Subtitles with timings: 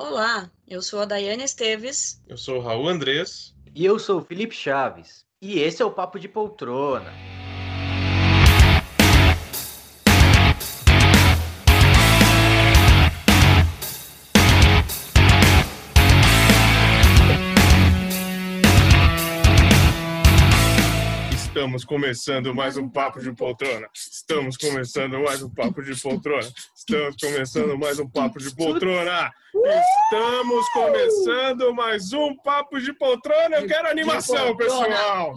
[0.00, 2.22] Olá, eu sou a Daiane Esteves.
[2.28, 3.52] Eu sou o Raul Andrés.
[3.74, 5.26] E eu sou o Felipe Chaves.
[5.42, 7.12] E esse é o Papo de Poltrona.
[21.68, 23.90] Estamos começando mais um Papo de Poltrona.
[23.94, 26.48] Estamos começando mais um Papo de Poltrona.
[26.74, 29.30] Estamos começando mais um Papo de Poltrona.
[30.02, 33.56] Estamos começando mais um Papo de Poltrona.
[33.58, 35.34] Eu quero animação, pessoal.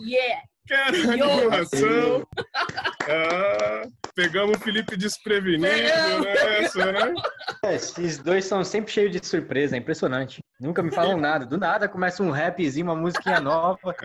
[0.66, 2.26] Quero animação.
[3.10, 3.82] Ah,
[4.16, 5.64] pegamos o Felipe desprevenido
[6.24, 7.14] nessa, né?
[7.64, 10.42] É, Esses dois são sempre cheios de surpresa, é impressionante.
[10.60, 11.46] Nunca me falam nada.
[11.46, 13.96] Do nada começa um rapzinho, uma musiquinha nova.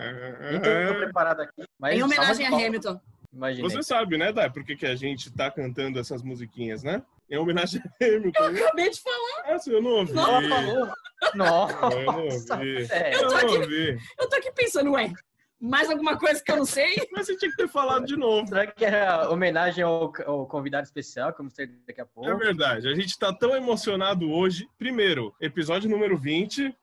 [0.50, 1.64] Nem tô É, preparado aqui.
[1.78, 2.50] Mas Em homenagem a.
[2.50, 3.00] Hamilton.
[3.32, 3.68] Imaginei.
[3.70, 7.02] Você sabe, né, Dai, por que, que a gente tá cantando essas musiquinhas, né?
[7.30, 8.44] Em homenagem a Hamilton.
[8.44, 9.54] Acabei de falar.
[9.54, 10.12] Essa eu não ouvi.
[10.14, 10.92] Nossa, falou.
[11.34, 12.86] Nossa, Eu não ouvi.
[12.86, 13.18] sério.
[13.18, 13.98] Eu tô não aqui- ouvi.
[14.18, 15.12] Eu tô aqui pensando, ué,
[15.60, 16.96] mais alguma coisa que eu não sei?
[17.12, 18.46] Mas você tinha que ter falado de novo.
[18.48, 22.28] Será que era homenagem ao, ao convidado especial, que vamos ter daqui a pouco?
[22.28, 24.68] É verdade, a gente tá tão emocionado hoje.
[24.78, 26.74] Primeiro, episódio número 20.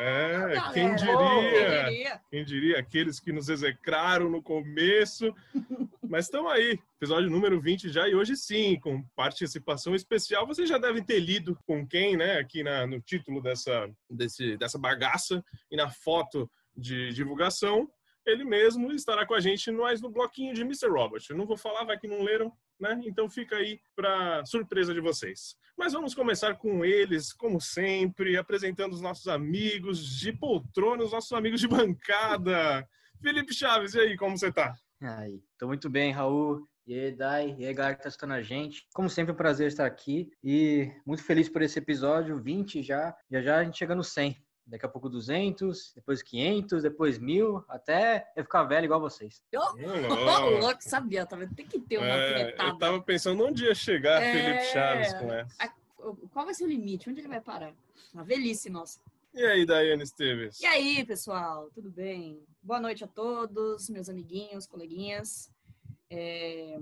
[0.00, 1.84] É, Galera, quem Quem diria?
[1.84, 2.20] diria?
[2.30, 2.78] Quem diria?
[2.78, 5.34] Aqueles que nos execraram no começo.
[6.02, 10.46] Mas estão aí, episódio número 20 já, e hoje sim, com participação especial.
[10.46, 12.38] Vocês já devem ter lido com quem, né?
[12.38, 17.88] Aqui na, no título dessa, desse, dessa bagaça e na foto de divulgação.
[18.26, 20.88] Ele mesmo estará com a gente mais no bloquinho de Mr.
[20.88, 21.22] Robert.
[21.28, 22.98] Eu não vou falar, vai que não leram, né?
[23.04, 25.56] Então fica aí para surpresa de vocês.
[25.76, 31.32] Mas vamos começar com eles, como sempre, apresentando os nossos amigos de poltrona, os nossos
[31.32, 32.88] amigos de bancada.
[33.20, 34.74] Felipe Chaves, e aí, como você tá?
[35.02, 36.66] Aí, tô muito bem, Raul.
[36.86, 38.86] E aí, Dai, e aí, galera que tá escutando a gente.
[38.94, 43.16] Como sempre, é um prazer estar aqui e muito feliz por esse episódio, 20 já.
[43.30, 44.36] Já já a gente chega no 100.
[44.66, 49.42] Daqui a pouco 200, depois 500, depois 1000, até eu ficar velho igual vocês.
[49.54, 50.38] Ô, Olá.
[50.38, 51.54] louco, sabia, tá vendo?
[51.54, 54.32] Tem que ter uma É, eu tava pensando onde ia chegar É.
[54.32, 55.54] Felipe Chaves com essa.
[55.62, 55.74] A-
[56.32, 57.08] Qual vai ser o limite?
[57.10, 57.74] Onde ele vai parar?
[58.12, 59.00] Uma velhice nossa.
[59.34, 60.60] E aí, Daiane Esteves?
[60.60, 62.40] E aí, pessoal, tudo bem?
[62.62, 65.50] Boa noite a todos, meus amiguinhos, coleguinhas.
[66.10, 66.78] É,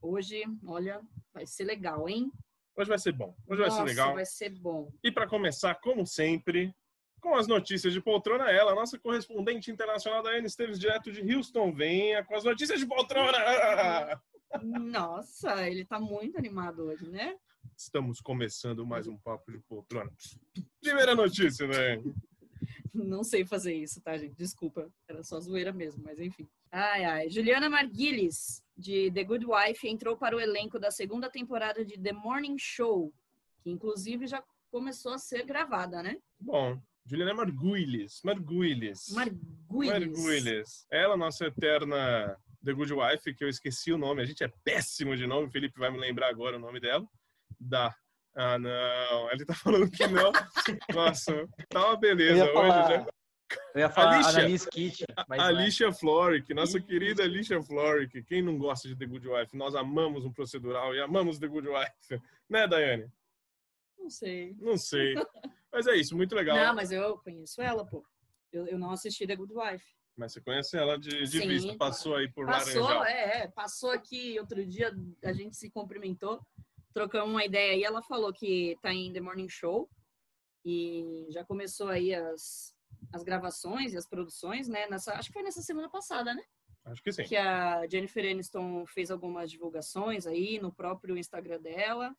[0.00, 1.00] Hoje, olha,
[1.32, 2.32] vai ser legal, hein?
[2.76, 3.36] Hoje vai ser bom.
[3.46, 4.14] Hoje vai ser Nossa, legal.
[4.14, 4.90] vai ser bom.
[5.04, 6.74] E para começar, como sempre,
[7.22, 12.24] com as notícias de poltrona, ela, nossa correspondente internacional Daiane Esteves, direto de Houston, venha
[12.24, 13.38] com as notícias de poltrona!
[14.62, 17.36] Nossa, ele tá muito animado hoje, né?
[17.76, 20.12] Estamos começando mais um papo de poltrona.
[20.80, 22.12] Primeira notícia, Daiane.
[22.92, 24.34] Não sei fazer isso, tá, gente?
[24.34, 24.92] Desculpa.
[25.08, 26.48] Era só zoeira mesmo, mas enfim.
[26.70, 27.30] Ai, ai.
[27.30, 32.12] Juliana Marguilis, de The Good Wife, entrou para o elenco da segunda temporada de The
[32.12, 33.12] Morning Show,
[33.62, 36.18] que inclusive já começou a ser gravada, né?
[36.38, 38.20] Bom, Juliana Marguilis.
[38.24, 39.08] Marguilis.
[39.10, 39.48] Marguilis.
[39.70, 40.86] Marguilis.
[40.90, 44.22] Ela, nossa eterna The Good Wife, que eu esqueci o nome.
[44.22, 45.48] A gente é péssimo de nome.
[45.48, 47.06] O Felipe vai me lembrar agora o nome dela.
[47.58, 47.94] Da.
[48.34, 49.30] Ah, não.
[49.32, 50.32] Ele tá falando que não.
[50.94, 53.06] Nossa, tá uma Eu beleza ia hoje, falar, né?
[53.74, 54.38] eu ia falar Alicia.
[54.38, 55.48] Annalise Kitty, mas não é.
[55.48, 56.86] Alicia Florick, nossa Isso.
[56.86, 58.22] querida Alicia Florick.
[58.22, 59.56] Quem não gosta de The Good Wife?
[59.56, 62.22] Nós amamos um procedural e amamos The Good Wife.
[62.48, 63.12] Né, Daiane?
[63.98, 64.56] Não sei.
[64.58, 65.14] Não sei.
[65.72, 66.56] Mas é isso, muito legal.
[66.56, 68.04] Não, mas eu conheço ela, pô.
[68.52, 69.84] Eu, eu não assisti The Good Wife.
[70.16, 73.04] Mas você conhece ela de, de Sim, vista, passou aí por Passou, Laranjal.
[73.06, 74.94] é, é, passou aqui outro dia,
[75.24, 76.38] a gente se cumprimentou,
[76.92, 79.88] trocamos uma ideia e ela falou que tá em The Morning Show
[80.64, 82.74] e já começou aí as,
[83.10, 84.86] as gravações e as produções, né?
[84.86, 86.42] Nessa, acho que foi nessa semana passada, né?
[86.84, 87.24] Acho que sim.
[87.24, 92.14] Que a Jennifer Aniston fez algumas divulgações aí no próprio Instagram dela.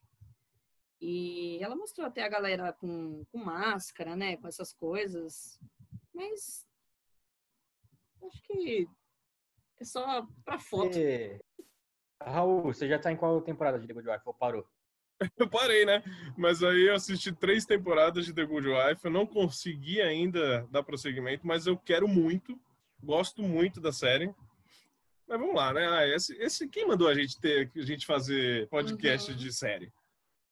[1.06, 4.38] E ela mostrou até a galera com, com máscara, né?
[4.38, 5.60] Com essas coisas.
[6.14, 6.66] Mas
[8.26, 8.88] acho que
[9.82, 10.98] é só pra foto.
[10.98, 11.42] E-
[12.22, 14.22] Raul, você já tá em qual temporada de The Good Wife?
[14.26, 14.66] Ou parou?
[15.38, 16.02] Eu parei, né?
[16.38, 19.04] Mas aí eu assisti três temporadas de The Good Wife.
[19.04, 22.58] Eu não consegui ainda dar prosseguimento, mas eu quero muito.
[23.02, 24.34] Gosto muito da série.
[25.28, 25.86] Mas vamos lá, né?
[25.88, 29.38] Ah, esse, esse, quem mandou a gente ter, a gente fazer podcast Uhum.
[29.38, 29.92] de série?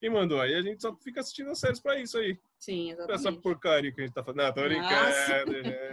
[0.01, 0.55] Quem mandou aí?
[0.55, 2.37] A gente só fica assistindo as séries pra isso aí.
[2.57, 3.41] Sim, Pra essa exatamente.
[3.43, 4.41] porcaria que a gente tá fazendo.
[4.43, 5.45] Não, tô brincando, Nossa.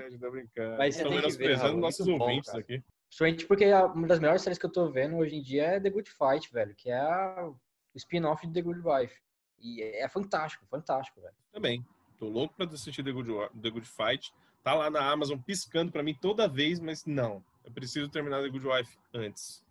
[0.08, 0.78] gente, tô brincando.
[0.78, 2.60] Mas Estão menosprezando nossos bom, ouvintes cara.
[2.60, 2.82] aqui.
[3.08, 5.90] Principalmente porque uma das melhores séries que eu tô vendo hoje em dia é The
[5.90, 9.14] Good Fight, velho, que é a- o spin-off de The Good Wife.
[9.60, 11.34] E é fantástico, fantástico, velho.
[11.52, 11.84] Também.
[12.18, 13.30] Tô louco pra assistir The Good,
[13.62, 14.32] The Good Fight.
[14.64, 17.44] Tá lá na Amazon piscando pra mim toda vez, mas não.
[17.64, 19.62] Eu preciso terminar The Good Wife antes.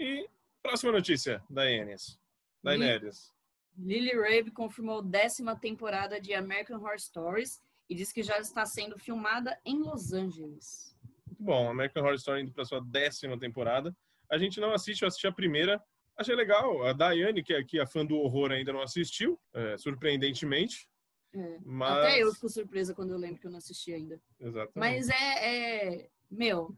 [0.00, 0.28] E
[0.62, 2.18] próxima notícia da Enes.
[2.62, 3.32] Da Inérias.
[3.78, 8.98] Lily Rabe confirmou décima temporada de American Horror Stories e diz que já está sendo
[8.98, 10.96] filmada em Los Angeles.
[11.26, 13.94] Muito bom, American Horror Story indo para sua décima temporada.
[14.30, 15.82] A gente não assiste, eu assisti a primeira.
[16.16, 16.82] Achei legal.
[16.84, 20.88] A Daiane, que é aqui a fã do horror, ainda não assistiu, é, surpreendentemente.
[21.34, 21.58] É.
[21.64, 21.98] Mas...
[21.98, 24.20] Até eu fico surpresa quando eu lembro que eu não assisti ainda.
[24.40, 24.72] Exatamente.
[24.74, 26.76] Mas é, é meu,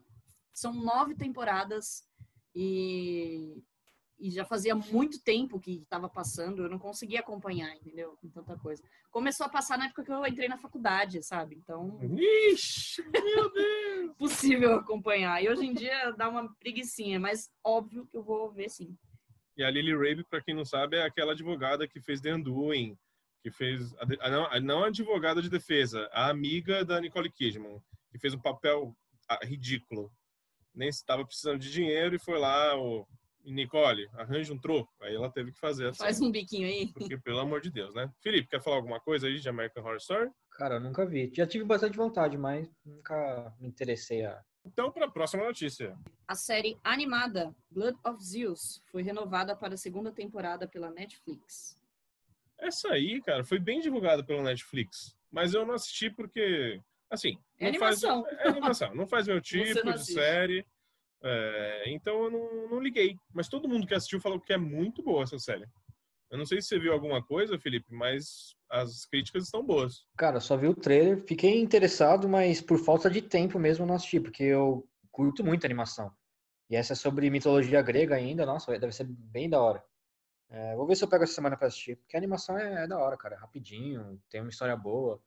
[0.52, 2.04] são nove temporadas
[2.54, 3.62] e,
[4.18, 8.16] e já fazia muito tempo que estava passando, eu não conseguia acompanhar, entendeu?
[8.20, 8.82] Com tanta coisa.
[9.10, 11.56] Começou a passar na época que eu entrei na faculdade, sabe?
[11.56, 11.98] Então,
[12.52, 14.16] Ixi, meu Deus!
[14.16, 15.42] possível acompanhar.
[15.42, 18.96] E hoje em dia dá uma preguiçinha, mas óbvio que eu vou ver sim.
[19.56, 22.96] E a Lily Rabe, para quem não sabe, é aquela advogada que fez The Undoing,
[23.42, 27.80] que fez a, não, a, não a advogada de defesa, a amiga da Nicole Kidman,
[28.10, 28.96] que fez um papel
[29.28, 30.12] ah, ridículo.
[30.74, 33.06] Nem estava precisando de dinheiro e foi lá o
[33.52, 34.92] Nicole, arranja um troco.
[35.00, 35.98] Aí ela teve que fazer assim.
[35.98, 36.92] Faz um biquinho aí.
[36.92, 38.10] Porque, pelo amor de Deus, né?
[38.20, 40.30] Felipe, quer falar alguma coisa aí de American Horror Story?
[40.52, 41.30] Cara, eu nunca vi.
[41.34, 44.42] Já tive bastante vontade, mas nunca me interessei a.
[44.64, 45.96] Então, para a próxima notícia.
[46.26, 51.78] A série animada Blood of Zeus foi renovada para a segunda temporada pela Netflix.
[52.58, 55.16] Essa aí, cara, foi bem divulgada pela Netflix.
[55.30, 57.38] Mas eu não assisti porque, assim...
[57.58, 58.26] É não faz- animação.
[58.38, 58.94] é animação.
[58.94, 60.66] Não faz meu tipo de série.
[61.22, 63.18] É, então eu não, não liguei.
[63.32, 65.66] Mas todo mundo que assistiu falou que é muito boa essa série.
[66.30, 70.06] Eu não sei se você viu alguma coisa, Felipe, mas as críticas estão boas.
[70.16, 74.20] Cara, só vi o trailer, fiquei interessado, mas por falta de tempo mesmo não assisti,
[74.20, 76.12] porque eu curto muito animação.
[76.68, 79.82] E essa é sobre mitologia grega ainda, nossa, deve ser bem da hora.
[80.50, 82.86] É, vou ver se eu pego essa semana pra assistir, porque a animação é, é
[82.86, 85.20] da hora, cara, é rapidinho, tem uma história boa.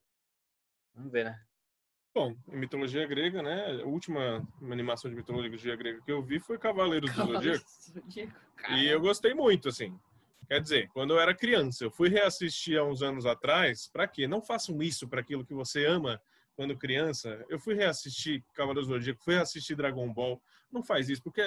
[0.94, 1.44] Vamos ver, né?
[2.13, 3.81] Bom, em mitologia grega, né?
[3.81, 7.66] A última animação de mitologia grega que eu vi foi Cavaleiros do Zodíaco.
[7.94, 8.34] Zodíaco,
[8.72, 9.98] E eu gostei muito, assim.
[10.48, 13.88] Quer dizer, quando eu era criança, eu fui reassistir há uns anos atrás.
[13.88, 14.28] Pra quê?
[14.28, 16.22] Não façam isso para aquilo que você ama
[16.54, 17.46] quando criança.
[17.48, 20.42] Eu fui reassistir Cavaleiros do Zodíaco, fui reassistir Dragon Ball.
[20.69, 21.42] Não faz isso, porque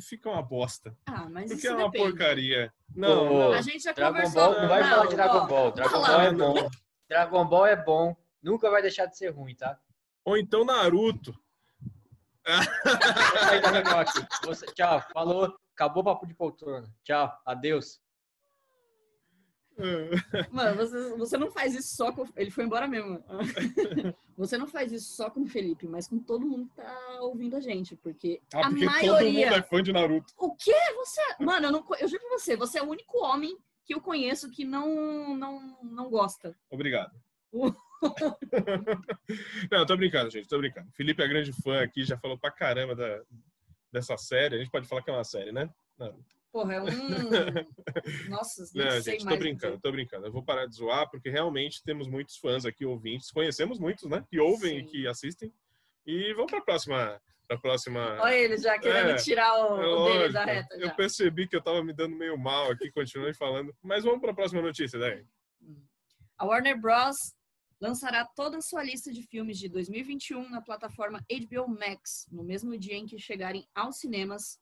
[0.00, 0.96] fica uma bosta.
[1.06, 2.10] Ah, mas Porque isso é uma depende.
[2.10, 2.72] porcaria.
[2.94, 3.52] Não.
[3.52, 4.40] A gente já Dragon conversou.
[4.52, 6.70] Ball, não vai Não, falar de Dragon Ball, Dragon Ball é bom.
[7.08, 9.78] Dragon Ball é bom, nunca vai deixar de ser ruim, tá?
[10.26, 11.32] Ou então Naruto.
[14.44, 16.92] Você- tchau, falou, acabou o papo de poltrona.
[17.04, 18.00] Tchau, adeus.
[20.50, 22.24] Mano, você, você não faz isso só com.
[22.34, 23.22] Ele foi embora mesmo.
[24.38, 27.56] Você não faz isso só com o Felipe, mas com todo mundo que tá ouvindo
[27.56, 29.46] a gente, porque Ah, a porque todo maioria.
[29.46, 30.30] mundo é fã de Naruto.
[30.36, 30.74] O quê?
[30.96, 31.22] Você.
[31.40, 33.56] Mano, eu, não, eu juro pra você, você é o único homem
[33.86, 36.54] que eu conheço que não, não, não gosta.
[36.70, 37.14] Obrigado.
[39.70, 40.90] Não, tô brincando, gente, tô brincando.
[40.92, 43.22] Felipe é grande fã aqui, já falou pra caramba da,
[43.92, 44.56] dessa série.
[44.56, 45.68] A gente pode falar que é uma série, né?
[46.52, 46.86] Porra, é um.
[48.30, 49.38] Nossa, nem Não, sei gente, tô mais.
[49.38, 50.26] brincando, tô brincando.
[50.26, 53.30] Eu vou parar de zoar, porque realmente temos muitos fãs aqui, ouvintes.
[53.30, 54.24] Conhecemos muitos, né?
[54.30, 54.84] Que ouvem Sim.
[54.84, 55.52] e que assistem.
[56.06, 57.20] E vamos pra próxima.
[57.48, 58.18] Pra próxima.
[58.20, 60.32] Olha ele já querendo É, tirar o, É o dele lógico.
[60.32, 60.74] da reta.
[60.76, 60.94] Eu Já.
[60.94, 63.72] percebi que eu tava me dando meio mal aqui, continuei falando.
[63.82, 65.24] Mas vamos pra próxima notícia, daí.
[66.38, 67.14] A Warner Bros.
[67.80, 72.76] Lançará toda a sua lista de filmes de 2021 na plataforma HBO Max, no mesmo
[72.78, 74.58] dia em que chegarem aos cinemas,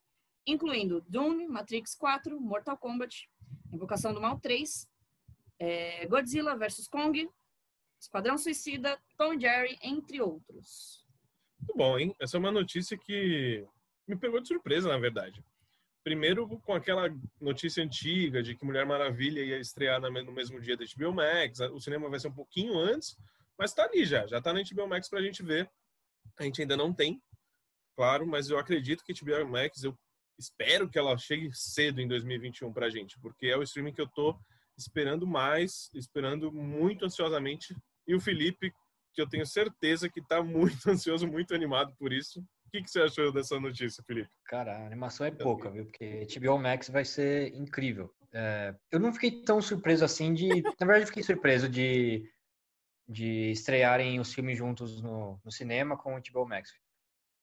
[0.46, 3.28] incluindo Dune, Matrix 4, Mortal Kombat,
[3.72, 4.88] Invocação do Mal 3,
[5.60, 6.88] eh, Godzilla vs.
[6.88, 7.28] Kong,
[8.00, 11.06] Esquadrão Suicida, Tom Jerry, entre outros.
[11.58, 12.14] Muito bom, hein?
[12.20, 13.66] Essa é uma notícia que
[14.06, 15.42] me pegou de surpresa, na verdade.
[16.04, 17.08] Primeiro, com aquela
[17.40, 21.60] notícia antiga de que Mulher Maravilha ia estrear no mesmo dia da HBO Max.
[21.72, 23.16] O cinema vai ser um pouquinho antes,
[23.58, 24.26] mas tá ali já.
[24.26, 25.70] Já tá na HBO Max pra gente ver.
[26.38, 27.22] A gente ainda não tem,
[27.96, 29.96] claro, mas eu acredito que HBO Max, eu
[30.38, 34.08] espero que ela chegue cedo em 2021 pra gente, porque é o streaming que eu
[34.08, 34.38] tô
[34.76, 37.74] esperando mais, esperando muito ansiosamente.
[38.06, 38.72] E o Felipe,
[39.14, 42.44] que eu tenho certeza que tá muito ansioso, muito animado por isso.
[42.74, 44.28] O que, que você achou dessa notícia, Felipe?
[44.46, 45.84] Cara, a animação é pouca, viu?
[45.84, 48.12] Porque HBO Max vai ser incrível.
[48.32, 50.48] É, eu não fiquei tão surpreso assim de.
[50.48, 52.28] Na verdade, eu fiquei surpreso de,
[53.08, 56.72] de estrearem os filmes juntos no, no cinema com o HBO Max.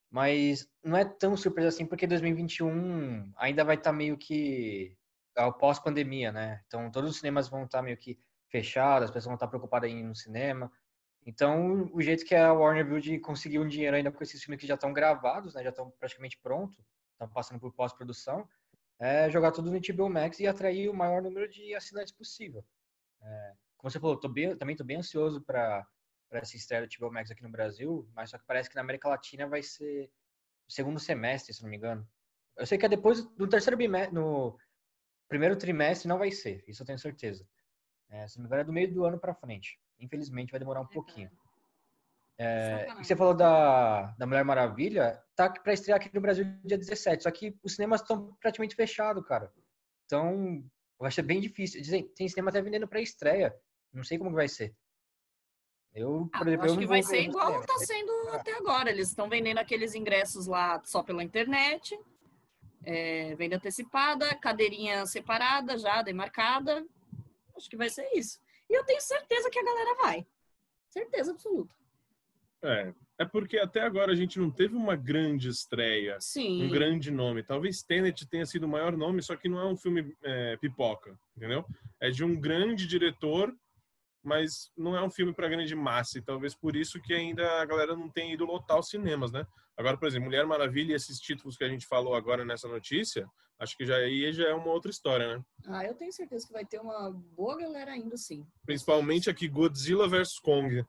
[0.10, 4.98] Mas não é tão surpresa assim, porque 2021 ainda vai estar meio que
[5.38, 6.62] ao pós-pandemia, né?
[6.68, 8.20] Então, todos os cinemas vão estar meio que
[8.50, 10.70] fechados, as pessoas vão estar preocupadas em ir no cinema.
[11.26, 14.60] Então, o jeito que a Warner viu de conseguir um dinheiro ainda com esses filmes
[14.60, 18.48] que já estão gravados, né, já estão praticamente prontos, estão passando por pós-produção,
[19.00, 22.66] é jogar tudo no HBO Max e atrair o maior número de assinantes possível.
[23.22, 25.88] É, como você falou, tô bem, também estou bem ansioso para
[26.32, 29.10] essa estreia do HBO Max aqui no Brasil, mas só que parece que na América
[29.10, 30.12] Latina vai ser
[30.68, 32.08] segundo semestre, se não me engano.
[32.58, 34.58] Eu sei que é depois do terceiro bimestre, no
[35.28, 37.48] primeiro trimestre não vai ser, isso eu tenho certeza.
[38.10, 39.80] É, se não me engano, é do meio do ano para frente.
[40.02, 41.30] Infelizmente, vai demorar um pouquinho.
[42.38, 46.78] É, e você falou da, da Mulher Maravilha, tá para estrear aqui no Brasil dia
[46.78, 49.54] 17, só que os cinemas estão praticamente fechados, cara.
[50.06, 50.64] Então,
[51.00, 51.82] vai ser bem difícil.
[51.82, 53.56] Dizem, tem cinema até vendendo para estreia.
[53.94, 54.76] Não sei como vai ser.
[55.94, 58.38] Eu, ah, exemplo, eu acho que vai ser igual está sendo ah.
[58.38, 58.90] até agora.
[58.90, 62.00] Eles estão vendendo aqueles ingressos lá só pela internet,
[62.84, 66.86] é, venda antecipada, cadeirinha separada já, demarcada.
[67.56, 68.40] Acho que vai ser isso.
[68.72, 70.26] E eu tenho certeza que a galera vai.
[70.88, 71.76] Certeza absoluta.
[72.64, 76.64] É, é porque até agora a gente não teve uma grande estreia, Sim.
[76.64, 77.44] um grande nome.
[77.44, 81.20] Talvez Tenet tenha sido o maior nome, só que não é um filme é, pipoca,
[81.36, 81.66] entendeu?
[82.00, 83.54] É de um grande diretor
[84.24, 87.66] mas não é um filme para grande massa e talvez por isso que ainda a
[87.66, 89.46] galera não tenha ido lotar os cinemas, né?
[89.78, 93.28] Agora, por exemplo, Mulher Maravilha e esses títulos que a gente falou agora nessa notícia,
[93.60, 95.44] acho que já aí já é uma outra história, né?
[95.68, 98.46] Ah, eu tenho certeza que vai ter uma boa galera ainda sim.
[98.66, 100.86] Principalmente aqui Godzilla vs Kong.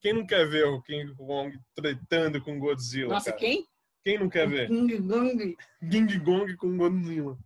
[0.00, 3.14] Quem não quer ver o King Kong tretando com Godzilla?
[3.14, 3.38] Nossa, cara?
[3.38, 3.68] quem?
[4.02, 4.66] Quem não quer ver?
[4.66, 5.56] King Kong.
[5.88, 7.38] King Kong com Godzilla.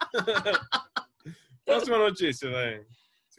[1.64, 2.86] Próxima notícia, velho.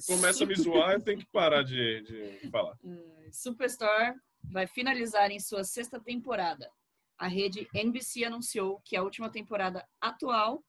[0.01, 2.75] Se começa a me zoar, eu tenho que parar de, de falar.
[3.31, 4.15] Superstore
[4.51, 6.70] vai finalizar em sua sexta temporada.
[7.17, 10.63] A rede NBC anunciou que a última temporada atual,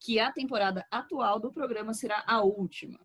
[0.00, 2.98] que a temporada atual do programa será a última.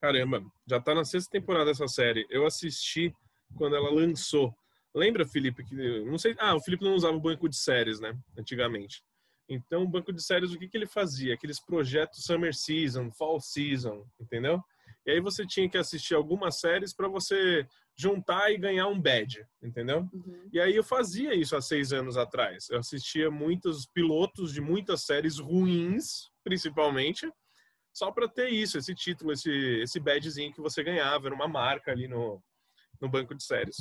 [0.00, 2.26] Caramba, já tá na sexta temporada essa série.
[2.30, 3.14] Eu assisti
[3.54, 4.54] quando ela lançou.
[4.94, 8.18] Lembra, Felipe, que não sei, ah, o Felipe não usava o banco de séries, né,
[8.38, 9.02] antigamente.
[9.48, 11.34] Então, o banco de séries, o que, que ele fazia?
[11.34, 14.62] Aqueles projetos Summer Season, Fall Season, entendeu?
[15.06, 19.44] E aí você tinha que assistir algumas séries para você juntar e ganhar um badge,
[19.62, 20.08] entendeu?
[20.12, 20.48] Uhum.
[20.52, 22.68] E aí eu fazia isso há seis anos atrás.
[22.70, 27.30] Eu assistia muitos pilotos de muitas séries ruins, principalmente,
[27.92, 31.92] só para ter isso, esse título, esse, esse badgezinho que você ganhava, era uma marca
[31.92, 32.42] ali no,
[33.00, 33.76] no banco de séries.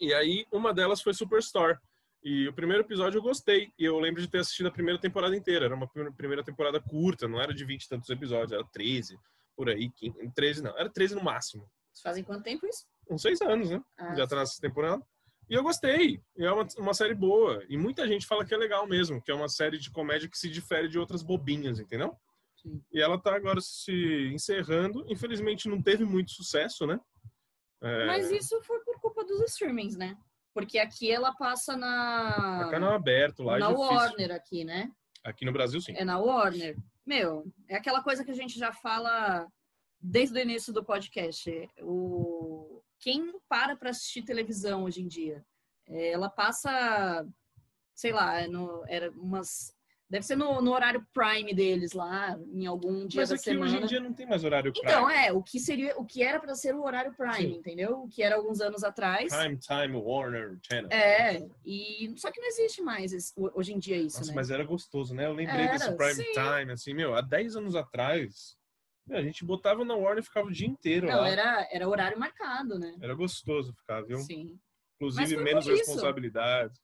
[0.00, 1.78] E aí uma delas foi Superstore.
[2.22, 3.72] E o primeiro episódio eu gostei.
[3.78, 5.64] E eu lembro de ter assistido a primeira temporada inteira.
[5.64, 9.18] Era uma primeira temporada curta, não era de 20 e tantos episódios, era 13,
[9.56, 9.90] por aí.
[9.90, 11.68] 15, 13 não, era 13 no máximo.
[12.02, 12.86] Fazem quanto tempo isso?
[13.10, 13.82] Uns seis anos, né?
[13.98, 15.04] Ah, Já tá nessa temporada.
[15.50, 16.22] E eu gostei.
[16.38, 17.62] É uma, uma série boa.
[17.68, 20.38] E muita gente fala que é legal mesmo, que é uma série de comédia que
[20.38, 22.16] se difere de outras bobinhas, entendeu?
[22.56, 22.82] Sim.
[22.92, 25.04] E ela tá agora se encerrando.
[25.08, 26.98] Infelizmente não teve muito sucesso, né?
[27.82, 28.06] É...
[28.06, 30.16] Mas isso foi por culpa dos streamings, né?
[30.54, 32.66] Porque aqui ela passa na.
[32.66, 33.58] É canal aberto lá.
[33.58, 34.90] Na é Warner aqui, né?
[35.24, 35.94] Aqui no Brasil, sim.
[35.96, 36.76] É na Warner.
[37.06, 39.46] Meu, é aquela coisa que a gente já fala
[40.00, 41.68] desde o início do podcast.
[41.80, 42.82] O...
[42.98, 45.44] Quem para para assistir televisão hoje em dia?
[45.88, 47.26] É, ela passa,
[47.94, 49.74] sei lá, é no, era umas
[50.12, 53.64] Deve ser no, no, horário prime deles lá, em algum dia Mas da semana.
[53.64, 54.86] Mas hoje em dia não tem mais horário prime.
[54.86, 57.58] Então, é, o que seria, o que era para ser o horário prime, Sim.
[57.58, 58.02] entendeu?
[58.02, 59.34] O que era alguns anos atrás.
[59.34, 60.90] Prime Time Warner Channel.
[60.92, 64.36] É, e só que não existe mais esse, hoje em dia isso, Nossa, né?
[64.36, 65.24] mas era gostoso, né?
[65.24, 66.32] Eu lembrei era, desse prime sim.
[66.34, 68.54] time, assim, meu, há 10 anos atrás,
[69.10, 71.28] a gente botava na Warner e ficava o dia inteiro não, lá.
[71.30, 72.94] era, era horário marcado, né?
[73.00, 74.18] Era gostoso ficar, viu?
[74.18, 74.58] Sim.
[74.96, 76.78] Inclusive, menos responsabilidade.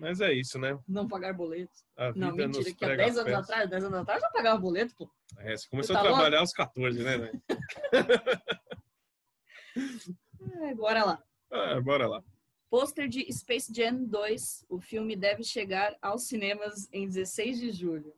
[0.00, 0.78] Mas é isso, né?
[0.88, 1.84] Não pagar boletos.
[2.16, 5.10] Não, mentira, que há 10 anos atrás, 10 anos atrás já pagava boleto, pô.
[5.36, 6.40] É, você começou você tá a trabalhar louco?
[6.40, 7.42] aos 14, né, velho?
[10.64, 11.22] é, bora lá.
[11.50, 12.24] Ah, bora lá.
[12.70, 14.64] Pôster de Space Jam 2.
[14.70, 18.14] O filme deve chegar aos cinemas em 16 de julho.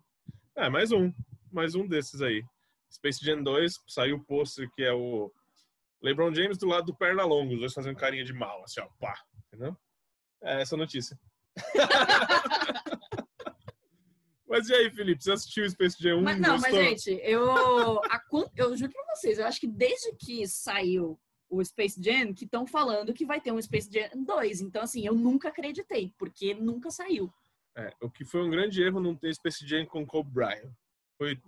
[0.54, 1.12] É, mais um.
[1.50, 2.44] Mais um desses aí.
[2.92, 5.32] Space Jam 2, saiu o pôster que é o
[6.00, 9.20] LeBron James do lado do Pernalongo, os dois fazendo carinha de mal, assim, ó, pá,
[9.48, 9.76] entendeu?
[10.42, 11.18] É essa notícia.
[14.48, 15.22] mas e aí, Felipe?
[15.22, 16.22] Você assistiu Space Jam 1?
[16.22, 16.72] Mas, não, gostou?
[16.72, 17.50] mas gente, eu,
[18.04, 18.22] a,
[18.56, 21.18] eu juro pra vocês, eu acho que desde que saiu
[21.52, 24.62] o Space Jam, que estão falando que vai ter um Space Jam 2.
[24.62, 27.32] Então, assim, eu nunca acreditei, porque nunca saiu.
[27.76, 30.72] É, o que foi um grande erro não ter Space Jam com Kobe Bryant.
[31.18, 31.38] Foi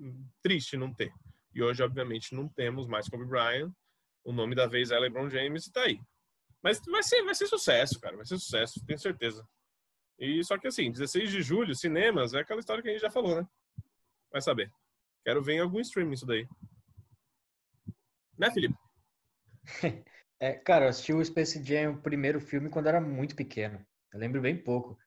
[0.43, 1.13] triste não ter.
[1.55, 3.73] E hoje, obviamente, não temos mais Kobe Bryant.
[4.25, 5.99] O nome da vez é LeBron James e tá aí.
[6.63, 8.17] Mas vai ser, vai ser sucesso, cara.
[8.17, 9.47] Vai ser sucesso, tenho certeza.
[10.19, 13.11] E só que assim, 16 de julho, cinemas, é aquela história que a gente já
[13.11, 13.49] falou, né?
[14.31, 14.71] Vai saber.
[15.25, 16.47] Quero ver em algum streaming isso daí.
[18.39, 18.75] Né, Felipe?
[20.41, 23.81] É, cara, eu assisti o Space Jam, o primeiro filme, quando era muito pequeno.
[24.13, 24.99] Eu lembro bem pouco.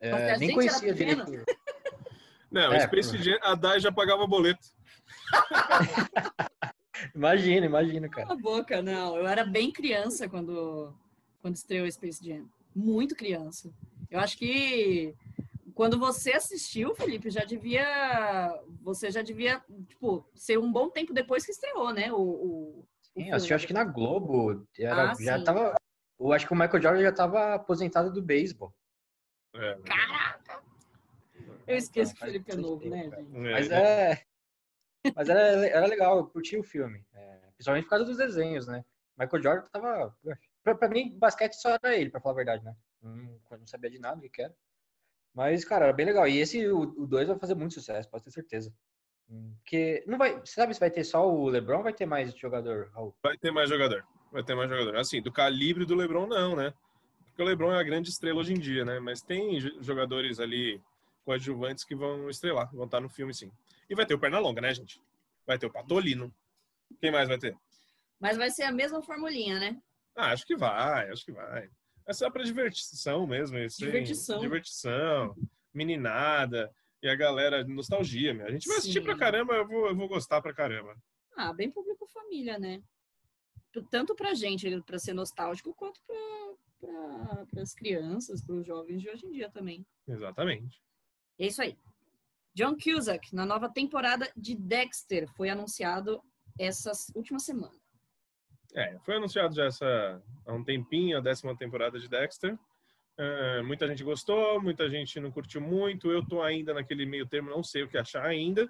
[0.00, 1.24] É, nem conhecia direito.
[2.50, 4.66] Não, é, Space Jam, a Dai já pagava boleto.
[7.14, 8.26] imagina, imagina, cara.
[8.26, 9.16] Cala a boca, não.
[9.16, 10.92] Eu era bem criança quando,
[11.40, 12.46] quando estreou Space Jam.
[12.74, 13.72] Muito criança.
[14.10, 15.14] Eu acho que
[15.74, 17.84] Quando você assistiu, Felipe, já devia.
[18.82, 22.12] Você já devia, tipo, ser um bom tempo depois que estreou, né?
[22.12, 24.66] O, o, sim, eu assisti, acho que na Globo.
[24.76, 25.44] Era, ah, já sim.
[25.44, 25.76] tava.
[26.18, 28.74] Eu acho que o Michael Jordan já tava aposentado do beisebol.
[29.54, 30.62] É, Caraca!
[31.64, 33.30] Eu esqueço que o Felipe é novo, né, gente?
[33.30, 34.22] Mas é.
[35.14, 37.04] Mas era, era legal, eu curti o filme.
[37.14, 38.84] É, principalmente por causa dos desenhos, né?
[39.16, 40.16] Michael Jordan tava.
[40.64, 42.74] Pra, pra mim, basquete só era ele, pra falar a verdade, né?
[43.08, 44.54] Não, não sabia de nada o que era.
[45.34, 46.26] Mas, cara, era bem legal.
[46.26, 48.74] E esse, o 2 vai fazer muito sucesso, pode ter certeza.
[49.58, 50.40] Porque não vai.
[50.40, 53.14] Você sabe se vai ter só o LeBron ou vai ter mais jogador, Raul?
[53.22, 54.04] Vai ter mais jogador.
[54.32, 54.96] Vai ter mais jogador.
[54.96, 56.72] Assim, do calibre do LeBron, não, né?
[57.26, 58.98] Porque o LeBron é a grande estrela hoje em dia, né?
[58.98, 60.82] Mas tem jogadores ali
[61.24, 63.52] coadjuvantes que vão estrelar, vão estar no filme, sim.
[63.88, 65.00] E vai ter o Pernalonga, né, gente?
[65.46, 66.34] Vai ter o Patolino.
[67.00, 67.54] Quem mais vai ter?
[68.18, 69.80] Mas vai ser a mesma formulinha, né?
[70.16, 71.70] Ah, acho que vai, acho que vai.
[72.08, 73.58] É só pra divertição mesmo.
[73.58, 74.40] Assim, divertição.
[74.40, 75.36] Divertição,
[75.74, 76.74] meninada.
[77.02, 78.46] E a galera, nostalgia, meu.
[78.46, 78.80] A gente vai Sim.
[78.80, 80.96] assistir pra caramba, eu vou, eu vou gostar pra caramba.
[81.36, 82.82] Ah, bem público família, né?
[83.90, 86.16] Tanto pra gente, pra ser nostálgico, quanto pra,
[86.80, 89.86] pra, as crianças, para os jovens de hoje em dia também.
[90.08, 90.82] Exatamente.
[91.38, 91.76] É isso aí.
[92.54, 96.20] John Cusack, na nova temporada de Dexter, foi anunciado
[96.58, 97.78] essa última semana.
[98.74, 102.54] É, foi anunciado já essa, há um tempinho a décima temporada de Dexter.
[103.18, 106.10] Uh, muita gente gostou, muita gente não curtiu muito.
[106.10, 108.64] Eu tô ainda naquele meio termo, não sei o que achar ainda.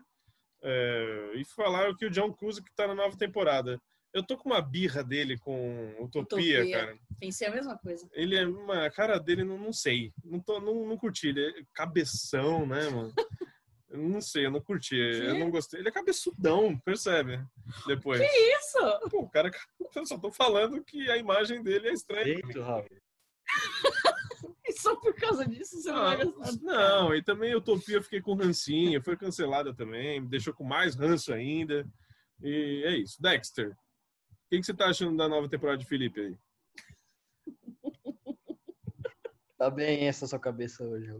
[0.62, 3.80] Uh, e falaram que o John Cusack tá na nova temporada.
[4.12, 6.80] Eu tô com uma birra dele com Utopia, Utopia.
[6.80, 6.98] cara.
[7.20, 8.08] Pensei a mesma coisa.
[8.14, 10.12] Ele é uma a cara dele, não, não sei.
[10.24, 11.28] Não, tô, não, não curti.
[11.28, 13.12] Ele é cabeção, né, mano?
[13.90, 14.96] Eu não sei, eu não curti.
[14.96, 15.26] Que?
[15.26, 15.80] Eu não gostei.
[15.80, 17.40] Ele é cabeçudão, percebe?
[17.86, 18.20] Depois.
[18.20, 19.08] Que isso?
[19.10, 19.50] Pô, o cara.
[19.94, 22.26] Eu só tô falando que a imagem dele é estranha.
[22.26, 22.86] Eita, Raul.
[24.66, 26.52] e só por causa disso você não vai gostar.
[26.62, 30.94] Não, e também Utopia eu fiquei com rancinho, foi cancelada também, me deixou com mais
[30.94, 31.86] ranço ainda.
[32.42, 33.20] E é isso.
[33.20, 33.76] Dexter, o
[34.50, 36.38] que, que você tá achando da nova temporada de Felipe aí?
[39.56, 41.10] Tá bem essa sua cabeça hoje,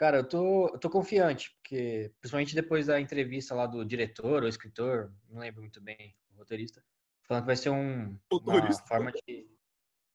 [0.00, 4.48] Cara, eu tô, eu tô confiante, porque principalmente depois da entrevista lá do diretor ou
[4.48, 6.82] escritor, não lembro muito bem, o roteirista,
[7.28, 9.46] falando que vai ser um, uma forma de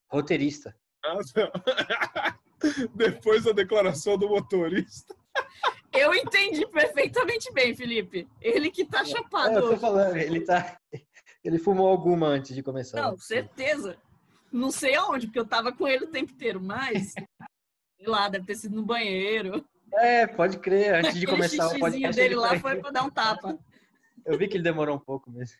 [0.09, 0.75] roteirista.
[1.05, 1.19] Ah,
[2.95, 5.15] depois da declaração do motorista.
[5.93, 8.27] Eu entendi perfeitamente bem, Felipe.
[8.41, 9.53] Ele que tá chapado.
[9.53, 10.79] É, eu tô falando, ele tá.
[11.43, 12.99] Ele fumou alguma antes de começar.
[13.03, 13.95] Não, certeza.
[14.51, 17.13] Não sei aonde, porque eu tava com ele o tempo inteiro, mas.
[17.97, 19.63] sei lá, deve ter sido no banheiro.
[19.97, 20.95] É, pode crer.
[20.95, 22.15] Antes de começar o podcast.
[22.15, 23.57] dele lá foi para dar um tapa.
[24.25, 25.57] Eu vi que ele demorou um pouco mesmo.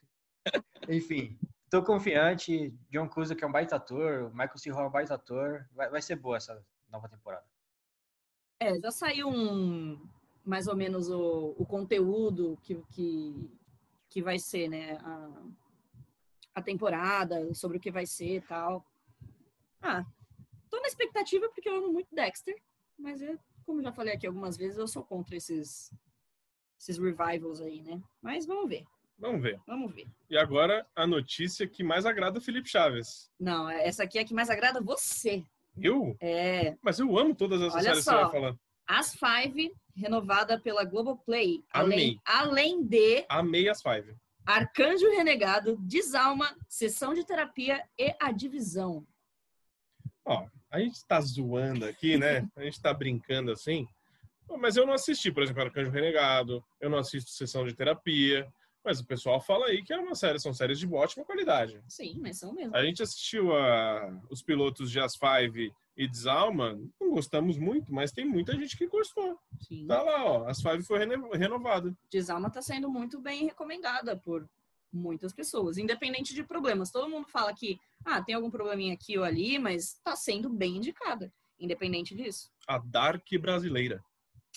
[0.90, 1.38] Enfim,
[1.70, 2.74] tô confiante.
[2.90, 4.30] John Cusack é um baita ator.
[4.32, 4.70] Michael C.
[4.72, 5.68] Hall é um baita ator.
[5.74, 7.46] Vai, vai ser boa essa nova temporada.
[8.60, 10.00] É, já saiu um
[10.44, 13.52] mais ou menos o, o conteúdo que, que,
[14.10, 14.98] que vai ser, né?
[15.02, 15.44] A,
[16.56, 18.86] a temporada, sobre o que vai ser e tal.
[19.82, 20.06] Ah,
[20.70, 22.56] tô na expectativa porque eu amo muito Dexter,
[22.98, 25.92] mas é como já falei aqui algumas vezes, eu sou contra esses,
[26.80, 28.02] esses revivals aí, né?
[28.22, 28.86] Mas vamos ver.
[29.18, 29.60] Vamos ver.
[29.66, 30.08] Vamos ver.
[30.30, 33.32] E agora a notícia que mais agrada o Felipe Chaves.
[33.40, 35.44] Não, essa aqui é a que mais agrada você.
[35.78, 36.16] Eu?
[36.20, 36.78] É.
[36.82, 38.60] Mas eu amo todas essas Olha séries só, que você vai falando.
[38.88, 41.64] As Five, renovada pela Globoplay.
[41.72, 42.20] Amei.
[42.26, 43.26] Além, além de.
[43.30, 44.16] Amei as Five.
[44.46, 49.06] Arcanjo Renegado, Desalma, Sessão de Terapia e A Divisão.
[50.24, 52.48] Ó, a gente tá zoando aqui, né?
[52.56, 53.88] A gente tá brincando assim.
[54.60, 58.48] Mas eu não assisti, por exemplo, Arcanjo Renegado, eu não assisto Sessão de Terapia,
[58.84, 61.82] mas o pessoal fala aí que é uma série, são séries de ótima qualidade.
[61.88, 62.76] Sim, mas são mesmo.
[62.76, 68.12] A gente assistiu a, os pilotos de As Five e Desalma, não gostamos muito, mas
[68.12, 69.40] tem muita gente que gostou.
[69.62, 69.88] Sim.
[69.88, 71.96] Tá lá, ó, As Five foi renovada.
[72.12, 74.48] Desalma tá sendo muito bem recomendada por
[74.96, 76.92] muitas pessoas, independente de problemas.
[76.92, 80.78] Todo mundo fala que, ah, tem algum probleminha aqui ou ali, mas está sendo bem
[80.78, 82.50] indicada, independente disso.
[82.68, 84.04] A Dark brasileira.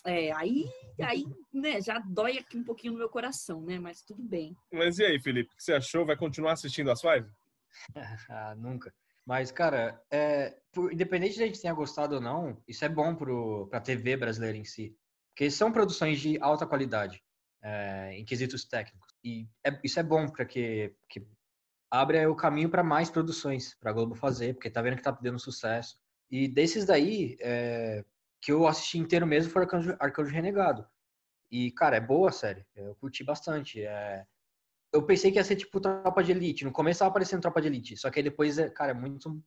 [0.04, 0.64] É, aí,
[1.00, 4.56] aí, né, já dói aqui um pouquinho no meu coração, né, mas tudo bem.
[4.72, 6.06] Mas e aí, Felipe, o que você achou?
[6.06, 7.28] Vai continuar assistindo as Five?
[8.30, 8.94] ah, nunca.
[9.26, 13.14] Mas, cara, é, por, independente de a gente tenha gostado ou não, isso é bom
[13.14, 14.96] para a TV brasileira em si.
[15.30, 17.22] Porque são produções de alta qualidade,
[17.62, 19.07] é, em quesitos técnicos.
[19.28, 21.26] E é, isso é bom para que, que
[21.90, 25.10] abre o caminho para mais produções para a Globo fazer, porque tá vendo que tá
[25.10, 25.98] dando sucesso.
[26.30, 28.04] E desses daí, é,
[28.40, 30.86] que eu assisti inteiro mesmo foi Arcanjo, Arcanjo Renegado.
[31.50, 32.66] E, cara, é boa a série.
[32.74, 33.82] Eu curti bastante.
[33.82, 34.26] É...
[34.92, 36.64] Eu pensei que ia ser tipo Tropa de Elite.
[36.64, 37.96] No começo tava aparecendo Tropa de Elite.
[37.96, 39.42] Só que depois, é, cara, é muito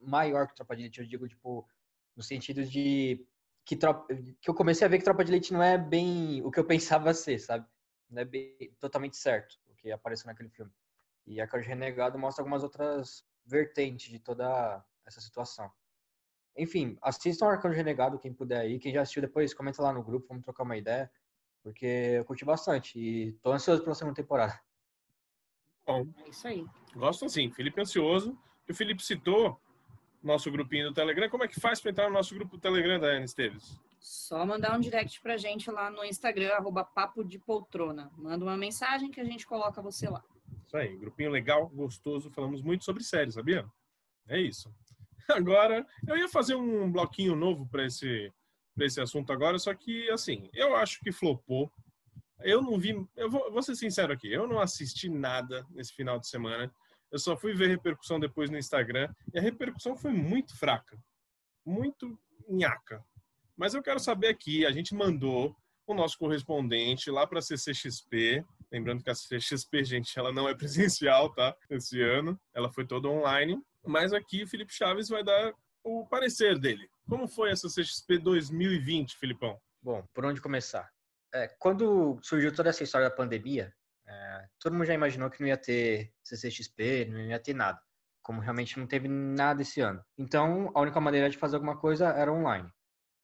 [0.00, 1.00] maior que Tropa de Elite.
[1.00, 1.68] Eu digo, tipo,
[2.16, 3.24] no sentido de
[3.64, 4.06] que, tropa,
[4.40, 6.66] que eu comecei a ver que Tropa de Elite não é bem o que eu
[6.66, 7.66] pensava ser, sabe?
[8.14, 10.72] Não é bem, totalmente certo o que apareceu naquele filme.
[11.26, 15.70] E Arcanjo Renegado mostra algumas outras vertentes de toda essa situação.
[16.56, 18.78] Enfim, assistam Arcanjo Renegado, quem puder aí.
[18.78, 21.10] Quem já assistiu depois, comenta lá no grupo, vamos trocar uma ideia.
[21.62, 24.58] Porque eu curti bastante e tô ansioso pela segunda temporada.
[25.86, 26.64] Bom, É isso aí.
[26.94, 27.50] gosto assim.
[27.50, 28.38] Felipe ansioso.
[28.68, 29.60] E o Felipe citou
[30.22, 31.28] nosso grupinho do Telegram.
[31.28, 33.78] Como é que faz para entrar no nosso grupo do Telegram, Daiane Esteves?
[34.04, 38.12] Só mandar um direct pra gente lá no Instagram, arroba papo de poltrona.
[38.18, 40.22] Manda uma mensagem que a gente coloca você lá.
[40.66, 42.30] Isso aí, grupinho legal, gostoso.
[42.30, 43.66] Falamos muito sobre séries, sabia?
[44.28, 44.70] É isso.
[45.30, 48.30] Agora, eu ia fazer um bloquinho novo para esse,
[48.74, 51.72] pra esse assunto agora, só que, assim, eu acho que flopou.
[52.40, 56.20] Eu não vi, eu vou, vou ser sincero aqui, eu não assisti nada nesse final
[56.20, 56.70] de semana.
[57.10, 60.98] Eu só fui ver repercussão depois no Instagram e a repercussão foi muito fraca,
[61.64, 63.02] muito nhaca.
[63.56, 68.44] Mas eu quero saber aqui, a gente mandou o nosso correspondente lá para a CCXP.
[68.72, 71.54] Lembrando que a CCXP, gente, ela não é presencial, tá?
[71.70, 73.60] Esse ano, ela foi toda online.
[73.84, 76.88] Mas aqui o Felipe Chaves vai dar o parecer dele.
[77.08, 79.60] Como foi essa CCXP 2020, Filipão?
[79.82, 80.90] Bom, por onde começar?
[81.34, 83.72] É, quando surgiu toda essa história da pandemia,
[84.06, 87.78] é, todo mundo já imaginou que não ia ter CCXP, não ia ter nada.
[88.22, 90.02] Como realmente não teve nada esse ano.
[90.16, 92.70] Então, a única maneira de fazer alguma coisa era online.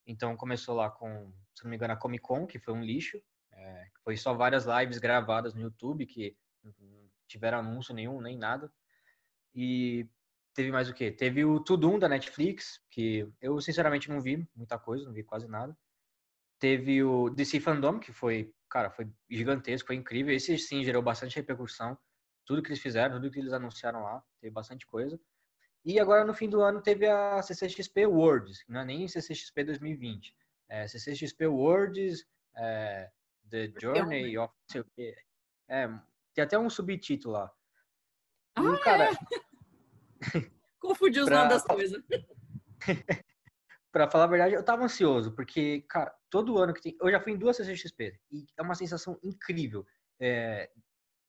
[0.07, 3.21] Então, começou lá com, se não me engano, a Comic Con, que foi um lixo.
[3.53, 6.73] É, foi só várias lives gravadas no YouTube, que não
[7.27, 8.73] tiveram anúncio nenhum, nem nada.
[9.55, 10.09] E
[10.55, 11.11] teve mais o quê?
[11.11, 15.49] Teve o Tudum da Netflix, que eu sinceramente não vi muita coisa, não vi quase
[15.49, 15.77] nada.
[16.59, 20.35] Teve o DC Fandom, que foi, cara, foi gigantesco, foi incrível.
[20.35, 21.99] Esse sim gerou bastante repercussão.
[22.45, 25.19] Tudo que eles fizeram, tudo que eles anunciaram lá, teve bastante coisa.
[25.85, 30.37] E agora no fim do ano teve a CCXP Worlds, não é nem CCXP 2020.
[30.69, 33.11] É CCXP Worlds, é,
[33.49, 34.53] The Journey of.
[34.55, 35.16] Não sei o quê.
[35.69, 35.88] É,
[36.35, 37.51] tem até um subtítulo lá.
[38.57, 39.09] Ah, cara,
[40.79, 42.03] Confundi os Pra- nomes das coisas.
[43.93, 46.97] Pra falar a verdade, eu tava ansioso, porque, cara, todo ano que tem.
[47.01, 49.85] Eu já fui em duas CCXP e é uma sensação incrível.
[50.21, 50.71] É,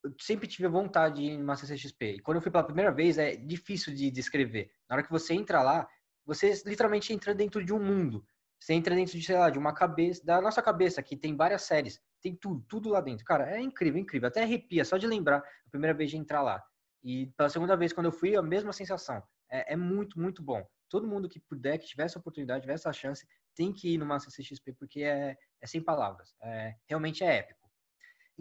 [0.04, 2.16] eu sempre tive vontade de ir numa CCXP.
[2.16, 4.72] E quando eu fui pela primeira vez, é difícil de descrever.
[4.90, 5.88] Na hora que você entra lá,
[6.26, 8.26] você literalmente entra dentro de um mundo.
[8.60, 11.64] Você entra dentro de, sei lá, de uma cabeça, da nossa cabeça, que tem várias
[11.64, 12.00] séries.
[12.22, 13.26] Tem tudo, tudo lá dentro.
[13.26, 14.28] Cara, é incrível, incrível.
[14.28, 16.64] Até arrepia, só de lembrar a primeira vez de entrar lá.
[17.04, 19.22] E pela segunda vez, quando eu fui, a mesma sensação.
[19.50, 20.64] É, é muito, muito bom.
[20.90, 24.20] Todo mundo que puder, que tiver essa oportunidade, tiver essa chance, tem que ir numa
[24.20, 26.36] CCXP, porque é, é sem palavras.
[26.44, 27.61] É, realmente é épico.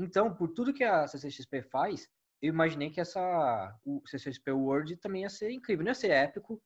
[0.02, 2.08] Então, por tudo que a CCXP faz,
[2.40, 5.84] eu imaginei que essa o CCXP World também ia ser incrível.
[5.84, 6.60] Não ia ser épico,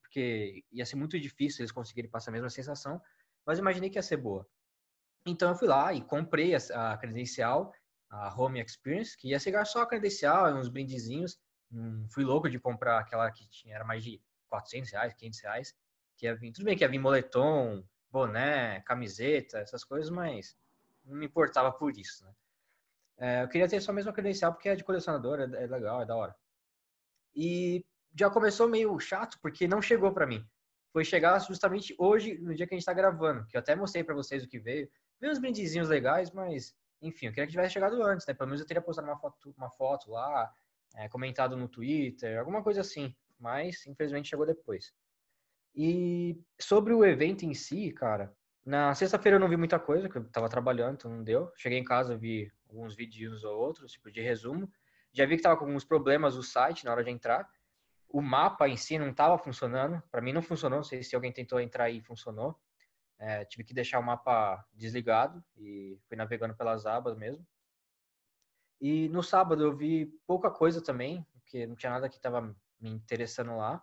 [0.00, 3.00] porque ia ser muito difícil eles conseguirem passar a mesma sensação,
[3.46, 4.44] mas imaginei que ia ser boa.
[5.24, 7.72] Então eu fui lá e comprei a, credencial,
[8.10, 11.38] a Home Experience, que ia chegar só a credencial e uns brindezinhos.
[12.10, 15.74] Fui louco de comprar aquela que tinha, era mais de 400 reais, 500 reais,
[16.16, 20.56] que ia vir, tudo bem que ia vir moletom, boné, camiseta, essas coisas, mas
[21.04, 22.34] não me importava por isso, né?
[23.22, 26.02] É, eu queria ter só a mesma credencial porque é de colecionador, é, é legal,
[26.02, 26.34] é da hora.
[27.32, 27.86] E
[28.18, 30.44] já começou meio chato porque não chegou para mim.
[30.92, 34.02] Foi chegar justamente hoje, no dia que a gente tá gravando, que eu até mostrei
[34.02, 34.90] para vocês o que veio.
[35.20, 38.34] Veio uns brindezinhos legais, mas enfim, eu queria que tivesse chegado antes, né?
[38.34, 40.52] Pelo menos eu teria postado uma foto, uma foto lá,
[40.96, 43.14] é, comentado no Twitter, alguma coisa assim.
[43.38, 44.92] Mas infelizmente chegou depois.
[45.76, 50.18] E sobre o evento em si, cara, na sexta-feira eu não vi muita coisa, que
[50.18, 51.52] eu tava trabalhando, então não deu.
[51.56, 54.70] Cheguei em casa, vi alguns vídeos ou outros, tipo de resumo.
[55.12, 57.48] Já vi que tava com alguns problemas o site na hora de entrar.
[58.08, 60.02] O mapa em si não tava funcionando.
[60.10, 62.58] Para mim não funcionou, não sei se alguém tentou entrar e funcionou.
[63.18, 67.46] É, tive que deixar o mapa desligado e fui navegando pelas abas mesmo.
[68.80, 72.90] E no sábado eu vi pouca coisa também, porque não tinha nada que tava me
[72.90, 73.82] interessando lá.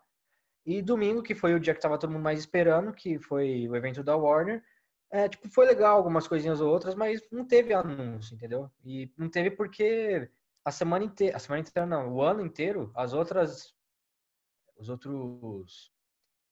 [0.65, 3.75] E domingo, que foi o dia que tava todo mundo mais esperando, que foi o
[3.75, 4.62] evento da Warner,
[5.12, 8.72] é, tipo, foi legal algumas coisinhas ou outras, mas não teve anúncio, entendeu?
[8.86, 10.30] E não teve porque
[10.63, 13.76] a semana inteira, a semana inteira não, o ano inteiro, as outras,
[14.78, 15.91] os outros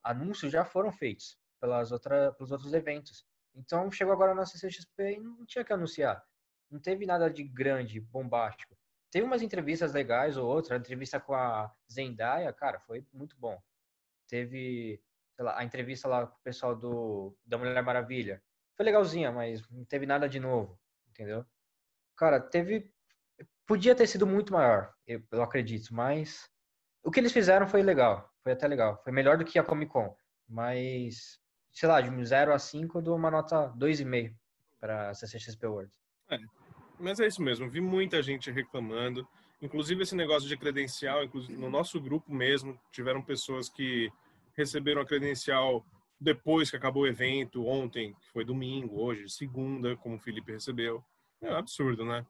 [0.04, 3.26] anúncios já foram feitos pelas outra, pelos outros eventos.
[3.56, 6.24] Então chegou agora na CCXP e não tinha que anunciar.
[6.70, 8.76] Não teve nada de grande, bombástico.
[9.12, 13.62] Teve umas entrevistas legais ou outra, a entrevista com a Zendaya, cara, foi muito bom.
[14.28, 15.02] Teve,
[15.39, 18.43] a entrevista lá com o pessoal do da Mulher Maravilha.
[18.78, 21.44] Foi legalzinha, mas não teve nada de novo, entendeu?
[22.16, 22.94] Cara, teve
[23.66, 26.50] podia ter sido muito maior, eu, eu acredito, mas
[27.04, 29.02] o que eles fizeram foi legal, foi até legal.
[29.04, 30.16] Foi melhor do que a Comic Con,
[30.48, 31.40] mas
[31.74, 34.34] sei lá, de um 0 a 5, eu dou uma nota 2,5
[34.80, 35.94] para CCXP Awards.
[36.30, 36.38] É,
[37.00, 39.28] mas é isso mesmo, vi muita gente reclamando.
[39.62, 44.12] Inclusive esse negócio de credencial, no nosso grupo mesmo, tiveram pessoas que
[44.56, 45.86] receberam a credencial
[46.19, 51.03] depois que acabou o evento, ontem, que foi domingo, hoje, segunda, como o Felipe recebeu.
[51.41, 52.25] É um absurdo, né?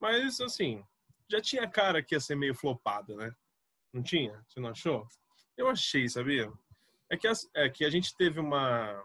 [0.00, 0.82] Mas, assim,
[1.30, 3.34] já tinha cara que ia ser meio flopada, né?
[3.92, 4.42] Não tinha?
[4.48, 5.06] Você não achou?
[5.56, 6.50] Eu achei, sabia?
[7.10, 9.02] É que, as, é que a gente teve uma,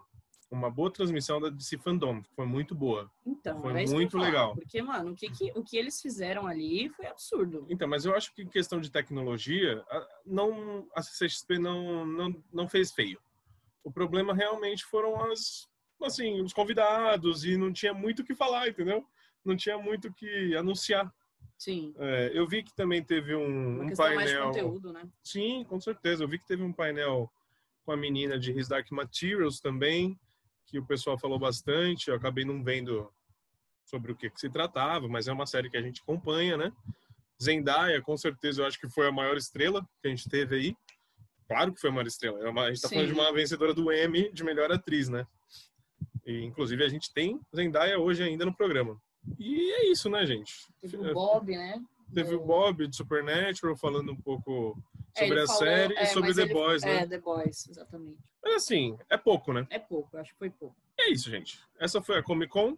[0.52, 3.12] uma boa transmissão da DC Fandom, que foi muito boa.
[3.26, 4.54] Então, foi muito legal.
[4.54, 7.66] Porque, mano, o que, que, o que eles fizeram ali foi absurdo.
[7.70, 12.44] Então, mas eu acho que em questão de tecnologia, a, não, a CCXP não, não,
[12.54, 13.20] não fez feio.
[13.84, 15.68] O problema realmente foram as,
[16.02, 19.06] assim, os convidados e não tinha muito o que falar, entendeu?
[19.44, 21.14] Não tinha muito o que anunciar.
[21.58, 21.94] Sim.
[21.98, 24.48] É, eu vi que também teve um, Uma um questão mais painel.
[24.48, 25.08] conteúdo, né?
[25.24, 26.24] Sim, com certeza.
[26.24, 27.32] Eu vi que teve um painel
[27.86, 30.20] com a menina de His Dark Materials também,
[30.66, 32.10] que o pessoal falou bastante.
[32.10, 33.12] Eu acabei não vendo
[33.86, 36.72] sobre o que, que se tratava, mas é uma série que a gente acompanha, né?
[37.42, 40.78] Zendaya, com certeza, eu acho que foi a maior estrela que a gente teve aí.
[41.48, 42.40] Claro que foi a maior estrela.
[42.46, 42.96] É uma- a gente tá Sim.
[42.96, 45.26] falando de uma vencedora do Emmy de melhor atriz, né?
[46.26, 49.00] E, inclusive, a gente tem Zendaya hoje ainda no programa.
[49.38, 50.54] E é isso, né, gente?
[50.82, 51.82] Teve o Bob, né?
[52.14, 54.78] Teve o do- Bob de Supernatural falando um pouco
[55.16, 56.96] É, sobre ele a falou- série é, e sobre The ele- Boys, né?
[57.02, 58.18] É, The Boys, exatamente.
[58.44, 59.66] Mas assim, é pouco, né?
[59.70, 60.76] É pouco, acho que foi pouco.
[61.00, 61.60] É isso, gente.
[61.80, 62.78] Essa foi a Comic Con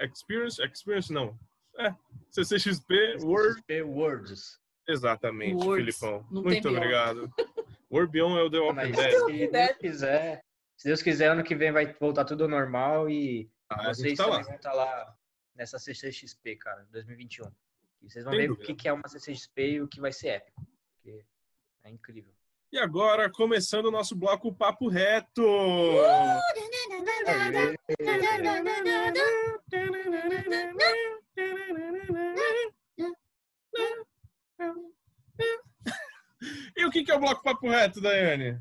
[0.00, 0.60] Experience.
[0.62, 1.38] Experience não.
[1.78, 1.94] É.
[2.30, 3.54] CCXP World.
[3.60, 4.60] CCXP Awards.
[4.88, 5.96] Exatamente, Words.
[5.98, 6.26] Filipão.
[6.30, 7.32] Não Muito obrigado.
[8.08, 9.10] Beyond é o The Walking Mas Dead.
[9.12, 10.44] se Deus quiser,
[10.76, 14.26] se Deus quiser, ano que vem vai voltar tudo ao normal e Ah, vocês tá
[14.26, 14.42] lá.
[14.42, 15.14] vão estar lá
[15.54, 17.46] nessa CCXP, cara, 2021.
[18.02, 18.64] E vocês vão Sem ver dúvida.
[18.64, 20.66] o que que é uma CCXP e o que vai ser épico.
[20.94, 21.24] Porque
[21.84, 22.32] é incrível.
[22.72, 25.42] E agora, começando o nosso bloco Papo Reto.
[36.76, 38.60] E o que é o bloco Papo Reto, Daiane?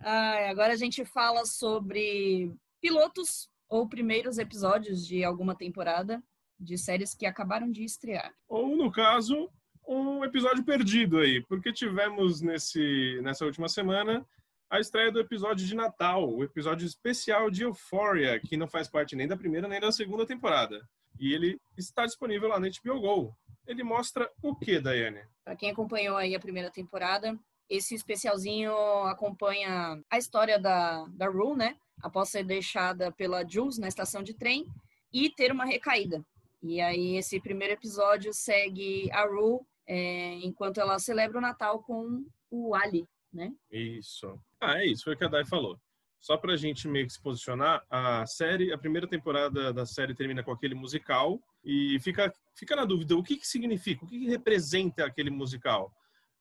[0.00, 6.22] Ai, agora a gente fala sobre pilotos ou primeiros episódios de alguma temporada
[6.58, 8.32] de séries que acabaram de estrear.
[8.48, 9.50] Ou, no caso,
[9.86, 14.24] um episódio perdido aí, porque tivemos nesse, nessa última semana
[14.70, 19.16] a estreia do episódio de Natal, o episódio especial de Euphoria, que não faz parte
[19.16, 20.86] nem da primeira nem da segunda temporada.
[21.18, 23.36] E ele está disponível lá na HBO Go.
[23.68, 25.20] Ele mostra o que, Daiane?
[25.44, 28.72] Para quem acompanhou aí a primeira temporada, esse especialzinho
[29.04, 31.76] acompanha a história da, da Rue, né?
[32.02, 34.66] Após ser deixada pela Jules na estação de trem
[35.12, 36.24] e ter uma recaída.
[36.62, 42.24] E aí esse primeiro episódio segue a Rue é, enquanto ela celebra o Natal com
[42.50, 43.52] o Ali, né?
[43.70, 44.40] Isso.
[44.58, 45.78] Ah, é isso, foi o que a Dai falou.
[46.20, 50.42] Só pra gente meio que se posicionar, a série, a primeira temporada da série termina
[50.42, 54.28] com aquele musical e fica, fica na dúvida o que, que significa, o que, que
[54.28, 55.92] representa aquele musical.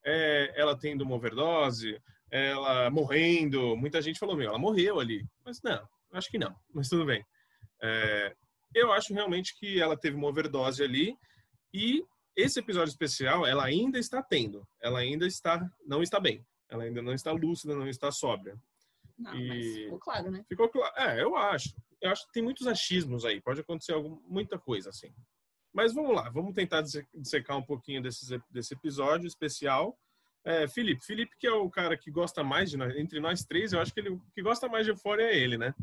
[0.04, 3.76] É, ela tendo uma overdose, ela morrendo.
[3.78, 5.26] Muita gente falou, meu, ela morreu ali.
[5.46, 7.24] Mas não, acho que não, mas tudo bem.
[7.82, 8.36] É,
[8.74, 11.16] eu acho realmente que ela teve uma overdose ali
[11.74, 12.04] e
[12.36, 16.46] esse episódio especial ela ainda está tendo, ela ainda está, não está bem.
[16.70, 18.58] Ela ainda não está lúcida, não está sóbria.
[19.18, 20.46] Não, E- mas ficou claro, né?
[20.48, 20.94] Ficou claro.
[20.98, 21.76] É, eu acho.
[22.02, 23.42] Eu acho que tem muitos achismos aí.
[23.42, 25.12] Pode acontecer algum, muita coisa assim.
[25.74, 29.98] Mas vamos lá, vamos tentar disse- dissecar um pouquinho desse, desse episódio especial.
[30.46, 33.74] É, Felipe, Felipe que é o cara que gosta mais de nós, entre nós três,
[33.74, 35.74] eu acho que ele que gosta mais de Euphoria é ele, né?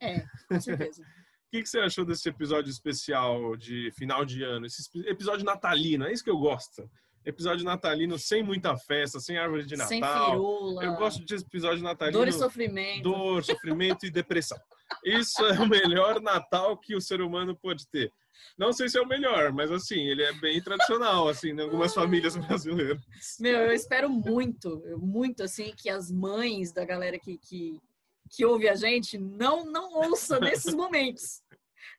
[0.00, 1.02] É, com certeza.
[1.46, 4.66] O que, que você achou desse episódio especial de final de ano?
[4.66, 6.90] Esse episódio natalino, é isso que eu gosto.
[7.26, 10.30] Episódio natalino sem muita festa, sem árvore de Sem Natal.
[10.30, 12.16] firula, Eu gosto de episódio natalino.
[12.16, 13.02] dor e sofrimento.
[13.02, 14.56] dor, sofrimento e depressão.
[15.04, 18.12] Isso é o melhor Natal que o ser humano pode ter.
[18.56, 21.92] Não sei se é o melhor, mas assim, ele é bem tradicional, assim, em algumas
[21.92, 23.02] famílias brasileiras.
[23.40, 27.80] Meu, eu espero muito, muito assim, que as mães da galera que, que,
[28.30, 31.42] que ouve a gente não, não ouça nesses momentos.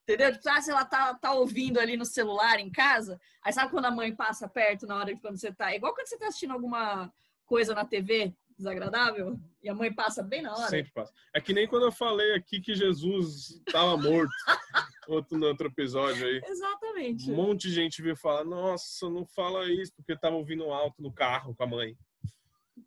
[0.04, 0.32] Entendeu?
[0.32, 3.86] Tipo, ah, se ela tá, tá ouvindo ali no celular em casa, aí sabe quando
[3.86, 5.76] a mãe passa perto na hora que quando você tá.
[5.76, 7.12] Igual quando você tá assistindo alguma
[7.46, 10.70] coisa na TV desagradável e a mãe passa bem na hora.
[10.70, 11.14] Sempre passa.
[11.34, 14.32] É que nem quando eu falei aqui que Jesus estava morto,
[15.08, 16.42] outro, no outro episódio aí.
[16.44, 17.32] Exatamente.
[17.32, 21.14] Um monte de gente veio falar, nossa, não fala isso, porque tava ouvindo alto no
[21.14, 21.96] carro com a mãe.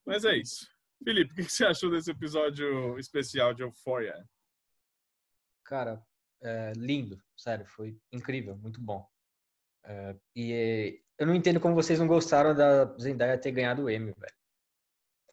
[0.05, 0.69] Mas é isso.
[1.03, 4.15] Felipe, o que que você achou desse episódio especial de Euphoria?
[5.65, 6.05] Cara,
[6.43, 9.07] é, lindo, sério, foi incrível, muito bom.
[9.85, 14.13] É, e eu não entendo como vocês não gostaram da Zendaya ter ganhado o Emmy,
[14.17, 14.35] velho.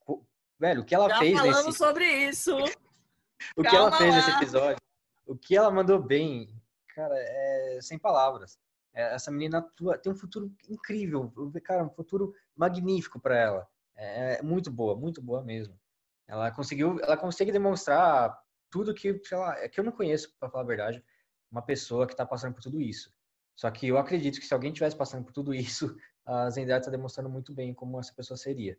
[0.06, 0.26] Pô,
[0.60, 2.58] Velho, o que ela Já fez falamos nesse, sobre isso.
[3.56, 4.82] o que ela fez nesse episódio,
[5.26, 6.50] o que ela mandou bem,
[6.96, 8.58] cara, é sem palavras.
[8.94, 11.32] É, essa menina atua, tem um futuro incrível,
[11.64, 13.68] cara, um futuro magnífico para ela.
[13.96, 15.80] É, é muito boa, muito boa mesmo.
[16.28, 18.38] Ela conseguiu, ela consegue demonstrar
[18.70, 21.04] tudo que, sei lá, é que eu não conheço, para falar a verdade,
[21.52, 23.14] uma pessoa que está passando por tudo isso.
[23.56, 26.92] Só que eu acredito que se alguém tivesse passando por tudo isso, a Zendaya está
[26.92, 28.78] demonstrando muito bem como essa pessoa seria.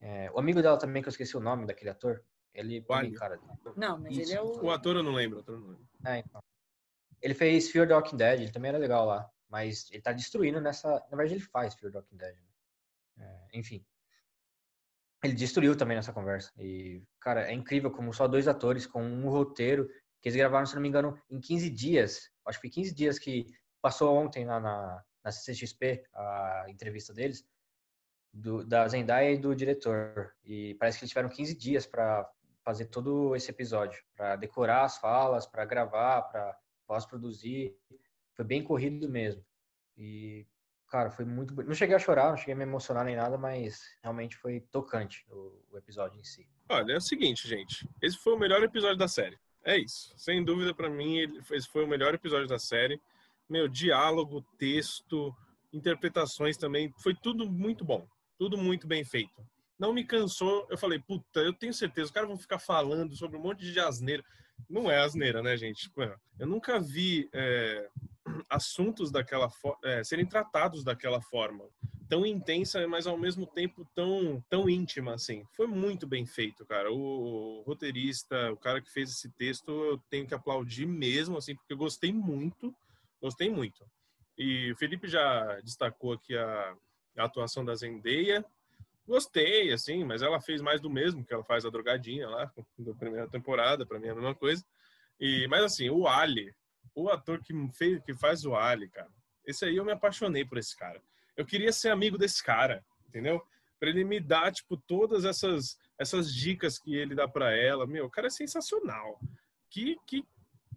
[0.00, 3.40] É, o amigo dela também, que eu esqueci o nome daquele ator, ele também, cara.
[3.76, 4.30] Não, mas isso.
[4.30, 4.64] ele é o.
[4.64, 5.88] O ator eu não lembro, o ator eu não lembro.
[6.06, 6.40] É, então.
[7.20, 9.28] Ele fez Fear the Walking Dead, ele também era legal lá.
[9.48, 10.88] Mas ele tá destruindo nessa.
[11.10, 12.36] Na verdade, ele faz Fear the Walking Dead.
[12.36, 13.48] Né?
[13.52, 13.84] É, enfim.
[15.22, 16.52] Ele destruiu também nessa conversa.
[16.58, 19.88] E, cara, é incrível como só dois atores com um roteiro
[20.20, 22.30] que eles gravaram, se não me engano, em 15 dias.
[22.46, 23.46] Acho que foi 15 dias que
[23.80, 27.44] passou ontem lá na, na CCXP a entrevista deles,
[28.32, 30.34] do, da Zendaya e do diretor.
[30.44, 32.28] E parece que eles tiveram 15 dias para
[32.64, 37.76] fazer todo esse episódio, para decorar as falas, para gravar, para pós-produzir.
[38.34, 39.44] Foi bem corrido mesmo.
[39.96, 40.46] E,
[40.88, 41.54] cara, foi muito.
[41.54, 45.24] Não cheguei a chorar, não cheguei a me emocionar nem nada, mas realmente foi tocante
[45.30, 46.48] o, o episódio em si.
[46.68, 47.88] Olha, é o seguinte, gente.
[48.02, 49.38] Esse foi o melhor episódio da série.
[49.64, 50.12] É isso.
[50.16, 51.18] Sem dúvida, para mim,
[51.50, 53.00] esse foi o melhor episódio da série.
[53.48, 55.34] Meu, diálogo, texto,
[55.72, 56.92] interpretações também.
[56.98, 58.06] Foi tudo muito bom.
[58.38, 59.46] Tudo muito bem feito.
[59.78, 60.66] Não me cansou.
[60.70, 63.78] Eu falei, puta, eu tenho certeza, os caras vão ficar falando sobre um monte de
[63.78, 64.24] asneira.
[64.68, 65.90] Não é asneira, né, gente?
[66.38, 67.88] Eu nunca vi é,
[68.48, 69.50] assuntos daquela
[69.84, 71.64] é, serem tratados daquela forma
[72.08, 75.44] tão intensa, mas ao mesmo tempo tão tão íntima assim.
[75.52, 76.90] Foi muito bem feito, cara.
[76.90, 81.54] O, o roteirista, o cara que fez esse texto, eu tenho que aplaudir mesmo assim,
[81.54, 82.74] porque eu gostei muito,
[83.20, 83.84] gostei muito.
[84.36, 86.74] E o Felipe já destacou aqui a,
[87.18, 88.44] a atuação da Zendaya.
[89.06, 92.94] Gostei, assim, mas ela fez mais do mesmo que ela faz a drogadinha lá da
[92.94, 94.64] primeira temporada, para mim é a mesma coisa.
[95.20, 96.54] E mas assim, o Ali,
[97.02, 99.10] o ator que fez que faz o Ali, cara.
[99.44, 101.02] Esse aí eu me apaixonei por esse cara.
[101.36, 103.42] Eu queria ser amigo desse cara, entendeu?
[103.78, 107.86] Para ele me dar tipo todas essas essas dicas que ele dá para ela.
[107.86, 109.20] Meu, o cara é sensacional.
[109.70, 110.24] Que que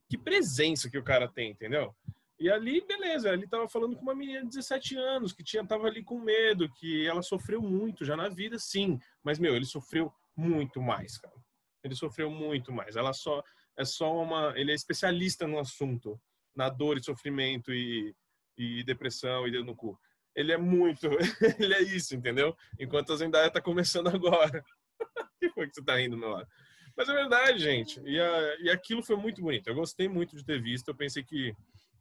[0.09, 1.95] que presença que o cara tem, entendeu?
[2.37, 5.87] E ali, beleza, ele tava falando com uma menina de 17 anos que tinha tava
[5.87, 10.11] ali com medo, que ela sofreu muito já na vida, sim, mas meu, ele sofreu
[10.35, 11.35] muito mais, cara.
[11.83, 12.95] Ele sofreu muito mais.
[12.95, 13.43] Ela só
[13.81, 14.53] é só uma.
[14.55, 16.19] Ele é especialista no assunto,
[16.55, 18.15] na dor e sofrimento e,
[18.57, 19.99] e depressão e dedo no cu.
[20.35, 21.07] Ele é muito.
[21.59, 22.55] ele é isso, entendeu?
[22.79, 24.63] Enquanto a Zendaya tá começando agora.
[25.39, 26.47] que foi que você tá rindo, meu lado?
[26.95, 28.01] Mas é verdade, gente.
[28.05, 29.67] E, a, e aquilo foi muito bonito.
[29.67, 30.89] Eu gostei muito de ter visto.
[30.89, 31.55] Eu pensei que,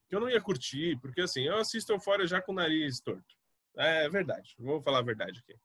[0.08, 3.34] que eu não ia curtir, porque assim, eu assisto Euphoria já com o nariz torto.
[3.76, 4.54] É verdade.
[4.58, 5.58] Vou falar a verdade aqui.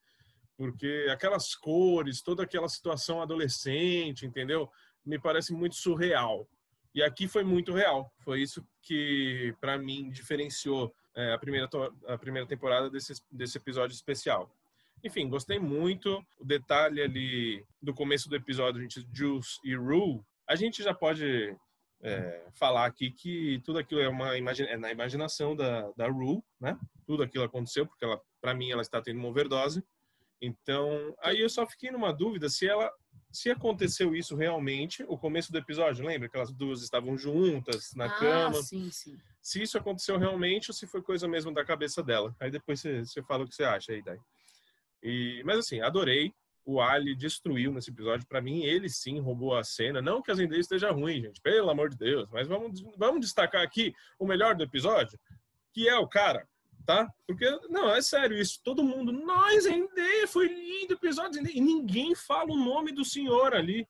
[0.57, 4.71] Porque aquelas cores, toda aquela situação adolescente, entendeu?
[5.05, 6.47] Me parece muito surreal.
[6.93, 8.11] E aqui foi muito real.
[8.19, 11.69] Foi isso que, para mim, diferenciou é, a, primeira,
[12.07, 14.49] a primeira temporada desse, desse episódio especial.
[15.03, 16.25] Enfim, gostei muito.
[16.39, 20.93] O detalhe ali do começo do episódio, a gente, Juice e Rue, a gente já
[20.93, 21.55] pode
[22.01, 26.77] é, falar aqui que tudo aquilo é, uma é na imaginação da, da Rue, né?
[27.05, 29.83] Tudo aquilo aconteceu, porque ela, para mim, ela está tendo uma overdose.
[30.41, 32.91] Então, aí eu só fiquei numa dúvida se ela
[33.35, 38.05] se aconteceu isso realmente, o começo do episódio, lembra que elas duas estavam juntas na
[38.05, 38.63] ah, cama?
[38.63, 39.17] Sim, sim.
[39.41, 42.33] Se isso aconteceu realmente ou se foi coisa mesmo da cabeça dela.
[42.39, 44.17] Aí depois você, fala o que você acha aí, daí.
[45.03, 46.33] E, mas assim, adorei.
[46.67, 48.25] O Ali destruiu nesse episódio.
[48.25, 50.01] Para mim, ele sim roubou a cena.
[50.01, 51.39] Não que a Zendaya esteja ruim, gente.
[51.39, 52.27] Pelo amor de Deus.
[52.31, 55.19] Mas vamos, vamos destacar aqui o melhor do episódio,
[55.71, 56.47] que é o cara
[56.85, 57.07] tá?
[57.27, 58.59] Porque, não, é sério isso.
[58.63, 63.53] Todo mundo, nós, Zendaya, foi lindo o episódio, E ninguém fala o nome do senhor
[63.53, 63.87] ali.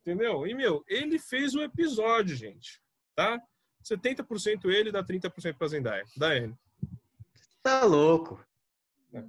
[0.00, 0.46] Entendeu?
[0.46, 2.80] E, meu, ele fez o episódio, gente.
[3.14, 3.40] Tá?
[3.84, 6.04] 70% ele dá 30% pra Zendaya.
[6.16, 6.54] Dá ele.
[7.62, 8.44] Tá louco.
[9.12, 9.22] É.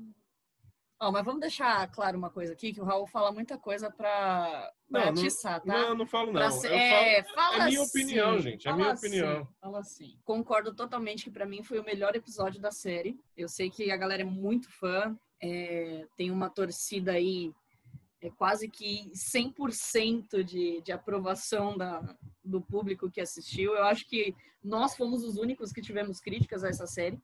[1.06, 4.72] Oh, mas vamos deixar claro uma coisa aqui, que o Raul fala muita coisa pra,
[4.90, 5.66] pra não, atiçar, tá?
[5.66, 6.50] Não, não falo não.
[6.50, 8.70] Ser, é, falo, é minha opinião, gente.
[8.70, 9.48] É minha assim, opinião.
[9.60, 10.18] Fala assim.
[10.24, 13.20] Concordo totalmente que para mim foi o melhor episódio da série.
[13.36, 15.14] Eu sei que a galera é muito fã.
[15.42, 17.54] É, tem uma torcida aí
[18.22, 22.02] é quase que 100% de, de aprovação da,
[22.42, 23.76] do público que assistiu.
[23.76, 27.22] Eu acho que nós fomos os únicos que tivemos críticas a essa série.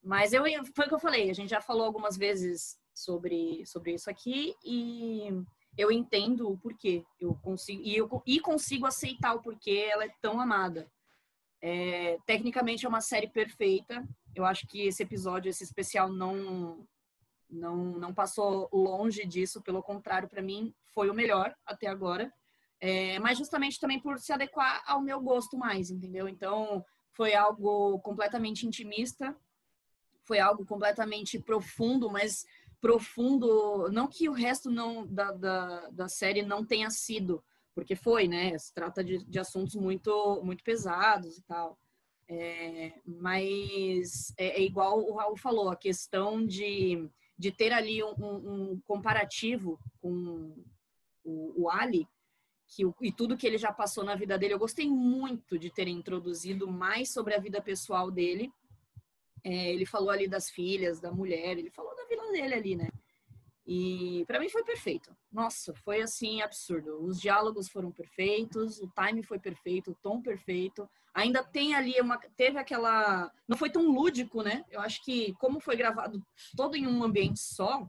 [0.00, 3.94] Mas eu, foi o que eu falei, a gente já falou algumas vezes sobre, sobre
[3.94, 5.28] isso aqui e
[5.76, 7.04] eu entendo o porquê.
[7.18, 10.90] Eu consigo, e, eu, e consigo aceitar o porquê ela é tão amada.
[11.62, 14.06] É, tecnicamente é uma série perfeita.
[14.34, 16.86] Eu acho que esse episódio, esse especial, não,
[17.48, 19.62] não, não passou longe disso.
[19.62, 22.32] Pelo contrário, para mim, foi o melhor até agora.
[22.80, 26.26] É, mas justamente também por se adequar ao meu gosto mais, entendeu?
[26.26, 26.82] Então,
[27.12, 29.36] foi algo completamente intimista,
[30.24, 32.46] foi algo completamente profundo, mas
[32.80, 37.42] profundo, não que o resto não da, da, da série não tenha sido,
[37.74, 38.56] porque foi, né?
[38.58, 41.78] Se trata de, de assuntos muito, muito pesados e tal.
[42.28, 48.14] É, mas é, é, igual o Raul falou, a questão de, de ter ali um,
[48.18, 50.54] um comparativo com
[51.24, 52.06] o, o Ali,
[52.68, 54.54] que e tudo que ele já passou na vida dele.
[54.54, 58.52] Eu gostei muito de ter introduzido mais sobre a vida pessoal dele.
[59.42, 61.89] É, ele falou ali das filhas, da mulher, ele falou
[62.30, 62.88] dele ali, né?
[63.66, 65.16] E para mim foi perfeito.
[65.30, 67.04] Nossa, foi assim absurdo.
[67.04, 70.88] Os diálogos foram perfeitos, o time foi perfeito, o tom perfeito.
[71.14, 74.64] Ainda tem ali uma teve aquela, não foi tão lúdico, né?
[74.70, 76.20] Eu acho que como foi gravado
[76.56, 77.88] todo em um ambiente só,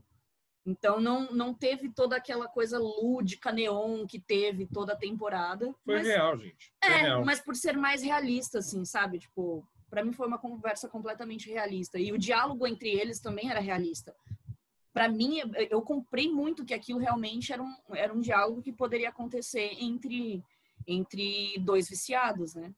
[0.65, 5.73] então não, não teve toda aquela coisa lúdica, neon que teve toda a temporada.
[5.83, 6.71] Foi mas, real, gente.
[6.83, 7.25] Foi é, real.
[7.25, 9.17] mas por ser mais realista, assim, sabe?
[9.17, 11.99] Tipo, para mim foi uma conversa completamente realista.
[11.99, 14.15] E o diálogo entre eles também era realista.
[14.93, 15.39] Para mim,
[15.69, 20.41] eu comprei muito que aquilo realmente era um, era um diálogo que poderia acontecer entre,
[20.87, 22.73] entre dois viciados, né?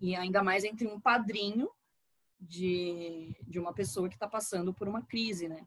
[0.00, 1.68] E ainda mais entre um padrinho
[2.40, 5.66] de, de uma pessoa que está passando por uma crise, né?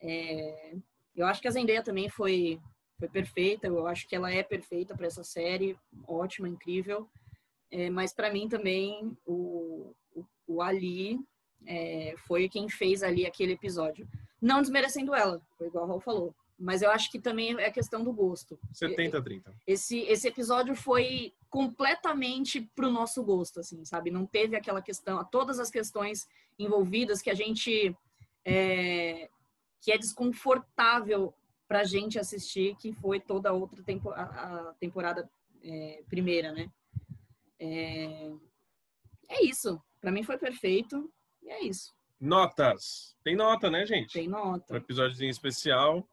[0.00, 0.76] É,
[1.16, 2.60] eu acho que a Zendaya também foi,
[2.96, 5.76] foi perfeita, eu acho que ela é perfeita para essa série,
[6.06, 7.08] ótima, incrível.
[7.70, 11.18] É, mas para mim também o, o, o Ali
[11.66, 14.08] é, foi quem fez ali aquele episódio.
[14.40, 16.34] Não desmerecendo ela, foi igual o Raul falou.
[16.58, 18.58] Mas eu acho que também é questão do gosto.
[18.74, 19.44] 70-30.
[19.66, 24.10] Esse, esse episódio foi completamente pro nosso gosto, assim, sabe?
[24.10, 27.96] Não teve aquela questão, todas as questões envolvidas que a gente
[28.44, 29.30] é,
[29.80, 31.32] que é desconfortável
[31.66, 35.30] para a gente assistir, que foi toda a outra tempo, a, a temporada
[35.62, 36.70] é, primeira, né?
[37.60, 38.32] É,
[39.28, 39.80] é isso.
[40.00, 41.12] Para mim foi perfeito.
[41.42, 41.94] E é isso.
[42.18, 43.16] Notas.
[43.22, 44.12] Tem nota, né, gente?
[44.12, 44.74] Tem nota.
[44.74, 46.08] Um episódiozinho especial.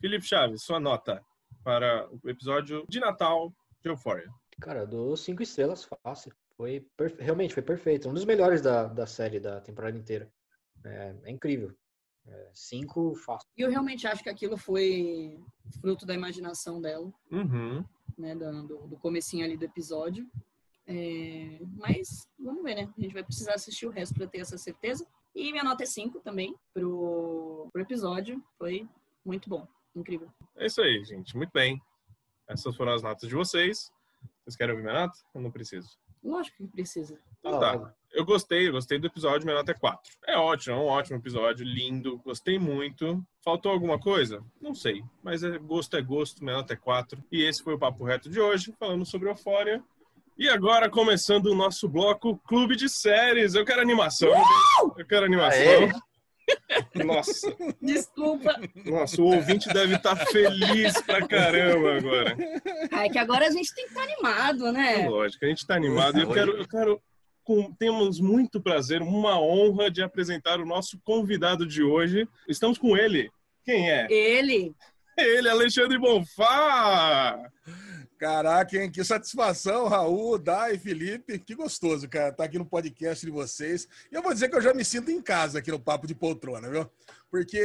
[0.00, 1.24] Felipe Chaves, sua nota
[1.62, 4.30] para o episódio de Natal de Euphoria.
[4.60, 6.32] Cara, eu dou cinco estrelas fácil.
[6.56, 7.22] Foi perfe...
[7.22, 8.08] realmente foi perfeito.
[8.08, 10.30] Um dos melhores da, da série da temporada inteira.
[10.84, 11.74] É, é incrível.
[12.26, 13.48] É, cinco fácil.
[13.56, 15.38] E eu realmente acho que aquilo foi
[15.80, 17.84] fruto da imaginação dela, Uhum.
[18.16, 18.34] né?
[18.34, 20.26] Do, do comecinho ali do episódio.
[20.86, 22.92] É, mas vamos ver, né?
[22.96, 25.06] A gente vai precisar assistir o resto para ter essa certeza.
[25.34, 28.42] E minha nota é 5 também pro, pro episódio.
[28.58, 28.88] Foi
[29.24, 30.28] muito bom, incrível.
[30.56, 31.36] É isso aí, gente.
[31.36, 31.80] Muito bem.
[32.48, 33.92] Essas foram as notas de vocês.
[34.42, 35.16] Vocês querem ouvir minha nota?
[35.34, 35.88] Eu não preciso.
[36.22, 37.18] Lógico que precisa.
[37.38, 37.94] Então tá.
[38.12, 40.12] Eu gostei, eu gostei do episódio, minha nota é 4.
[40.26, 43.24] É ótimo, é um ótimo episódio, lindo, gostei muito.
[43.42, 44.44] Faltou alguma coisa?
[44.60, 47.22] Não sei, mas é, gosto é gosto, minha nota é 4.
[47.30, 49.82] E esse foi o Papo Reto de hoje, falando sobre Eufória.
[50.40, 53.54] E agora, começando o nosso bloco Clube de Séries.
[53.54, 54.32] Eu quero animação.
[54.96, 55.90] Eu quero animação.
[56.94, 58.58] Nossa, Desculpa.
[58.86, 62.36] nossa, o ouvinte deve estar feliz pra caramba agora.
[62.90, 65.06] É que agora a gente tem que estar animado, né?
[65.08, 66.18] Lógico, a gente tá animado.
[66.18, 67.00] E eu quero, eu quero
[67.44, 72.26] com- temos muito prazer, uma honra de apresentar o nosso convidado de hoje.
[72.48, 73.30] Estamos com ele.
[73.64, 74.06] Quem é?
[74.10, 74.74] Ele.
[75.18, 77.38] Ele, Alexandre Bonfá!
[78.20, 78.90] Caraca, hein?
[78.90, 81.38] Que satisfação, Raul, Dai, Felipe.
[81.38, 83.88] Que gostoso, cara, estar aqui no podcast de vocês.
[84.12, 86.14] E eu vou dizer que eu já me sinto em casa aqui no Papo de
[86.14, 86.86] Poltrona, viu?
[87.30, 87.58] Porque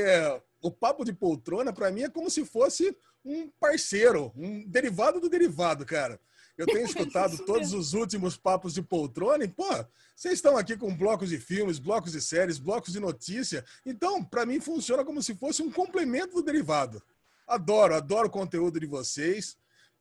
[0.62, 2.96] o Papo de Poltrona, para mim, é como se fosse
[3.26, 6.18] um parceiro, um derivado do derivado, cara.
[6.58, 9.68] Eu tenho escutado todos os últimos papos de poltrona e, pô,
[10.16, 13.66] vocês estão aqui com blocos de filmes, blocos de séries, blocos de notícia.
[13.86, 17.04] Então, para mim, funciona como se fosse um complemento do derivado.
[17.46, 19.58] Adoro, adoro o conteúdo de vocês.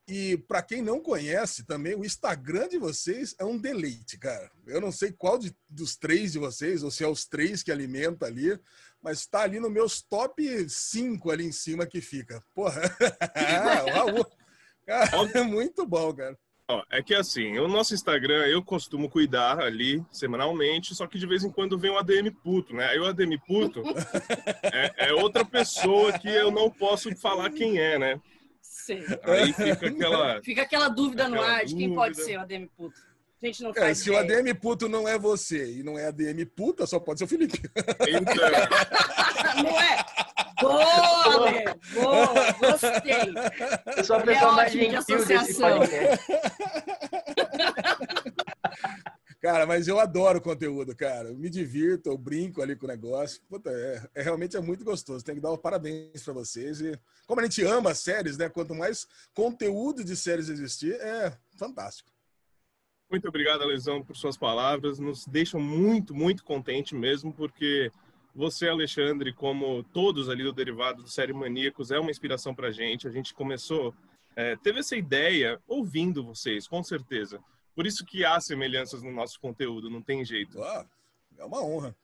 [0.06, 4.50] E para quem não conhece também, o Instagram de vocês é um deleite, cara.
[4.66, 7.72] Eu não sei qual de- dos três de vocês, ou se é os três que
[7.72, 8.58] alimenta ali,
[9.02, 12.42] mas está ali no meus top 5 ali em cima que fica.
[12.54, 12.82] Porra.
[14.86, 16.38] Cara, é muito bom, cara.
[16.68, 21.26] Ó, é que assim, o nosso Instagram eu costumo cuidar ali semanalmente, só que de
[21.26, 22.86] vez em quando vem o ADM puto, né?
[22.86, 23.82] Aí o ADM puto
[24.72, 28.20] é, é outra pessoa que eu não posso falar quem é, né?
[28.64, 29.04] Sei.
[29.22, 30.40] Aí fica aquela.
[30.42, 32.98] Fica aquela dúvida no Aquela ar de quem pode ser o ADM Puto.
[33.42, 34.40] A gente não É, faz se o ideia.
[34.40, 37.60] ADM puto não é você e não é ADM puta, só pode ser o Felipe.
[38.08, 38.34] Então,
[39.62, 40.04] Não é?
[40.60, 41.64] Boa, Lê.
[41.92, 43.34] Boa, gostei.
[43.98, 46.26] Eu sou a é pessoa mais ótimo de gentil desse podcast.
[49.44, 51.28] Cara, mas eu adoro o conteúdo, cara.
[51.28, 53.42] Eu me divirto, eu brinco ali com o negócio.
[53.46, 55.22] Puta, é, é realmente é muito gostoso.
[55.22, 56.80] Tem que dar os parabéns para vocês.
[56.80, 58.48] E como a gente ama séries, né?
[58.48, 62.10] Quanto mais conteúdo de séries existir, é fantástico.
[63.10, 64.98] Muito obrigado, Alesão, por suas palavras.
[64.98, 67.92] Nos deixam muito, muito contente mesmo, porque
[68.34, 73.06] você, Alexandre, como todos ali do Derivado do Série Maníacos, é uma inspiração para gente.
[73.06, 73.94] A gente começou,
[74.34, 77.38] é, teve essa ideia ouvindo vocês, com certeza.
[77.74, 80.62] Por isso que há semelhanças no nosso conteúdo, não tem jeito.
[80.62, 80.86] Ah,
[81.36, 81.94] é uma honra.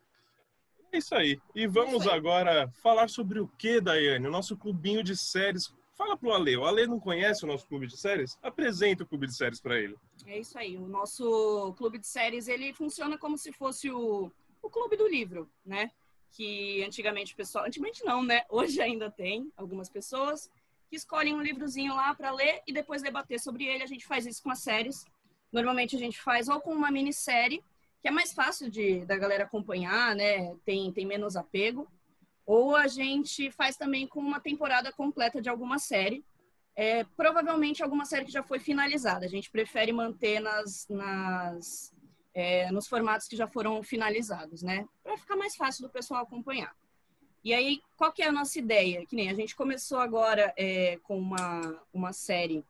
[0.93, 1.41] É isso aí.
[1.55, 4.27] E vamos agora falar sobre o que, Daiane?
[4.27, 5.73] O nosso clubinho de séries.
[5.97, 6.57] Fala pro Ale.
[6.57, 8.37] O Ale não conhece o nosso clube de séries?
[8.43, 9.97] Apresenta o clube de séries para ele.
[10.27, 10.77] É isso aí.
[10.77, 15.49] O nosso clube de séries, ele funciona como se fosse o, o clube do livro,
[15.65, 15.93] né?
[16.33, 17.67] Que antigamente o pessoal...
[17.67, 18.45] Antigamente não, né?
[18.51, 20.51] Hoje ainda tem algumas pessoas
[20.89, 23.85] que escolhem um livrozinho lá para ler e depois debater sobre ele.
[23.85, 25.05] A gente faz isso com as séries.
[25.53, 27.63] Normalmente a gente faz ou com uma minissérie,
[28.01, 30.55] que é mais fácil de da galera acompanhar, né?
[30.65, 31.89] Tem, tem menos apego.
[32.47, 36.25] Ou a gente faz também com uma temporada completa de alguma série.
[36.75, 39.27] É, provavelmente alguma série que já foi finalizada.
[39.27, 41.93] A gente prefere manter nas, nas,
[42.33, 44.89] é, nos formatos que já foram finalizados, né?
[45.03, 46.75] Para ficar mais fácil do pessoal acompanhar.
[47.43, 49.07] E aí, qual que é a nossa ideia?
[49.07, 52.65] Que nem a gente começou agora é, com uma, uma série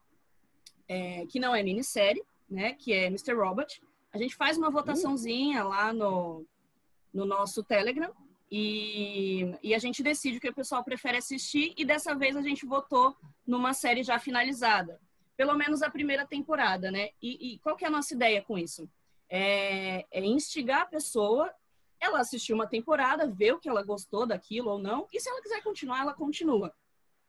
[0.88, 2.74] é, que não é minissérie, né?
[2.74, 3.34] Que é Mr.
[3.34, 3.80] Robot.
[4.12, 6.44] A gente faz uma votaçãozinha lá no,
[7.14, 8.12] no nosso Telegram
[8.50, 12.42] e, e a gente decide o que o pessoal prefere assistir e dessa vez a
[12.42, 15.00] gente votou numa série já finalizada.
[15.36, 17.10] Pelo menos a primeira temporada, né?
[17.22, 18.90] E, e qual que é a nossa ideia com isso?
[19.28, 21.54] É, é instigar a pessoa
[22.00, 25.42] ela assistir uma temporada, ver o que ela gostou daquilo ou não, e se ela
[25.42, 26.74] quiser continuar, ela continua,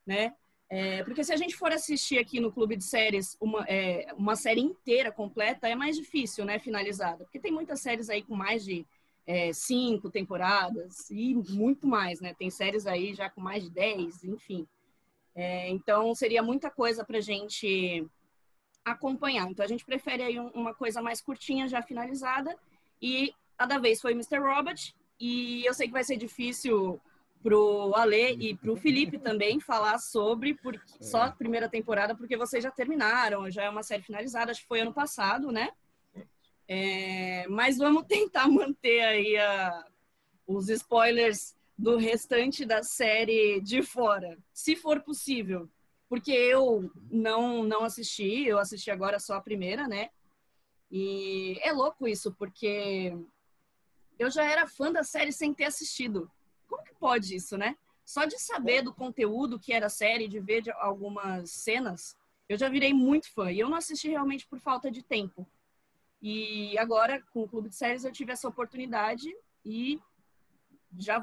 [0.05, 0.33] né?
[0.73, 4.37] É, porque se a gente for assistir aqui no Clube de Séries uma, é, uma
[4.37, 7.25] série inteira, completa, é mais difícil, né, finalizada.
[7.25, 8.87] Porque tem muitas séries aí com mais de
[9.27, 12.33] é, cinco temporadas e muito mais, né?
[12.33, 14.65] Tem séries aí já com mais de dez, enfim.
[15.35, 18.07] É, então, seria muita coisa pra gente
[18.85, 19.51] acompanhar.
[19.51, 22.57] Então, a gente prefere aí uma coisa mais curtinha, já finalizada.
[23.01, 24.39] E a da vez foi Mr.
[24.39, 24.95] Robot.
[25.19, 26.97] E eu sei que vai ser difícil
[27.41, 31.03] pro Ale e pro Felipe também falar sobre porque, é.
[31.03, 34.67] só a primeira temporada, porque vocês já terminaram, já é uma série finalizada, acho que
[34.67, 35.69] foi ano passado, né?
[36.67, 39.85] É, mas vamos tentar manter aí a,
[40.47, 45.69] os spoilers do restante da série de fora, se for possível.
[46.07, 50.09] Porque eu não, não assisti, eu assisti agora só a primeira, né?
[50.91, 53.17] E é louco isso, porque
[54.19, 56.29] eu já era fã da série sem ter assistido.
[56.71, 57.75] Como que pode isso, né?
[58.05, 62.17] Só de saber do conteúdo que era a série, de ver de algumas cenas,
[62.47, 63.51] eu já virei muito fã.
[63.51, 65.45] E eu não assisti realmente por falta de tempo.
[66.21, 69.29] E agora, com o Clube de Séries, eu tive essa oportunidade
[69.65, 69.99] e
[70.97, 71.21] já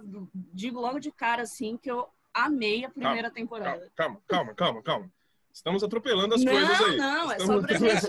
[0.53, 3.92] digo logo de cara, assim, que eu amei a primeira calma, temporada.
[3.96, 5.12] Calma, calma, calma, calma.
[5.53, 6.96] Estamos atropelando as não, coisas aí.
[6.96, 8.07] Não, é só pra gente,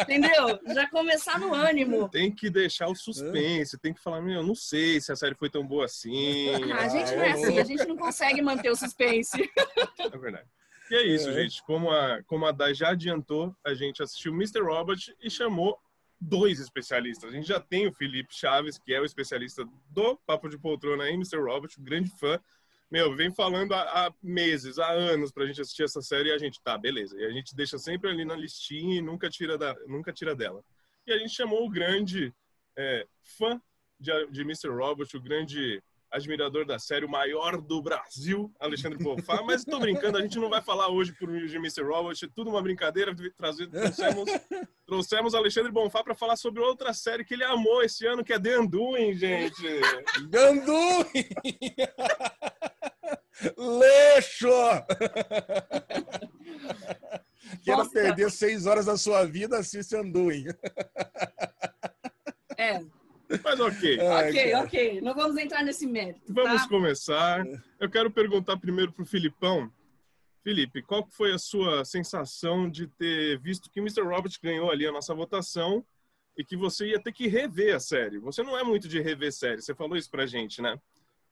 [0.00, 0.60] entendeu?
[0.74, 2.08] Já começar no ânimo.
[2.10, 5.48] Tem que deixar o suspense, tem que falar, meu, não sei se a série foi
[5.48, 6.50] tão boa assim.
[6.72, 9.50] Ah, a gente não é assim, a gente não consegue manter o suspense.
[9.98, 10.46] É verdade.
[10.90, 11.32] E é isso, é.
[11.32, 11.62] gente.
[11.64, 14.60] Como a, como a Dai já adiantou, a gente assistiu Mr.
[14.60, 15.78] Robot e chamou
[16.20, 17.30] dois especialistas.
[17.30, 21.08] A gente já tem o Felipe Chaves, que é o especialista do Papo de Poltrona
[21.08, 21.38] em Mr.
[21.38, 22.38] Robot, grande fã
[22.94, 26.38] meu, vem falando há, há, meses, há anos pra gente assistir essa série e a
[26.38, 27.18] gente, tá, beleza.
[27.18, 30.64] E a gente deixa sempre ali na listinha e nunca tira, da, nunca tira dela.
[31.04, 32.32] E a gente chamou o grande
[32.78, 33.04] é,
[33.36, 33.60] fã
[33.98, 34.68] de, de Mr.
[34.68, 35.82] Robot, o grande
[36.14, 39.42] admirador da série, o maior do Brasil, Alexandre Bonfá.
[39.42, 41.82] Mas tô brincando, a gente não vai falar hoje por de Mr.
[41.82, 43.14] Robot, é tudo uma brincadeira.
[43.36, 44.30] Trazer, trouxemos,
[44.86, 48.38] trouxemos Alexandre Bonfá para falar sobre outra série que ele amou esse ano, que é
[48.38, 49.62] The Undoing, gente.
[50.30, 51.28] The Undoing!
[53.56, 54.48] Leixo!
[57.64, 60.44] Quer perder seis horas da sua vida, assiste Anduin.
[62.56, 62.80] É.
[63.42, 63.98] Mas ok.
[64.00, 65.00] ok, ok.
[65.00, 66.32] Não vamos entrar nesse mérito.
[66.32, 66.68] Vamos tá?
[66.68, 67.44] começar.
[67.80, 69.70] Eu quero perguntar primeiro para o Filipão.
[70.42, 74.02] Felipe, qual foi a sua sensação de ter visto que Mr.
[74.02, 75.82] Robert ganhou ali a nossa votação
[76.36, 78.18] e que você ia ter que rever a série?
[78.18, 80.78] Você não é muito de rever série, você falou isso pra gente, né?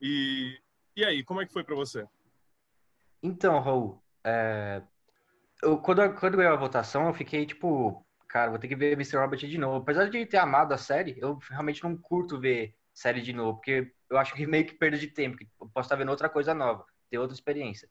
[0.01, 0.57] E
[0.95, 2.07] e aí, como é que foi para você?
[3.23, 4.83] Então, Raul, é...
[5.63, 9.19] eu, quando, quando ganhou a votação, eu fiquei tipo, cara, vou ter que ver Mr.
[9.19, 9.77] Robert de novo.
[9.77, 13.93] Apesar de ter amado a série, eu realmente não curto ver série de novo, porque
[14.09, 16.55] eu acho que meio que perda de tempo, que eu posso estar vendo outra coisa
[16.55, 17.89] nova, ter outra experiência.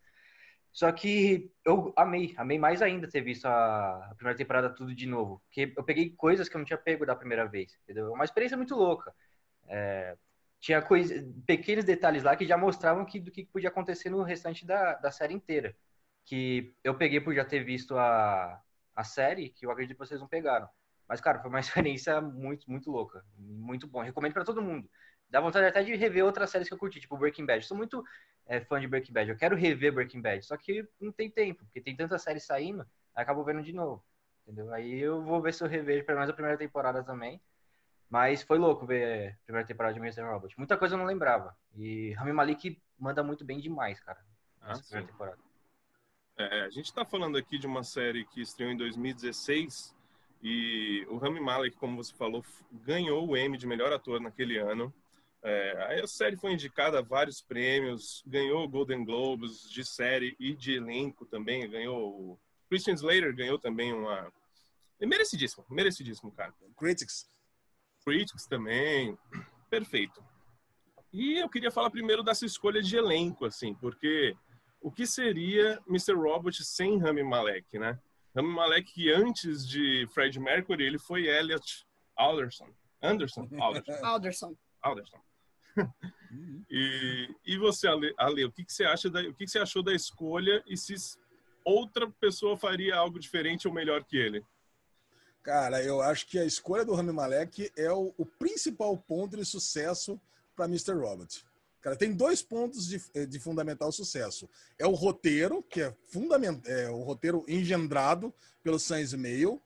[0.71, 5.05] Só que eu amei, amei mais ainda ter visto a, a, primeira temporada tudo de
[5.05, 5.41] novo.
[5.45, 8.07] Porque eu peguei coisas que eu não tinha pego da primeira vez, entendeu?
[8.07, 9.13] É uma experiência muito louca.
[9.67, 10.17] É,
[10.59, 11.13] tinha coisa,
[11.45, 15.11] pequenos detalhes lá que já mostravam que, do que podia acontecer no restante da, da
[15.11, 15.75] série inteira.
[16.25, 18.61] Que eu peguei por já ter visto a,
[19.01, 20.67] a série, que eu acredito que vocês não pegaram.
[21.07, 21.59] Mas, cara, foi uma
[21.91, 23.23] experiência muito, muito louca.
[23.37, 24.01] Muito bom.
[24.01, 24.89] Recomendo para todo mundo.
[25.29, 27.65] Dá vontade até de rever outras séries que eu curti, tipo Breaking Bad.
[27.65, 28.03] Sou muito
[28.45, 29.29] é, fã de Breaking Bad.
[29.29, 32.85] Eu quero rever Breaking Bad, só que não tem tempo, porque tem tanta série saindo,
[33.15, 34.03] acabo vendo de novo.
[34.43, 34.73] Entendeu?
[34.73, 37.41] Aí eu vou ver se eu revejo pelo menos a primeira temporada também.
[38.09, 40.23] Mas foi louco ver a primeira temporada de Mr.
[40.23, 40.53] Robot.
[40.57, 41.55] Muita coisa eu não lembrava.
[41.75, 44.19] E Rami Malik manda muito bem demais, cara.
[44.59, 45.50] Ah, primeira temporada.
[46.37, 49.95] É, a gente está falando aqui de uma série que estreou em 2016
[50.43, 54.93] e o Rami Malek, como você falou, ganhou o Emmy de melhor ator naquele ano.
[55.43, 60.73] É, a série foi indicada a vários prêmios, ganhou Golden Globes de série e de
[60.73, 61.69] elenco também.
[61.69, 62.39] Ganhou.
[62.69, 64.31] Christian Slater ganhou também uma.
[64.99, 66.53] É merecidíssimo, merecidíssimo, cara.
[66.77, 67.29] Critics.
[68.03, 69.17] Critics também.
[69.69, 70.23] Perfeito.
[71.11, 74.35] E eu queria falar primeiro dessa escolha de elenco, assim, porque
[74.81, 76.13] o que seria Mr.
[76.13, 77.99] Robot sem Rami Malek, né?
[78.35, 81.85] Rami Malek, que antes de Fred Mercury, ele foi Elliot
[82.17, 82.67] Alderson.
[83.01, 83.47] Anderson?
[83.59, 83.93] Alderson.
[84.05, 84.57] Alderson.
[84.81, 85.21] Alderson.
[86.69, 89.59] e, e você, Ale, Ale o que, que você acha da, o que, que você
[89.59, 90.95] achou da escolha e se
[91.63, 94.43] outra pessoa faria algo diferente ou melhor que ele?
[95.43, 99.45] Cara, eu acho que a escolha do Rami Malek é o, o principal ponto de
[99.45, 100.19] sucesso
[100.55, 100.93] para Mr.
[100.93, 101.45] Robot.
[101.81, 104.47] Cara, tem dois pontos de, eh, de fundamental sucesso.
[104.77, 109.61] É o roteiro, que é fundamental, é o roteiro engendrado pelo Science Mail,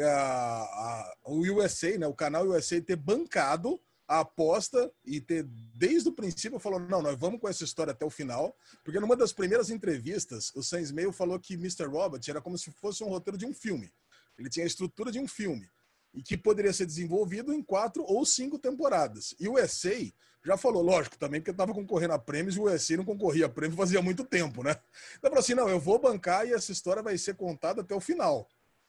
[0.00, 5.44] a, o USA, né, o canal USA ter bancado a aposta e ter,
[5.74, 8.56] desde o princípio, falou: não, nós vamos com essa história até o final.
[8.84, 11.86] Porque numa das primeiras entrevistas, o Science Mail falou que Mr.
[11.86, 13.92] Robot era como se fosse um roteiro de um filme.
[14.38, 15.70] Ele tinha a estrutura de um filme
[16.12, 19.34] e que poderia ser desenvolvido em quatro ou cinco temporadas.
[19.38, 20.12] E o USA
[20.44, 23.48] já falou, lógico, também porque estava concorrendo a prêmios e o USA não concorria a
[23.48, 24.76] prêmio fazia muito tempo, né?
[25.18, 28.00] Então falou assim, não, eu vou bancar e essa história vai ser contada até o
[28.00, 28.48] final.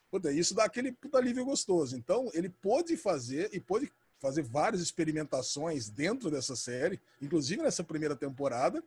[0.09, 1.95] Puta, isso dá aquele puta alívio gostoso.
[1.95, 8.15] Então, ele pôde fazer e pôde fazer várias experimentações dentro dessa série, inclusive nessa primeira
[8.15, 8.83] temporada.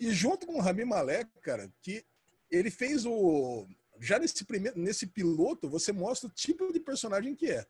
[0.00, 2.04] E junto com o Rami Malek, cara, que
[2.50, 3.66] ele fez o
[4.00, 7.66] já nesse primeiro, nesse piloto, você mostra o tipo de personagem que é.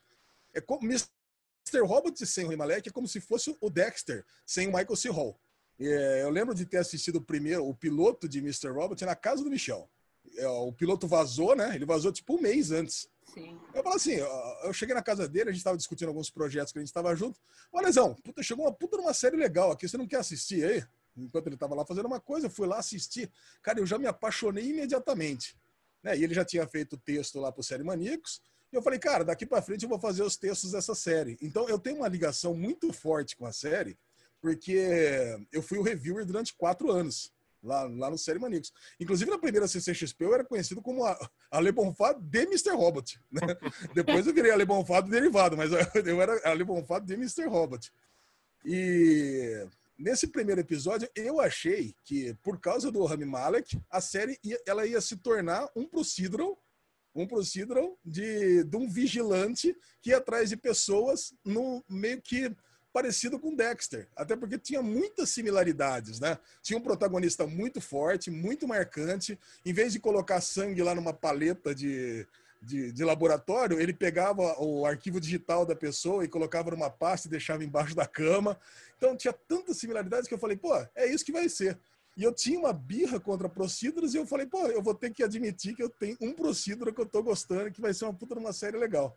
[0.55, 0.89] É como.
[1.81, 5.09] Robot sem o Himalek é como se fosse o Dexter sem o Michael C.
[5.11, 5.39] Hall.
[5.79, 8.69] É, eu lembro de ter assistido o primeiro, o piloto de Mr.
[8.69, 9.89] Robot na casa do Michel.
[10.37, 11.75] É, o piloto vazou, né?
[11.75, 13.09] Ele vazou tipo um mês antes.
[13.33, 13.59] Sim.
[13.75, 14.15] Eu falo assim,
[14.63, 17.15] eu cheguei na casa dele, a gente estava discutindo alguns projetos que a gente estava
[17.15, 17.39] junto.
[17.73, 20.85] Olha, Lesão, puta, chegou uma puta numa série legal aqui, você não quer assistir aí?
[21.17, 23.31] Enquanto ele estava lá fazendo uma coisa, eu fui lá assistir.
[23.63, 25.57] Cara, eu já me apaixonei imediatamente.
[26.03, 26.17] Né?
[26.17, 28.41] E ele já tinha feito texto lá para o Série Maníacos.
[28.73, 31.37] E eu falei, cara, daqui para frente eu vou fazer os textos dessa série.
[31.41, 33.99] Então eu tenho uma ligação muito forte com a série,
[34.41, 37.35] porque eu fui o reviewer durante quatro anos.
[37.63, 38.73] Lá, lá no Série Maníacos.
[39.01, 42.71] Inclusive, na primeira CCXP, eu era conhecido como a, a Le Bonfá de Mr.
[42.71, 43.19] Robot.
[43.33, 43.41] Né?
[43.93, 47.15] Depois eu virei a Le Bonfá do derivado, mas eu era a Le Bonfá de
[47.15, 47.47] Mr.
[47.47, 47.93] Robot.
[48.65, 49.67] E
[49.99, 54.87] Nesse primeiro episódio, eu achei que, por causa do Rami Malek, a série ia, ela
[54.87, 56.59] ia se tornar um procedural,
[57.23, 62.55] um procedural de, de um vigilante que ia atrás de pessoas no meio que
[62.97, 66.39] parecido com Dexter, até porque tinha muitas similaridades, né?
[66.63, 69.39] Tinha um protagonista muito forte, muito marcante.
[69.67, 72.27] Em vez de colocar sangue lá numa paleta de,
[72.63, 77.31] de, de, laboratório, ele pegava o arquivo digital da pessoa e colocava numa pasta e
[77.31, 78.59] deixava embaixo da cama.
[78.97, 81.79] Então tinha tantas similaridades que eu falei, pô, é isso que vai ser.
[82.17, 85.23] E eu tinha uma birra contra Procíduras e eu falei, pô, eu vou ter que
[85.23, 88.35] admitir que eu tenho um Procídura que eu tô gostando, que vai ser uma puta
[88.39, 89.17] uma série legal.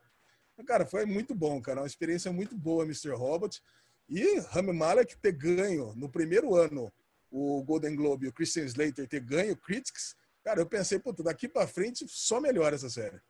[0.68, 1.80] Cara, foi muito bom, cara.
[1.82, 3.12] Uma experiência muito boa, Mr.
[3.12, 3.62] Robot.
[4.10, 6.91] E Rami Malek ter ganho no primeiro ano
[7.32, 11.47] o Golden Globe e o Christian Slater ter ganho Critics, cara, eu pensei, puta, daqui
[11.47, 13.22] para frente só melhora essa série.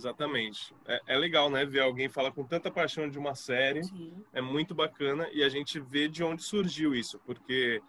[0.00, 0.74] Exatamente.
[0.86, 1.62] É, é, legal, né?
[1.66, 3.84] Ver alguém falar com tanta paixão de uma série.
[3.84, 4.24] Sim.
[4.32, 7.82] É muito bacana e a gente vê de onde surgiu isso, porque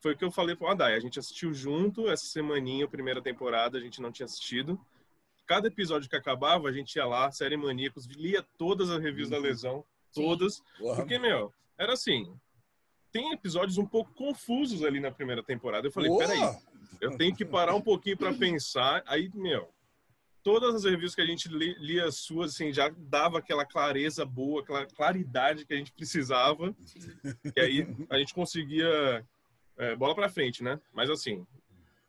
[0.00, 0.94] foi o que eu falei para o Adai.
[0.94, 4.80] A gente assistiu junto essa semaninha, a primeira temporada, a gente não tinha assistido.
[5.46, 9.36] Cada episódio que acabava, a gente ia lá, série Maníacos, lia todas as reviews uhum.
[9.36, 9.84] da lesão,
[10.14, 10.54] todas.
[10.54, 10.94] Sim.
[10.96, 12.34] Porque, meu, era assim.
[13.12, 15.86] Tem episódios um pouco confusos ali na primeira temporada.
[15.86, 16.26] Eu falei, Boa.
[16.26, 16.56] peraí,
[17.02, 19.02] eu tenho que parar um pouquinho para pensar.
[19.04, 19.68] Aí, meu,
[20.42, 24.86] todas as reviews que a gente lia suas, assim, já dava aquela clareza boa, aquela
[24.86, 26.74] claridade que a gente precisava.
[27.56, 29.24] E aí a gente conseguia
[29.76, 30.80] é, bola para frente, né?
[30.92, 31.46] Mas assim,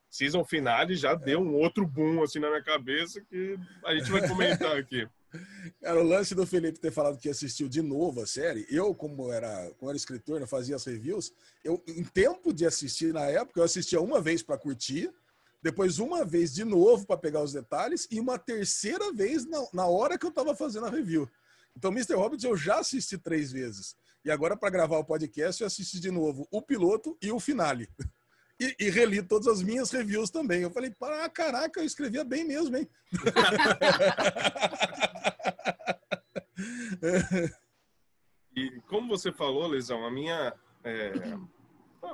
[0.10, 4.28] season finale já deu um outro boom assim na minha cabeça que a gente vai
[4.28, 5.08] comentar aqui.
[5.82, 9.32] Cara, o lance do Felipe ter falado que assistiu de novo a série, eu, como
[9.32, 11.32] era, como era escritor, não fazia as reviews,
[11.64, 15.10] eu, em tempo de assistir na época, eu assistia uma vez para curtir,
[15.62, 19.86] depois uma vez de novo para pegar os detalhes e uma terceira vez na, na
[19.86, 21.30] hora que eu estava fazendo a review.
[21.78, 22.16] Então, Mr.
[22.16, 23.96] Hobbit eu já assisti três vezes.
[24.24, 27.90] E agora, para gravar o podcast, eu assisti de novo o piloto e o finale.
[28.60, 30.62] E, e, reli todas as minhas reviews também.
[30.62, 32.88] Eu falei, ah, caraca, eu escrevia bem mesmo, hein?
[38.56, 40.54] e como você falou, Lesão, a minha,
[40.84, 41.12] é,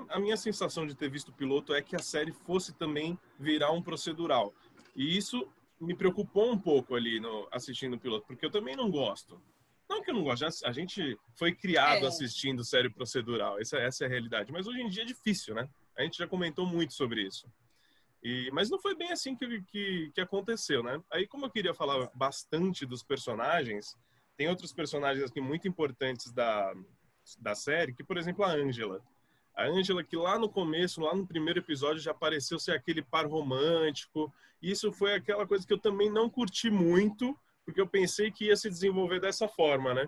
[0.09, 3.71] a minha sensação de ter visto o piloto é que a série fosse também virar
[3.71, 4.53] um procedural.
[4.95, 5.47] E isso
[5.79, 9.41] me preocupou um pouco ali no, assistindo o piloto, porque eu também não gosto.
[9.89, 12.07] Não que eu não gosto, a gente foi criado é.
[12.07, 14.51] assistindo série procedural, essa, essa é a realidade.
[14.51, 15.69] Mas hoje em dia é difícil, né?
[15.97, 17.47] A gente já comentou muito sobre isso.
[18.21, 21.01] E, mas não foi bem assim que, que, que, aconteceu, né?
[21.11, 23.95] Aí, como eu queria falar bastante dos personagens,
[24.35, 26.73] tem outros personagens aqui muito importantes da,
[27.39, 29.01] da série, que, por exemplo, a Angela.
[29.57, 33.25] A Angela, que lá no começo, lá no primeiro episódio, já pareceu ser aquele par
[33.25, 34.33] romântico.
[34.61, 38.55] Isso foi aquela coisa que eu também não curti muito, porque eu pensei que ia
[38.55, 40.07] se desenvolver dessa forma, né?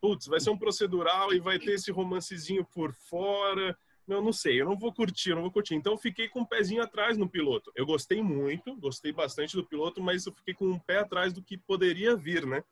[0.00, 3.76] Putz, vai ser um procedural e vai ter esse romancezinho por fora
[4.14, 5.74] eu não sei, eu não vou curtir, eu não vou curtir.
[5.74, 7.70] Então eu fiquei com um pezinho atrás no piloto.
[7.74, 11.42] Eu gostei muito, gostei bastante do piloto, mas eu fiquei com um pé atrás do
[11.42, 12.64] que poderia vir, né?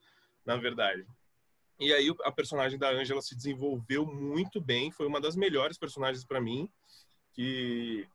[0.44, 1.06] Na verdade.
[1.78, 6.24] E aí a personagem da Angela se desenvolveu muito bem, foi uma das melhores personagens
[6.24, 6.68] para mim,
[7.32, 8.08] que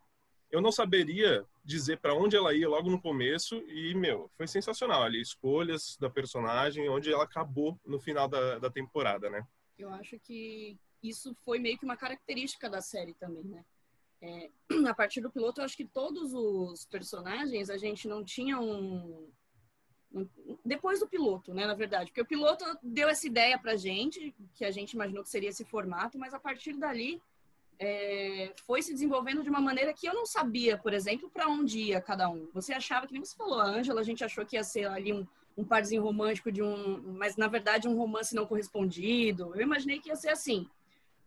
[0.51, 5.03] eu não saberia dizer para onde ela ia logo no começo e, meu, foi sensacional
[5.03, 9.45] ali, escolhas da personagem, onde ela acabou no final da, da temporada, né?
[9.78, 13.64] Eu acho que isso foi meio que uma característica da série também, né?
[14.22, 14.49] É,
[14.88, 19.32] a partir do piloto, eu acho que todos os personagens a gente não tinha um.
[20.66, 24.66] Depois do piloto, né, na verdade, porque o piloto deu essa ideia pra gente, que
[24.66, 27.22] a gente imaginou que seria esse formato, mas a partir dali
[27.80, 31.80] é, foi se desenvolvendo de uma maneira que eu não sabia, por exemplo, para onde
[31.80, 32.47] ia cada um.
[32.53, 35.12] Você achava, que nem você falou, a Ângela, a gente achou que ia ser ali
[35.12, 35.26] um,
[35.57, 37.01] um parzinho romântico de um.
[37.18, 39.51] Mas na verdade um romance não correspondido.
[39.55, 40.68] Eu imaginei que ia ser assim.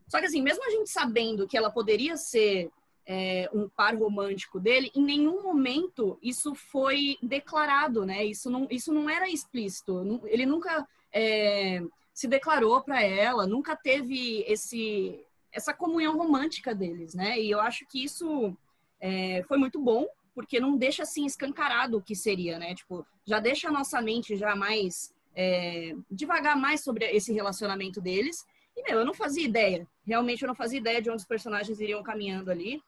[0.07, 2.71] Só que assim, mesmo a gente sabendo que ela poderia ser
[3.07, 8.25] é, um par romântico dele, em nenhum momento isso foi declarado, né?
[8.25, 10.23] Isso não, isso não era explícito.
[10.25, 11.83] Ele nunca é,
[12.13, 15.21] se declarou para ela, nunca teve esse
[15.53, 17.41] essa comunhão romântica deles, né?
[17.41, 18.57] E eu acho que isso
[19.01, 22.75] é, foi muito bom, porque não deixa assim escancarado o que seria, né?
[22.75, 28.45] Tipo, já deixa a nossa mente já mais é, devagar mais sobre esse relacionamento deles
[28.77, 29.87] e, meu, eu não fazia ideia.
[30.05, 32.83] Realmente eu não fazia ideia de onde os personagens iriam caminhando ali.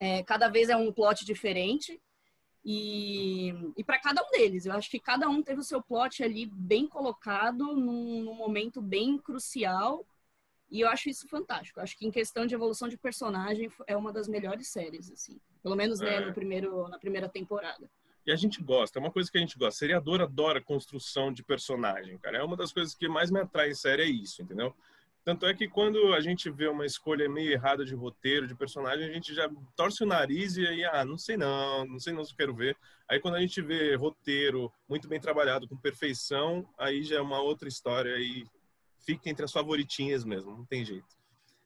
[0.00, 2.00] É, cada vez é um plot diferente.
[2.64, 6.22] E, e para cada um deles, eu acho que cada um teve o seu plot
[6.22, 10.06] ali bem colocado, num, num momento bem crucial.
[10.70, 11.78] E eu acho isso fantástico.
[11.78, 15.40] Eu acho que em questão de evolução de personagem é uma das melhores séries, assim.
[15.62, 16.26] Pelo menos né, é.
[16.26, 17.90] no primeiro, na primeira temporada.
[18.26, 19.78] E a gente gosta, é uma coisa que a gente gosta.
[19.78, 22.36] Seriador adora construção de personagem, cara.
[22.36, 24.74] É uma das coisas que mais me atrai em série, é isso, entendeu?
[25.28, 29.10] Tanto é que quando a gente vê uma escolha meio errada de roteiro, de personagem,
[29.10, 32.24] a gente já torce o nariz e aí, ah, não sei não, não sei não
[32.24, 32.74] se eu quero ver.
[33.06, 37.42] Aí quando a gente vê roteiro muito bem trabalhado, com perfeição, aí já é uma
[37.42, 38.46] outra história e
[39.04, 41.14] fica entre as favoritinhas mesmo, não tem jeito.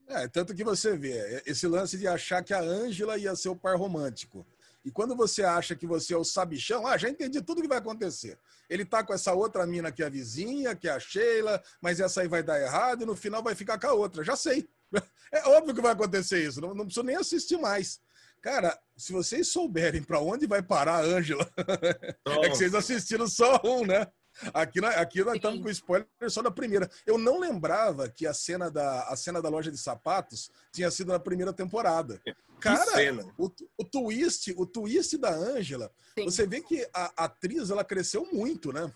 [0.09, 3.57] É, tanto que você vê, esse lance de achar que a Ângela ia ser o
[3.57, 4.45] par romântico.
[4.85, 7.79] E quando você acha que você é o sabichão, ah, já entendi tudo que vai
[7.79, 8.39] acontecer.
[8.69, 12.01] Ele tá com essa outra mina que é a vizinha, que é a Sheila, mas
[12.01, 14.25] essa aí vai dar errado e no final vai ficar com a outra.
[14.25, 14.69] Já sei.
[15.35, 16.61] É óbvio que vai acontecer isso.
[16.61, 17.99] Não, não preciso nem assistir mais.
[18.43, 21.51] Cara, se vocês souberem para onde vai parar a Ângela,
[22.27, 24.07] é que vocês assistiram só um, né?
[24.53, 26.91] Aqui, aqui nós estamos com spoiler só da primeira.
[27.07, 31.13] Eu não lembrava que a cena da, a cena da loja de sapatos tinha sido
[31.13, 32.21] na primeira temporada.
[32.61, 37.85] Cara, o, o twist, o twist da Ângela, você vê que a, a, atriz ela
[37.85, 38.91] cresceu muito, né?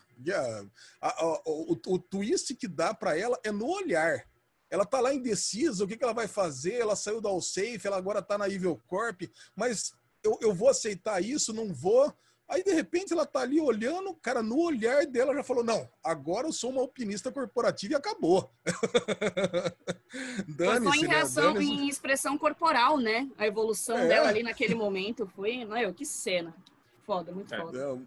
[1.00, 4.24] A, a, o, o twist que dá para ela é no olhar.
[4.70, 6.74] Ela tá lá indecisa, o que, que ela vai fazer?
[6.74, 9.22] Ela saiu da All Safe, ela agora tá na Evil Corp,
[9.54, 12.12] mas eu, eu vou aceitar isso, não vou.
[12.48, 16.46] Aí, de repente, ela tá ali olhando, cara, no olhar dela já falou: não, agora
[16.46, 18.52] eu sou uma alpinista corporativa e acabou.
[20.46, 21.08] Dane foi em né?
[21.08, 21.64] reação, né?
[21.64, 23.28] em expressão corporal, né?
[23.36, 24.06] A evolução é.
[24.06, 26.54] dela ali naquele momento foi, meu, que cena.
[27.02, 27.60] Foda, muito é.
[27.60, 28.00] foda.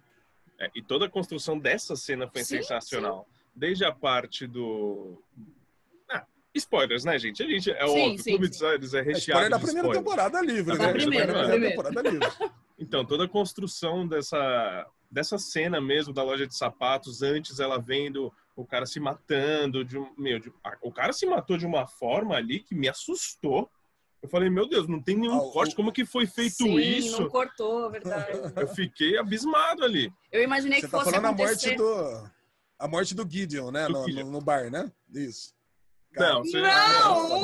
[0.57, 3.27] É, e toda a construção dessa cena foi sim, sensacional.
[3.29, 3.39] Sim.
[3.55, 5.21] Desde a parte do.
[6.09, 6.25] Ah,
[6.55, 7.43] spoilers, né, gente?
[7.43, 8.77] A gente, é sim, óbvio, sim, Clube sim.
[8.79, 9.45] dos é recheado.
[9.45, 9.97] É, da primeira spoilers.
[9.97, 10.85] temporada livre, né?
[10.85, 12.29] Da primeira, da primeira temporada livre.
[12.79, 18.33] Então, toda a construção dessa, dessa cena mesmo da loja de sapatos, antes ela vendo
[18.55, 20.51] o cara se matando, de um, meu, de,
[20.81, 23.69] o cara se matou de uma forma ali que me assustou.
[24.21, 27.21] Eu falei, meu Deus, não tem nenhum ah, corte, como que foi feito sim, isso?
[27.21, 28.31] não cortou, verdade.
[28.55, 30.11] Eu fiquei abismado ali.
[30.31, 31.75] Eu imaginei Você que tá fosse falando acontecer...
[31.75, 32.39] a morte do
[32.79, 34.25] a morte do Gideon, né, Do no, Gideon.
[34.25, 34.89] no- no bar, né?
[35.13, 35.53] Isso.
[36.15, 37.41] Não, você- Não!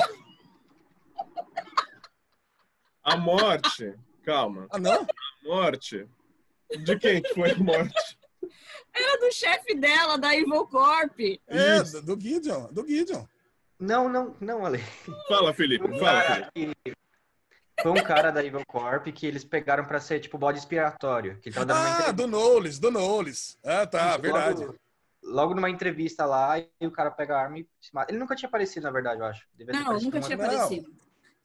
[3.04, 3.94] a morte,
[4.26, 5.02] calma, Ah, não?
[5.04, 5.08] a
[5.44, 6.08] morte.
[6.84, 8.18] De quem que foi a morte?
[8.94, 11.20] Era do chefe dela, da Evil Corp.
[11.48, 12.02] É, Isso.
[12.02, 13.26] do Gideon, do Gideon.
[13.80, 14.80] Não, não, não, Ale.
[15.28, 16.76] Fala, Felipe, Um fala, cara Felipe.
[16.86, 16.94] que-
[17.84, 21.38] Foi um cara da Evil Corp que eles pegaram pra ser, tipo, bode expiatório.
[21.40, 22.14] Que ele tava dando uma Ah, entrevista.
[22.14, 23.58] do Knowles, do Knowles.
[23.64, 24.68] Ah, tá, Logo- verdade.
[25.24, 28.12] Logo numa entrevista lá, e o cara pega a arma e se mata.
[28.12, 29.46] Ele nunca tinha aparecido, na verdade, eu acho.
[29.60, 30.86] Não, aparecido nunca uma- tinha Não.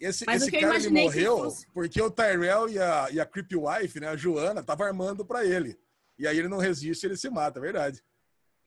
[0.01, 3.57] Esse, Mas esse cara ele morreu fosse- porque o Tyrell e a, e a Creepy
[3.57, 5.78] Wife, né, a Joana, tava armando pra ele.
[6.18, 8.03] E aí ele não resiste, ele se mata, é verdade.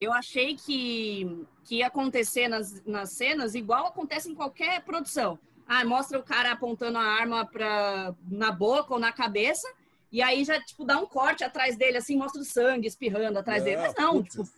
[0.00, 5.38] Eu achei que, que ia acontecer nas, nas cenas igual acontece em qualquer produção.
[5.66, 9.66] Ah, mostra o cara apontando a arma pra, na boca ou na cabeça,
[10.12, 13.64] e aí já, tipo, dá um corte atrás dele, assim, mostra o sangue espirrando atrás
[13.64, 13.78] dele.
[13.78, 14.30] Mas não, putz.
[14.34, 14.48] tipo,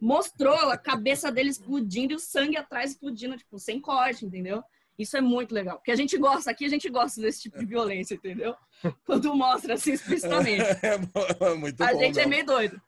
[0.00, 4.62] mostrou a cabeça dele explodindo e o sangue atrás explodindo, tipo, sem corte, entendeu?
[5.00, 5.78] Isso é muito legal.
[5.78, 8.54] Porque a gente gosta, aqui a gente gosta desse tipo de violência, entendeu?
[9.06, 10.62] Quando mostra assim explicitamente.
[10.82, 10.98] É
[11.54, 11.98] muito a bom.
[11.98, 12.28] gente é meu.
[12.28, 12.82] meio doido.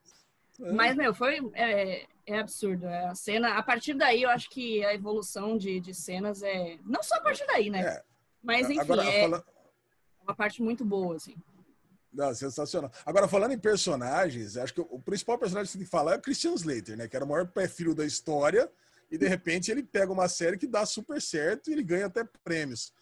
[0.58, 1.40] Mas, meu, foi.
[1.54, 2.86] É, é absurdo.
[2.86, 3.56] É, a cena.
[3.56, 6.78] A partir daí, eu acho que a evolução de, de cenas é.
[6.84, 7.80] Não só a partir daí, né?
[7.80, 8.02] É.
[8.42, 9.44] Mas, enfim, Agora, é fala-
[10.22, 11.34] uma parte muito boa, assim.
[12.12, 12.92] Não, sensacional.
[13.06, 16.16] Agora, falando em personagens, acho que o principal personagem que você tem que falar é
[16.18, 17.08] o Christian Slater, né?
[17.08, 18.70] Que era o maior pé filho da história.
[19.12, 22.24] E, de repente, ele pega uma série que dá super certo e ele ganha até
[22.42, 22.92] prêmios.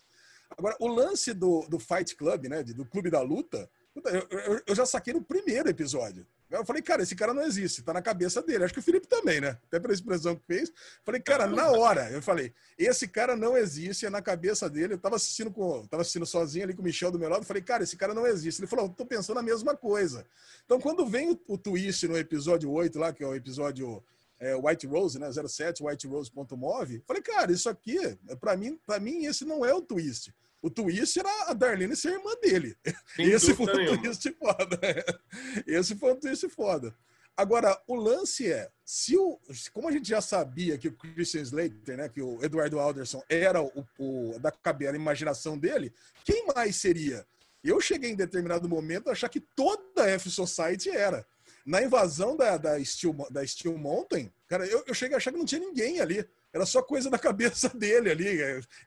[0.59, 2.63] Agora, o lance do, do Fight Club, né?
[2.65, 3.71] Do Clube da Luta,
[4.07, 6.27] eu, eu- eu já saquei no primeiro episódio.
[6.51, 8.65] Eu falei, cara, esse cara não existe, tá na cabeça dele.
[8.65, 9.51] Acho que o Felipe também, né?
[9.69, 10.73] Até pela expressão que fez.
[11.05, 14.95] Falei, cara, na hora, eu falei, esse cara não existe, é na cabeça dele.
[14.95, 17.63] Eu tava assistindo com, tava assistindo sozinho ali com o Michel do meu lado, falei,
[17.63, 18.59] cara, esse cara não existe.
[18.61, 20.27] Ele falou, tô pensando a mesma coisa.
[20.65, 24.03] Então, quando vem o, o twist no episódio 8 lá, que é o episódio
[24.41, 25.31] é, White Rose, né?
[25.31, 27.99] 07, whiterose.move, falei, cara, isso aqui,
[28.41, 30.35] para mim, para mim, esse não é o twist.
[30.63, 32.77] O twist era a Darlene ser irmã dele.
[33.17, 34.81] Sem Esse foi um twist foda.
[35.67, 36.95] Esse foi um twist foda.
[37.37, 39.39] Agora, o lance é, se o,
[39.73, 43.63] como a gente já sabia que o Christian Slater, né, que o Eduardo Alderson era
[43.63, 45.93] o, o da cabela, a imaginação dele,
[46.25, 47.27] quem mais seria?
[47.65, 51.27] Eu cheguei em determinado momento a achar que toda a F Society era.
[51.71, 55.39] Na invasão da, da, Steel, da Steel Mountain, cara, eu, eu cheguei a achar que
[55.39, 56.29] não tinha ninguém ali.
[56.53, 58.39] Era só coisa da cabeça dele ali.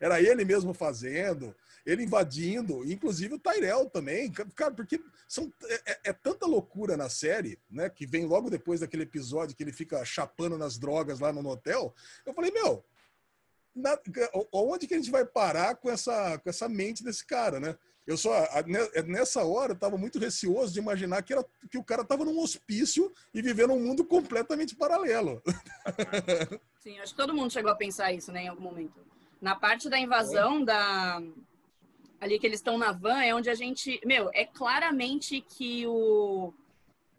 [0.02, 1.56] Era ele mesmo fazendo,
[1.86, 4.30] ele invadindo, inclusive o Tyrell também.
[4.54, 7.90] Cara, porque são, é, é- é tanta loucura na série, né?
[7.90, 11.96] Que vem logo depois daquele episódio que ele fica chapando nas drogas lá no hotel.
[12.26, 12.84] Eu falei, meu,
[13.74, 13.98] na-
[14.52, 17.78] onde que a gente vai parar com essa, com essa mente desse cara, né?
[18.06, 18.32] Eu só,
[18.66, 22.26] ne- nessa hora, eu tava muito receoso de imaginar que, era, que o cara tava
[22.26, 25.42] num hospício e vivendo um mundo completamente paralelo.
[26.82, 29.00] Sim, acho que todo mundo chegou a pensar isso, né, em algum momento.
[29.42, 31.22] Na parte da invasão da
[32.20, 36.54] ali que eles estão na van é onde a gente, meu, é claramente que o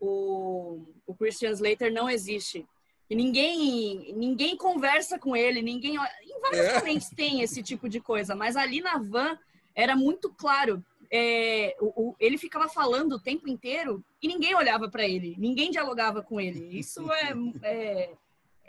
[0.01, 2.67] o, o Christian Slater não existe.
[3.09, 7.15] E ninguém ninguém conversa com ele, ninguém em vários É.
[7.15, 9.39] tem esse tipo de coisa, mas ali na van
[9.75, 10.85] era muito claro.
[11.11, 15.71] É, o, o- ele ficava falando o tempo inteiro e ninguém olhava para ele, ninguém
[15.71, 16.67] dialogava com ele.
[16.79, 18.15] Isso é, é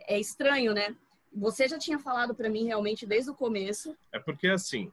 [0.08, 0.96] é estranho, né?
[1.34, 3.98] Você já tinha falado pra mim realmente desde o começo.
[4.12, 4.92] É porque assim,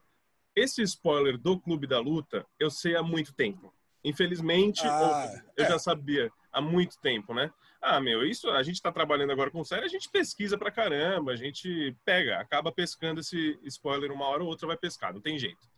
[0.56, 3.72] esse spoiler do Clube da Luta eu sei há muito tempo.
[4.04, 5.68] Infelizmente, Ah, eu é.
[5.68, 7.52] já sabia há muito tempo, né?
[7.80, 11.32] Ah, meu, isso a gente tá trabalhando agora com série, a gente pesquisa pra caramba,
[11.32, 15.38] a gente pega, acaba pescando esse spoiler uma hora ou outra vai pescar, não tem
[15.38, 15.68] jeito.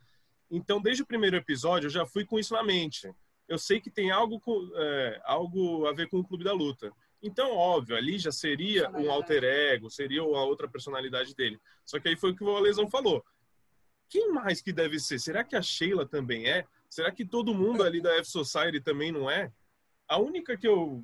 [0.50, 3.12] Então, desde o primeiro episódio, eu já fui com isso na mente.
[3.48, 6.92] Eu sei que tem algo, com, é, algo a ver com o Clube da Luta.
[7.22, 11.58] Então, óbvio, ali já seria um alter ego, seria uma outra personalidade dele.
[11.84, 13.24] Só que aí foi o que o Lesão falou.
[14.08, 15.18] Quem mais que deve ser?
[15.18, 16.66] Será que a Sheila também é?
[16.88, 19.50] Será que todo mundo ali da F Society também não é?
[20.06, 21.02] A única que eu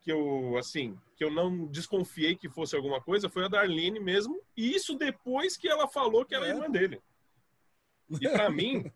[0.00, 4.38] que eu assim, que eu não desconfiei que fosse alguma coisa foi a Darlene mesmo,
[4.54, 6.50] e isso depois que ela falou que era É.
[6.50, 7.00] irmã dele.
[8.20, 8.90] E pra mim,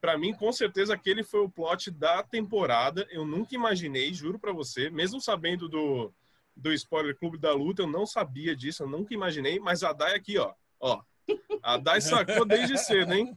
[0.00, 3.06] para mim com certeza aquele foi o plot da temporada.
[3.10, 6.12] Eu nunca imaginei, juro pra você, mesmo sabendo do
[6.56, 10.14] do spoiler Clube da Luta, eu não sabia disso, eu nunca imaginei, mas a Dai
[10.14, 11.02] aqui, ó, ó.
[11.62, 13.36] A Dai sacou desde cedo, hein?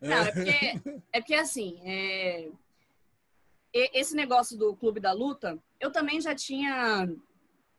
[0.00, 2.50] Não, é porque, é porque assim, é,
[3.72, 7.08] esse negócio do Clube da Luta, eu também já tinha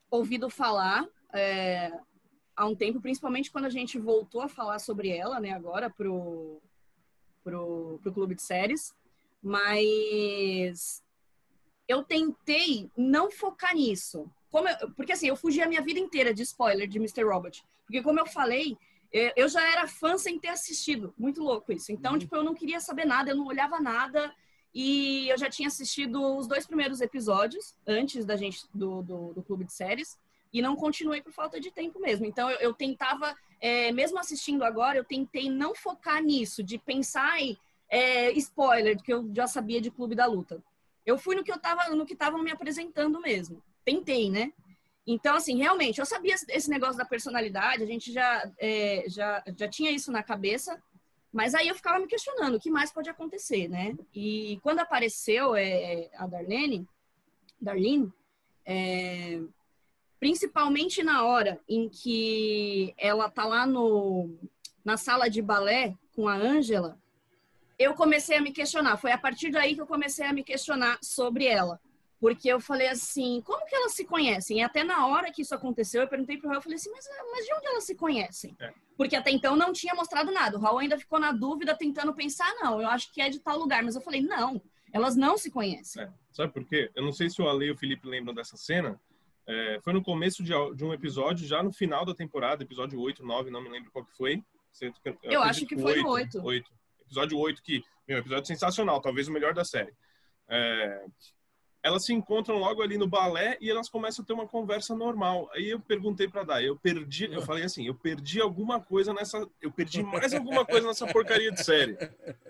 [0.10, 1.92] ouvido falar é,
[2.60, 6.62] há um tempo, principalmente quando a gente voltou a falar sobre ela, né, agora pro,
[7.42, 8.94] pro, pro Clube de Séries.
[9.42, 11.02] Mas
[11.88, 14.30] eu tentei não focar nisso.
[14.52, 17.24] Como eu, porque assim, eu fugi a minha vida inteira de spoiler de Mr.
[17.24, 17.64] Robot.
[17.86, 18.78] Porque como eu falei,
[19.38, 21.14] eu já era fã sem ter assistido.
[21.18, 21.94] Muito louco isso.
[21.94, 22.20] Então, uhum.
[22.20, 24.36] tipo, eu não queria saber nada, eu não olhava nada.
[24.76, 29.42] E eu já tinha assistido os dois primeiros episódios antes da gente do, do, do
[29.42, 30.20] clube de séries
[30.52, 32.26] e não continuei por falta de tempo mesmo.
[32.26, 37.40] Então eu, eu tentava, é, mesmo assistindo agora, eu tentei não focar nisso, de pensar
[37.40, 37.58] em
[37.90, 40.62] é, spoiler, que eu já sabia de Clube da Luta.
[41.06, 43.64] Eu fui no que eu tava, no que estavam me apresentando mesmo.
[43.84, 44.54] Tentei, né?
[45.08, 49.68] Então, assim, realmente, eu sabia esse negócio da personalidade, a gente já, é, já, já
[49.68, 50.80] tinha isso na cabeça,
[51.34, 53.96] mas aí eu ficava me questionando o que mais pode acontecer, né?
[54.14, 56.88] E quando apareceu é, a Darlene,
[57.60, 58.14] Darlene,
[58.66, 59.42] é,
[60.20, 64.38] principalmente na hora em que ela tá lá no,
[64.84, 66.98] na sala de balé com a Ângela,
[67.78, 68.98] eu comecei a me questionar.
[68.98, 71.80] Foi a partir daí que eu comecei a me questionar sobre ela.
[72.20, 74.58] Porque eu falei assim, como que elas se conhecem?
[74.58, 77.08] E até na hora que isso aconteceu, eu perguntei pro Raul, eu falei assim, mas,
[77.32, 78.54] mas de onde elas se conhecem?
[78.60, 78.74] É.
[78.98, 80.58] Porque até então não tinha mostrado nada.
[80.58, 83.58] O Raul ainda ficou na dúvida, tentando pensar, não, eu acho que é de tal
[83.58, 83.82] lugar.
[83.84, 84.62] Mas eu falei, não,
[84.92, 86.04] elas não se conhecem.
[86.04, 86.10] É.
[86.34, 86.92] Sabe por quê?
[86.94, 89.00] Eu não sei se o Ale e o Felipe lembram dessa cena.
[89.50, 93.26] É, foi no começo de, de, um episódio, já no final da temporada, episódio 8,
[93.26, 94.44] 9, não me lembro qual que foi.
[94.80, 94.94] Eu,
[95.24, 96.46] eu acho que foi 8, no 8.
[96.46, 96.72] 8.
[97.02, 99.92] Episódio 8, que, meu, episódio sensacional, talvez o melhor da série.
[100.48, 101.04] É,
[101.82, 105.50] elas se encontram logo ali no balé e elas começam a ter uma conversa normal.
[105.54, 109.50] Aí eu perguntei para Dai, eu perdi, eu falei assim, eu perdi alguma coisa nessa,
[109.60, 111.98] eu perdi mais alguma coisa nessa porcaria de série.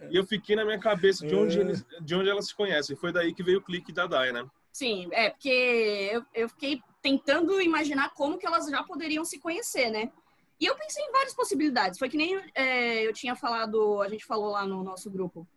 [0.10, 2.98] E eu fiquei na minha cabeça de onde, eles, de onde elas se conhecem.
[2.98, 4.46] Foi daí que veio o clique da Dai, né?
[4.72, 9.90] Sim, é porque eu, eu fiquei tentando imaginar como que elas já poderiam se conhecer,
[9.90, 10.12] né?
[10.60, 11.98] E eu pensei em várias possibilidades.
[11.98, 15.48] Foi que nem é, eu tinha falado, a gente falou lá no nosso grupo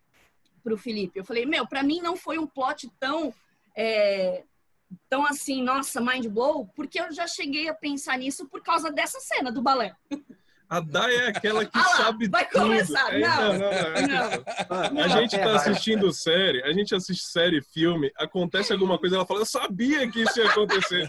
[0.63, 1.19] pro Felipe.
[1.19, 3.33] Eu falei, meu, para mim não foi um plot tão
[3.75, 4.43] é,
[5.09, 9.19] tão assim, nossa, mind blow, porque eu já cheguei a pensar nisso por causa dessa
[9.19, 9.95] cena do balé.
[10.73, 12.63] A Dai é aquela que ah lá, sabe vai tudo.
[12.63, 13.13] Começar.
[13.13, 15.03] É, não, não, não, não.
[15.03, 19.41] A gente tá assistindo série, a gente assiste série, filme, acontece alguma coisa, ela fala,
[19.41, 21.07] eu sabia que isso ia acontecer.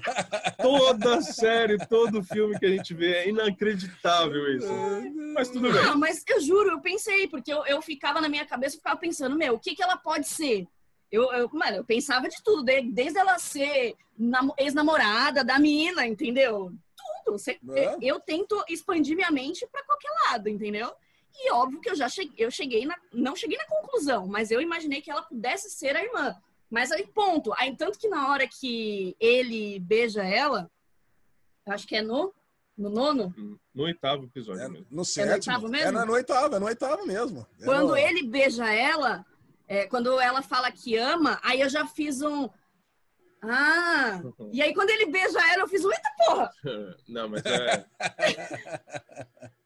[0.61, 4.69] Toda série, todo filme que a gente vê, é inacreditável isso.
[5.35, 5.83] Mas tudo bem.
[5.83, 9.01] Não, mas eu juro, eu pensei, porque eu, eu ficava na minha cabeça, eu ficava
[9.01, 10.67] pensando, meu, o que, que ela pode ser?
[11.11, 13.95] Eu, eu, mano, eu pensava de tudo, desde ela ser
[14.59, 16.71] ex-namorada da mina, entendeu?
[17.25, 17.39] Tudo.
[17.39, 20.93] Cê, eu, eu tento expandir minha mente para qualquer lado, entendeu?
[21.37, 24.61] E óbvio que eu já cheguei, eu cheguei na, não cheguei na conclusão, mas eu
[24.61, 26.37] imaginei que ela pudesse ser a irmã.
[26.71, 27.53] Mas aí, ponto.
[27.57, 30.71] Aí, tanto que na hora que ele beija ela,
[31.67, 32.33] acho que é no,
[32.77, 33.35] no nono?
[33.75, 34.87] No oitavo episódio é, mesmo.
[34.91, 35.31] No sétimo.
[35.31, 35.99] É no oitavo mesmo?
[35.99, 37.47] É no oitavo, é no oitavo mesmo.
[37.61, 37.97] É Quando no...
[37.97, 39.25] ele beija ela,
[39.67, 42.49] é, quando ela fala que ama, aí eu já fiz um.
[43.51, 44.23] Ah!
[44.53, 45.83] E aí quando ele beija ela, eu fiz.
[45.85, 46.51] Eita porra!
[47.09, 47.87] Não, mas é.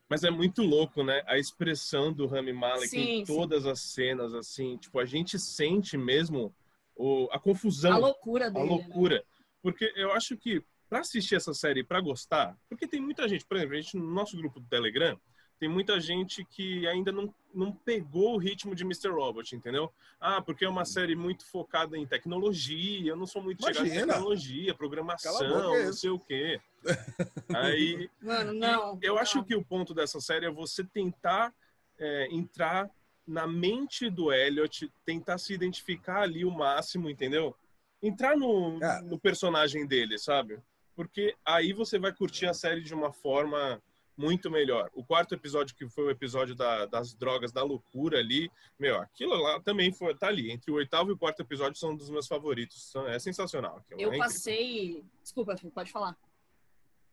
[0.09, 1.23] mas é muito louco, né?
[1.25, 3.69] A expressão do Rami Malek sim, em todas sim.
[3.69, 4.77] as cenas, assim.
[4.77, 6.53] Tipo, a gente sente mesmo
[6.95, 7.93] o, a confusão.
[7.93, 8.65] A loucura dele.
[8.65, 9.15] A loucura.
[9.15, 9.23] Né?
[9.61, 13.55] Porque eu acho que para assistir essa série para gostar, porque tem muita gente, por
[13.57, 15.19] exemplo, a gente no nosso grupo do Telegram,
[15.59, 19.09] tem muita gente que ainda não, não pegou o ritmo de Mr.
[19.09, 19.91] Robot, entendeu?
[20.19, 23.85] Ah, porque é uma série muito focada em tecnologia, eu não sou muito Imagina.
[23.85, 26.61] chegado em tecnologia, programação, boca, não sei o quê.
[27.53, 28.97] Aí, Mano, não.
[29.01, 29.21] Eu não.
[29.21, 31.53] acho que o ponto dessa série é você tentar
[31.97, 32.89] é, entrar
[33.27, 37.55] na mente do Elliot, tentar se identificar ali o máximo, entendeu?
[38.01, 39.01] Entrar no, é.
[39.01, 40.57] no personagem dele, sabe?
[40.95, 43.81] Porque aí você vai curtir a série de uma forma
[44.19, 44.89] muito melhor.
[44.93, 49.33] O quarto episódio, que foi o episódio da, das drogas, da loucura ali, meu, aquilo
[49.35, 50.51] lá também foi, tá ali.
[50.51, 52.93] Entre o oitavo e o quarto episódio são um dos meus favoritos.
[53.07, 53.77] É sensacional.
[53.77, 55.05] Aquilo, eu é passei.
[55.23, 56.17] Desculpa, pode falar.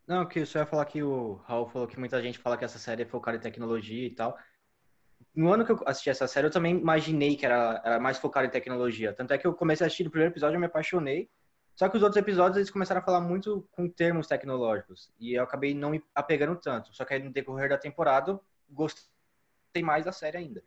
[0.05, 2.77] Não, que só ia falar que o Raul falou que muita gente fala que essa
[2.77, 4.37] série é focada em tecnologia e tal.
[5.33, 8.47] No ano que eu assisti essa série, eu também imaginei que era, era mais focada
[8.47, 9.13] em tecnologia.
[9.13, 11.29] Tanto é que eu comecei a assistir o primeiro episódio, eu me apaixonei.
[11.77, 15.43] Só que os outros episódios eles começaram a falar muito com termos tecnológicos e eu
[15.43, 16.91] acabei não me apegando tanto.
[16.91, 20.63] Só que aí no decorrer da temporada gostei mais da série ainda.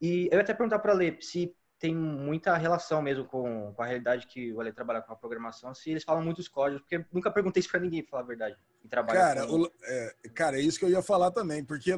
[0.00, 3.84] E eu ia até perguntar para Lê se tem muita relação mesmo com, com a
[3.84, 7.30] realidade que o Ale trabalha com a programação, se eles falam muitos códigos, porque nunca
[7.30, 9.64] perguntei isso para ninguém, pra falar a verdade, e trabalha cara, com...
[9.64, 11.92] o, é, cara, é isso que eu ia falar também, porque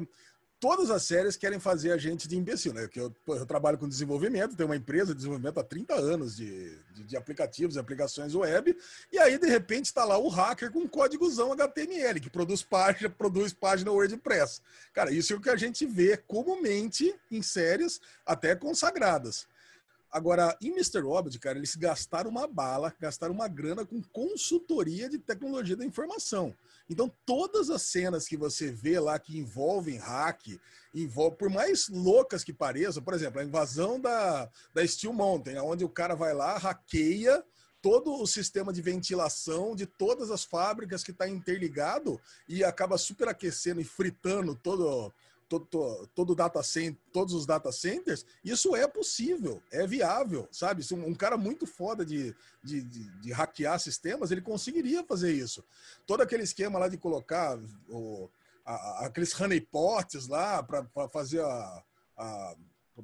[0.58, 2.88] todas as séries querem fazer a gente de imbecil, né?
[2.88, 6.76] Que eu, eu, trabalho com desenvolvimento, tenho uma empresa de desenvolvimento há 30 anos de,
[6.92, 8.76] de, de aplicativos e aplicações web,
[9.12, 13.10] e aí, de repente, está lá o hacker com um códigozão HTML, que produz página,
[13.10, 14.60] produz página WordPress.
[14.92, 19.46] Cara, isso é o que a gente vê comumente em séries até consagradas.
[20.16, 21.00] Agora, em Mr.
[21.00, 26.54] Robot, cara, eles gastaram uma bala, gastaram uma grana com consultoria de tecnologia da informação.
[26.88, 30.58] Então, todas as cenas que você vê lá que envolvem hack,
[30.94, 35.84] envolve, por mais loucas que pareçam, por exemplo, a invasão da, da Steel Mountain, onde
[35.84, 37.44] o cara vai lá, hackeia
[37.82, 43.82] todo o sistema de ventilação de todas as fábricas que está interligado e acaba superaquecendo
[43.82, 45.12] e fritando todo
[45.48, 50.82] todo, data center, todos os data centers, isso é possível, é viável, sabe?
[50.82, 55.32] Se um, um cara muito foda de, de, de, de, hackear sistemas, ele conseguiria fazer
[55.32, 55.64] isso.
[56.06, 58.28] Todo aquele esquema lá de colocar o,
[58.64, 61.84] a, aqueles honeypots lá para fazer a,
[62.16, 62.56] a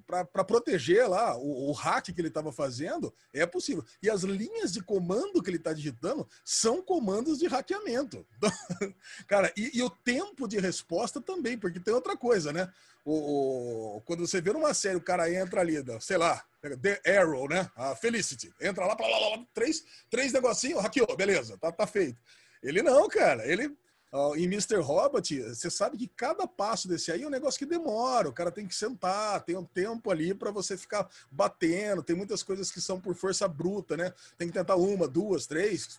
[0.06, 3.84] para proteger lá o, o, hack que ele estava fazendo, é possível.
[4.02, 8.26] E as linhas de comando que ele está digitando são comandos de hackeamento.
[9.26, 12.72] Cara, e, e, o tempo de resposta também, porque tem outra coisa, né?
[13.04, 16.42] O, o, quando você vê numa série, o cara entra ali, sei lá,
[16.80, 17.68] The Arrow, né?
[17.74, 18.52] A Felicity.
[18.60, 22.20] Entra lá, blá, blá, blá, três, três negocinhos, hackeou, beleza, tá, tá feito.
[22.62, 23.44] Ele não, cara.
[23.46, 23.76] Ele
[24.12, 24.76] Uh, em Mr.
[24.76, 28.52] Robot, você sabe que cada passo desse aí é um negócio que demora, o cara
[28.52, 32.78] tem que sentar, tem um tempo ali para você ficar batendo, tem muitas coisas que
[32.78, 34.12] são por força bruta, né?
[34.36, 35.98] Tem que tentar uma, duas, três,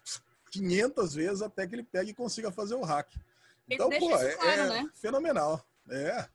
[0.51, 3.09] quinhentas vezes até que ele pegue e consiga fazer o hack.
[3.67, 4.89] Então, pô, é, claro, é né?
[4.93, 5.65] fenomenal.
[5.89, 6.27] É.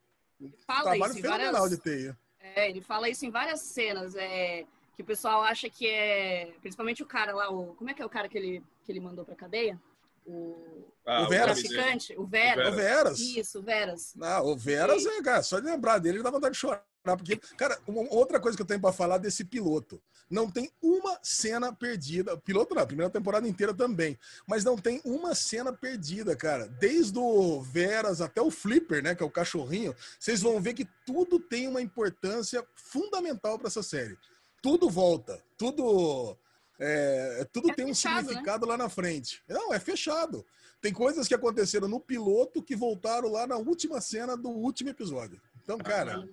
[0.66, 1.70] Fala trabalho fenomenal várias...
[1.70, 2.16] de TI.
[2.40, 4.64] É, ele fala isso em várias cenas, é,
[4.96, 6.52] que o pessoal acha que é.
[6.60, 7.74] Principalmente o cara lá, o.
[7.74, 9.80] Como é que é o cara que ele, que ele mandou pra cadeia?
[10.28, 11.62] O, ah, o Veras.
[11.62, 12.68] traficante, o Veras.
[12.68, 13.18] O Veras.
[13.18, 14.12] Isso, o Veras.
[14.14, 16.84] Não, o Veras, é, cara, só de lembrar dele dá vontade de chorar.
[17.02, 20.02] Porque, cara, uma, outra coisa que eu tenho para falar desse piloto.
[20.28, 22.36] Não tem uma cena perdida.
[22.36, 24.18] Piloto não, primeira temporada inteira também.
[24.46, 26.66] Mas não tem uma cena perdida, cara.
[26.66, 29.14] Desde o Veras até o Flipper, né?
[29.14, 29.96] Que é o cachorrinho.
[30.20, 34.18] Vocês vão ver que tudo tem uma importância fundamental para essa série.
[34.60, 35.42] Tudo volta.
[35.56, 36.36] Tudo
[36.78, 38.22] é, tudo é tem um fechado, né?
[38.22, 38.72] significado né?
[38.72, 39.42] lá na frente.
[39.48, 40.46] Não, é fechado.
[40.80, 45.40] Tem coisas que aconteceram no piloto que voltaram lá na última cena do último episódio.
[45.62, 46.28] Então, cara,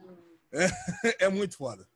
[0.52, 0.68] é,
[1.26, 1.88] é muito foda.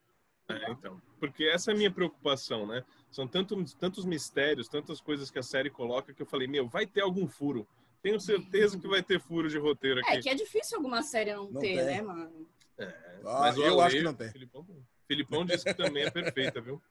[0.49, 0.99] É, então.
[1.19, 2.83] Porque essa é a minha preocupação, né?
[3.11, 6.87] São tantos, tantos mistérios, tantas coisas que a série coloca que eu falei, meu, vai
[6.87, 7.67] ter algum furo.
[8.01, 10.09] Tenho certeza que vai ter furo de roteiro aqui.
[10.09, 11.85] É que é difícil alguma série não, não ter, tem.
[11.85, 12.47] né, mano?
[12.77, 12.85] É,
[13.25, 14.31] ah, mas eu acho que não tem.
[14.31, 14.65] Filipão,
[15.05, 16.81] Filipão disse que também é perfeita, viu?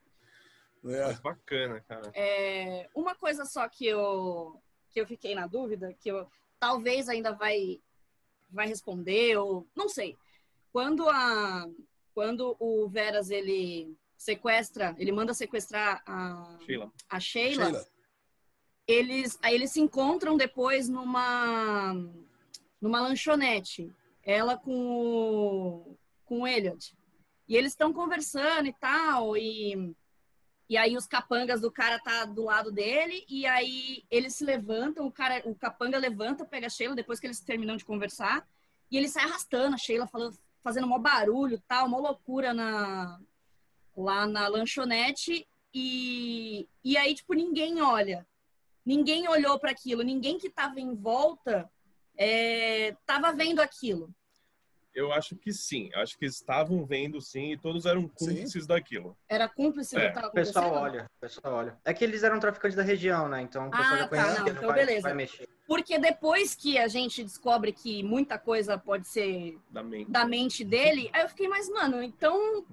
[0.85, 1.13] É.
[1.21, 2.11] bacana, cara.
[2.13, 6.27] É, uma coisa só que eu, que eu fiquei na dúvida, que eu
[6.59, 7.81] talvez ainda vai,
[8.49, 10.17] vai responder, ou não sei.
[10.71, 11.67] Quando, a,
[12.13, 17.87] quando o Veras ele sequestra, ele manda sequestrar a Sheila, a Sheila, Sheila.
[18.87, 21.93] Eles, aí eles se encontram depois numa,
[22.81, 23.91] numa lanchonete.
[24.23, 26.95] Ela com o, com o Elliot.
[27.47, 29.95] E eles estão conversando e tal, e
[30.69, 35.07] e aí os capangas do cara tá do lado dele, e aí eles se levantam,
[35.07, 38.47] o cara, o capanga levanta, pega a Sheila depois que eles terminam de conversar,
[38.91, 43.19] e ele sai arrastando a Sheila, falando, fazendo mó barulho, tal, uma loucura na
[43.97, 48.25] lá na lanchonete, e, e aí, tipo, ninguém olha.
[48.85, 51.69] Ninguém olhou para aquilo, ninguém que tava em volta
[52.17, 54.13] é, tava vendo aquilo.
[54.93, 55.89] Eu acho que sim.
[55.93, 58.67] Eu acho que estavam vendo sim e todos eram cúmplices sim.
[58.67, 59.17] daquilo.
[59.27, 60.11] Era cúmplice é.
[60.11, 61.77] do que O pessoal olha, o pessoal olha.
[61.85, 63.41] É que eles eram traficantes da região, né?
[63.41, 64.39] Então o pessoal ah, já tá, conhece.
[64.39, 65.01] Não, então vai, beleza.
[65.01, 65.47] Vai mexer.
[65.67, 70.63] Porque depois que a gente descobre que muita coisa pode ser da mente, da mente
[70.63, 72.65] dele, aí eu fiquei, mas, mano, então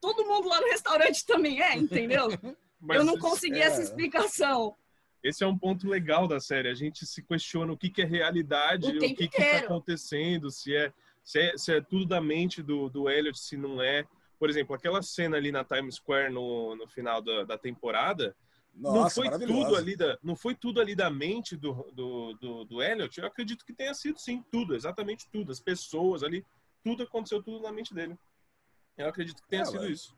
[0.00, 2.28] todo mundo lá no restaurante também é, entendeu?
[2.88, 3.64] eu não consegui é...
[3.64, 4.74] essa explicação.
[5.22, 6.68] Esse é um ponto legal da série.
[6.68, 10.74] A gente se questiona o que, que é realidade, o, o que está acontecendo, se
[10.74, 10.90] é
[11.22, 14.06] se é, se é tudo da mente do, do Elliot, se não é.
[14.38, 18.34] Por exemplo, aquela cena ali na Times Square no, no final da, da temporada,
[18.74, 22.64] Nossa, não foi tudo ali da não foi tudo ali da mente do, do, do,
[22.64, 25.52] do Elliot eu acredito que tenha sido sim tudo exatamente tudo.
[25.52, 26.44] As pessoas ali
[26.82, 28.18] tudo aconteceu tudo na mente dele.
[28.96, 29.90] Eu acredito que tenha é, sido mas...
[29.90, 30.16] isso.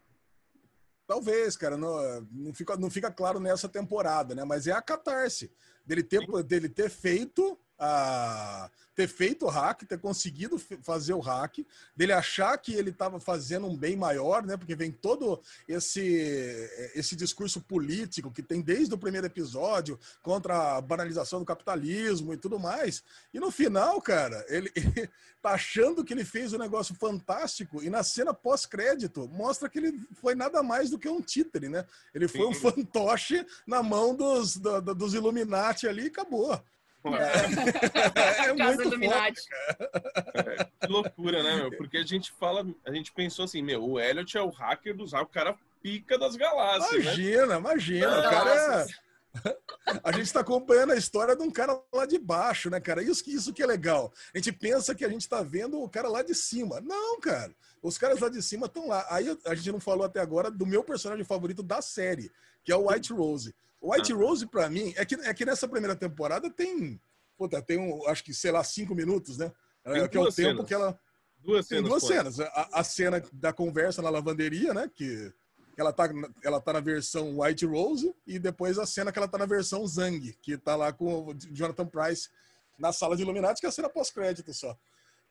[1.05, 4.45] Talvez cara não, não fica não fica claro nessa temporada né?
[4.45, 5.53] Mas é a catarse
[5.85, 11.67] dele ter dele ter feito a ter feito o hack, ter conseguido fazer o hack,
[11.97, 14.57] dele achar que ele estava fazendo um bem maior, né?
[14.57, 20.81] Porque vem todo esse esse discurso político que tem desde o primeiro episódio contra a
[20.81, 23.03] banalização do capitalismo e tudo mais.
[23.35, 25.11] E no final, cara, ele, ele
[25.43, 30.07] tá achando que ele fez um negócio fantástico e na cena pós-crédito mostra que ele
[30.21, 31.85] foi nada mais do que um títere, né?
[32.15, 36.63] Ele foi um fantoche na mão dos, do, dos Illuminati ali e acabou.
[37.05, 39.41] É, é muito Illuminati.
[40.35, 41.77] É, que loucura, né, meu?
[41.77, 45.13] Porque a gente fala, a gente pensou assim, meu, o Elliot é o hacker dos
[45.13, 46.93] o cara pica das galáxias.
[46.93, 47.01] Né?
[47.01, 47.57] Imagina, né?
[47.57, 48.19] imagina.
[48.19, 48.87] O cara é.
[50.05, 53.03] A gente está acompanhando a história de um cara lá de baixo, né, cara?
[53.03, 54.13] Isso, isso que é legal.
[54.35, 56.81] A gente pensa que a gente está vendo o cara lá de cima.
[56.81, 57.51] Não, cara.
[57.83, 59.05] Os caras lá de cima estão lá.
[59.11, 62.31] Aí a gente não falou até agora do meu personagem favorito da série,
[62.63, 63.55] que é o White Rose.
[63.83, 64.13] White.
[64.13, 67.01] Rose, para mim, é que, é que nessa primeira temporada tem,
[67.37, 69.53] puta, tem um, acho que, sei lá, cinco minutos, né?
[69.85, 70.67] É, que é o tempo cenas.
[70.67, 70.99] que ela.
[71.39, 71.83] Duas cenas.
[71.83, 72.41] Tem duas cenas.
[72.41, 74.89] A, a, cena da conversa na lavanderia, né?
[74.95, 75.33] Que
[75.77, 76.09] ela tá,
[76.45, 79.87] ela tá na versão White Rose, e depois a cena que ela tá na versão
[79.87, 82.29] Zang, que tá lá com o Jonathan Price
[82.79, 84.77] na sala de Illuminati, que é a cena pós-crédito só.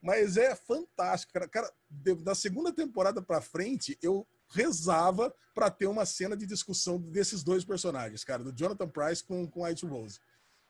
[0.01, 1.47] Mas é fantástico, cara.
[1.47, 7.43] cara da segunda temporada para frente, eu rezava para ter uma cena de discussão desses
[7.43, 10.19] dois personagens, cara, do Jonathan Price com, com White Rose.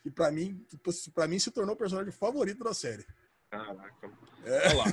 [0.03, 0.65] E para mim,
[1.13, 3.05] para mim se tornou o personagem favorito da série.
[3.49, 4.09] Caraca.
[4.45, 4.67] É.
[4.69, 4.85] Olha lá.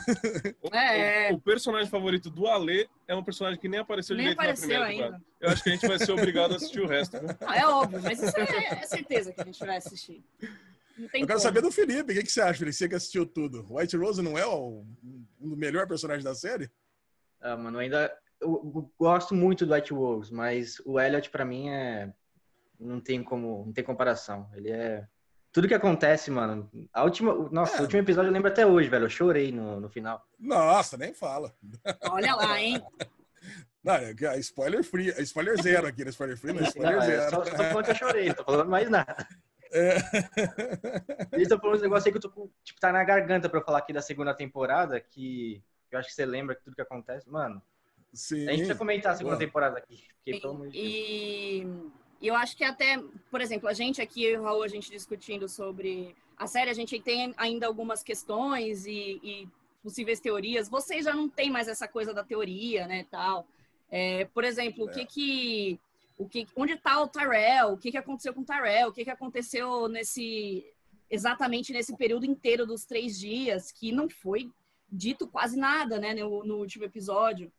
[0.60, 1.32] O, é.
[1.32, 4.68] o, o, personagem favorito do Ale é um personagem que nem apareceu nem direito apareceu
[4.68, 5.24] na primeira ainda.
[5.40, 7.16] Eu acho que a gente vai ser obrigado a assistir o resto.
[7.46, 10.22] Ah, é óbvio, mas isso é, é, certeza que a gente vai assistir.
[10.98, 11.38] Eu quero como.
[11.38, 12.12] saber do Felipe.
[12.12, 12.76] O que, que você acha, Felipe?
[12.76, 13.64] Você que assistiu tudo.
[13.70, 14.84] White Rose não é o,
[15.40, 16.68] um melhor personagem da série?
[17.40, 22.12] Ah, mano, ainda eu gosto muito do White Wolves, mas o Elliot para mim é
[22.78, 24.48] não tem como, não tem comparação.
[24.54, 25.06] Ele é
[25.52, 26.70] tudo que acontece, mano.
[26.92, 27.78] A última, nossa, é.
[27.80, 29.06] o último episódio eu lembro até hoje, velho.
[29.06, 30.24] Eu chorei no, no final.
[30.38, 31.54] Nossa, nem fala.
[32.10, 32.80] Olha lá, hein?
[33.82, 36.10] Não, é, é spoiler free, spoiler zero aqui, né?
[36.10, 37.30] Spoiler free, mas spoiler não, zero.
[37.30, 39.26] Só, só falando que eu chorei, não tô falando mais nada.
[39.72, 39.96] É.
[41.32, 43.60] Eles estão falando uns negócios aí que eu tô com, tipo, tá na garganta pra
[43.60, 46.82] eu falar aqui da segunda temporada, que eu acho que você lembra que tudo que
[46.82, 47.62] acontece, mano.
[48.12, 48.46] Sim.
[48.46, 50.04] A gente precisa comentar a segunda temporada aqui.
[50.24, 51.66] Porque, e,
[52.20, 54.68] e eu acho que até, por exemplo, a gente aqui, eu e o Raul, a
[54.68, 59.48] gente discutindo sobre a série, a gente tem ainda algumas questões e, e
[59.82, 60.68] possíveis teorias.
[60.68, 63.46] Vocês já não tem mais essa coisa da teoria, né, tal.
[63.90, 64.90] É, por exemplo, é.
[64.90, 65.80] o que que
[66.18, 67.72] o que onde está o Tyrell?
[67.72, 68.88] O que que aconteceu com o Tyrell?
[68.88, 70.66] O que que aconteceu nesse
[71.10, 74.50] exatamente nesse período inteiro dos três dias que não foi
[74.90, 77.50] dito quase nada, né, no, no último episódio.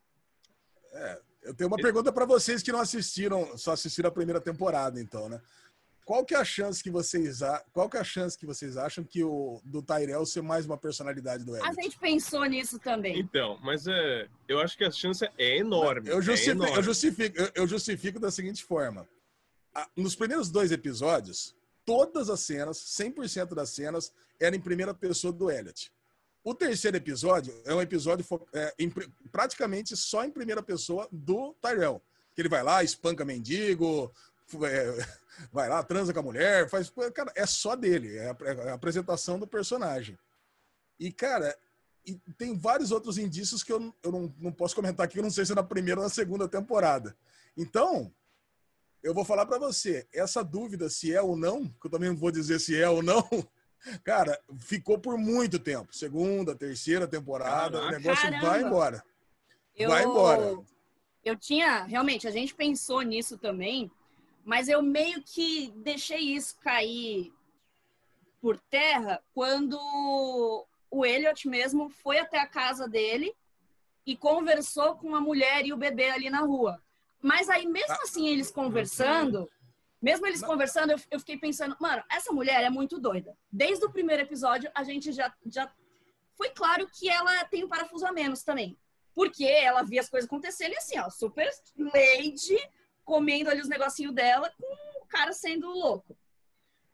[0.94, 4.99] É, eu tenho uma pergunta para vocês que não assistiram, só assistiram a primeira temporada,
[4.99, 5.41] então, né?
[6.10, 7.40] Qual que é a chance que vocês
[7.72, 10.76] qual que é a chance que vocês acham que o do Tyrell ser mais uma
[10.76, 11.70] personalidade do Elliot?
[11.70, 13.20] A gente pensou nisso também.
[13.20, 16.10] Então, mas é, eu acho que a chance é enorme.
[16.10, 16.78] Eu justifico, é enorme.
[16.78, 19.07] Eu, justifico eu, eu justifico da seguinte forma:
[19.95, 21.56] nos primeiros dois episódios,
[21.86, 25.91] todas as cenas, 100% das cenas, eram em primeira pessoa do Elliot.
[26.44, 28.90] O terceiro episódio é um episódio é, em,
[29.32, 32.02] praticamente só em primeira pessoa do Tyrell.
[32.34, 34.11] Que ele vai lá, espanca mendigo,
[34.64, 35.07] é,
[35.52, 36.91] vai lá, transa com a mulher, faz.
[37.14, 40.18] Cara, é só dele, é a, é a apresentação do personagem.
[40.99, 41.57] E, cara,
[42.06, 45.32] e tem vários outros indícios que eu, eu não, não posso comentar aqui, eu não
[45.32, 47.16] sei se é na primeira ou na segunda temporada.
[47.56, 48.11] Então,
[49.03, 52.18] eu vou falar para você, essa dúvida se é ou não, que eu também não
[52.18, 53.28] vou dizer se é ou não,
[54.03, 55.95] Cara, ficou por muito tempo.
[55.95, 57.88] Segunda, terceira temporada, Caraca.
[57.88, 58.49] o negócio Caramba.
[58.49, 59.03] vai embora.
[59.76, 60.57] Eu, vai embora.
[61.23, 63.89] Eu tinha, realmente, a gente pensou nisso também,
[64.43, 67.34] mas eu meio que deixei isso cair
[68.41, 69.77] por terra quando
[70.89, 73.35] o Elliot mesmo foi até a casa dele
[74.06, 76.81] e conversou com a mulher e o bebê ali na rua.
[77.22, 79.49] Mas aí, mesmo ah, assim, eles conversando,
[80.01, 83.38] mesmo eles conversando, eu, eu, fiquei pensando, mano, essa mulher é muito doida.
[83.51, 85.71] Desde o primeiro episódio, a gente já, já
[86.35, 88.77] foi claro que ela tem um parafuso a menos também.
[89.13, 92.57] Porque ela via as coisas acontecendo e assim, ó, super lady,
[93.03, 96.17] comendo ali os negocinhos dela, com o cara sendo louco.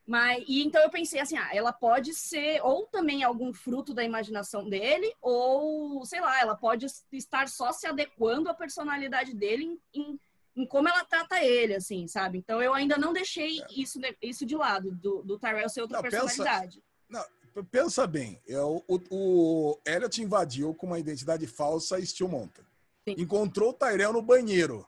[0.08, 4.04] Mas, e então eu pensei assim, ah, ela pode ser ou também algum fruto da
[4.04, 10.02] imaginação dele, ou, sei lá, ela pode estar só se adequando à personalidade dele em,
[10.02, 10.20] em
[10.56, 12.38] em como ela trata ele, assim, sabe?
[12.38, 13.66] Então eu ainda não deixei é.
[13.76, 16.82] isso, isso de lado, do, do Tyrell ser outra não, personalidade.
[17.10, 22.64] Pensa, não, pensa bem, é, o, o Elliot invadiu com uma identidade falsa Steel Mountain.
[23.08, 23.16] Sim.
[23.18, 24.88] Encontrou o Tyrell no banheiro.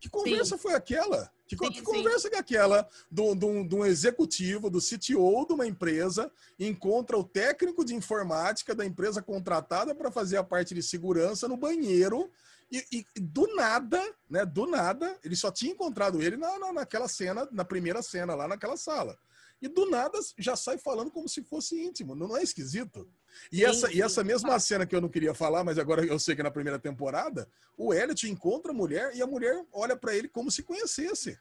[0.00, 0.62] Que conversa Sim.
[0.62, 1.30] foi aquela?
[1.46, 6.30] Que, Sim, que conversa que é aquela de um executivo, do CTO de uma empresa,
[6.58, 11.56] encontra o técnico de informática da empresa contratada para fazer a parte de segurança no
[11.56, 12.30] banheiro
[12.70, 14.44] e, e- e do nada, né?
[14.44, 18.46] Do nada, ele só tinha encontrado ele na, na- naquela cena, na primeira cena, lá
[18.48, 19.18] naquela sala.
[19.60, 22.14] E do nada já sai falando como se fosse íntimo.
[22.14, 23.08] Não, não é esquisito?
[23.50, 24.02] E Sim, essa, e sim.
[24.02, 26.50] essa mesma cena que eu não queria falar, mas agora eu sei que é na
[26.50, 30.62] primeira temporada, o Elliot encontra a mulher e a mulher olha pra ele como se
[30.62, 31.38] conhecesse.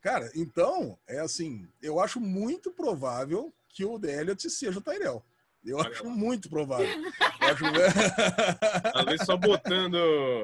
[0.00, 5.22] Cara, então, é assim, eu acho muito provável que o Elliot seja o Tyrell.
[5.64, 6.10] Eu Olha acho lá.
[6.10, 6.86] muito provável.
[7.42, 7.64] Acho...
[9.06, 9.96] Vezes só botando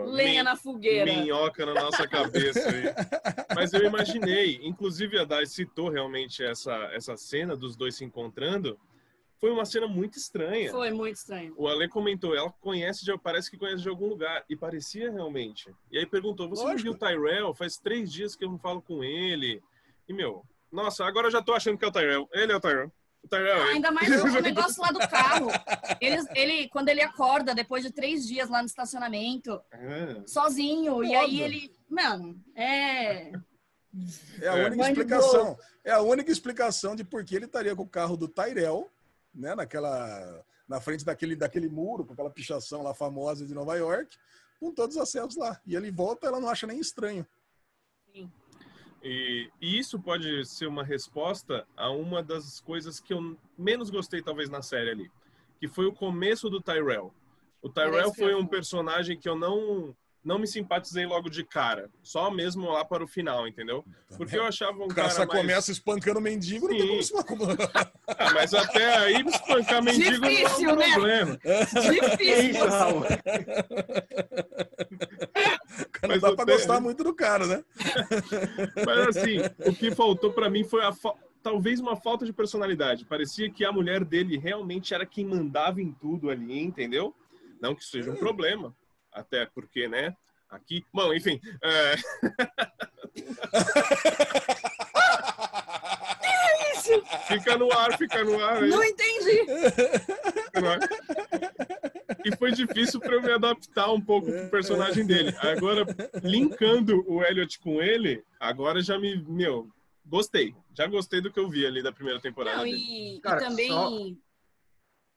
[0.07, 1.05] Lenha min- na fogueira.
[1.05, 2.85] minhoca na nossa cabeça aí.
[3.55, 8.79] Mas eu imaginei, inclusive a Dai citou realmente essa, essa cena dos dois se encontrando.
[9.41, 10.71] Foi uma cena muito estranha.
[10.73, 11.55] Foi muito estranho.
[11.57, 14.45] O Ale comentou, ela conhece, de, parece que conhece de algum lugar.
[14.51, 15.73] E parecia realmente.
[15.93, 16.77] E aí perguntou, você Lógico.
[16.77, 17.55] não viu o Tyrell?
[17.55, 19.63] Faz três dias que eu não falo com ele.
[20.09, 22.29] E, meu, nossa, agora eu já tô achando que é o Tyrell.
[22.33, 22.93] Ele é o Tyrell.
[23.31, 23.71] É Ah, ele.
[23.75, 25.49] ainda mais o negócio lá do carro.
[26.01, 31.15] Eles, ele, quando ele acorda depois de três dias lá no estacionamento, Ah, sozinho, e
[31.17, 31.21] Óbvio.
[31.21, 31.77] aí ele.
[31.89, 33.33] Mano, é.
[34.41, 34.67] É a É.
[34.67, 35.59] única Mind explicação.
[35.85, 38.91] É a única explicação de por que ele estaria com o carro do Tyrell,
[39.35, 44.17] né, naquela na frente daquele daquele muro, com aquela pichação lá famosa de Nova York,
[44.61, 45.59] com todos os acessos lá.
[45.67, 47.27] E ele volta, ela não acha nem estranho.
[49.03, 54.23] E, e isso pode ser uma resposta a uma das coisas que eu menos gostei,
[54.23, 55.11] talvez, na série ali.
[55.61, 57.13] Que foi o começo do Tyrell.
[57.63, 59.95] O Tyrell foi um personagem que eu não,
[60.25, 61.91] não me simpatizei logo de cara.
[62.03, 63.85] Só mesmo lá para o final, entendeu?
[64.17, 65.41] Porque eu achava um O cara só mais...
[65.41, 67.15] começa espancando o mendigo, não tem como Sim.
[67.17, 67.25] se
[68.19, 70.93] Ah, mas até aí, espancar mendigo Difícil, não é um né?
[70.93, 71.39] problema.
[71.45, 72.67] É Difícil.
[76.03, 76.09] isso, Raul.
[76.09, 77.65] Não Mas dá tenho- gostar muito do cara, né?
[78.87, 83.05] Mas assim, o que faltou para mim foi a fa- talvez uma falta de personalidade.
[83.05, 87.15] Parecia que a mulher dele realmente era quem mandava em tudo ali, entendeu?
[87.61, 88.75] Não que isso seja um problema,
[89.13, 90.15] até porque, né?
[90.51, 91.95] Aqui, bom, enfim, é,
[97.29, 98.63] fica no ar, fica no ar.
[98.63, 98.71] aí.
[98.71, 99.47] Não entendi.
[100.55, 100.79] Não é?
[102.25, 105.35] E foi difícil para eu me adaptar um pouco pro personagem dele.
[105.39, 105.85] Agora,
[106.23, 109.71] linkando o Elliot com ele, agora já me, meu,
[110.05, 110.55] gostei.
[110.75, 112.59] Já gostei do que eu vi ali da primeira temporada.
[112.59, 113.69] Não, e, e Cara, também.
[113.69, 113.91] só-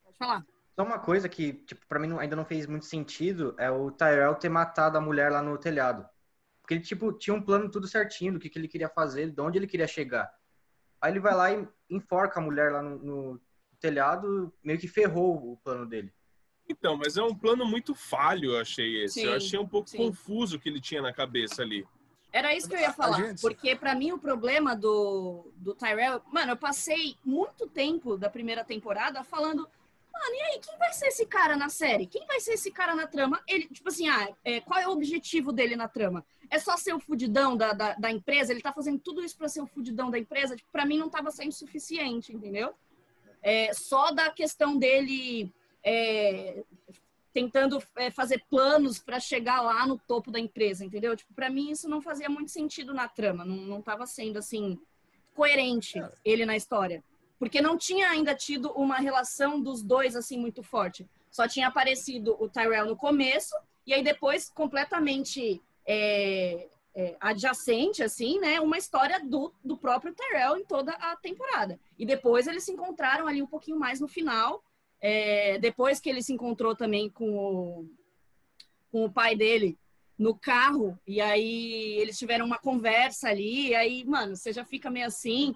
[0.04, 0.46] Pode falar.
[0.76, 3.92] Só uma coisa que, tipo, pra mim não- ainda não fez muito sentido é o
[3.92, 6.08] Tyrell ter matado a mulher lá no telhado.
[6.62, 9.42] Porque ele, tipo, tinha um plano tudo certinho do que, que ele queria fazer, de
[9.42, 10.32] onde ele queria chegar.
[11.02, 13.42] Aí ele vai lá e enforca a mulher lá no, no
[13.80, 16.14] telhado, meio que ferrou o plano dele.
[16.70, 19.22] Então, mas é um plano muito falho, eu achei esse.
[19.24, 19.98] eu Sim, achei um pouco sim.
[19.98, 21.86] confuso o que ele tinha na cabeça ali.
[22.32, 23.18] Era isso que eu ia falar.
[23.28, 26.22] gente- Porque pra mim o problema do, do Tyrell.
[26.32, 29.68] Mano, eu passei muito tempo da primeira temporada falando.
[30.14, 32.06] Mano, e aí, quem vai ser esse cara na série?
[32.06, 33.42] Quem vai ser esse cara na trama?
[33.48, 36.24] Ele, tipo assim, ah, é, qual é o objetivo dele na trama?
[36.50, 38.52] É só ser o fudidão da, da, da empresa?
[38.54, 40.56] Ele tá fazendo tudo isso pra ser o fudidão da empresa?
[40.56, 42.74] Tipo, pra mim não tava sendo suficiente, entendeu?
[43.42, 45.52] É, só da questão dele
[45.84, 46.64] é,
[47.34, 51.16] tentando é, fazer planos para chegar lá no topo da empresa, entendeu?
[51.16, 54.80] Tipo, para mim isso não fazia muito sentido na trama, não, não tava sendo assim
[55.34, 57.04] coerente ele na história,
[57.40, 61.08] porque não tinha ainda tido uma relação dos dois assim muito forte.
[61.32, 63.56] Só tinha aparecido o Tyrell no começo
[63.88, 68.60] e aí depois completamente é, é, adjacente, assim, né?
[68.60, 71.80] Uma história do, do próprio Tyrell em toda a temporada.
[71.98, 74.62] E depois eles se encontraram ali um pouquinho mais no final.
[75.02, 77.90] É, depois que ele se encontrou também com o,
[78.92, 79.78] com o pai dele
[80.18, 84.92] no carro, e aí eles tiveram uma conversa ali, e aí, mano, você já fica
[84.92, 85.56] meio assim,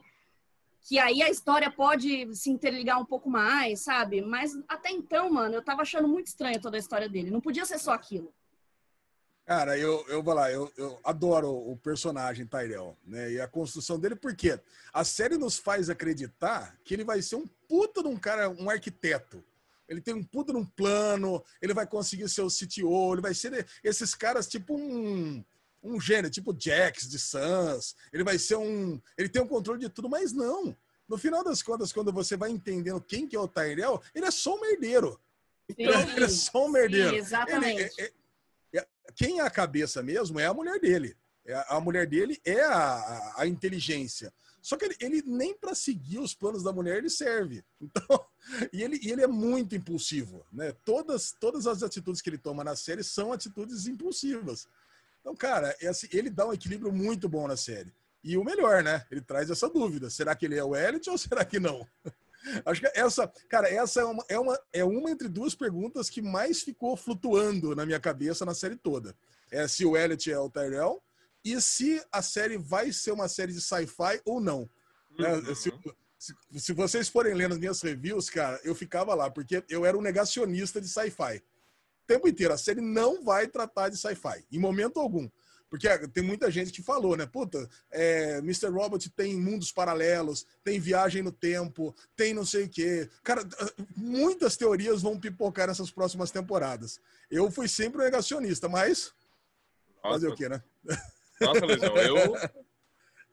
[0.82, 4.22] que aí a história pode se interligar um pouco mais, sabe?
[4.22, 7.32] Mas até então, mano, eu tava achando muito estranho toda a história dele.
[7.32, 8.34] Não podia ser só aquilo.
[9.46, 13.32] Cara, eu, eu vou lá, eu, eu adoro o personagem Tyrell, né?
[13.32, 14.60] E a construção dele, porque
[14.92, 18.70] a série nos faz acreditar que ele vai ser um puta de um cara, um
[18.70, 19.44] arquiteto.
[19.88, 23.34] Ele tem um puta de um plano, ele vai conseguir ser o CTO, ele vai
[23.36, 25.44] ser esses caras tipo um,
[25.84, 27.96] um gênio, tipo Jax de Sans.
[28.12, 29.00] Ele vai ser um.
[29.18, 30.76] Ele tem o controle de tudo, mas não.
[31.08, 34.32] No final das contas, quando você vai entendendo quem que é o Tyrell, ele é
[34.32, 35.20] só um merdeiro.
[35.70, 37.10] Então, ele é só um merdeiro.
[37.12, 37.82] Sim, exatamente.
[37.82, 38.14] Ele- é-
[38.74, 41.16] é- é- quem é a cabeça mesmo é a mulher dele.
[41.46, 44.34] É a, a mulher dele é a, a- a inteligência.
[44.66, 47.64] Só que ele, ele nem para seguir os planos da mulher ele serve.
[47.80, 48.26] Então,
[48.74, 50.72] e ele, e ele é muito impulsivo, né?
[50.84, 54.68] Todas, todas as atitudes que ele toma na série são atitudes impulsivas.
[55.20, 57.94] Então, cara, esse, ele dá um equilíbrio muito bom na série.
[58.24, 59.06] E o melhor, né?
[59.12, 61.88] Ele traz essa dúvida: será que ele é o Elliot ou será que não?
[62.66, 66.22] Acho que essa, cara, essa é uma, é, uma, é uma entre duas perguntas que
[66.24, 69.16] mais ficou flutuando na minha cabeça na série toda.
[69.52, 71.02] É se o Elliot é o Tyrell
[71.46, 74.68] e se a série vai ser uma série de sci-fi ou não.
[75.18, 75.32] Né?
[75.36, 75.56] Uhum.
[75.56, 75.72] Se,
[76.18, 79.96] se, se, vocês forem lendo as minhas reviews, cara, eu ficava lá, porque eu era
[79.96, 81.38] um negacionista de sci-fi.
[81.38, 85.30] O tempo inteiro, a série não vai tratar de sci-fi, em momento algum.
[85.70, 87.26] Porque tem muita gente que falou, né?
[87.26, 88.70] Puta, é, Mr.
[88.70, 93.10] Robot tem mundos paralelos, tem viagem no tempo, tem não sei o quê.
[93.24, 93.44] Cara,
[93.96, 97.00] muitas teorias vão pipocar nessas próximas temporadas.
[97.30, 99.14] Eu fui sempre um negacionista, mas.
[100.04, 100.16] Nossa.
[100.16, 100.64] Fazer o quê, né?
[101.42, 102.36] Nossa, Lesão, eu.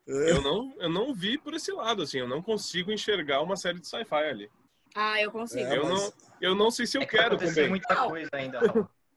[0.05, 3.79] Eu não, eu não vi por esse lado, assim, eu não consigo enxergar uma série
[3.79, 4.51] de sci-fi ali.
[4.93, 5.65] Ah, eu consigo.
[5.65, 5.93] É, eu, mas...
[5.93, 7.69] não, eu não sei se eu é que quero também.
[7.69, 8.59] muita coisa ainda.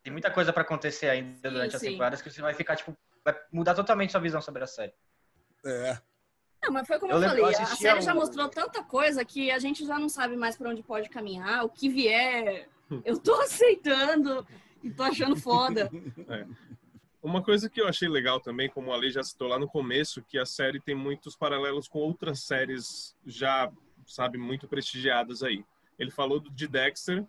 [0.03, 2.97] Tem muita coisa para acontecer ainda durante sim, as temporadas que você vai ficar, tipo,
[3.25, 4.95] vai mudar totalmente sua visão sobre a série.
[5.65, 5.99] É.
[6.63, 9.59] Não, mas foi como eu, eu falei, a série já mostrou tanta coisa que a
[9.59, 11.65] gente já não sabe mais para onde pode caminhar.
[11.65, 12.69] O que vier,
[13.05, 14.47] eu tô aceitando
[14.83, 15.91] e tô achando foda.
[16.29, 16.47] É.
[17.27, 20.23] Uma coisa que eu achei legal também, como a Lei já citou lá no começo,
[20.23, 23.69] que a série tem muitos paralelos com outras séries já,
[24.07, 25.65] sabe, muito prestigiadas aí.
[25.99, 27.27] Ele falou de Dexter,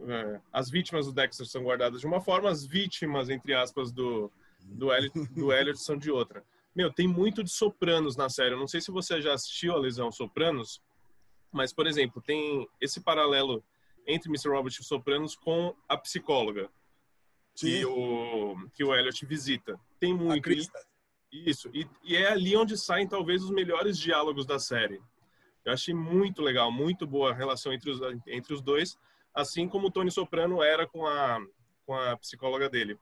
[0.00, 4.28] é, as vítimas do Dexter são guardadas de uma forma, as vítimas, entre aspas, do,
[4.60, 6.42] do, Elliot, do Elliot são de outra.
[6.74, 8.54] Meu, tem muito de Sopranos na série.
[8.54, 10.82] Eu não sei se você já assistiu a Lesão Sopranos,
[11.52, 13.62] mas, por exemplo, tem esse paralelo
[14.04, 14.48] entre Mr.
[14.48, 16.68] Robert e Sopranos com a psicóloga
[17.58, 19.78] que o, que o Elliot visita.
[19.98, 20.48] Tem muito.
[21.30, 21.68] Isso.
[21.74, 25.00] E, e é ali onde saem talvez os melhores diálogos da série.
[25.64, 28.98] Eu achei muito legal, muito boa a relação entre os, entre os dois
[29.38, 31.38] assim como o Tony Soprano era com a,
[31.86, 32.98] com a psicóloga dele.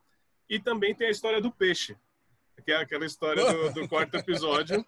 [0.49, 1.97] E também tem a história do peixe,
[2.63, 4.85] que é aquela história do, do quarto episódio.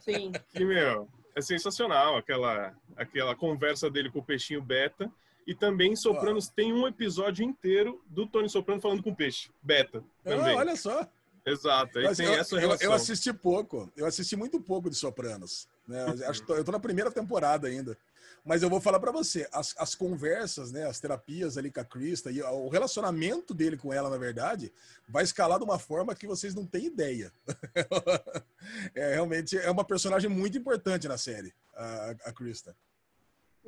[0.00, 0.30] Sim.
[0.52, 5.10] Que, meu, é sensacional, aquela, aquela conversa dele com o peixinho beta.
[5.48, 10.04] E também Sopranos tem um episódio inteiro do Tony Soprano falando com o peixe, beta.
[10.22, 10.54] Também.
[10.54, 11.08] Ah, olha só.
[11.46, 12.86] Exato, aí tem eu, essa relação.
[12.86, 15.66] Eu, eu, assisti pouco, eu assisti muito pouco de Sopranos.
[15.86, 16.04] Né?
[16.26, 17.96] Acho, eu tô na primeira temporada ainda.
[18.44, 21.84] Mas eu vou falar para você, as, as conversas, né, as terapias ali com a
[21.84, 24.70] Krista e o relacionamento dele com ela, na verdade,
[25.08, 27.32] vai escalar de uma forma que vocês não têm ideia.
[28.94, 32.76] é realmente é uma personagem muito importante na série, a, a Krista.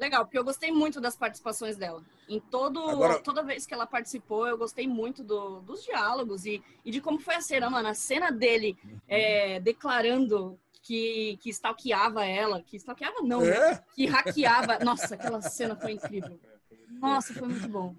[0.01, 2.03] Legal, porque eu gostei muito das participações dela.
[2.27, 3.19] Em todo, Agora...
[3.21, 7.21] toda vez que ela participou, eu gostei muito do, dos diálogos e, e de como
[7.21, 7.87] foi a cena, mano.
[7.87, 8.99] A cena dele uhum.
[9.07, 13.73] é, declarando que, que stalkeava ela, que stalkeava não, é?
[13.73, 13.85] né?
[13.95, 14.79] que hackeava.
[14.83, 16.41] Nossa, aquela cena foi incrível.
[16.89, 17.95] Nossa, foi muito bom.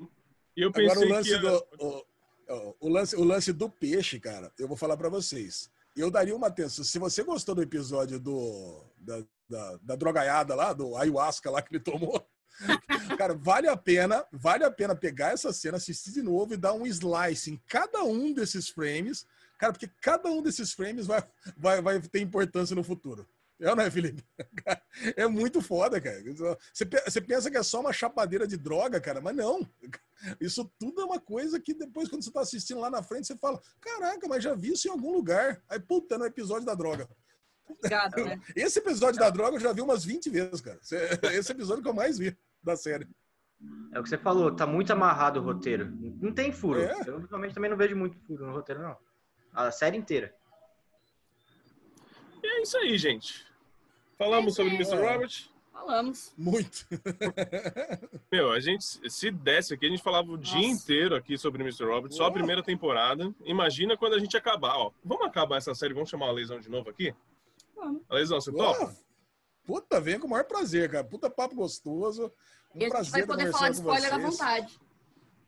[0.57, 1.37] E eu pensei Agora, o lance que...
[1.37, 5.69] do, o, o, lance, o lance do peixe, cara, eu vou falar para vocês.
[5.95, 6.83] Eu daria uma atenção.
[6.83, 11.75] Se você gostou do episódio do, da, da, da drogaiada lá, do ayahuasca lá que
[11.75, 12.25] ele tomou,
[13.17, 16.73] Cara, vale a pena, vale a pena pegar essa cena, assistir de novo e dar
[16.73, 19.25] um slice em cada um desses frames
[19.61, 21.23] Cara, porque cada um desses frames vai,
[21.55, 23.29] vai, vai ter importância no futuro.
[23.59, 24.25] É ou não é, Felipe?
[25.15, 26.19] É muito foda, cara.
[26.73, 29.61] Você, você pensa que é só uma chapadeira de droga, cara, mas não.
[30.41, 33.37] Isso tudo é uma coisa que depois, quando você tá assistindo lá na frente, você
[33.37, 35.61] fala: caraca, mas já vi isso em algum lugar.
[35.69, 37.07] Aí, puta, no episódio da droga.
[37.77, 38.39] Obrigado, né?
[38.55, 40.79] Esse episódio da droga eu já vi umas 20 vezes, cara.
[41.33, 43.07] Esse episódio que eu mais vi da série.
[43.93, 45.91] É o que você falou, tá muito amarrado o roteiro.
[46.19, 46.81] Não tem furo.
[46.81, 47.01] É.
[47.05, 48.97] Eu realmente também não vejo muito furo no roteiro, não.
[49.53, 50.33] A série inteira.
[52.41, 53.45] E é isso aí, gente.
[54.17, 54.95] Falamos sobre Mr.
[54.95, 55.51] Robert?
[55.71, 56.33] Falamos.
[56.37, 56.85] Muito.
[58.31, 60.43] Meu, a gente, se desse aqui, a gente falava o Nossa.
[60.43, 61.85] dia inteiro aqui sobre Mr.
[61.85, 63.33] Robert, só a primeira temporada.
[63.43, 64.91] Imagina quando a gente acabar, ó.
[65.03, 67.13] Vamos acabar essa série, vamos chamar a Lesão de novo aqui?
[67.81, 68.03] Vamos.
[68.07, 68.95] A Lesão, você topa?
[69.65, 71.03] Puta, vem com o maior prazer, cara.
[71.03, 72.31] Puta papo gostoso.
[72.75, 74.79] Um e a gente vai poder falar de spoiler à vontade.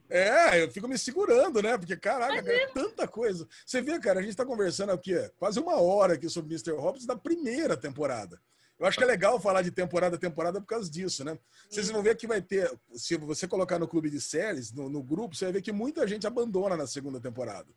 [0.09, 1.77] É, eu fico me segurando, né?
[1.77, 3.47] Porque, caraca, cara, é tanta coisa.
[3.65, 6.71] Você vê, cara, a gente tá conversando aqui quase uma hora aqui sobre Mr.
[6.73, 8.39] Hobbs da primeira temporada.
[8.79, 11.37] Eu acho que é legal falar de temporada a temporada por causa disso, né?
[11.69, 15.01] Vocês vão ver que vai ter, se você colocar no clube de séries, no, no
[15.01, 17.69] grupo, você vai ver que muita gente abandona na segunda temporada.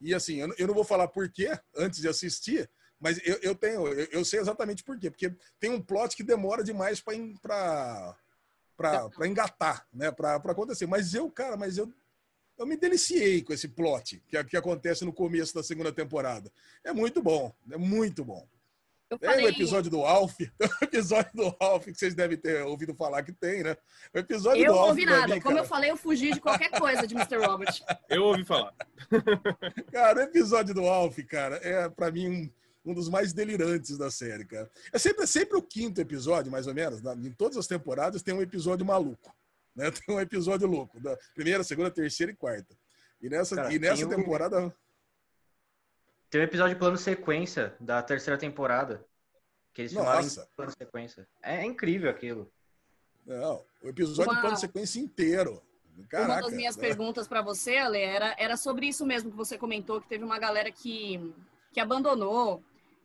[0.00, 2.68] E assim, eu, eu não vou falar por quê antes de assistir,
[3.00, 5.10] mas eu, eu tenho, eu, eu, sei exatamente por quê.
[5.10, 8.16] Porque tem um plot que demora demais para
[8.76, 10.10] para engatar, né?
[10.10, 10.86] Para acontecer.
[10.86, 11.92] Mas eu, cara, mas eu,
[12.58, 16.52] eu me deliciei com esse plot que, que acontece no começo da segunda temporada.
[16.84, 18.46] É muito bom, é muito bom.
[19.10, 22.38] Eu Tem falei, o episódio do Alf, tem o episódio do Alf que vocês devem
[22.38, 23.76] ter ouvido falar que tem, né?
[24.14, 24.90] O episódio eu do não Alf.
[24.90, 25.34] ouvi pra nada.
[25.34, 27.44] mim, Como eu falei, eu fugi de qualquer coisa de Mr.
[27.44, 27.74] Robert.
[28.08, 28.72] Eu ouvi falar.
[29.90, 32.52] Cara, o episódio do Alf, cara, é pra mim um,
[32.84, 34.70] um dos mais delirantes da série, cara.
[34.92, 37.02] É sempre, é sempre o quinto episódio, mais ou menos.
[37.02, 39.34] na- em todas as temporadas tem um episódio maluco.
[39.76, 39.88] Né?
[40.06, 40.98] Tem um episódio louco.
[41.00, 42.76] Da primeira, segunda, terceira e quarta.
[43.22, 44.74] E nessa, Cara, e nessa tem um- temporada.
[46.28, 49.04] Tem um episódio plano sequência da terceira temporada.
[49.72, 49.96] Que eles em
[50.56, 51.28] plano sequência.
[51.42, 52.50] É incrível aquilo.
[53.24, 55.62] Não, o episódio Uma- plano sequência inteiro.
[56.08, 56.32] Caraca.
[56.32, 56.82] Uma das minhas né?
[56.82, 60.38] perguntas para você, Ale, era, era sobre isso mesmo que você comentou, que teve uma
[60.38, 61.32] galera que,
[61.72, 62.62] que abandonou.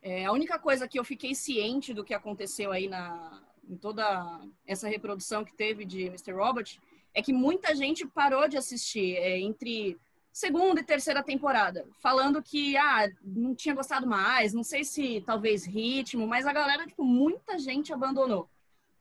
[0.07, 4.39] É, a única coisa que eu fiquei ciente do que aconteceu aí na, em toda
[4.67, 6.31] essa reprodução que teve de Mr.
[6.31, 6.79] Robot
[7.11, 9.97] é que muita gente parou de assistir é, entre
[10.31, 15.65] segunda e terceira temporada, falando que ah, não tinha gostado mais, não sei se talvez
[15.65, 18.47] ritmo, mas a galera, tipo, muita gente abandonou.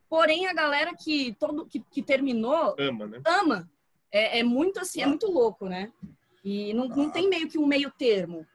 [0.09, 3.21] Porém, a galera que, todo, que, que terminou Ama, né?
[3.27, 3.71] ama.
[4.11, 5.93] É, é muito assim, é muito louco, né?
[6.43, 7.11] E não, não Ah.
[7.11, 8.47] tem meio que um meio termo.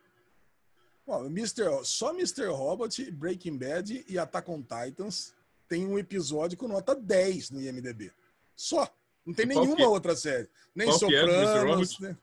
[1.09, 1.83] Bom, Mr.
[1.85, 2.45] Só Mr.
[2.49, 5.33] Robot, Breaking Bad e Attack on Titans
[5.67, 8.11] tem um episódio com nota 10 no IMDB.
[8.55, 8.87] Só.
[9.25, 9.87] Não tem nenhuma que é?
[9.87, 10.47] outra série.
[10.75, 10.99] Nem Qual é.
[10.99, 11.93] Sopranos.
[11.93, 12.03] Robot?
[12.03, 12.17] né?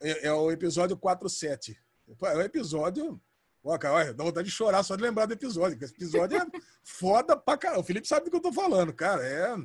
[0.00, 1.80] É, é o episódio 47.
[2.22, 3.20] É um episódio.
[3.62, 5.78] Ó, cara, olha, dá vontade de chorar só de lembrar do episódio.
[5.78, 6.46] porque Esse episódio é
[6.82, 7.82] foda pra caramba.
[7.82, 9.24] O Felipe sabe do que eu tô falando, cara.
[9.24, 9.56] É,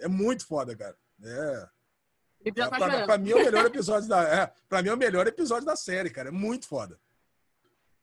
[0.00, 0.94] é muito foda, cara.
[1.24, 1.68] É.
[2.52, 4.22] Tá pra, pra mim é o melhor episódio da.
[4.22, 6.28] É, pra mim é o melhor episódio da série, cara.
[6.28, 7.00] É muito foda.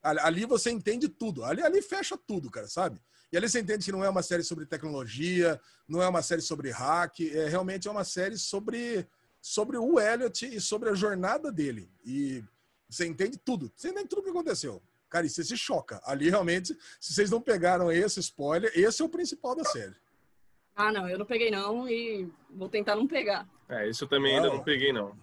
[0.01, 1.43] Ali, você entende tudo.
[1.43, 3.01] Ali, ali fecha tudo, cara, sabe?
[3.31, 6.41] E ali você entende que não é uma série sobre tecnologia, não é uma série
[6.41, 9.05] sobre hack, é realmente é uma série sobre,
[9.41, 11.91] sobre o Elliot e sobre a jornada dele.
[12.05, 12.41] E
[12.89, 13.71] você entende tudo.
[13.75, 14.81] Você entende tudo o que aconteceu.
[15.09, 16.01] Cara, e você se choca.
[16.05, 19.95] Ali realmente, se vocês não pegaram esse spoiler, esse é o principal da série.
[20.75, 23.47] Ah, não, eu não peguei não e vou tentar não pegar.
[23.67, 24.57] É, isso eu também ainda Não.
[24.57, 25.17] não peguei, não.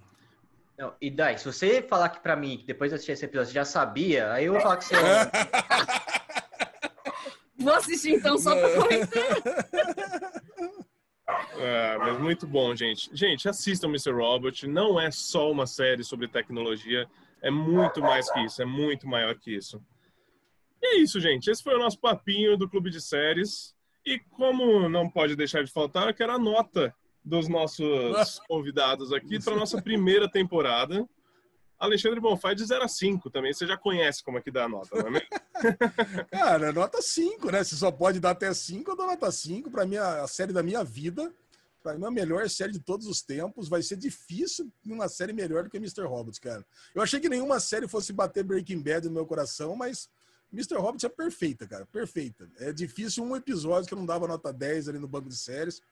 [0.76, 3.48] Não, e Dai, se você falar que pra mim, que depois de assistir esse episódio,
[3.48, 4.98] você já sabia, aí eu vou falar que você é
[7.56, 9.22] Vou assistir então só pra comentar.
[11.26, 13.08] Ah, mas muito bom, gente.
[13.12, 14.12] Gente, assistam Mr.
[14.12, 14.66] Robot.
[14.66, 17.08] Não é só uma série sobre tecnologia.
[17.40, 18.60] É muito mais que isso.
[18.60, 19.80] É muito maior que isso.
[20.82, 21.50] E é isso, gente.
[21.50, 23.74] Esse foi o nosso papinho do Clube de Séries.
[24.04, 26.94] E como não pode deixar de faltar, eu quero a nota
[27.24, 31.08] dos nossos convidados aqui para nossa primeira temporada.
[31.78, 33.52] Alexandre Bonfá de 0 a 5 também.
[33.52, 35.28] Você já conhece como é que dá a nota, não é mesmo?
[36.30, 37.64] Cara, nota 5, né?
[37.64, 39.70] Se só pode dar até 5, eu dou nota 5.
[39.70, 41.32] Pra mim, a série da minha vida.
[41.82, 43.68] Pra mim, a melhor série de todos os tempos.
[43.68, 46.02] Vai ser difícil uma série melhor do que Mr.
[46.02, 46.64] Robot, cara.
[46.94, 50.08] Eu achei que nenhuma série fosse bater Breaking Bad no meu coração, mas
[50.52, 50.76] Mr.
[50.76, 51.84] Robot é perfeita, cara.
[51.86, 52.48] Perfeita.
[52.58, 55.82] É difícil um episódio que eu não dava nota 10 ali no banco de séries.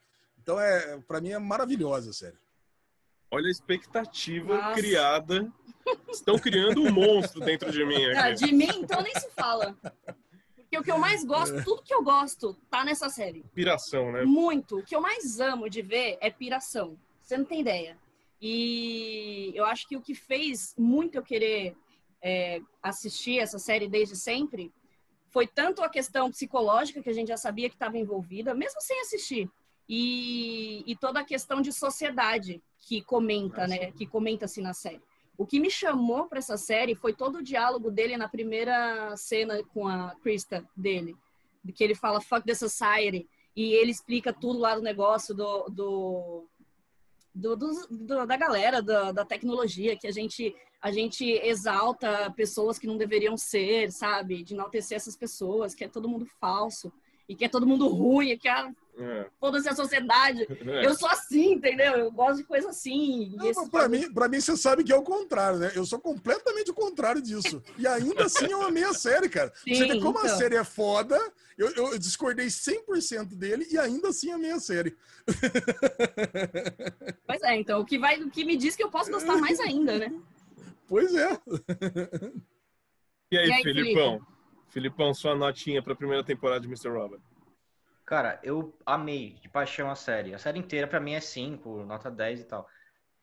[0.42, 2.36] Então, é, pra mim, é maravilhosa a série.
[3.30, 4.74] Olha a expectativa Nossa.
[4.74, 5.52] criada.
[6.10, 8.46] Estão criando um monstro dentro de mim Ah, aqui.
[8.46, 9.76] de mim, então nem se fala.
[10.56, 13.44] Porque o que eu mais gosto, tudo que eu gosto, tá nessa série.
[13.54, 14.24] Piração, né?
[14.24, 14.78] Muito.
[14.78, 16.98] O que eu mais amo de ver é piração.
[17.22, 17.96] Você não tem ideia.
[18.40, 21.76] E eu acho que o que fez muito eu querer
[22.20, 24.72] é, assistir essa série desde sempre
[25.30, 29.00] foi tanto a questão psicológica que a gente já sabia que estava envolvida, mesmo sem
[29.00, 29.48] assistir,
[29.94, 33.92] e, e toda a questão de sociedade que comenta, né?
[33.92, 35.02] Que comenta-se na série.
[35.36, 39.62] O que me chamou para essa série foi todo o diálogo dele na primeira cena
[39.74, 41.14] com a Krista dele,
[41.62, 45.64] de que ele fala fuck the society e ele explica tudo lá do negócio do,
[45.68, 46.46] do,
[47.34, 52.76] do, do- do- da galera da, da tecnologia que a gente a gente exalta pessoas
[52.76, 54.42] que não deveriam ser, sabe?
[54.42, 56.92] De enaltecer essas pessoas, que é todo mundo falso
[57.28, 59.26] e que é todo mundo ruim, e que é É.
[59.40, 60.46] foda-se a sociedade.
[60.66, 60.86] É.
[60.86, 61.94] Eu sou assim, entendeu?
[61.94, 63.34] Eu gosto de coisa assim.
[63.36, 65.72] Não, esse pra, bagulho- mim, pra mim, você sabe que é o contrário, né?
[65.74, 67.62] Eu sou completamente o contrário disso.
[67.78, 69.50] E ainda assim eu amei a série, cara.
[69.64, 70.36] Sim, você vê como a então.
[70.38, 71.18] série é foda,
[71.56, 74.94] eu, eu discordei 100% dele e ainda assim amei a série.
[77.26, 79.58] Pois é, então o que vai, o que me diz que eu posso gostar mais
[79.60, 80.12] ainda, né?
[80.86, 81.38] Pois é.
[83.30, 84.20] E aí, E aí, Filipão?
[84.68, 86.88] Filipão, sua notinha pra primeira temporada de Mr.
[86.90, 87.20] Robot.
[88.12, 90.34] Cara, eu amei de paixão a série.
[90.34, 92.68] A série inteira pra mim é 5, nota 10 e tal.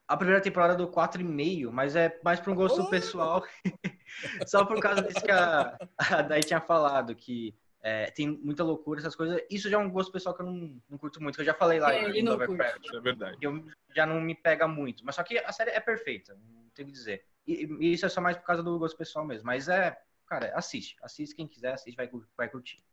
[0.07, 2.89] A primeira temporada do 4,5, mas é mais pra um gosto Oh!
[2.89, 3.43] pessoal.
[4.47, 7.53] Só por causa disso que a, a Dai tinha falado, que
[7.83, 9.39] é, tem muita loucura, essas coisas.
[9.47, 11.53] Isso já é um gosto pessoal que eu não, não curto muito, que eu já
[11.53, 12.91] falei lá É, em Lovecraft.
[12.91, 13.37] É verdade.
[13.39, 13.63] eu
[13.95, 15.05] já não me pega muito.
[15.05, 17.23] Mas só que a série é perfeita, não tenho o que dizer.
[17.45, 19.45] E, e isso é só mais por causa do gosto pessoal mesmo.
[19.45, 19.95] Mas é,
[20.25, 20.97] cara, assiste.
[21.03, 22.83] Assiste quem quiser, assiste, vai, vai curtir.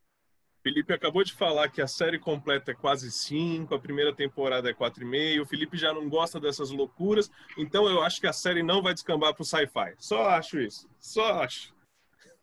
[0.67, 4.75] Felipe acabou de falar que a série completa é quase 5, a primeira temporada é
[4.75, 5.41] 4,5.
[5.41, 8.93] O Felipe já não gosta dessas loucuras, então eu acho que a série não vai
[8.93, 9.95] descambar pro sci-fi.
[9.97, 10.89] Só acho isso.
[10.99, 11.73] Só acho.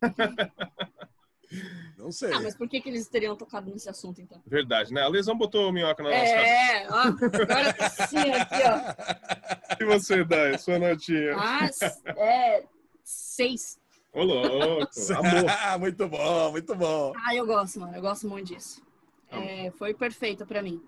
[1.96, 2.34] Não sei.
[2.34, 4.42] Ah, mas por que, que eles teriam tocado nesse assunto, então?
[4.48, 5.04] Verdade, né?
[5.04, 6.26] A lesão botou minhoca na nossa.
[6.26, 9.78] É, ó, agora tá assim aqui, ó.
[9.80, 11.36] E você, Dai, sua notinha?
[11.38, 11.70] Ah,
[12.18, 12.64] é
[13.04, 13.80] seis.
[14.14, 14.92] Ô, louco.
[15.18, 15.50] Amor.
[15.66, 17.14] Ah, muito bom, muito bom.
[17.26, 17.96] Ah, eu gosto, mano.
[17.96, 18.82] Eu gosto muito disso.
[19.32, 20.82] É, foi perfeita pra mim.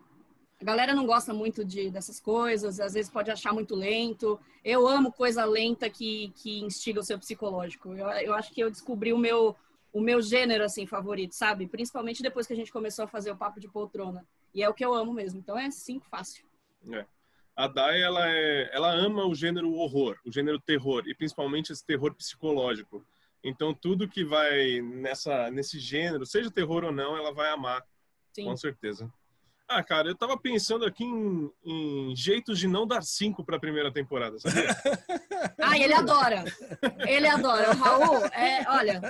[0.61, 4.39] A galera não gosta muito de, dessas coisas, às vezes pode achar muito lento.
[4.63, 7.93] Eu amo coisa lenta que, que instiga o seu psicológico.
[7.93, 9.55] Eu, eu acho que eu descobri o meu,
[9.91, 11.67] o meu gênero, assim, favorito, sabe?
[11.67, 14.25] Principalmente depois que a gente começou a fazer o Papo de Poltrona.
[14.53, 15.39] E é o que eu amo mesmo.
[15.39, 16.45] Então é cinco fácil.
[16.91, 17.05] É.
[17.55, 21.85] A Dai, ela, é, ela ama o gênero horror, o gênero terror, e principalmente esse
[21.85, 23.05] terror psicológico.
[23.47, 27.85] Então, tudo que vai nessa, nesse gênero, seja terror ou não, ela vai amar,
[28.33, 28.45] Sim.
[28.45, 29.07] com certeza.
[29.67, 33.91] Ah, cara, eu tava pensando aqui em, em jeitos de não dar cinco pra primeira
[33.91, 34.75] temporada, sabia?
[35.57, 36.43] Ah, ele adora.
[37.07, 37.71] Ele adora.
[37.71, 39.01] O Raul, é, olha,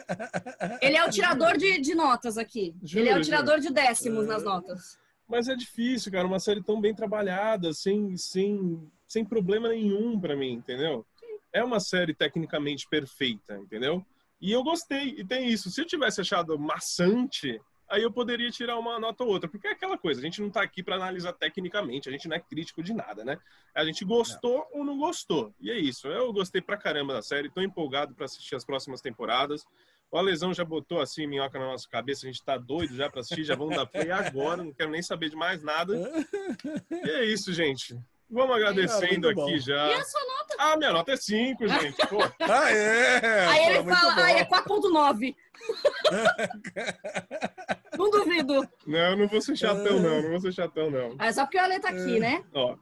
[0.82, 2.74] ele é o tirador de, de notas aqui.
[2.84, 3.26] Juro, ele é o juro.
[3.26, 4.98] tirador de décimos nas notas.
[5.28, 10.36] Mas é difícil, cara, uma série tão bem trabalhada, sem, sem, sem problema nenhum pra
[10.36, 11.06] mim, entendeu?
[11.52, 14.06] É uma série tecnicamente perfeita, entendeu?
[14.42, 15.70] E eu gostei, e tem isso.
[15.72, 17.60] Se eu tivesse achado maçante,
[17.90, 20.50] aí eu poderia tirar uma nota ou outra, porque é aquela coisa, a gente não
[20.50, 23.38] tá aqui pra analisar tecnicamente, a gente não é crítico de nada, né?
[23.74, 26.08] A gente gostou ou não gostou, e é isso.
[26.08, 29.64] Eu gostei pra caramba da série, tô empolgado pra assistir as próximas temporadas.
[30.12, 33.22] O Alesão já botou assim minhoca na nossa cabeça, a gente tá doido já pra
[33.22, 35.94] assistir, já vamos dar play agora, não quero nem saber de mais nada.
[37.06, 38.00] E é isso, gente.
[38.30, 39.44] Vamos agradecendo muito bom.
[39.48, 39.88] aqui já.
[39.88, 40.56] E a sua nota?
[40.58, 42.08] Ah, minha nota é 5, gente.
[42.08, 43.46] Pô, Ah, é!
[43.48, 45.36] Aí Pô, ele muito fala, ah, é 4.9.
[47.98, 48.68] não duvido.
[48.86, 50.22] não, eu não vou ser chatão, não.
[50.22, 51.16] Não vou ser chatão, não.
[51.20, 52.44] É só porque o Ale tá aqui, né?
[52.54, 52.76] Ó,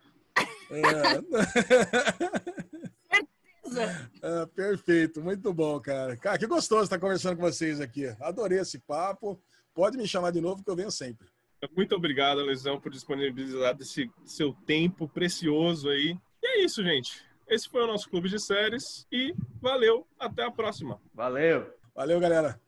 [0.71, 0.83] É.
[4.21, 6.15] É, perfeito, muito bom, cara.
[6.17, 8.05] Cara, que gostoso estar conversando com vocês aqui.
[8.19, 9.41] Adorei esse papo.
[9.73, 11.27] Pode me chamar de novo que eu venho sempre.
[11.75, 16.17] Muito obrigado, Lesão, por disponibilizar esse seu tempo precioso aí.
[16.41, 17.23] E é isso, gente.
[17.47, 20.99] Esse foi o nosso clube de séries e valeu, até a próxima.
[21.13, 21.71] Valeu!
[21.95, 22.59] Valeu, galera.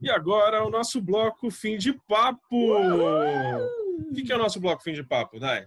[0.00, 2.40] E agora o nosso bloco fim de papo.
[2.50, 5.66] O que, que é o nosso bloco fim de papo, Dai?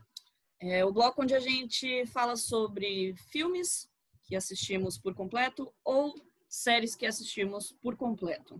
[0.59, 3.89] É o bloco onde a gente fala sobre filmes
[4.23, 6.15] que assistimos por completo ou
[6.47, 8.59] séries que assistimos por completo.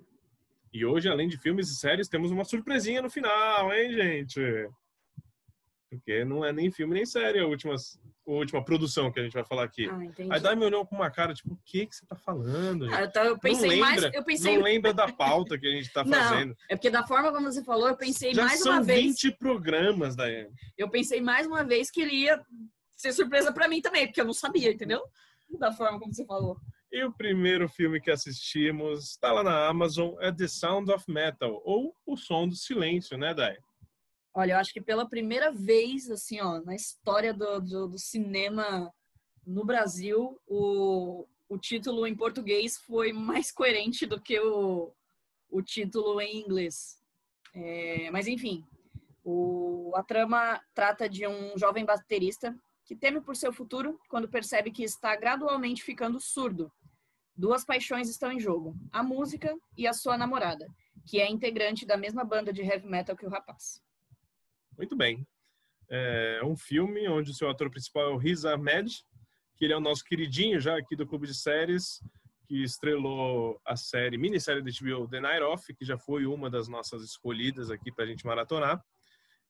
[0.73, 4.41] E hoje, além de filmes e séries, temos uma surpresinha no final, hein, gente?
[5.87, 9.33] Porque não é nem filme nem série a última, a última produção que a gente
[9.33, 9.87] vai falar aqui.
[9.87, 9.99] Ah.
[10.31, 12.91] Aí Dai me olhou com uma cara, tipo, o que, que você tá falando?
[12.91, 15.71] Ah, então eu pensei não lembra, mais, eu pensei, não lembra da pauta que a
[15.71, 16.57] gente tá Não, fazendo.
[16.67, 19.37] é porque da forma como você falou, eu pensei Já mais são uma vez, 20
[19.37, 20.49] programas, Daiane.
[20.75, 22.43] eu pensei mais uma vez que ele ia
[22.97, 25.03] ser surpresa pra mim também, porque eu não sabia, entendeu?
[25.59, 26.57] Da forma como você falou.
[26.93, 31.59] E o primeiro filme que assistimos, está lá na Amazon, é The Sound of Metal,
[31.65, 33.57] ou O Som do Silêncio, né, Dai?
[34.31, 38.93] Olha, eu acho que pela primeira vez, assim, ó, na história do, do, do cinema
[39.43, 44.93] no Brasil, o, o título em português foi mais coerente do que o,
[45.49, 47.01] o título em inglês.
[47.55, 48.63] É, mas, enfim,
[49.23, 52.55] o, a trama trata de um jovem baterista
[52.85, 56.71] que teme por seu futuro quando percebe que está gradualmente ficando surdo.
[57.35, 60.67] Duas paixões estão em jogo: a música e a sua namorada,
[61.05, 63.81] que é integrante da mesma banda de heavy metal que o rapaz.
[64.77, 65.25] Muito bem.
[65.89, 69.03] É um filme onde o seu ator principal é o Riz Ahmed,
[69.55, 72.01] que ele é o nosso queridinho já aqui do Clube de Séries,
[72.47, 76.67] que estrelou a série, minissérie da HBO The Night Off, que já foi uma das
[76.67, 78.83] nossas escolhidas aqui pra gente maratonar.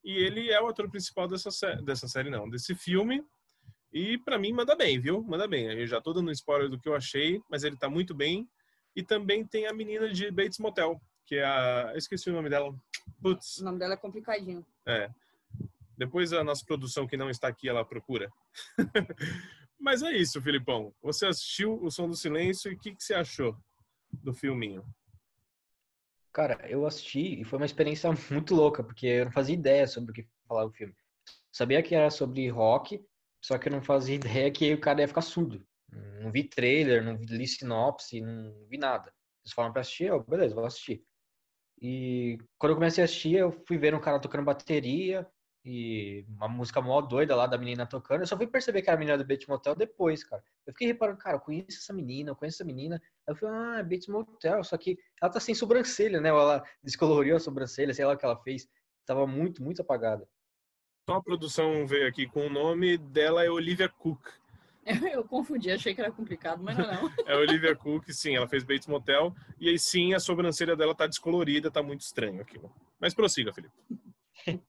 [0.04, 3.24] E ele é o ator principal dessa, sé- dessa série, não, desse filme.
[3.94, 5.22] E pra mim manda bem, viu?
[5.22, 5.72] Manda bem.
[5.72, 8.50] Eu já tô dando spoiler do que eu achei, mas ele tá muito bem.
[8.96, 11.92] E também tem a menina de Bates Motel, que é a.
[11.92, 12.76] Eu esqueci o nome dela.
[13.22, 13.60] Putz.
[13.60, 14.66] O nome dela é complicadinho.
[14.88, 15.12] É.
[15.96, 18.32] Depois a nossa produção que não está aqui, ela procura.
[19.80, 20.94] Mas é isso, Filipão.
[21.02, 23.56] Você assistiu O Som do Silêncio e o que, que você achou
[24.12, 24.84] do filminho?
[26.32, 30.12] Cara, eu assisti e foi uma experiência muito louca, porque eu não fazia ideia sobre
[30.12, 30.96] o que falar o filme.
[31.52, 33.00] Sabia que era sobre rock,
[33.44, 35.66] só que eu não fazia ideia que o cara ia ficar surdo.
[36.22, 39.14] Não vi trailer, não vi li sinopse, não vi nada.
[39.46, 41.04] Eles falaram pra assistir, eu, beleza, vou assistir.
[41.82, 45.28] E quando eu comecei a assistir, eu fui ver um cara tocando bateria
[45.66, 48.22] e uma música mó doida lá da menina tocando.
[48.22, 50.44] Eu só fui perceber que era a menina do Bates Motel depois, cara.
[50.66, 52.96] Eu fiquei reparando, cara, eu conheço essa menina, eu conheço essa menina.
[53.28, 56.32] Aí eu falei, ah, é Bates Motel, só que ela tá sem sobrancelha, né?
[56.34, 58.68] Ou ela descoloriu a sobrancelha, sei lá o que ela fez.
[59.06, 60.28] Tava muito, muito apagada.
[61.06, 64.26] Só a produção veio aqui com o nome dela é Olivia Cook.
[65.14, 67.12] Eu confundi, achei que era complicado, mas não, não.
[67.26, 69.36] É Olivia Cook, sim, ela fez Bates Motel.
[69.60, 72.74] E aí sim, a sobrancelha dela tá descolorida, tá muito estranho aquilo.
[73.00, 73.74] Mas prossiga, Felipe.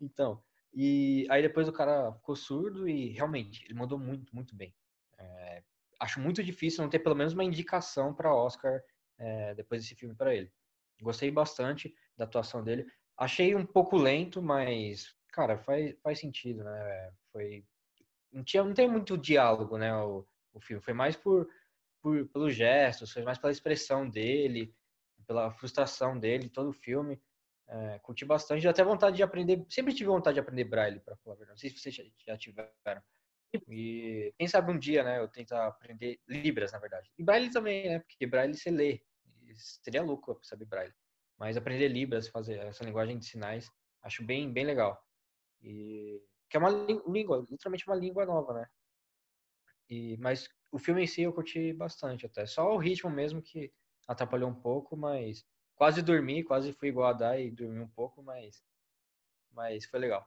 [0.00, 0.42] então,
[0.74, 4.74] e aí depois o cara ficou surdo e realmente, ele mandou muito, muito bem.
[5.18, 5.62] É,
[6.00, 8.82] acho muito difícil não ter pelo menos uma indicação para Oscar
[9.18, 10.50] é, depois desse filme para ele.
[11.00, 12.86] Gostei bastante da atuação dele.
[13.16, 17.12] Achei um pouco lento, mas, cara, faz, faz sentido, né?
[17.32, 17.64] Foi
[18.32, 20.82] não tinha não tem muito diálogo, né, o, o filme.
[20.82, 21.48] Foi mais por,
[22.00, 24.74] por pelos gestos, foi mais pela expressão dele,
[25.26, 27.20] pela frustração dele, todo o filme.
[27.68, 31.36] É, curti bastante, até vontade de aprender, sempre tive vontade de aprender braille, para falar
[31.36, 31.54] a verdade.
[31.54, 32.70] Não sei se vocês já, já tiveram.
[33.68, 37.10] E quem sabe um dia, né, eu tentar aprender Libras, na verdade.
[37.18, 39.02] E Braille também, né, porque Braille você lê.
[39.54, 40.94] Seria louco saber Braille.
[41.38, 43.70] Mas aprender Libras, fazer essa linguagem de sinais,
[44.02, 45.02] acho bem, bem legal.
[45.62, 48.66] E que é uma língua, literalmente uma língua nova, né?
[49.88, 52.44] E, mas o filme em si eu curti bastante até.
[52.46, 53.72] Só o ritmo mesmo que
[54.06, 58.22] atrapalhou um pouco, mas quase dormi, quase fui igual a Dai e dormi um pouco,
[58.22, 58.62] mas,
[59.50, 60.26] mas foi legal.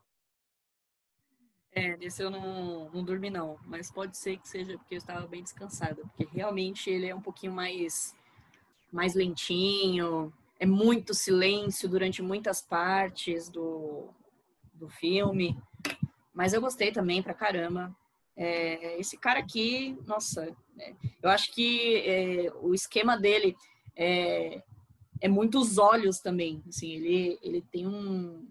[1.71, 5.27] É, desse eu não, não dormi não, mas pode ser que seja porque eu estava
[5.27, 8.15] bem descansada, porque realmente ele é um pouquinho mais,
[8.91, 14.09] mais lentinho, é muito silêncio durante muitas partes do,
[14.85, 15.57] do filme.
[16.33, 17.95] Mas eu gostei também pra caramba.
[18.35, 23.55] É, esse cara aqui, nossa, é, eu acho que é, o esquema dele
[23.95, 24.61] é,
[25.21, 26.61] é muito os olhos também.
[26.67, 28.47] Assim, ele, ele tem um,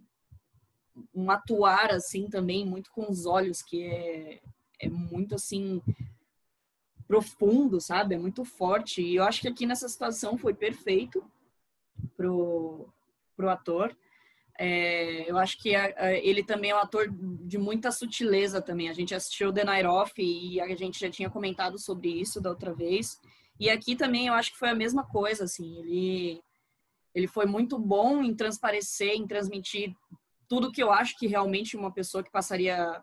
[1.15, 4.41] um atuar assim também muito com os olhos que é,
[4.81, 5.83] é muito assim
[7.07, 8.15] profundo, sabe?
[8.15, 9.03] É muito forte.
[9.03, 11.23] E eu acho que aqui nessa situação foi perfeito
[12.17, 12.89] pro,
[13.37, 13.95] pro ator.
[14.59, 18.89] É, eu acho que a, a, ele também é um ator de muita sutileza também.
[18.89, 22.51] A gente assistiu The Night Off e a gente já tinha comentado sobre isso da
[22.51, 23.21] outra vez.
[23.59, 25.79] E aqui também eu acho que foi a mesma coisa, assim.
[25.79, 26.43] Ele,
[27.15, 29.95] ele foi muito bom em transparecer, em transmitir
[30.49, 33.03] tudo que eu acho que realmente uma pessoa que passaria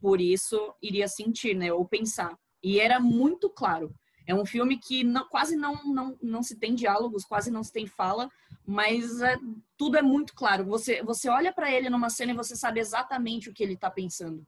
[0.00, 1.72] por isso iria sentir, né?
[1.72, 2.36] Ou pensar.
[2.62, 3.94] E era muito claro.
[4.30, 7.72] É um filme que não, quase não, não, não se tem diálogos, quase não se
[7.72, 8.30] tem fala,
[8.64, 9.36] mas é,
[9.76, 10.64] tudo é muito claro.
[10.66, 13.90] Você, você olha para ele numa cena e você sabe exatamente o que ele está
[13.90, 14.46] pensando.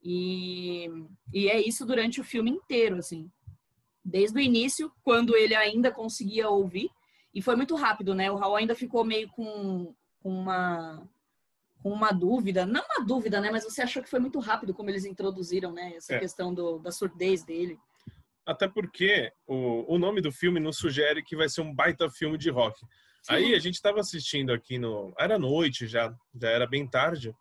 [0.00, 0.88] E,
[1.32, 3.28] e é isso durante o filme inteiro, assim.
[4.04, 6.88] Desde o início, quando ele ainda conseguia ouvir,
[7.34, 8.30] e foi muito rápido, né?
[8.30, 9.92] O Raul ainda ficou meio com,
[10.22, 11.02] com uma
[11.82, 13.50] com uma dúvida, não uma dúvida, né?
[13.50, 15.94] Mas você achou que foi muito rápido como eles introduziram, né?
[15.96, 16.18] Essa é.
[16.20, 17.78] questão do, da surdez dele.
[18.46, 22.38] Até porque o, o nome do filme nos sugere que vai ser um baita filme
[22.38, 22.78] de rock.
[23.22, 23.34] Sim.
[23.34, 25.14] Aí a gente estava assistindo aqui no.
[25.18, 27.34] Era noite já, já era bem tarde.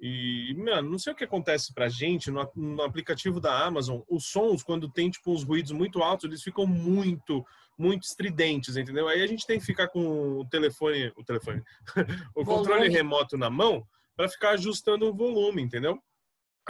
[0.00, 4.02] E, mano, não sei o que acontece pra gente no, no, aplicativo da Amazon.
[4.08, 7.44] Os sons, quando tem, tipo, uns ruídos muito altos, eles ficam muito,
[7.78, 9.08] muito estridentes, entendeu?
[9.08, 11.62] Aí a gente tem que ficar com o telefone, o telefone,
[12.36, 15.98] o controle remoto na mão para ficar ajustando o volume, entendeu?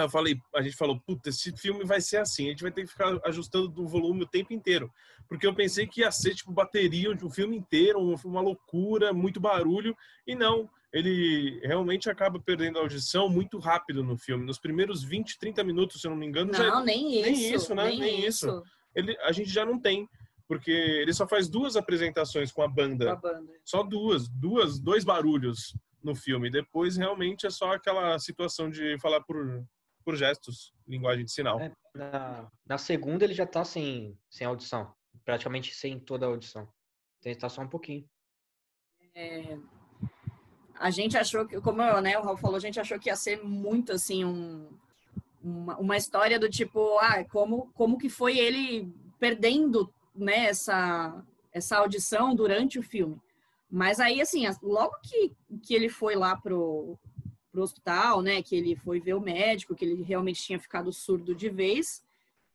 [0.04, 2.82] Eu falei, a gente falou, puta, esse filme vai ser assim, a gente vai ter
[2.82, 4.92] que ficar ajustando o volume o tempo inteiro.
[5.28, 9.96] Porque eu pensei que ia ser, tipo, bateria o filme inteiro, uma loucura, muito barulho,
[10.26, 10.68] e não.
[10.92, 14.46] Ele realmente acaba perdendo a audição muito rápido no filme.
[14.46, 16.80] Nos primeiros 20, 30 minutos, se eu não me engano, não, já.
[16.82, 17.30] nem isso.
[17.30, 17.84] Nem isso, né?
[17.88, 18.46] Nem, nem isso.
[18.46, 18.62] isso.
[18.94, 20.08] Ele, a gente já não tem.
[20.48, 23.16] Porque ele só faz duas apresentações com a banda.
[23.16, 23.52] Com a banda.
[23.64, 26.48] Só duas, duas, dois barulhos no filme.
[26.48, 29.64] Depois realmente é só aquela situação de falar por
[30.06, 31.58] por gestos, linguagem de sinal.
[31.58, 36.64] É, na, na, segunda ele já tá sem, sem audição, praticamente sem toda a audição.
[37.20, 38.08] Tem que estar só um pouquinho.
[39.12, 39.58] É,
[40.78, 43.42] a gente achou que, como né, o Raul falou, a gente achou que ia ser
[43.42, 44.70] muito assim um,
[45.42, 51.20] uma, uma história do tipo, ah, como, como que foi ele perdendo né, essa,
[51.52, 53.20] essa audição durante o filme.
[53.68, 55.34] Mas aí, assim, logo que,
[55.64, 56.96] que ele foi lá pro,
[57.56, 58.42] para o hospital, né?
[58.42, 62.02] Que ele foi ver o médico, que ele realmente tinha ficado surdo de vez.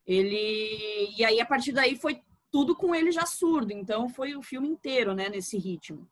[0.06, 2.22] Ele e aí a partir daí foi
[2.52, 3.74] tudo com ele já surdo.
[3.74, 5.28] Então foi o filme inteiro, né?
[5.28, 6.08] Nesse ritmo.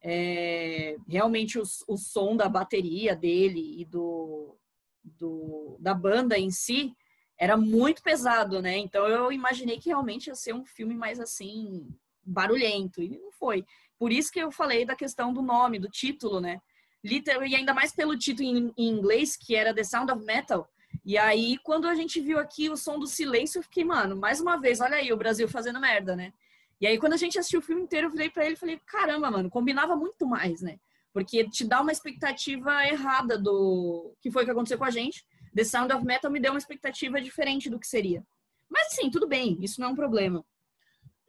[0.00, 4.56] É, realmente o, o som da bateria dele e do,
[5.04, 6.94] do da banda em si
[7.36, 8.78] era muito pesado, né?
[8.78, 11.88] Então eu imaginei que realmente ia ser um filme mais assim
[12.24, 13.64] barulhento e não foi.
[13.98, 16.60] Por isso que eu falei da questão do nome, do título, né?
[17.04, 20.68] Literal, e ainda mais pelo título em, em, inglês, que era The Sound of Metal,
[21.04, 24.40] E aí, quando a gente viu aqui o som do silêncio, eu fiquei, mano, mais
[24.40, 26.32] uma vez, olha aí o Brasil fazendo merda, né?
[26.80, 29.30] E aí, quando a gente assistiu o filme inteiro, eu virei pra ele falei, caramba,
[29.30, 30.78] mano, combinava muito mais, né?
[31.12, 35.24] Porque te dá uma expectativa errada do que foi que aconteceu com a gente.
[35.54, 38.24] The Sound of Metal me deu uma expectativa diferente do que seria.
[38.68, 40.44] Mas sim, tudo bem, isso não é um problema.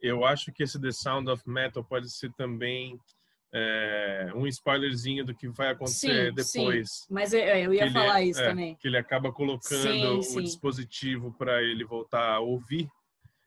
[0.00, 2.98] Eu acho que esse The Sound of Metal pode ser também
[3.56, 6.88] é, um spoilerzinho do que vai acontecer sim, depois.
[6.90, 7.06] Sim.
[7.08, 8.74] Mas eu, eu ia falar isso é, também.
[8.74, 12.88] Que ele acaba colocando sim, o dispositivo para ele voltar a ouvir.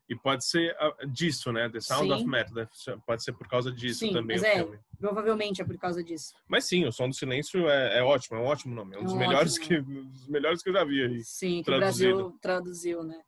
[0.09, 1.67] E pode ser ah, disso, né?
[1.67, 2.53] The Sound of Metal.
[2.55, 2.67] Né?
[3.05, 4.79] Pode ser por causa disso também mas é, filme.
[4.97, 6.34] Provavelmente é por causa disso.
[6.47, 8.95] Mas sim, o Som do Silêncio é, é ótimo, é um ótimo nome.
[8.95, 11.21] É um, é um dos, melhores que, dos melhores que eu já vi aí.
[11.25, 12.11] Sim, que traduzido.
[12.11, 13.19] o Brasil traduziu, né?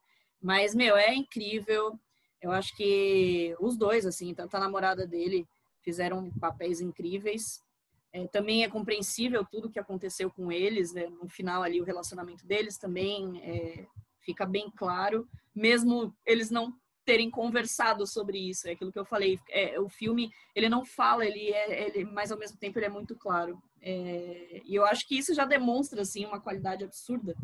[0.41, 1.99] Mas, meu, é incrível.
[2.41, 5.45] Eu acho que os dois, assim, tanto a namorada dele,
[5.81, 7.63] fizeram papéis incríveis.
[8.11, 11.07] É, também é compreensível tudo que aconteceu com eles, né?
[11.07, 13.85] no final ali o relacionamento deles também é,
[14.21, 16.73] fica bem claro, mesmo eles não
[17.05, 21.23] terem conversado sobre isso, é aquilo que eu falei, é, o filme ele não fala,
[21.23, 25.07] ele é, ele, mas ao mesmo tempo ele é muito claro, é, e eu acho
[25.07, 27.35] que isso já demonstra assim uma qualidade absurda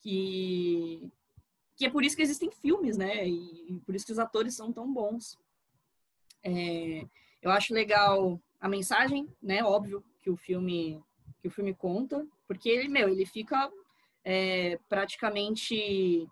[0.00, 1.10] que
[1.76, 3.26] que é por isso que existem filmes, né?
[3.26, 5.38] E, e por isso que os atores são tão bons.
[6.44, 7.04] É,
[7.42, 9.62] eu acho legal a mensagem, né?
[9.64, 11.02] Óbvio que o filme
[11.40, 13.68] que o filme conta, porque ele, meu, ele fica
[14.24, 16.28] é, praticamente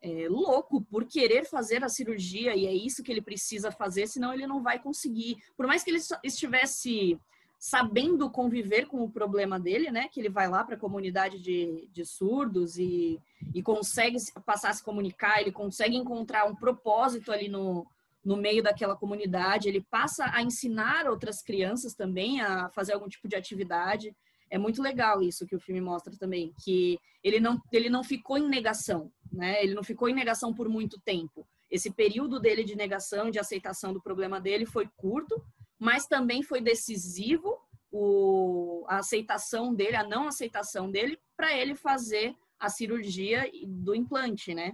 [0.00, 4.32] é, louco por querer fazer a cirurgia e é isso que ele precisa fazer, senão
[4.32, 5.36] ele não vai conseguir.
[5.56, 7.18] Por mais que ele estivesse
[7.58, 10.08] sabendo conviver com o problema dele, né?
[10.08, 13.20] Que ele vai lá para a comunidade de, de surdos e,
[13.54, 17.86] e consegue passar a se comunicar, ele consegue encontrar um propósito ali no,
[18.24, 23.28] no meio daquela comunidade, ele passa a ensinar outras crianças também a fazer algum tipo
[23.28, 24.14] de atividade.
[24.48, 28.38] É muito legal isso que o filme mostra também, que ele não, ele não ficou
[28.38, 29.62] em negação, né?
[29.62, 31.46] Ele não ficou em negação por muito tempo.
[31.70, 35.42] Esse período dele de negação, de aceitação do problema dele foi curto,
[35.78, 37.58] mas também foi decisivo
[37.90, 44.54] o, a aceitação dele, a não aceitação dele, para ele fazer a cirurgia do implante,
[44.54, 44.72] né?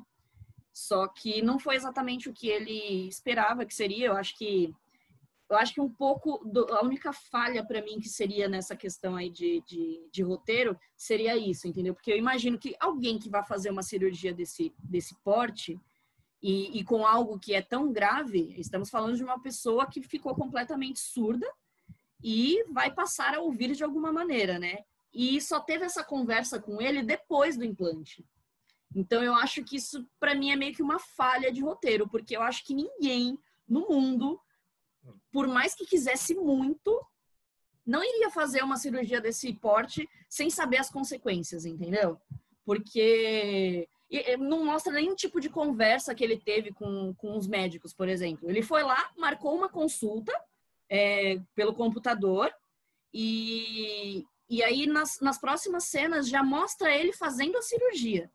[0.79, 4.07] Só que não foi exatamente o que ele esperava que seria.
[4.07, 4.73] Eu acho que
[5.51, 9.17] eu acho que um pouco do, a única falha para mim que seria nessa questão
[9.17, 11.95] aí de, de, de, roteiro seria isso, entendeu?
[11.95, 15.81] Porque eu imagino que alguém que vai fazer uma cirurgia desse, desse porte
[16.41, 20.35] e, e, com algo que é tão grave, estamos falando de uma pessoa que ficou
[20.35, 21.51] completamente surda
[22.23, 24.85] e vai passar a ouvir de alguma maneira, né?
[25.13, 28.25] E só teve essa conversa com ele depois do implante.
[28.95, 32.37] Então eu acho que isso para mim é meio que uma falha de roteiro, porque
[32.37, 33.39] eu acho que ninguém
[33.69, 34.41] no mundo,
[35.31, 37.05] por mais que quisesse muito,
[37.87, 42.19] não iria fazer uma cirurgia desse porte sem saber as consequências, entendeu?
[42.65, 43.89] Porque
[44.39, 48.49] não mostra nenhum tipo de conversa que ele teve com, com os médicos, por exemplo.
[48.49, 50.33] Ele foi lá, marcou uma consulta
[50.89, 52.51] é, pelo computador
[53.13, 58.31] e, e aí nas, nas próximas cenas já mostra ele fazendo a cirurgia.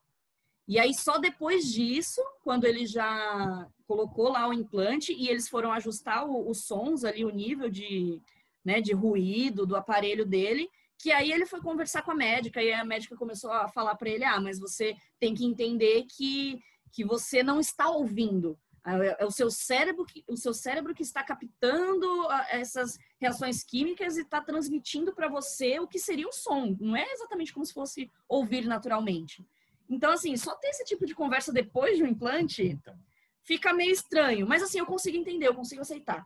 [0.67, 5.71] E aí só depois disso, quando ele já colocou lá o implante e eles foram
[5.73, 8.21] ajustar os sons ali, o nível de,
[8.63, 12.71] né, de ruído do aparelho dele, que aí ele foi conversar com a médica e
[12.71, 16.61] a médica começou a falar para ele: ah, mas você tem que entender que,
[16.93, 18.57] que você não está ouvindo.
[18.85, 22.07] É, é o seu cérebro que, o seu cérebro que está captando
[22.49, 26.75] essas reações químicas e está transmitindo para você o que seria o som.
[26.79, 29.45] Não é exatamente como se fosse ouvir naturalmente.
[29.89, 32.95] Então, assim, só ter esse tipo de conversa depois de um implante então.
[33.43, 34.47] fica meio estranho.
[34.47, 36.25] Mas, assim, eu consigo entender, eu consigo aceitar.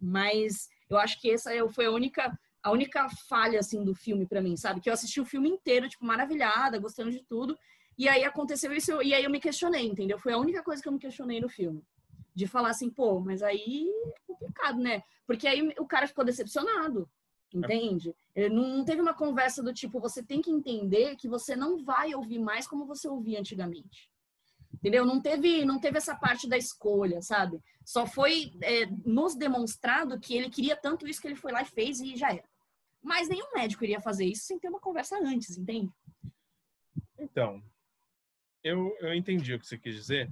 [0.00, 4.24] Mas eu acho que essa é, foi a única a única falha assim do filme
[4.24, 4.80] para mim, sabe?
[4.80, 7.58] Que eu assisti o filme inteiro, tipo, maravilhada, gostando de tudo.
[7.98, 10.18] E aí aconteceu isso e aí eu me questionei, entendeu?
[10.18, 11.84] Foi a única coisa que eu me questionei no filme.
[12.34, 15.02] De falar assim, pô, mas aí é complicado, né?
[15.26, 17.10] Porque aí o cara ficou decepcionado,
[17.56, 18.14] entende?
[18.34, 22.14] Ele não teve uma conversa do tipo, você tem que entender que você não vai
[22.14, 24.10] ouvir mais como você ouvia antigamente.
[24.74, 25.04] Entendeu?
[25.04, 27.60] Não teve, não teve essa parte da escolha, sabe?
[27.84, 31.66] Só foi é, nos demonstrado que ele queria tanto isso que ele foi lá e
[31.66, 32.48] fez e já era.
[33.02, 35.90] Mas nenhum médico iria fazer isso sem ter uma conversa antes, entende?
[37.18, 37.62] Então,
[38.62, 40.30] eu, eu entendi o que você quis dizer,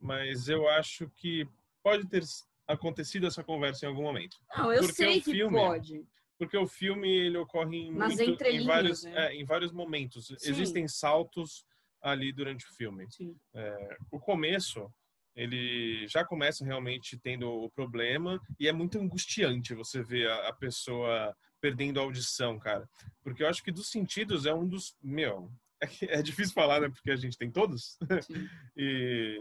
[0.00, 1.46] mas eu acho que
[1.82, 2.22] pode ter
[2.66, 4.36] acontecido essa conversa em algum momento.
[4.56, 6.04] Não, eu porque sei que filme, pode.
[6.38, 9.28] Porque o filme ele ocorre em, muito, em vários, né?
[9.28, 10.26] é, em vários momentos.
[10.26, 10.50] Sim.
[10.50, 11.64] Existem saltos
[12.02, 13.06] ali durante o filme.
[13.54, 14.92] É, o começo
[15.36, 20.52] ele já começa realmente tendo o problema e é muito angustiante você ver a, a
[20.52, 22.88] pessoa perdendo a audição, cara.
[23.22, 25.50] Porque eu acho que dos sentidos é um dos, meu,
[26.02, 26.88] é difícil falar, né?
[26.88, 27.98] Porque a gente tem todos.
[28.76, 29.40] E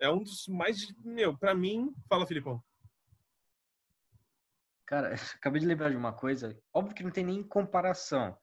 [0.00, 2.62] é um dos mais, meu, para mim, fala, Filipão.
[4.86, 6.56] Cara, acabei de lembrar de uma coisa.
[6.72, 8.36] Óbvio que não tem nem comparação,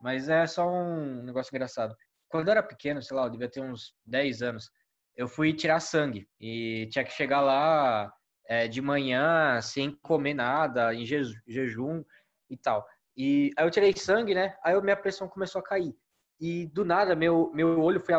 [0.00, 1.96] mas é só um negócio engraçado.
[2.28, 4.70] Quando eu era pequeno, sei lá, eu devia ter uns 10 anos,
[5.16, 8.12] eu fui tirar sangue e tinha que chegar lá
[8.46, 12.04] é, de manhã sem comer nada, em jejum
[12.48, 12.86] e tal.
[13.16, 14.56] E aí eu tirei sangue, né?
[14.62, 15.94] Aí minha pressão começou a cair.
[16.40, 18.14] E do nada meu, meu olho foi,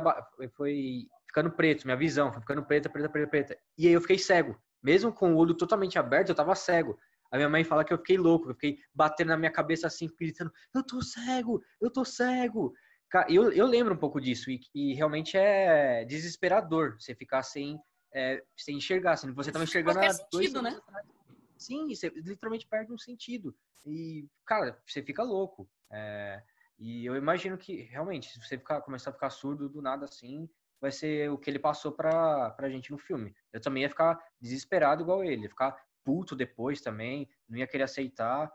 [0.49, 3.57] foi ficando preto, minha visão foi ficando preta, preta, preta, preta.
[3.77, 4.59] E aí eu fiquei cego.
[4.83, 6.99] Mesmo com o olho totalmente aberto, eu tava cego.
[7.31, 10.09] A minha mãe fala que eu fiquei louco, eu fiquei batendo na minha cabeça assim,
[10.19, 12.73] gritando: Eu tô cego, eu tô cego.
[13.27, 17.79] Eu, eu lembro um pouco disso, e, e realmente é desesperador você ficar sem,
[18.13, 19.13] é, sem enxergar.
[19.13, 20.79] Assim, você tava enxergando há dois sentido, né?
[21.57, 23.55] Sim, você literalmente perde um sentido.
[23.85, 25.69] E, cara, você fica louco.
[25.91, 26.41] É,
[26.77, 30.47] e eu imagino que, realmente, se você ficar, começar a ficar surdo do nada assim,
[30.79, 33.35] vai ser o que ele passou pra, pra gente no filme.
[33.51, 35.75] Eu também ia ficar desesperado igual ele, ia ficar
[36.09, 38.51] puto depois também, não ia querer aceitar.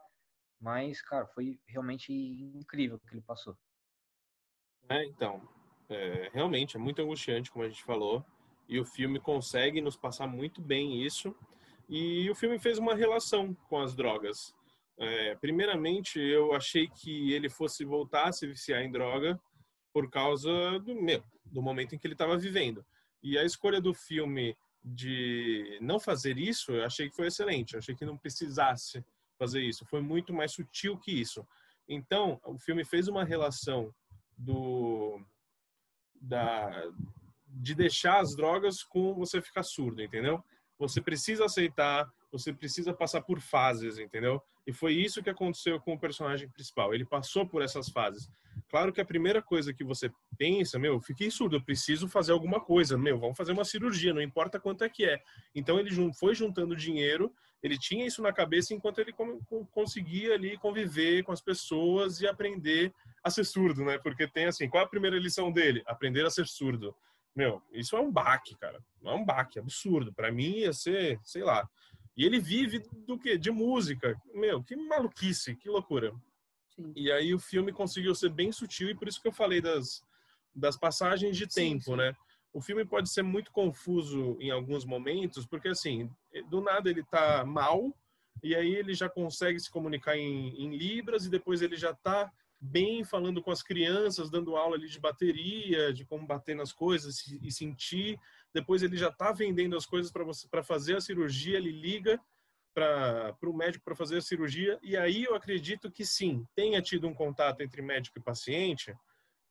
[0.60, 3.56] Mas, cara, foi realmente incrível o que ele passou.
[4.88, 5.40] É, então,
[5.88, 8.24] é, realmente é muito angustiante, como a gente falou,
[8.68, 11.32] e o filme consegue nos passar muito bem isso.
[11.88, 14.52] E o filme fez uma relação com as drogas.
[14.98, 19.40] É, primeiramente, eu achei que ele fosse voltar a se viciar em droga
[19.92, 22.84] por causa do meu, do momento em que ele estava vivendo.
[23.22, 27.72] E a escolha do filme de não fazer isso, eu achei que foi excelente.
[27.72, 29.04] Eu achei que não precisasse
[29.38, 29.86] fazer isso.
[29.86, 31.46] Foi muito mais sutil que isso.
[31.88, 33.94] Então, o filme fez uma relação
[34.36, 35.20] do
[36.20, 36.70] da
[37.46, 40.42] de deixar as drogas com você ficar surdo, entendeu?
[40.76, 44.42] Você precisa aceitar, você precisa passar por fases, entendeu?
[44.66, 46.92] E foi isso que aconteceu com o personagem principal.
[46.92, 48.28] Ele passou por essas fases.
[48.68, 52.60] Claro que a primeira coisa que você pensa, meu, fiquei surdo, eu preciso fazer alguma
[52.60, 55.22] coisa, meu, vamos fazer uma cirurgia, não importa quanto é que é.
[55.54, 57.32] Então ele foi juntando dinheiro,
[57.62, 59.14] ele tinha isso na cabeça enquanto ele
[59.70, 62.92] conseguia ali conviver com as pessoas e aprender
[63.22, 63.96] a ser surdo, né?
[63.98, 65.82] Porque tem assim, qual é a primeira lição dele?
[65.86, 66.94] Aprender a ser surdo.
[67.34, 68.80] Meu, isso é um baque, cara.
[69.04, 70.12] É um baque, absurdo.
[70.12, 71.68] Para mim ia ser, sei lá.
[72.16, 73.36] E ele vive do quê?
[73.36, 74.20] De música.
[74.32, 76.14] Meu, que maluquice, que loucura.
[76.74, 76.92] Sim.
[76.94, 80.04] E aí o filme conseguiu ser bem sutil e por isso que eu falei das,
[80.54, 81.96] das passagens de tempo, sim.
[81.96, 82.14] né?
[82.52, 86.08] O filme pode ser muito confuso em alguns momentos, porque assim,
[86.48, 87.92] do nada ele tá mal
[88.42, 92.32] e aí ele já consegue se comunicar em, em libras e depois ele já tá
[92.60, 97.26] bem falando com as crianças, dando aula ali de bateria, de como bater nas coisas
[97.42, 98.18] e sentir.
[98.54, 102.20] Depois ele já tá vendendo as coisas para você para fazer a cirurgia, ele liga
[102.72, 104.78] para o médico para fazer a cirurgia.
[104.82, 108.94] E aí eu acredito que sim, tenha tido um contato entre médico e paciente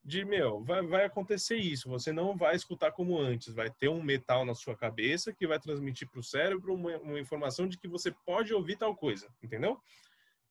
[0.04, 4.04] de, meu, vai, vai acontecer isso, você não vai escutar como antes, vai ter um
[4.04, 7.88] metal na sua cabeça que vai transmitir para o cérebro uma, uma informação de que
[7.88, 9.80] você pode ouvir tal coisa, entendeu?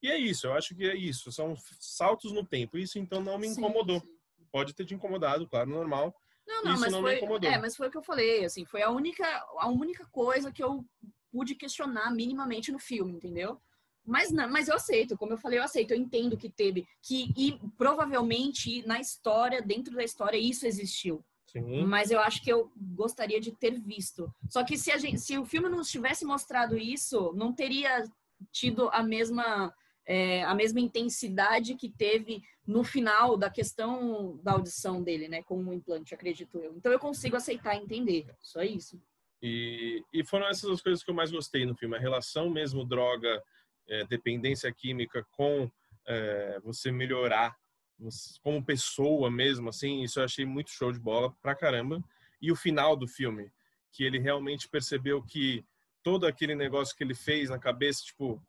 [0.03, 2.77] E é isso, eu acho que é isso, são saltos no tempo.
[2.77, 4.01] Isso então não me incomodou.
[4.01, 4.47] Sim, sim.
[4.51, 6.15] Pode ter te incomodado, claro, normal.
[6.53, 7.21] Não, não, isso mas não foi.
[7.43, 9.25] É, mas foi o que eu falei, assim, foi a única,
[9.59, 10.85] a única coisa que eu
[11.31, 13.59] pude questionar minimamente no filme, entendeu?
[14.05, 17.33] Mas não, mas eu aceito, como eu falei, eu aceito, eu entendo que teve, que
[17.37, 21.25] e provavelmente na história, dentro da história, isso existiu.
[21.47, 21.85] Sim.
[21.85, 24.33] Mas eu acho que eu gostaria de ter visto.
[24.49, 28.05] Só que se, a gente, se o filme não tivesse mostrado isso, não teria
[28.51, 29.73] tido a mesma
[30.07, 35.63] é, a mesma intensidade que teve no final da questão da audição dele, né, com
[35.63, 36.75] o implante, acredito eu.
[36.77, 38.27] Então eu consigo aceitar e entender.
[38.41, 39.01] Só isso.
[39.43, 41.97] E, e foram essas as coisas que eu mais gostei no filme.
[41.97, 43.43] A relação mesmo droga,
[43.89, 45.71] é, dependência química com
[46.07, 47.57] é, você melhorar
[47.99, 52.03] você, como pessoa mesmo, assim, isso eu achei muito show de bola pra caramba.
[52.41, 53.51] E o final do filme,
[53.93, 55.65] que ele realmente percebeu que
[56.03, 58.43] todo aquele negócio que ele fez na cabeça, tipo,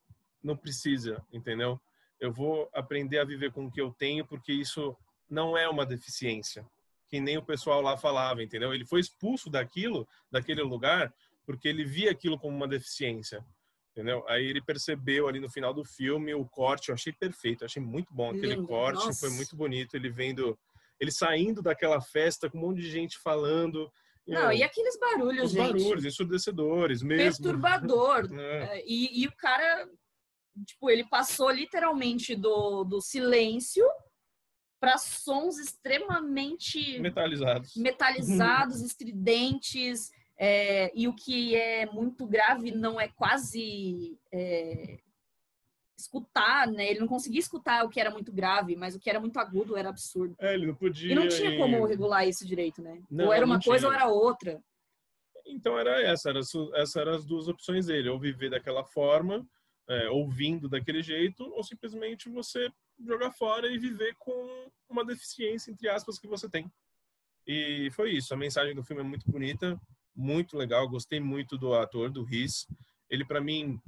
[0.44, 1.80] não precisa, entendeu?
[2.20, 4.96] Eu vou aprender a viver com o que eu tenho, porque isso
[5.30, 6.66] não é uma deficiência
[7.14, 8.74] que nem o pessoal lá falava, entendeu?
[8.74, 11.14] Ele foi expulso daquilo, daquele lugar,
[11.46, 13.46] porque ele via aquilo como uma deficiência,
[13.92, 14.28] entendeu?
[14.28, 17.80] Aí ele percebeu ali no final do filme o corte, eu achei perfeito, eu achei
[17.80, 18.66] muito bom aquele Lindo.
[18.66, 19.20] corte, Nossa.
[19.20, 20.58] foi muito bonito, ele vendo,
[21.00, 23.92] ele saindo daquela festa com um monte de gente falando,
[24.26, 25.68] não, e aqueles barulhos, Os gente.
[25.68, 27.44] barulhos, ensurdecedores mesmo.
[27.44, 28.28] Perturbador.
[28.34, 28.80] É.
[28.80, 28.84] é.
[28.88, 29.88] E, e, o cara,
[30.66, 33.86] tipo, ele passou literalmente do, do silêncio
[34.80, 40.12] para sons extremamente metalizados, metalizados estridentes.
[40.38, 45.00] É, e o que é muito grave não é quase é,
[45.98, 46.90] escutar, né?
[46.90, 49.78] Ele não conseguia escutar o que era muito grave, mas o que era muito agudo
[49.78, 50.36] era absurdo.
[50.40, 51.12] É, ele não podia.
[51.12, 53.02] E não tinha e- como regular isso direito, né?
[53.10, 54.62] Não, ou era uma coisa ou era outra.
[55.46, 59.46] Então era essa, era, su- essa eram as duas opções dele, ou viver daquela forma,
[59.90, 62.70] é, ouvindo daquele jeito, ou simplesmente você
[63.06, 66.72] jogar fora e viver com uma deficiência, entre aspas, que você tem.
[67.46, 69.80] E foi isso, a mensagem do filme é muito bonita,
[70.16, 72.66] muito legal, gostei muito do ator, do Riz.
[73.10, 73.80] Ele, para mim,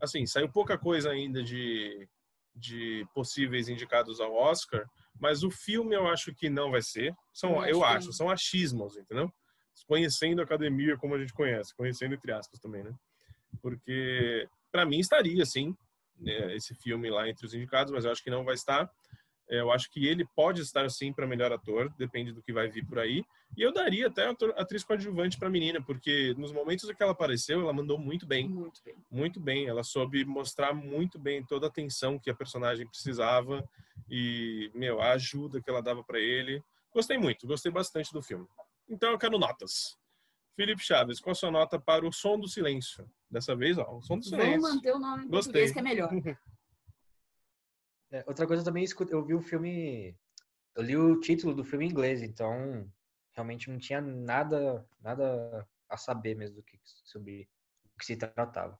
[0.00, 2.08] assim, saiu pouca coisa ainda de,
[2.54, 4.84] de possíveis indicados ao Oscar,
[5.20, 7.14] mas o filme eu acho que não vai ser.
[7.32, 9.32] São, Eu acho eu acho, são achismos, entendeu?
[9.86, 12.94] conhecendo a academia como a gente conhece, conhecendo entre aspas também, né?
[13.60, 15.72] Porque para mim estaria sim
[16.18, 18.90] né, esse filme lá entre os indicados, mas eu acho que não vai estar.
[19.48, 22.68] É, Eu acho que ele pode estar sim para melhor ator, depende do que vai
[22.68, 23.24] vir por aí.
[23.56, 27.00] E eu daria até ator- atriz coadjuvante para a menina, porque nos momentos em que
[27.04, 28.96] ela apareceu, ela mandou muito bem, Muito bem.
[29.08, 29.66] muito bem.
[29.68, 33.62] Ela soube mostrar muito bem toda a atenção que a personagem precisava
[34.10, 36.60] e, meu, a ajuda que ela dava para ele.
[36.92, 38.46] Gostei muito, gostei bastante do filme.
[38.88, 39.96] Então eu quero notas.
[40.56, 43.10] Felipe Chaves, qual a sua nota para o Som do Silêncio?
[43.30, 44.60] Dessa vez, ó, o Som do Vamos Silêncio.
[44.62, 45.52] manter o nome em Gostei.
[45.52, 46.10] português que é melhor.
[48.10, 50.16] É, outra coisa também, escu- eu vi o filme,
[50.76, 52.88] eu li o título do filme em inglês, então
[53.32, 57.48] realmente não tinha nada, nada a saber mesmo do que sobre
[57.92, 58.78] o que se tratava.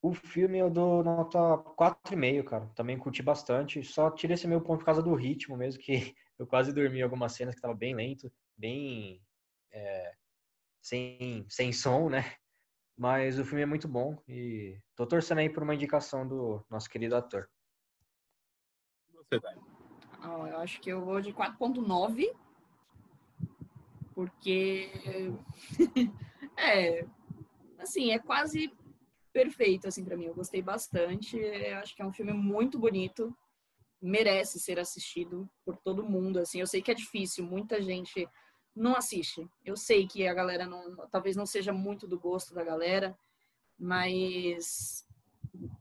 [0.00, 1.38] O filme eu dou nota
[1.76, 2.66] 4,5, cara.
[2.74, 3.82] Também curti bastante.
[3.84, 7.02] Só tirei esse meu ponto por causa do ritmo mesmo, que eu quase dormi em
[7.02, 9.20] algumas cenas que tava bem lento, bem
[9.72, 10.14] é,
[10.84, 12.36] sem, sem som, né?
[12.96, 16.88] Mas o filme é muito bom e tô torcendo aí por uma indicação do nosso
[16.88, 17.48] querido ator.
[19.14, 19.56] Você, Dai.
[20.20, 22.30] Ah, eu acho que eu vou de 4.9,
[24.14, 24.90] porque
[26.56, 27.06] é
[27.78, 28.72] assim, é quase
[29.32, 30.26] perfeito assim para mim.
[30.26, 31.36] Eu gostei bastante.
[31.36, 33.36] Eu acho que é um filme muito bonito,
[34.00, 36.38] merece ser assistido por todo mundo.
[36.38, 38.28] Assim, eu sei que é difícil, muita gente
[38.74, 39.48] não assiste.
[39.64, 43.16] Eu sei que a galera não, talvez não seja muito do gosto da galera,
[43.78, 45.06] mas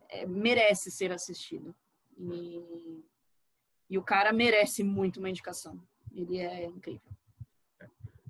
[0.10, 1.76] é, merece ser assistido.
[2.18, 3.04] E
[3.94, 5.80] e o cara merece muito uma indicação.
[6.12, 7.12] Ele é incrível.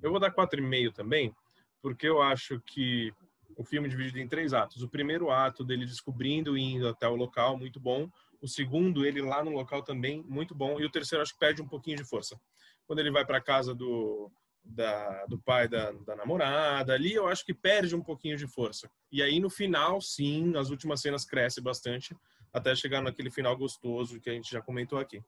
[0.02, 1.34] Eu vou dar 4,5 também,
[1.80, 3.14] porque eu acho que
[3.56, 4.82] o filme é dividido em três atos.
[4.82, 8.10] O primeiro ato dele descobrindo e indo até o local, muito bom.
[8.42, 10.78] O segundo, ele lá no local também, muito bom.
[10.78, 12.38] E o terceiro, acho que perde um pouquinho de força.
[12.86, 14.30] Quando ele vai para casa do,
[14.64, 18.90] da, do pai da, da namorada, ali eu acho que perde um pouquinho de força.
[19.12, 22.16] E aí no final, sim, as últimas cenas crescem bastante,
[22.52, 25.22] até chegar naquele final gostoso que a gente já comentou aqui.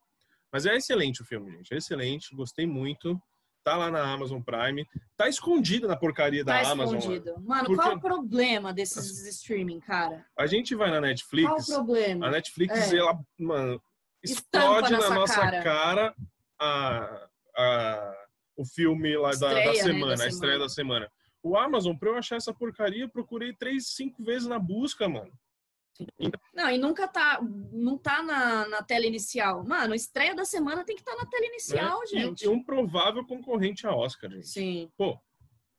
[0.50, 1.74] Mas é excelente o filme, gente.
[1.74, 3.20] É excelente, gostei muito.
[3.62, 4.86] Tá lá na Amazon Prime.
[5.16, 6.98] Tá escondido na porcaria da Tá Amazon.
[6.98, 7.34] escondido.
[7.40, 10.24] Mano, Porque- qual o problema desses streaming, cara?
[10.38, 11.66] A gente vai na Qual o Netflix.
[11.66, 12.26] problema?
[12.28, 12.96] A Netflix, É.
[12.98, 13.82] ela, mano,
[14.22, 15.62] Estampa explode na nossa cara.
[15.64, 16.14] cara,
[16.60, 18.15] a, a-
[18.56, 21.12] o filme lá da, da Estreia, né, semana, da a estreia da semana.
[21.42, 25.32] O Amazon, pra eu achar essa porcaria, eu procurei três, cinco vezes na busca, mano.
[26.54, 27.40] Não, e nunca tá,
[27.72, 29.64] não tá na, na tela inicial.
[29.64, 31.48] Mano, estreia da semana tem que estar na tela né?
[31.48, 32.44] inicial, E- gente.
[32.44, 34.48] E um provável concorrente a Oscar, gente.
[34.48, 34.90] Sim.
[34.96, 35.18] Pô,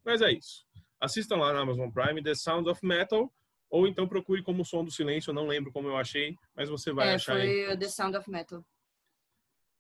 [0.06, 0.66] mas é isso.
[1.00, 3.32] Assistam lá na Amazon Prime The Sound of Metal,
[3.70, 6.92] ou então procure como Som do Silêncio, eu não lembro como eu achei, mas você
[6.92, 7.66] vai É, achar aí.
[7.68, 8.64] foi The Sound of Metal.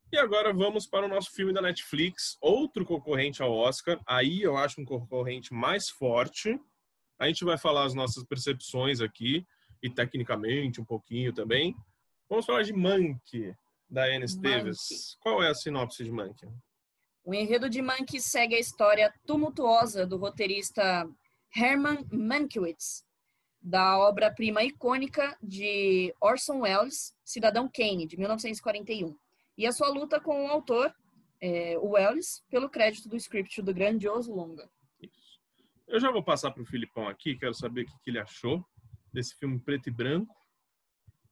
[0.10, 4.00] E agora vamos para o nosso filme da Netflix, outro concorrente ao Oscar.
[4.08, 6.58] Aí eu acho um concorrente mais forte.
[7.20, 9.46] A gente vai falar as nossas percepções aqui,
[9.84, 11.76] e tecnicamente um pouquinho também.
[12.30, 13.54] Vamos falar de Mank,
[13.90, 15.18] da Anne Esteves.
[15.20, 16.48] Qual é a sinopse de Mank?
[17.24, 21.06] O enredo de Mank segue a história tumultuosa do roteirista
[21.54, 23.04] Herman Mankiewicz,
[23.62, 29.14] da obra-prima icônica de Orson Welles, Cidadão Kane, de 1941,
[29.58, 30.94] e a sua luta com o autor,
[31.42, 34.70] é, o Welles, pelo crédito do script do grandioso longa.
[35.02, 35.40] Isso.
[35.88, 38.64] Eu já vou passar para o Filipão aqui, quero saber o que, que ele achou
[39.12, 40.36] desse filme preto e branco.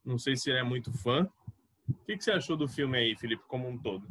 [0.04, 1.30] Não sei se ele é muito fã.
[1.88, 4.08] O que, que você achou do filme aí, Felipe, como um todo?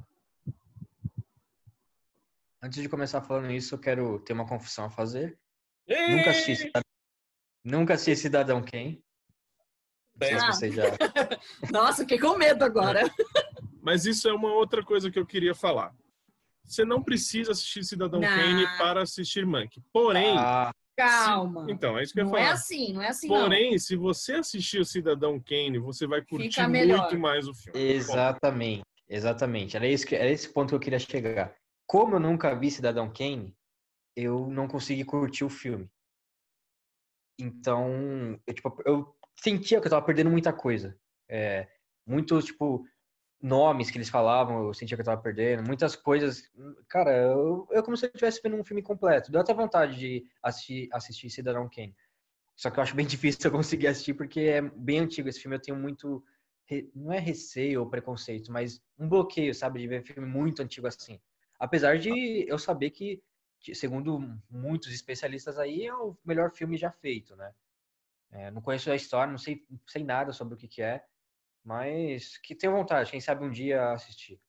[2.63, 5.39] Antes de começar falando isso, eu quero ter uma confissão a fazer.
[5.87, 6.83] Nunca assisti Cidadão,
[7.63, 9.05] Nunca assisti Cidadão Kane.
[10.19, 10.53] Não sei se Ah.
[10.53, 10.83] você já.
[11.71, 13.01] Nossa, fiquei com medo agora.
[13.85, 15.95] Mas isso é uma outra coisa que eu queria falar.
[16.65, 18.29] Você não precisa assistir Cidadão Não.
[18.29, 19.79] Kane para assistir Mank.
[19.93, 21.67] Porém, Ah, Calma.
[21.69, 22.53] então, é isso que eu ia Não é falar.
[22.55, 27.19] assim, não é assim Porém, se você assistir o Cidadão Kane, você vai curtir muito
[27.19, 27.79] mais o filme.
[27.79, 28.83] exatamente.
[29.07, 29.77] Exatamente.
[29.77, 31.55] Era, isso que, era esse ponto que eu queria chegar.
[31.87, 33.55] Como eu nunca vi Cidadão Kane,
[34.17, 35.87] eu não consegui curtir o filme.
[37.39, 40.99] Então, eu, tipo, eu sentia que eu tava perdendo muita coisa.
[41.29, 41.69] É,
[42.07, 42.87] Muitos, tipo,
[43.45, 46.51] nomes que eles falavam, eu sentia que eu tava perdendo, muitas coisas.
[46.89, 49.31] Cara, eu, eu como se eu estivesse vendo um filme completo.
[49.31, 51.95] Deu até vontade de assistir, assistir Cidadão Kane.
[52.57, 55.57] Só que eu acho bem difícil eu conseguir assistir, porque é bem antigo esse filme.
[55.57, 56.25] Eu tenho muito.
[56.95, 61.21] Não é receio ou preconceito, mas um bloqueio, sabe, de ver filme muito antigo assim.
[61.61, 63.23] Apesar de eu saber que,
[63.75, 64.19] segundo
[64.51, 67.53] muitos especialistas aí, é o melhor filme já feito, né?
[68.31, 71.05] É, não conheço a história, não sei, sei nada sobre o que, que é,
[71.65, 74.41] mas que tenho vontade, quem sabe um dia assistir.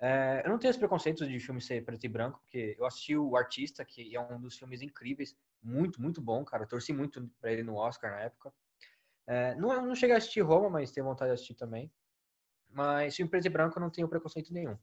[0.00, 3.16] É, eu não tenho esse preconceito de filme ser preto e branco, porque eu assisti
[3.16, 6.64] o Artista, que é um dos filmes incríveis, muito, muito bom, cara.
[6.64, 8.52] Eu torci muito para ele no Oscar na época.
[9.26, 11.92] É, não, não cheguei a assistir Roma, mas tenho vontade de assistir também.
[12.68, 14.76] Mas filme preto e branco eu não tenho preconceito nenhum.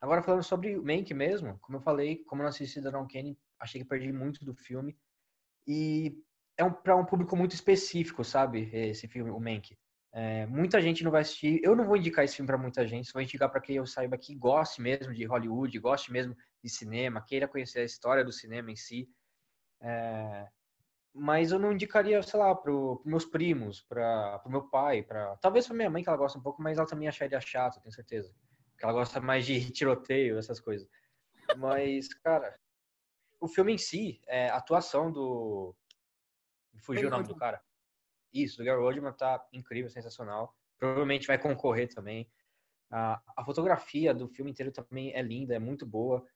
[0.00, 3.38] Agora falando sobre o Mank mesmo, como eu falei, como eu não assisti Cidadão Kane,
[3.58, 4.96] achei que perdi muito do filme.
[5.66, 6.20] E
[6.56, 8.70] é um, para um público muito específico, sabe?
[8.72, 9.76] Esse filme, o Mank.
[10.12, 11.60] É, muita gente não vai assistir.
[11.62, 13.86] Eu não vou indicar esse filme para muita gente, só vou indicar para quem eu
[13.86, 18.32] saiba que goste mesmo de Hollywood, goste mesmo de cinema, queira conhecer a história do
[18.32, 19.08] cinema em si.
[19.80, 20.48] É,
[21.14, 25.36] mas eu não indicaria, sei lá, para os meus primos, para o meu pai, para
[25.38, 27.92] talvez para minha mãe que ela gosta um pouco, mas ela também acharia chato, tenho
[27.92, 28.32] certeza,
[28.76, 30.88] que ela gosta mais de tiroteio, essas coisas.
[31.56, 32.58] Mas, cara,
[33.40, 35.74] o filme em si, é, a atuação do
[36.78, 37.60] fugiu o nome do cara.
[38.32, 40.54] Isso, o Gary Oldman tá incrível, sensacional.
[40.78, 42.30] Provavelmente vai concorrer também.
[42.90, 46.26] A, a fotografia do filme inteiro também é linda, é muito boa.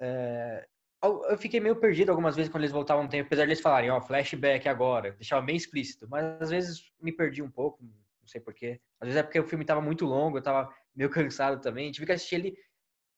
[0.00, 0.66] É,
[1.02, 3.90] eu, fiquei meio perdido algumas vezes quando eles voltavam no tempo, apesar de eles falarem,
[3.90, 6.08] ó, flashback agora, deixava bem explícito.
[6.08, 8.80] Mas às vezes me perdi um pouco, não sei porquê.
[9.00, 11.92] Às vezes é porque o filme tava muito longo, eu tava meio cansado também.
[11.92, 12.58] Tive que assistir ele,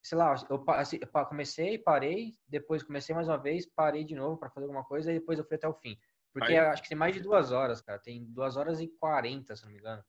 [0.02, 4.66] sei lá, eu comecei, parei, depois comecei mais uma vez, parei de novo para fazer
[4.66, 5.98] alguma coisa e depois eu fui até o fim.
[6.32, 7.98] Porque acho que tem mais de duas horas, cara.
[7.98, 10.05] Tem duas horas e quarenta, se não me engano.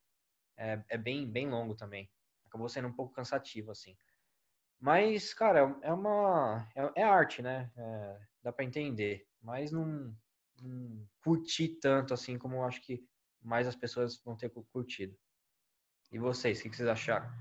[0.55, 2.09] É, é bem, bem longo também.
[2.45, 3.97] Acabou sendo um pouco cansativo, assim.
[4.79, 6.67] Mas, cara, é uma.
[6.75, 7.71] É, é arte, né?
[7.75, 9.27] É, dá para entender.
[9.41, 10.15] Mas não,
[10.61, 13.03] não curti tanto assim como eu acho que
[13.41, 15.17] mais as pessoas vão ter curtido.
[16.11, 17.31] E vocês, o que vocês acharam?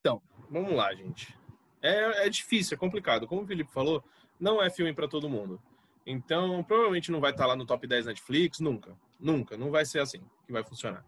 [0.00, 1.36] Então, vamos lá, gente.
[1.82, 3.26] É, é difícil, é complicado.
[3.26, 4.02] Como o Felipe falou,
[4.38, 5.62] não é filme para todo mundo.
[6.10, 8.96] Então, provavelmente não vai estar lá no top 10 Netflix, nunca.
[9.18, 11.04] Nunca, não vai ser assim que vai funcionar.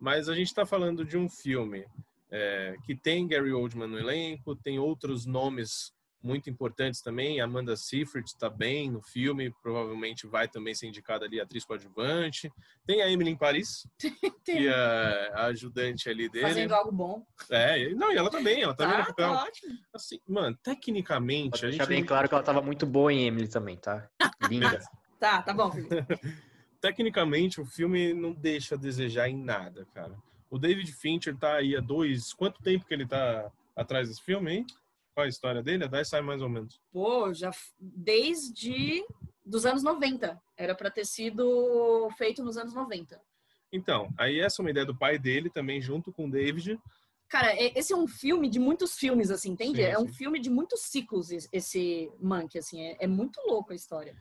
[0.00, 1.86] Mas a gente está falando de um filme
[2.30, 7.40] é, que tem Gary Oldman no elenco, tem outros nomes muito importantes também.
[7.40, 12.52] Amanda Seyfried está bem no filme, provavelmente vai também ser indicada ali atriz coadjuvante.
[12.86, 13.86] Tem a Emily em Paris,
[14.44, 16.46] que é a ajudante ali dele.
[16.46, 17.26] Fazendo algo bom.
[17.50, 19.32] É, não, e ela também, ela tá, tá no papel.
[19.32, 19.74] Tá ótimo.
[19.92, 21.50] Assim, mano, tecnicamente.
[21.60, 22.06] Pode a gente bem não...
[22.06, 24.08] claro que ela tava muito boa em Emily também, tá?
[24.48, 24.80] Linda.
[25.18, 25.72] tá, tá bom,
[26.80, 30.16] Tecnicamente, o filme não deixa a desejar em nada, cara.
[30.50, 32.32] O David Fincher tá aí há dois.
[32.32, 34.66] Quanto tempo que ele tá atrás desse filme, hein?
[35.14, 35.84] Qual a história dele?
[35.84, 36.80] A Dai sabe mais ou menos.
[36.90, 39.04] Pô, já desde
[39.44, 40.40] dos anos 90.
[40.56, 43.20] Era para ter sido feito nos anos 90.
[43.72, 46.78] Então, aí essa é uma ideia do pai dele também, junto com o David.
[47.28, 49.78] Cara, esse é um filme de muitos filmes, assim, entende?
[49.78, 52.82] Sim, é um filme de muitos ciclos, esse Monk, assim.
[52.82, 54.14] É, é muito louco a história.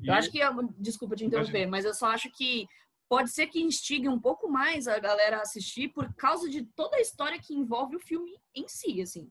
[0.00, 0.08] E...
[0.08, 0.40] Eu acho que...
[0.76, 2.66] Desculpa te interromper, mas eu só acho que
[3.08, 6.96] pode ser que instigue um pouco mais a galera a assistir por causa de toda
[6.96, 9.30] a história que envolve o filme em si, assim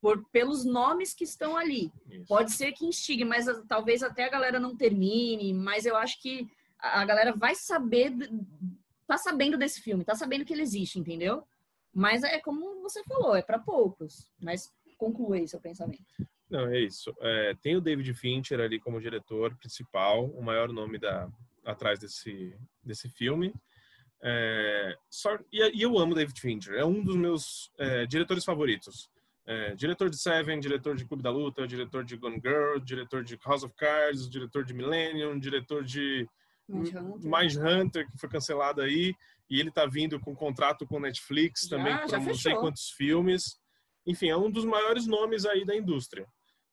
[0.00, 1.92] por, pelos nomes que estão ali.
[2.08, 2.26] Isso.
[2.26, 6.48] Pode ser que instigue, mas talvez até a galera não termine, mas eu acho que
[6.78, 8.12] a, galera vai saber,
[9.06, 11.42] tá sabendo desse filme, tá sabendo que ele existe, entendeu?
[11.92, 14.30] Mas é como você falou, é para poucos.
[14.40, 16.04] Mas conclui seu pensamento.
[16.50, 17.14] Não, é isso.
[17.20, 21.28] É, tem o David Fincher ali como diretor principal, o maior nome da,
[21.64, 23.54] atrás desse, desse filme.
[24.20, 29.10] É, só, e, e, eu amo David Fincher, é um dos meus é, diretores favoritos.
[29.50, 33.38] É, diretor de Seven, diretor de Clube da Luta, diretor de Gone Girl, diretor de
[33.42, 36.28] House of Cards, diretor de Millennium, diretor de
[36.68, 39.14] Mindhunter, que foi cancelado aí,
[39.48, 43.58] e ele tá vindo com contrato com Netflix já, também, para não sei quantos filmes.
[44.06, 46.26] Enfim, é um dos maiores nomes aí da indústria.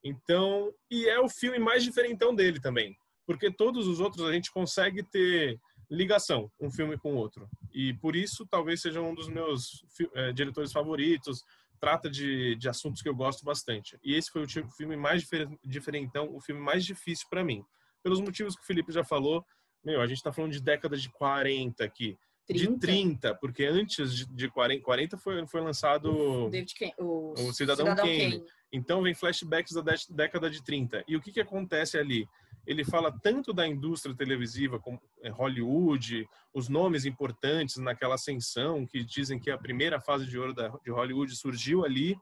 [0.03, 2.93] Então, e é o filme mais diferentão dele também,
[3.25, 5.57] porque todos os outros a gente consegue ter
[5.89, 7.47] ligação, um filme com o outro.
[7.73, 11.41] E por isso, talvez seja um dos meus é, diretores favoritos,
[11.85, 13.95] trata de, de assuntos que eu gosto bastante.
[14.03, 15.23] E esse foi o tipo, filme mais
[15.63, 17.63] diferentão, o filme mais difícil para mim.
[18.01, 19.45] Pelos motivos que o Felipe já falou,
[19.83, 22.17] meu, a gente está falando de décadas de 40 aqui.
[22.47, 22.71] 30?
[22.71, 27.33] de 30, porque antes de, de 40, 40 foi, foi lançado O David Ken, o,
[27.33, 28.43] o Cidadão Kane.
[28.75, 31.01] Então vem flashbacks da dé- década de 30.
[31.07, 32.27] E o que, que acontece ali?
[32.67, 39.01] Ele fala tanto da indústria televisiva como eh, Hollywood, os nomes importantes naquela ascensão que
[39.01, 42.19] dizem que a primeira fase de ouro da, de Hollywood surgiu ali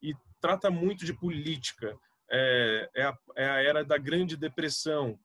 [0.00, 1.98] e trata muito de política.
[2.30, 5.18] É, é, a, é a era da Grande Depressão,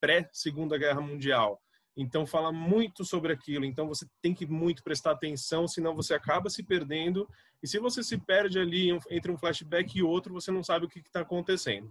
[0.00, 1.62] pré-Segunda Guerra Mundial.
[1.96, 3.64] Então fala muito sobre aquilo.
[3.64, 7.28] Então você tem que muito prestar atenção, senão você acaba se perdendo.
[7.62, 10.88] E se você se perde ali entre um flashback e outro, você não sabe o
[10.88, 11.90] que está acontecendo.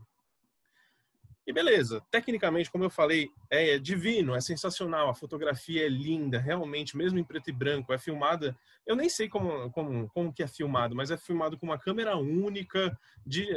[1.48, 6.98] E beleza, tecnicamente, como eu falei, é divino, é sensacional, a fotografia é linda, realmente,
[6.98, 10.48] mesmo em preto e branco, é filmada, eu nem sei como, como, como que é
[10.48, 13.48] filmado, mas é filmado com uma câmera única, de,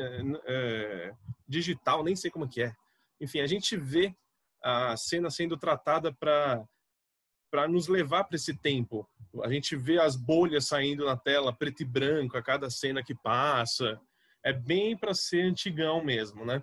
[0.45, 1.15] é,
[1.49, 2.77] digital, nem sei como que é.
[3.19, 4.15] Enfim, a gente vê
[4.63, 6.65] a cena sendo tratada para
[7.51, 9.09] para nos levar para esse tempo.
[9.43, 13.15] A gente vê as bolhas saindo na tela, preto e branco, a cada cena que
[13.15, 13.99] passa.
[14.45, 16.63] É bem para ser antigão mesmo, né?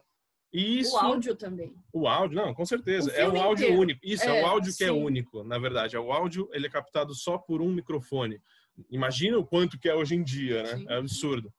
[0.53, 1.75] E isso, O áudio também.
[1.91, 3.09] o áudio, não, com certeza.
[3.11, 3.81] O É um áudio inteiro.
[3.81, 3.99] único.
[4.03, 4.93] Isso, é, É, o áudio que é sim.
[4.93, 5.95] único, na verdade.
[5.95, 8.39] É o áudio, ele é captado só por um microfone.
[8.91, 10.77] Imagina o quanto que é hoje em dia, né?
[10.77, 10.85] Sim.
[10.87, 11.51] É absurdo.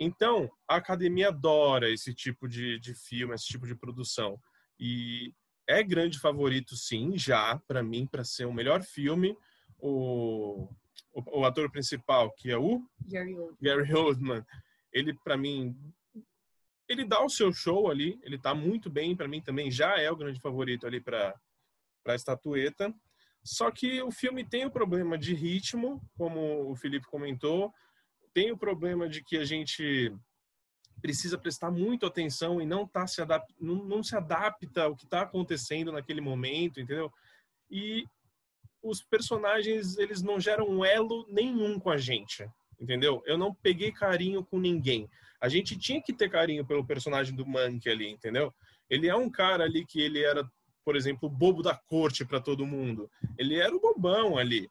[0.00, 4.40] Então, a academia adora esse tipo de, de filme, esse tipo de produção.
[4.80, 5.34] E
[5.68, 9.36] é grande favorito, sim, já, para mim, para ser o melhor filme.
[9.78, 10.66] O,
[11.12, 13.56] o, o ator principal, que é o Gary Oldman.
[13.60, 14.46] Gary Oldman,
[14.92, 15.76] ele para mim
[16.88, 20.10] ele dá o seu show ali, ele tá muito bem, para mim também já é
[20.10, 21.38] o grande favorito ali para
[22.02, 22.94] para estatueta.
[23.44, 27.72] Só que o filme tem o problema de ritmo, como o Felipe comentou,
[28.32, 30.14] tem o problema de que a gente
[31.00, 35.04] precisa prestar muito atenção e não tá se adap não, não se adapta ao que
[35.04, 37.12] está acontecendo naquele momento, entendeu?
[37.70, 38.04] E
[38.82, 42.48] os personagens eles não geram elo nenhum com a gente,
[42.80, 43.22] entendeu?
[43.26, 45.08] Eu não peguei carinho com ninguém.
[45.40, 48.52] A gente tinha que ter carinho pelo personagem do Monkey ali, entendeu?
[48.90, 50.48] Ele é um cara ali que ele era,
[50.84, 53.10] por exemplo, bobo da corte para todo mundo.
[53.36, 54.68] Ele era o bobão ali.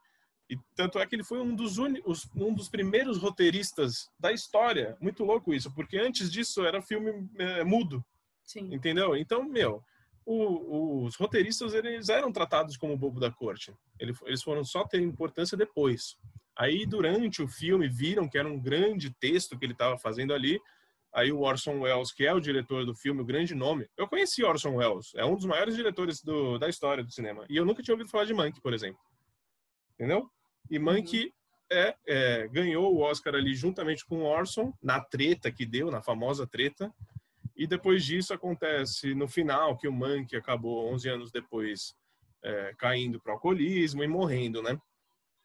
[0.50, 4.98] E tanto é que ele foi um dos, um dos primeiros roteiristas da história.
[5.02, 8.04] Muito louco isso, porque antes disso era filme eh, mudo,
[8.44, 8.74] Sim.
[8.74, 9.16] entendeu?
[9.16, 9.84] Então, meu,
[10.26, 13.74] o- os roteiristas eles eram tratados como bobo da corte.
[14.00, 16.16] Ele- Eles foram só ter importância depois.
[16.56, 20.60] Aí, durante o filme, viram que era um grande texto que ele estava fazendo ali.
[21.14, 23.88] Aí o Orson Welles, que é o diretor do filme, o grande nome.
[23.98, 27.46] Eu conheci Orson Welles, é um dos maiores diretores do- da história do cinema.
[27.50, 29.00] E eu nunca tinha ouvido falar de Mank, por exemplo.
[29.96, 30.30] Entendeu?
[30.70, 31.34] E Mank
[31.72, 36.48] é, é, ganhou o Oscar ali juntamente com Orson, na treta que deu, na famosa
[36.48, 36.94] treta.
[37.56, 41.96] E depois disso acontece no final que o Mank acabou 11 anos depois
[42.44, 44.80] é, caindo para o alcoolismo e morrendo, né?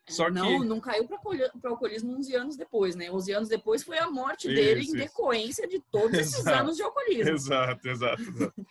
[0.08, 3.10] Só não, que não caiu para o alcoolismo 11 anos depois, né?
[3.10, 5.06] 11 anos depois foi a morte dele Isso, em isso.
[5.06, 6.58] decorrência de todos esses Exato.
[6.58, 7.30] anos de alcoolismo.
[7.30, 8.66] Exato, exato, exato.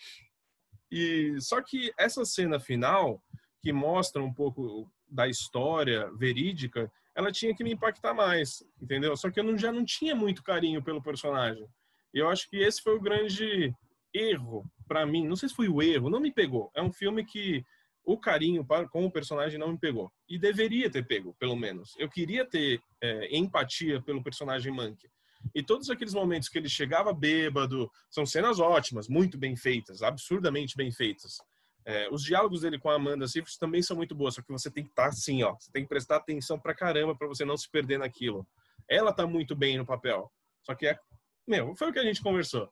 [0.92, 3.24] E só que essa cena final,
[3.62, 9.16] que mostra um pouco da história verídica, ela tinha que me impactar mais, entendeu?
[9.18, 11.68] Só que eu não- já não tinha muito carinho pelo personagem.
[12.14, 13.74] E eu acho que esse foi o grande
[14.14, 15.28] erro para mim.
[15.28, 16.72] Não sei se foi o erro, não me pegou.
[16.74, 17.64] É um filme que
[18.04, 20.12] o carinho com o personagem não me pegou.
[20.28, 21.94] E deveria ter pego, pelo menos.
[21.98, 25.10] Eu queria ter é, empatia pelo personagem Monkey.
[25.56, 30.76] E todos aqueles momentos que ele chegava bêbado, são cenas ótimas, muito bem feitas, absurdamente
[30.78, 31.38] bem feitas.
[31.86, 34.70] É, os diálogos dele com a Amanda Seyfried também são muito bons, só que você
[34.70, 35.56] tem que estar assim, ó.
[35.56, 38.48] Você tem que prestar atenção pra caramba pra você não se perder naquilo.
[38.88, 40.32] Ela tá muito bem no papel.
[40.64, 41.00] Só que é,
[41.48, 42.72] meu, foi o que a gente conversou.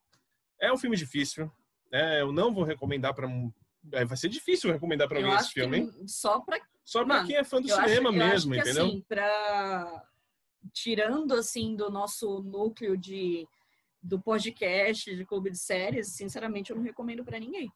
[0.61, 1.51] É um filme difícil.
[1.91, 3.27] É, eu não vou recomendar pra.
[3.93, 5.91] é, vai ser difícil recomendar pra eu mim esse filme, hein?
[6.05, 8.85] só para Só pra Mano, quem é fã do cinema acho mesmo, que, entendeu?
[8.85, 10.03] Assim, pra...
[10.73, 13.47] Tirando assim do nosso núcleo de
[14.01, 17.71] do podcast de clube de séries, sinceramente eu não recomendo para ninguém.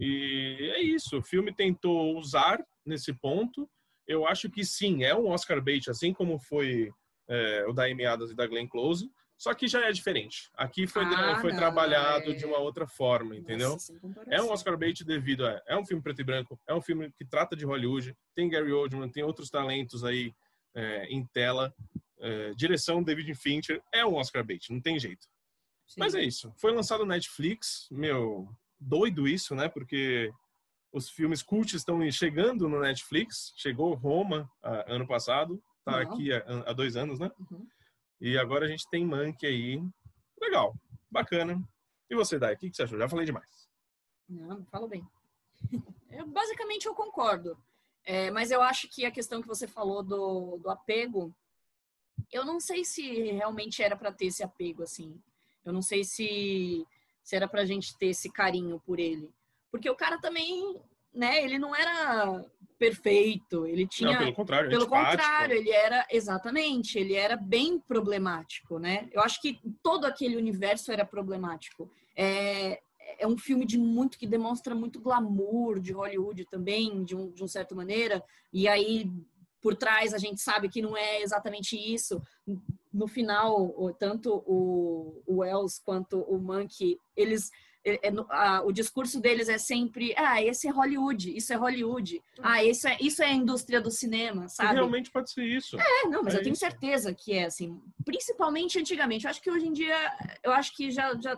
[0.00, 1.18] E é isso.
[1.18, 3.68] O filme tentou usar nesse ponto.
[4.06, 6.90] Eu acho que sim, é um Oscar bait, assim como foi
[7.28, 9.10] é, o da Amy Adams e da Glenn Close.
[9.38, 10.48] Só que já é diferente.
[10.54, 13.70] Aqui foi, Ah, foi não, trabalhado é- de uma outra forma, entendeu?
[13.70, 13.92] Nossa.
[14.30, 15.60] É um Oscar bait devido a.
[15.66, 18.72] É um filme preto e branco, é um filme que trata de Hollywood, tem Gary
[18.72, 20.32] Oldman, tem outros talentos aí
[20.74, 21.74] é, em tela.
[22.18, 25.26] é, direção David Fincher, é um Oscar bait, não tem jeito.
[25.86, 26.00] Sim.
[26.00, 26.50] Mas é isso.
[26.56, 29.68] Foi lançado no Netflix, meu, doido isso, né?
[29.68, 30.30] Porque
[30.92, 33.52] os filmes cult estão chegando no Netflix.
[33.56, 35.98] Chegou Roma ah, ano passado, tá Não.
[35.98, 37.30] aqui há, dois anos, né?
[37.38, 37.66] Uhum.
[38.20, 39.82] E agora a gente tem Mank aí.
[40.40, 40.74] Legal,
[41.10, 41.62] bacana.
[42.08, 42.98] E você, Dai, o que, que você achou?
[42.98, 43.68] Já falei demais.
[44.28, 45.06] Não, não falo bem.
[46.08, 47.58] Eu, basicamente eu concordo.
[48.02, 51.34] É, mas eu acho que a questão que você falou do, do apego,
[52.32, 55.20] eu não sei se realmente era para ter esse apego, assim.
[55.64, 56.86] Eu não sei se,
[57.26, 59.28] se era pra gente ter esse carinho por ele.
[59.68, 60.80] Porque o cara também,
[61.12, 62.40] né, ele não era
[62.78, 64.12] perfeito, ele tinha...
[64.12, 65.10] Não, pelo contrário, Pelo antipático.
[65.10, 69.08] contrário, ele era, exatamente, ele era bem problemático, né?
[69.12, 71.90] Eu acho que todo aquele universo era problemático.
[72.14, 72.80] É,
[73.18, 77.42] é um filme de muito, que demonstra muito glamour de Hollywood também, de, um, de
[77.42, 78.22] uma certa maneira,
[78.52, 79.10] e aí
[79.66, 82.22] por trás a gente sabe que não é exatamente isso.
[82.92, 87.50] No final, tanto o, o Wells quanto o Monkey, eles
[87.84, 92.62] é- é o discurso deles é sempre, ah, esse é Hollywood, isso é Hollywood, ah,
[92.62, 94.74] isso é, isso é a indústria do cinema, sabe?
[94.74, 95.76] realmente pode ser isso.
[95.80, 96.60] É, não, mas É eu tenho isso.
[96.60, 99.24] certeza que é assim, principalmente antigamente.
[99.24, 99.96] Eu acho que hoje em dia,
[100.44, 101.36] eu acho que já, já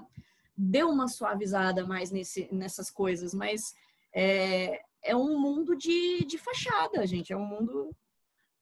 [0.55, 3.75] deu uma suavizada mais nesse, nessas coisas, mas
[4.13, 7.33] é, é um mundo de, de fachada, gente.
[7.33, 7.91] É um mundo.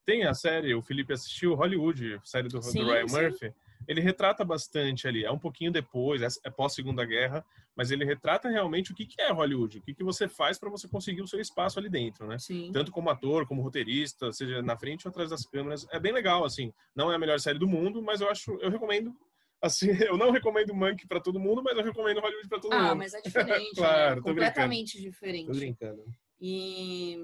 [0.07, 3.17] Tem a série, o Felipe assistiu, Hollywood, a série do, do Sim, Ryan sim.
[3.23, 3.53] Murphy.
[3.89, 8.49] Ele retrata bastante ali, é um pouquinho depois, é- é pós-segunda guerra, mas ele retrata
[8.49, 11.27] realmente o que que é Hollywood, o que que você faz para você conseguir o
[11.27, 12.39] seu espaço ali dentro, né?
[12.39, 12.71] Sim.
[12.73, 16.45] Tanto como ator, como roteirista, seja na frente ou atrás das câmeras, é bem legal,
[16.45, 16.73] assim.
[16.95, 19.13] Não é a melhor série do mundo, mas eu acho, eu recomendo.
[19.61, 22.89] Assim, eu não recomendo Monkey para todo mundo, mas eu recomendo Hollywood para todo Ah,
[22.91, 22.99] mundo.
[22.99, 24.17] mas é diferente, Claro, né?
[24.17, 25.47] tô Completamente diferente.
[25.47, 26.05] Tô brincando.
[26.41, 27.17] E,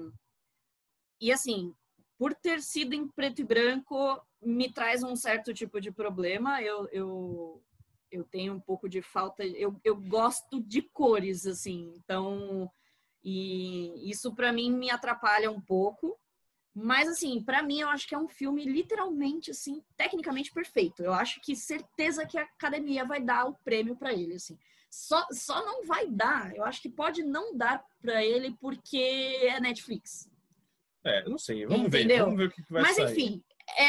[1.21, 1.73] e assim,
[2.23, 6.61] por ter sido em preto e branco, me traz um certo tipo de problema.
[6.61, 7.61] Eu, eu,
[8.09, 9.43] eu tenho um pouco de falta.
[9.43, 11.93] Eu, eu gosto de cores, assim.
[11.97, 12.71] Então,
[13.21, 16.17] e isso para mim me atrapalha um pouco.
[16.73, 21.03] Mas, assim, para mim, eu acho que é um filme literalmente, assim, tecnicamente perfeito.
[21.03, 24.57] Eu acho que certeza que a academia vai dar o prêmio para ele, assim.
[24.89, 26.55] Só, só não vai dar.
[26.55, 28.97] Eu acho que pode não dar para ele porque
[29.41, 30.31] é Netflix.
[31.03, 32.25] É, não sei, vamos ver, Entendeu?
[32.25, 33.11] vamos ver o que, que vai Mas sair.
[33.11, 33.43] enfim,
[33.77, 33.83] é,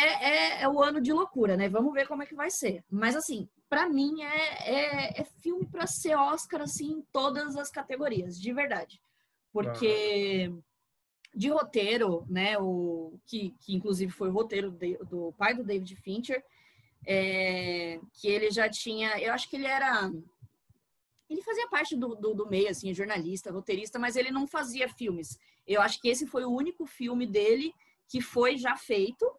[0.58, 1.68] é, é o ano de loucura, né?
[1.68, 2.82] Vamos ver como é que vai ser.
[2.90, 7.70] Mas assim, pra mim é, é, é filme pra ser Oscar assim em todas as
[7.70, 9.00] categorias, de verdade.
[9.52, 10.52] Porque
[11.34, 12.58] de roteiro, né?
[12.58, 16.42] O que, que inclusive foi o roteiro de- do pai do David Fincher,
[17.06, 20.10] é, que ele já tinha, eu acho que ele era
[21.28, 25.38] ele fazia parte do, do, do meio, assim, jornalista, roteirista, mas ele não fazia filmes.
[25.66, 27.74] Eu acho que esse foi o único filme dele
[28.08, 29.30] que foi já feito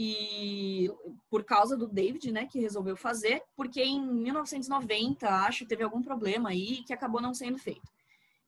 [0.00, 0.88] e
[1.28, 6.50] por causa do David, né, que resolveu fazer, porque em 1990, acho, teve algum problema
[6.50, 7.90] aí que acabou não sendo feito.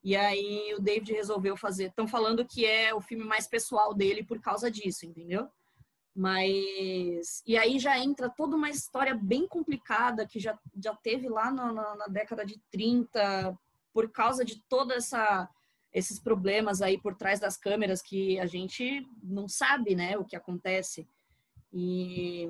[0.03, 1.87] E aí o David resolveu fazer.
[1.87, 5.49] Estão falando que é o filme mais pessoal dele por causa disso, entendeu?
[6.15, 7.43] Mas.
[7.47, 11.73] E aí já entra toda uma história bem complicada que já, já teve lá na,
[11.73, 13.59] na, na década de 30,
[13.93, 15.49] por causa de toda essa
[15.93, 20.37] esses problemas aí por trás das câmeras que a gente não sabe, né, o que
[20.37, 21.07] acontece.
[21.73, 22.49] E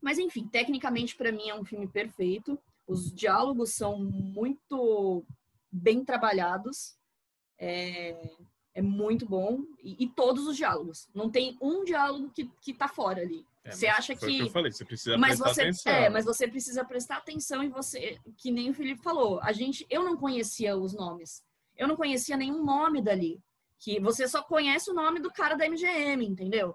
[0.00, 2.58] mas enfim, tecnicamente para mim é um filme perfeito.
[2.86, 5.24] Os diálogos são muito
[5.70, 6.96] bem trabalhados.
[7.58, 8.14] É,
[8.76, 11.08] é muito bom e, e todos os diálogos.
[11.14, 13.44] Não tem um diálogo que, que tá fora ali.
[13.64, 15.92] É, você acha o que eu falei, você precisa mas prestar você, atenção.
[15.92, 19.84] é, mas você precisa prestar atenção e você, que nem o Felipe falou, a gente,
[19.90, 21.42] eu não conhecia os nomes,
[21.76, 23.40] eu não conhecia nenhum nome dali,
[23.78, 26.74] que você só conhece o nome do cara da MGM, entendeu?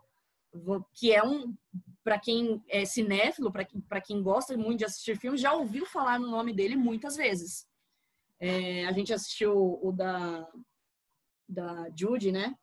[0.94, 1.56] Que é um,
[2.04, 5.86] para quem é cinéfilo, para quem, pra quem gosta muito de assistir filmes, já ouviu
[5.86, 7.68] falar no nome dele muitas vezes.
[8.40, 10.48] É, a gente assistiu o da
[11.48, 12.56] da Judy, né?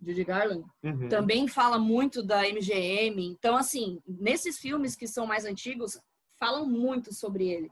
[0.00, 1.08] Judy Garland Uhum.
[1.08, 3.26] também fala muito da MGM.
[3.26, 5.98] Então, assim, nesses filmes que são mais antigos,
[6.38, 7.70] falam muito sobre ele.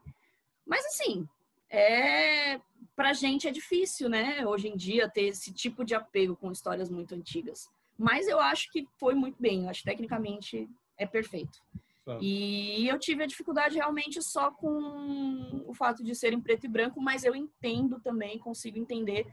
[0.65, 1.25] Mas, assim,
[1.69, 2.59] é
[2.95, 4.45] pra gente é difícil, né?
[4.45, 7.69] Hoje em dia, ter esse tipo de apego com histórias muito antigas.
[7.97, 9.63] Mas eu acho que foi muito bem.
[9.63, 11.59] Eu acho que tecnicamente é perfeito.
[12.21, 16.69] E eu tive a dificuldade realmente só com o fato de ser em preto e
[16.69, 19.27] branco, mas eu entendo também, consigo entender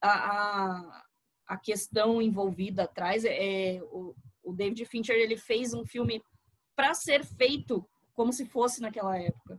[0.00, 1.04] a, a,
[1.48, 3.24] a questão envolvida atrás.
[3.24, 4.14] É, o,
[4.44, 6.22] o David Fincher ele fez um filme
[6.76, 9.58] para ser feito como se fosse naquela época.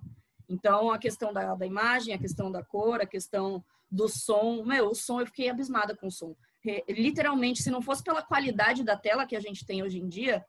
[0.52, 4.64] Então, a questão da, da imagem, a questão da cor, a questão do som.
[4.64, 6.36] Meu, o som, eu fiquei abismada com o som.
[6.64, 10.07] Re- Literalmente, se não fosse pela qualidade da tela que a gente tem hoje em
[10.07, 10.45] dia,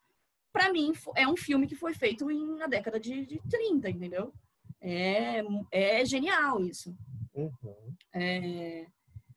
[0.53, 4.33] para mim, é um filme que foi feito em, na década de, de 30, entendeu?
[4.81, 6.95] É, é genial isso.
[7.35, 7.95] Uhum.
[8.15, 8.87] É,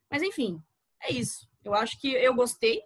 [0.10, 0.62] Mas enfim,
[1.02, 1.48] é isso.
[1.64, 2.82] Eu acho que eu gostei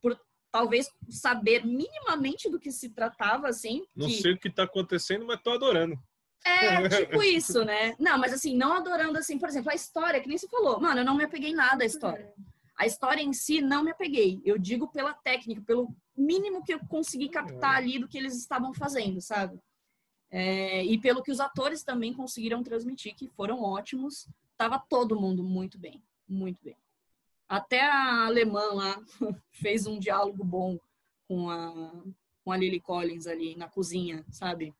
[0.00, 0.18] por
[0.50, 3.84] talvez saber minimamente do que se tratava, assim.
[3.94, 5.96] Não que- sei o que tá acontecendo, mas tô adorando.
[6.44, 7.94] É, tipo isso, né?
[7.98, 10.80] Não, mas assim, não adorando, assim, por exemplo, a história, que nem você falou.
[10.80, 12.32] Mano, eu não me apeguei nada à história.
[12.76, 14.42] A história em si não me apeguei.
[14.44, 18.74] Eu digo pela técnica, pelo mínimo que eu consegui captar ali do que eles estavam
[18.74, 19.58] fazendo, sabe?
[20.30, 24.28] É, e pelo que os atores também conseguiram transmitir, que foram ótimos.
[24.56, 26.76] Tava todo mundo muito bem, muito bem.
[27.48, 29.00] Até a alemã lá
[29.52, 30.78] fez um diálogo bom
[31.28, 31.92] com a,
[32.44, 34.74] com a Lily Collins ali na cozinha, sabe?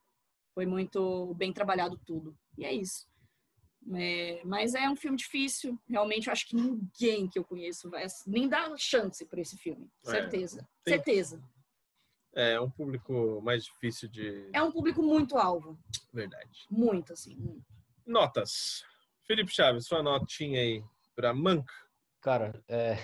[0.55, 2.37] Foi muito bem trabalhado tudo.
[2.57, 3.07] E é isso.
[3.95, 5.79] É, mas é um filme difícil.
[5.89, 9.91] Realmente, eu acho que ninguém que eu conheço vai nem dar chance para esse filme.
[10.07, 10.69] É, Certeza.
[10.85, 11.43] tem- Certeza.
[12.37, 14.49] É um público mais difícil de.
[14.53, 15.79] É um público muito alvo.
[16.13, 16.67] Verdade.
[16.71, 17.37] Muito, assim.
[17.37, 17.65] muito.
[18.07, 18.83] Notas.
[19.27, 20.83] Felipe Chaves, sua notinha aí
[21.15, 21.67] pra Mank.
[22.21, 22.97] Cara, é,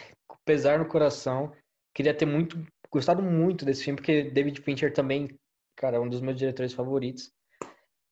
[0.45, 1.55] pesar no coração,
[1.95, 5.29] queria ter muito, gostado muito desse filme, porque David Fincher também,
[5.77, 7.31] cara, é um dos meus diretores favoritos.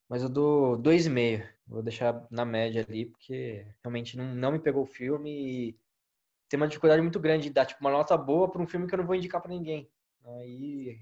[0.08, 1.46] Mas eu dou dois e meio.
[1.66, 5.78] Vou deixar na média ali, porque realmente não, não me pegou o filme e
[6.48, 8.94] tem uma dificuldade muito grande de dar tipo, uma nota boa para um filme que
[8.94, 9.90] eu não vou indicar para ninguém.
[10.24, 10.98] Aí,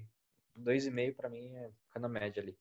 [0.53, 2.57] dois e meio para mim é fica na média ali.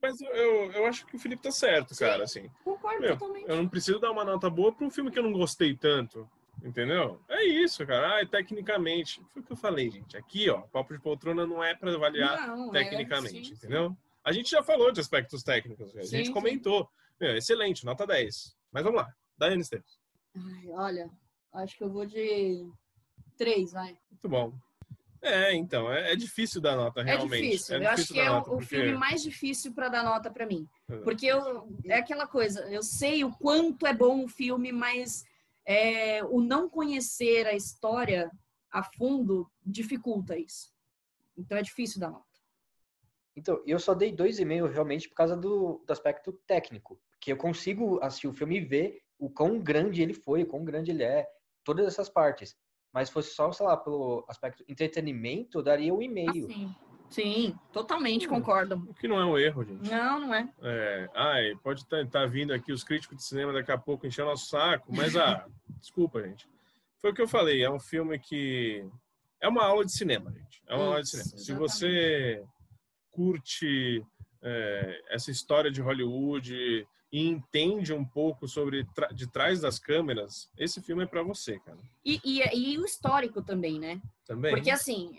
[0.00, 2.04] Mas eu, eu, acho que o Felipe tá certo, Sim.
[2.04, 2.50] cara, assim.
[2.64, 3.48] Concordo Meu, totalmente.
[3.48, 6.28] Eu não preciso dar uma nota boa pra um filme que eu não gostei tanto.
[6.62, 7.20] Entendeu?
[7.28, 8.16] É isso, cara.
[8.16, 9.22] Ah, e tecnicamente.
[9.32, 10.16] Foi o que eu falei, gente.
[10.16, 13.54] Aqui, ó, Papo de Poltrona não é pra avaliar Não, é, tecnicamente, sim, sim.
[13.54, 13.96] entendeu?
[14.26, 16.32] A gente já falou de aspectos técnicos, a gente sim.
[16.32, 16.90] comentou.
[17.20, 18.56] Excelente, nota 10.
[18.72, 19.08] Mas vamos lá.
[19.38, 20.00] Daiane Esteves.
[20.34, 21.10] Ai, olha,
[21.54, 22.68] acho que eu vou de
[23.38, 23.96] três, vai.
[24.10, 24.52] Muito bom.
[25.22, 27.42] É, então, é, é difícil dar nota, É realmente.
[27.42, 27.80] difícil.
[27.80, 30.68] eu acho que é o porque- filme mais difícil para dar nota para mim.
[30.90, 30.96] É.
[30.98, 35.24] Porque eu, é aquela coisa, eu sei o quanto é bom o filme, mas
[35.64, 38.28] é, o não conhecer a história
[38.72, 40.70] a fundo dificulta isso.
[41.36, 42.25] Então é difícil dar nota.
[43.36, 46.98] Então, eu só dei dois e meio realmente por causa do, do aspecto técnico.
[47.10, 50.64] Porque eu consigo assistir o filme e ver o quão grande ele foi, o quão
[50.64, 51.28] grande ele é,
[51.62, 52.56] todas essas partes.
[52.92, 56.46] Mas fosse só, sei lá, pelo aspecto entretenimento, eu daria um e meio.
[56.46, 56.74] Assim,
[57.10, 58.30] sim, totalmente Hum.
[58.30, 58.76] concordo.
[58.88, 59.90] O que não é um erro, gente.
[59.90, 60.48] Não, não é.
[60.62, 64.46] É, ai, pode estar vindo aqui os críticos de cinema daqui a pouco enchendo nosso
[64.46, 65.46] saco, mas ah,
[65.78, 66.48] desculpa, gente.
[66.98, 68.82] Foi o que eu falei, é um filme que
[69.42, 70.62] é uma aula de cinema, gente.
[70.66, 71.38] É uma aula de Isso, cinema.
[71.38, 71.70] Se exatamente.
[71.70, 72.44] você
[73.16, 74.04] curte
[74.42, 80.82] é, essa história de Hollywood e entende um pouco sobre de trás das câmeras, esse
[80.82, 81.78] filme é para você, cara.
[82.04, 84.02] E, e, e o histórico também, né?
[84.26, 84.52] Também.
[84.52, 85.16] Porque assim,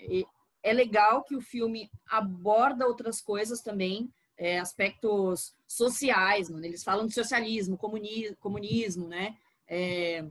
[0.61, 6.49] é legal que o filme aborda outras coisas também, é, aspectos sociais.
[6.49, 9.36] Eles falam de socialismo, comuni- comunismo, né?
[9.68, 10.24] É,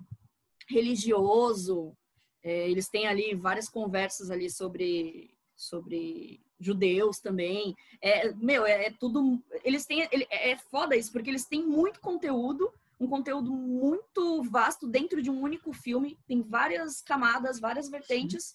[0.69, 1.97] religioso.
[2.43, 7.75] É, eles têm ali várias conversas ali sobre, sobre judeus também.
[8.01, 9.43] É, meu, é, é tudo.
[9.65, 10.09] Eles têm.
[10.13, 15.31] ele- é foda isso, porque eles têm muito conteúdo, um conteúdo muito vasto dentro de
[15.31, 16.19] um único filme.
[16.27, 18.55] Tem várias camadas, várias vertentes.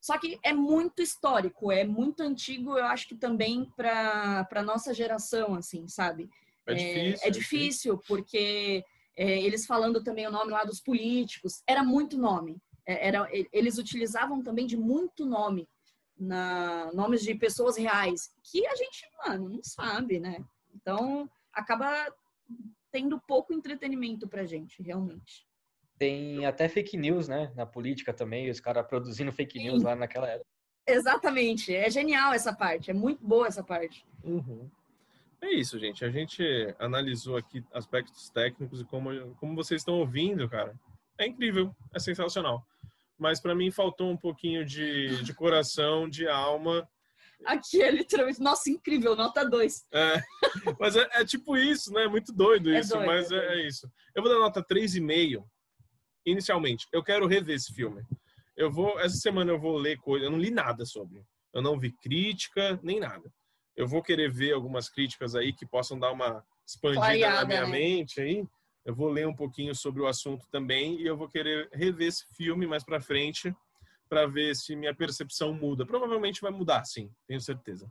[0.00, 5.54] Só que é muito histórico, é muito antigo, eu acho que também para nossa geração,
[5.54, 6.28] assim, sabe?
[6.66, 7.28] é difícil.
[7.28, 8.84] É difícil, porque
[9.16, 12.56] é, eles falando também o nome lá dos políticos, era muito nome.
[12.84, 15.68] É, Era, eles utilizavam também de muito nome,
[16.22, 20.44] na, nomes de pessoas reais, que a gente, mano, não sabe, né?
[20.74, 22.06] Então, acaba
[22.90, 25.46] tendo pouco entretenimento pra gente, realmente.
[25.98, 27.52] Tem até fake news, né?
[27.56, 29.64] Na política também, os caras produzindo fake Sim.
[29.64, 30.46] news lá naquela época.
[30.86, 34.04] Exatamente, é genial essa parte, é muito boa essa parte.
[34.24, 34.68] Uhum.
[35.40, 36.04] É isso, gente.
[36.04, 36.42] A gente
[36.78, 40.74] analisou aqui aspectos técnicos e como, como vocês estão ouvindo, cara.
[41.18, 42.64] É incrível, é sensacional.
[43.22, 46.86] Mas para mim faltou um pouquinho de, de coração, de alma.
[47.46, 49.86] Aqui é literalmente, nossa, incrível, nota 2.
[49.92, 50.22] É,
[50.80, 52.08] mas é, é tipo isso, né?
[52.08, 53.52] Muito doido É isso, doido, mas é é, doido.
[53.52, 53.90] é isso.
[54.14, 55.44] Eu vou dar nota 3,5
[56.26, 56.88] inicialmente.
[56.92, 58.02] Eu quero rever esse filme.
[58.56, 61.22] Eu vou, essa semana eu vou ler coisa, eu não li nada sobre.
[61.54, 63.32] Eu não vi crítica, nem nada.
[63.76, 67.62] Eu vou querer ver algumas críticas aí que possam dar uma expandida na Clareada, minha
[67.62, 67.70] né?
[67.70, 68.44] mente aí.
[68.84, 72.24] Eu vou ler um pouquinho sobre o assunto também e eu vou querer rever esse
[72.34, 73.54] filme mais pra frente
[74.08, 75.86] para ver se minha percepção muda.
[75.86, 77.90] Provavelmente vai mudar, sim, tenho certeza.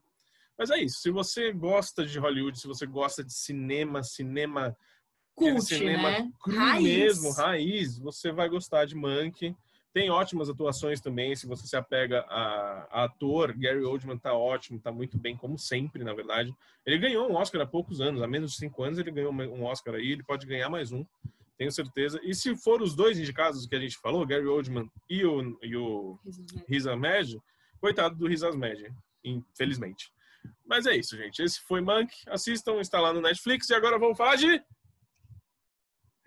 [0.58, 1.00] Mas é isso.
[1.02, 4.78] Se você gosta de Hollywood, se você gosta de cinema, cinema
[5.36, 6.32] aquele Cult, cinema né?
[6.40, 6.84] cru Raiz.
[6.84, 9.56] mesmo, raiz, você vai gostar de Monk.
[9.94, 14.80] Tem ótimas atuações também, se você se apega a, a ator, Gary Oldman tá ótimo,
[14.80, 16.56] tá muito bem, como sempre, na verdade.
[16.86, 19.64] Ele ganhou um Oscar há poucos anos, há menos de cinco anos ele ganhou um
[19.66, 21.06] Oscar aí, ele pode ganhar mais um,
[21.58, 22.20] tenho certeza.
[22.24, 25.76] E se for os dois indicados que a gente falou, Gary Oldman e o, e
[25.76, 26.18] o
[26.68, 27.38] Riz Ahmed,
[27.80, 28.92] coitado do Riz Ahmed,
[29.24, 30.12] infelizmente.
[30.66, 31.44] Mas é isso, gente.
[31.44, 32.12] Esse foi Monk.
[32.28, 33.70] Assistam, está lá no Netflix.
[33.70, 34.64] E agora vamos falar de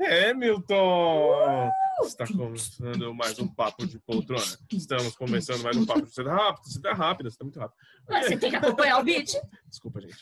[0.05, 1.71] Hamilton!
[2.03, 4.43] Está começando mais um papo de poltrona.
[4.71, 6.07] Estamos começando mais um papo.
[6.07, 7.79] Você tá rápido, você tá rápido, você tá muito rápido.
[8.09, 9.35] Você tem que acompanhar o beat.
[9.69, 10.17] Desculpa, gente.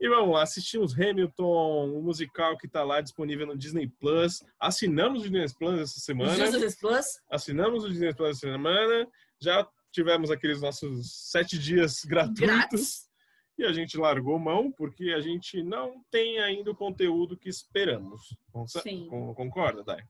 [0.00, 4.44] E vamos lá, assistimos Hamilton, o um musical que está lá disponível no Disney Plus.
[4.60, 6.50] Assinamos o Disney Plus essa semana.
[6.50, 7.06] Disney Plus.
[7.30, 9.08] Assinamos o Disney Plus essa semana.
[9.40, 12.46] Já tivemos aqueles nossos sete dias gratuitos.
[12.46, 13.07] Grátis.
[13.58, 18.36] E a gente largou mão porque a gente não tem ainda o conteúdo que esperamos.
[18.82, 19.08] Sim.
[19.34, 20.00] Concorda, Dai?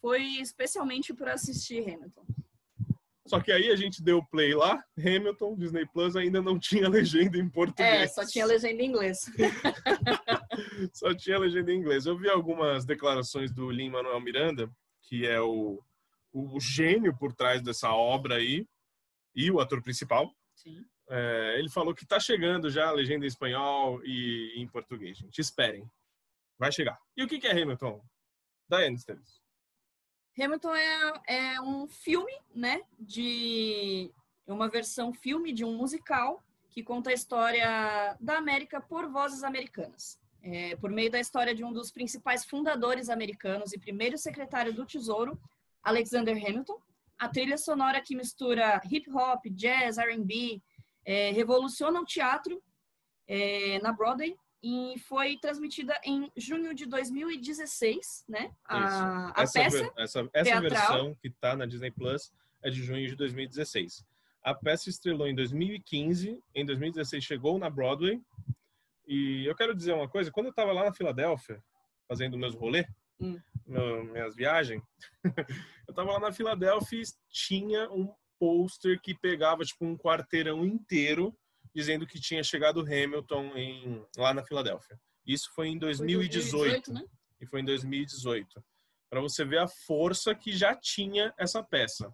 [0.00, 2.24] Foi especialmente para assistir Hamilton.
[3.26, 7.38] Só que aí a gente deu play lá, Hamilton, Disney Plus ainda não tinha legenda
[7.38, 8.02] em português.
[8.02, 9.30] É, só tinha legenda em inglês.
[10.92, 12.04] só tinha legenda em inglês.
[12.04, 14.70] Eu vi algumas declarações do Lin-Manuel Miranda,
[15.02, 15.80] que é o,
[16.32, 18.66] o, gênio por trás dessa obra aí,
[19.34, 20.30] e o ator principal.
[20.54, 20.84] Sim.
[21.14, 25.38] É, ele falou que tá chegando já a legenda em espanhol e em português, gente.
[25.38, 25.86] Esperem.
[26.58, 26.98] Vai chegar.
[27.14, 28.02] E o que, que é Hamilton?
[28.66, 29.42] Diane Esteves.
[30.40, 32.80] Hamilton é, é um filme, né?
[32.98, 34.10] De
[34.46, 40.18] uma versão filme de um musical que conta a história da América por vozes americanas.
[40.42, 44.86] É, por meio da história de um dos principais fundadores americanos e primeiro secretário do
[44.86, 45.38] Tesouro,
[45.82, 46.80] Alexander Hamilton,
[47.18, 50.60] a trilha sonora que mistura hip hop, jazz, R&B,
[51.04, 52.62] é, revoluciona o teatro
[53.26, 58.54] é, na Broadway e foi transmitida em junho de 2016, né?
[58.64, 63.06] A, a essa, peça essa, essa versão que está na Disney Plus é de junho
[63.08, 64.04] de 2016.
[64.42, 68.20] A peça estrelou em 2015, em 2016 chegou na Broadway.
[69.06, 71.62] E eu quero dizer uma coisa, quando eu estava lá na Filadélfia,
[72.08, 72.86] fazendo meus rolês,
[73.20, 73.40] hum.
[74.12, 74.82] minhas viagens,
[75.24, 78.12] eu estava lá na Filadélfia e tinha um
[78.42, 81.32] pôster que pegava tipo um quarteirão inteiro
[81.72, 84.98] dizendo que tinha chegado Hamilton em, lá na Filadélfia.
[85.24, 86.50] Isso foi em 2018.
[86.50, 87.04] Foi 2018 né?
[87.40, 88.64] E foi em 2018.
[89.08, 92.12] Para você ver a força que já tinha essa peça.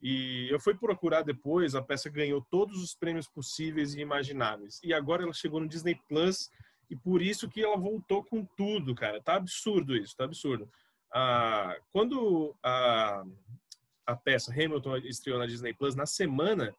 [0.00, 4.80] E eu fui procurar depois, a peça ganhou todos os prêmios possíveis e imagináveis.
[4.82, 6.48] E agora ela chegou no Disney Plus
[6.88, 9.20] e por isso que ela voltou com tudo, cara.
[9.20, 10.66] Tá absurdo isso, tá absurdo.
[11.12, 13.22] Ah, quando a,
[14.08, 16.74] a peça Hamilton estreou na Disney Plus, na semana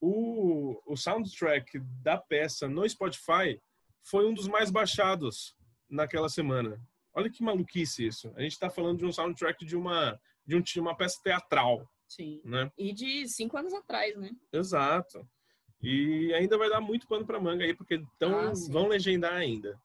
[0.00, 3.60] o, o soundtrack da peça no Spotify
[4.02, 5.56] foi um dos mais baixados
[5.88, 6.78] naquela semana.
[7.14, 8.32] Olha que maluquice isso.
[8.36, 11.88] A gente está falando de um soundtrack de uma de, um, de uma peça teatral.
[12.08, 12.42] Sim.
[12.44, 12.70] Né?
[12.76, 14.30] E de cinco anos atrás, né?
[14.52, 15.26] Exato.
[15.80, 19.80] E ainda vai dar muito pano para manga aí, porque tão, ah, vão legendar ainda.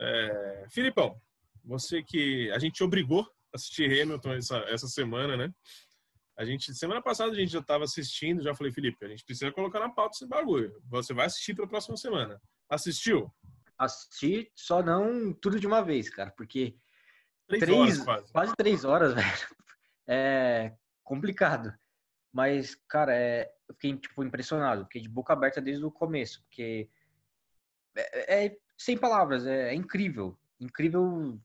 [0.00, 1.20] É, Filipão,
[1.64, 3.22] você que a gente obrigou
[3.52, 5.52] a assistir Hamilton essa, essa semana, né?
[6.38, 9.50] A gente, semana passada a gente já estava assistindo, já falei, Felipe, a gente precisa
[9.50, 10.80] colocar na pauta esse bagulho.
[10.88, 12.40] Você vai assistir para a próxima semana.
[12.70, 13.28] Assistiu?
[13.76, 16.76] Assisti, só não tudo de uma vez, cara, porque
[17.48, 18.32] três, três horas quase.
[18.32, 19.56] quase três horas, velho.
[20.06, 21.74] É complicado.
[22.32, 26.88] Mas, cara, é, eu fiquei tipo, impressionado, fiquei de boca aberta desde o começo, porque
[27.96, 31.40] é, é sem palavras, é, é, incrível, incrível,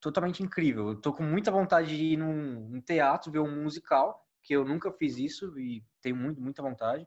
[0.00, 0.88] totalmente incrível.
[0.88, 4.64] Eu tô com muita vontade de ir num, num teatro ver um musical, que eu
[4.64, 7.04] nunca fiz isso e tenho muito, muita vontade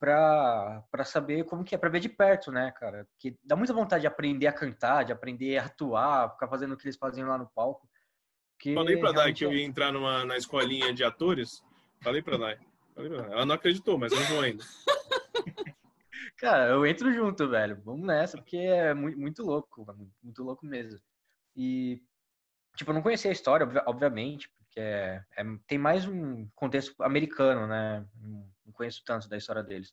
[0.00, 3.06] para saber como que é, para ver de perto, né, cara?
[3.18, 6.76] Que dá muita vontade de aprender a cantar, de aprender a atuar, ficar fazendo o
[6.76, 7.86] que eles faziam lá no palco.
[8.58, 11.62] Que Falei para Dai que eu ia entrar numa, na escolinha de atores.
[12.02, 12.58] Falei para Dai.
[12.96, 14.64] Ela não acreditou, mas eu vou ainda.
[16.38, 17.80] cara, eu entro junto, velho.
[17.84, 19.86] Vamos nessa, porque é muito, muito louco,
[20.22, 20.98] muito louco mesmo.
[21.54, 22.02] E,
[22.74, 27.66] tipo, eu não conhecia a história, obviamente, que é, é, tem mais um contexto americano,
[27.66, 28.06] né?
[28.64, 29.92] Não conheço tanto da história deles.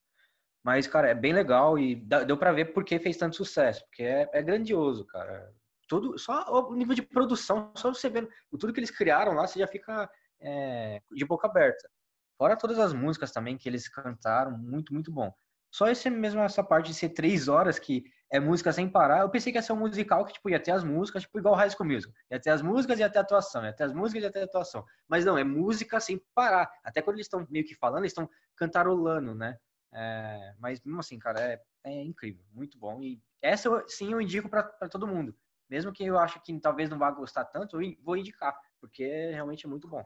[0.64, 4.04] Mas, cara, é bem legal e deu para ver por que fez tanto sucesso, porque
[4.04, 5.52] é, é, grandioso, cara.
[5.88, 9.60] Tudo, só o nível de produção, só você vendo tudo que eles criaram lá, você
[9.60, 10.10] já fica
[10.42, 11.90] é, de boca aberta.
[12.38, 15.34] Fora todas as músicas também que eles cantaram, muito, muito bom.
[15.72, 19.22] Só esse mesmo essa parte de ser três horas que é música sem parar.
[19.22, 21.56] Eu pensei que ia ser um musical que tipo, ia ter as músicas, tipo igual
[21.56, 22.14] High School Musical.
[22.32, 24.32] Ia ter as músicas e ia ter a atuação, ia ter as músicas e ia
[24.32, 24.86] ter a atuação.
[25.08, 26.70] Mas não, é música sem parar.
[26.84, 29.58] Até quando eles estão meio que falando, eles estão cantarolando, né?
[29.94, 33.02] É, mas mesmo assim, cara, é, é, incrível, muito bom.
[33.02, 35.36] E essa sim eu indico para todo mundo.
[35.70, 39.66] Mesmo que eu acho que talvez não vá gostar tanto, eu vou indicar, porque realmente
[39.66, 40.04] é muito bom.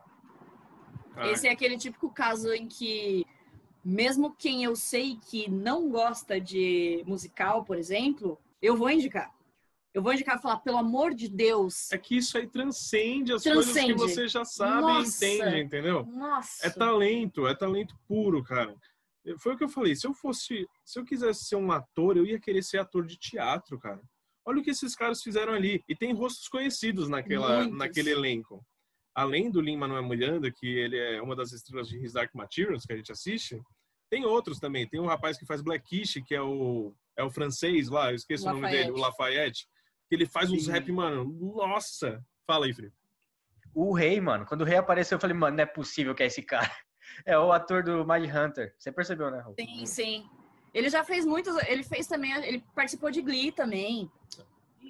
[1.24, 3.26] Esse é aquele típico caso em que
[3.84, 9.34] mesmo quem eu sei que não gosta de musical, por exemplo, eu vou indicar.
[9.94, 11.92] Eu vou indicar e falar, pelo amor de Deus.
[11.92, 13.94] É que isso aí transcende as transcende.
[13.94, 15.26] coisas que você já sabe Nossa.
[15.26, 16.06] e entende, entendeu?
[16.06, 16.66] Nossa.
[16.66, 18.74] É talento, é talento puro, cara.
[19.38, 19.96] Foi o que eu falei.
[19.96, 23.18] Se eu fosse, se eu quisesse ser um ator, eu ia querer ser ator de
[23.18, 24.02] teatro, cara.
[24.46, 25.84] Olha o que esses caras fizeram ali.
[25.88, 27.78] E tem rostos conhecidos naquela, Muitos.
[27.78, 28.66] naquele elenco.
[29.14, 32.94] Além do Lin-Manuel Miranda, que ele é uma das estrelas de His Dark Materials, que
[32.94, 33.62] a gente assiste,
[34.10, 34.88] tem outros também.
[34.88, 38.48] Tem um rapaz que faz Blackish, que é o, é o francês lá, eu esqueço
[38.48, 39.68] o nome dele, o Lafayette.
[40.08, 40.72] Que ele faz uns Sim.
[40.72, 41.26] rap, mano,
[41.56, 42.24] nossa!
[42.46, 42.96] Fala aí, Felipe.
[43.74, 44.46] O Rei, mano.
[44.46, 46.70] Quando o Rei apareceu, eu falei, mano, não é possível que é esse cara.
[47.26, 48.74] É o ator do Mind Hunter.
[48.78, 49.56] Você percebeu, né, Raul?
[49.60, 50.30] Sim, sim.
[50.74, 51.54] Ele já fez muitos.
[51.68, 52.32] Ele fez também.
[52.46, 54.10] Ele participou de Glee também.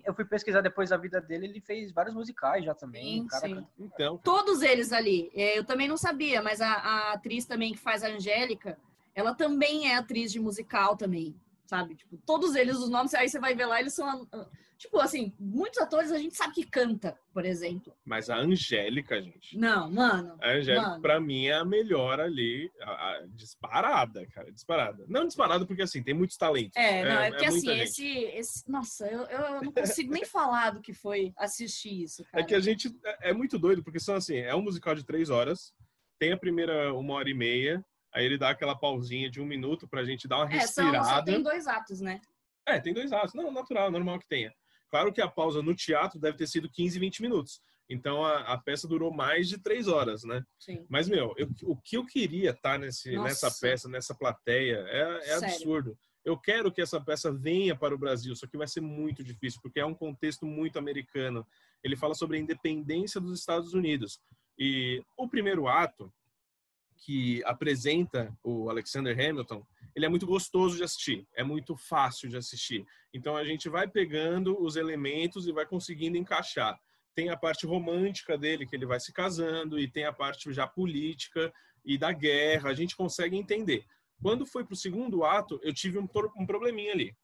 [0.05, 3.27] Eu fui pesquisar depois a vida dele, ele fez vários musicais já também.
[3.29, 3.67] Sim, sim.
[3.79, 5.31] Então, Todos eles ali.
[5.35, 8.77] É, Eu também não sabia, mas a, a atriz também que faz a Angélica,
[9.13, 11.35] ela também é atriz de musical também,
[11.71, 11.95] sabe?
[11.95, 14.27] Tipo, todos eles, os nomes, aí você vai ver lá, eles são.
[14.33, 14.45] ah,
[14.77, 17.95] Tipo, assim, muitos atores a gente sabe que canta, por exemplo.
[18.03, 19.55] mas a Angélica, gente.
[19.55, 20.35] Não, mano.
[20.41, 21.01] A Angélica, Mano.
[21.03, 25.05] pra mim, é a melhor ali, a- a- disparada, cara, disparada.
[25.07, 26.75] Não disparada porque, assim, tem muitos talentos.
[26.75, 27.89] É, não, é, porque assim, muita gente.
[27.89, 28.71] esse, esse.
[28.71, 32.43] Nossa, eu, eu não consigo nem falar do que foi assistir isso, cara.
[32.43, 35.05] É que a gente é é muito doido, porque são assim, é um musical de
[35.05, 35.73] três horas,
[36.19, 39.87] tem a primeira uma hora e meia, aí ele dá aquela pausinha de um minuto
[39.87, 41.25] pra gente dar uma É, são, só respirada.
[41.31, 42.19] tem dois atos, né?
[42.65, 43.33] É, tem dois atos.
[43.33, 44.53] Não, natural, normal que tenha.
[44.89, 47.61] Claro que a pausa no teatro deve ter sido 15, 20 minutos.
[47.89, 50.43] Então a, a peça durou mais de três horas, né?
[50.59, 50.85] Sim.
[50.89, 53.27] Mas, meu, eu- o que eu queria estar nesse, Nossa.
[53.27, 55.97] nessa peça, nessa plateia, é, é absurdo.
[56.23, 59.59] Eu quero que essa peça venha para o Brasil, só que vai ser muito difícil,
[59.61, 61.45] porque é um contexto muito americano.
[61.83, 64.21] Ele fala sobre a independência dos Estados Unidos.
[64.57, 66.13] E o primeiro ato,
[67.03, 69.65] que apresenta o Alexander Hamilton,
[69.95, 72.85] ele é muito gostoso de assistir, é muito fácil de assistir.
[73.13, 76.79] Então a gente vai pegando os elementos e vai conseguindo encaixar.
[77.15, 80.65] Tem a parte romântica dele, que ele vai se casando, e tem a parte já
[80.67, 81.51] política
[81.83, 83.83] e da guerra, a gente consegue entender.
[84.21, 86.07] Quando foi pro segundo ato, eu tive um,
[86.37, 87.15] um probleminha ali.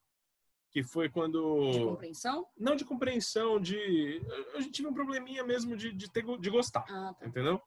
[0.71, 1.71] Que foi De quando.
[1.85, 2.45] compreensão?
[2.57, 4.21] Não de compreensão, de.
[4.55, 7.25] A gente tive um probleminha mesmo de, de, ter, de gostar Ah, tá.
[7.25, 7.61] entendeu?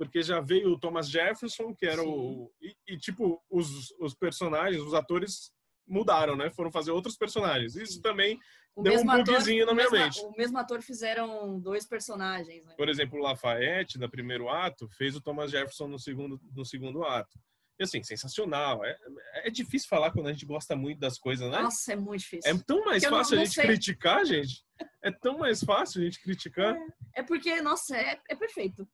[0.00, 2.50] Porque já veio o Thomas Jefferson, que era o.
[2.58, 5.52] E, e, tipo, os, os personagens, os atores
[5.86, 6.48] mudaram, né?
[6.48, 7.76] Foram fazer outros personagens.
[7.76, 8.40] Isso também
[8.74, 10.20] O deu um bugzinho na minha mesmo- mente.
[10.24, 12.72] O mesmo ator fizeram dois personagens, né?
[12.78, 17.04] Por exemplo, o Lafayette, no primeiro ato, fez o Thomas Jefferson no segundo, no segundo
[17.04, 17.38] ato.
[17.78, 18.82] E assim, sensacional.
[18.82, 18.96] É,
[19.44, 21.60] é difícil falar quando a gente gosta muito das coisas, né?
[21.60, 22.50] Nossa, é muito difícil.
[22.50, 23.64] É tão mais Porque eu não- fácil a não gente sei.
[23.66, 24.64] criticar, gente.
[25.02, 26.74] É tão mais fácil a gente criticar.
[27.14, 28.88] É porque, nossa, é, é perfeito.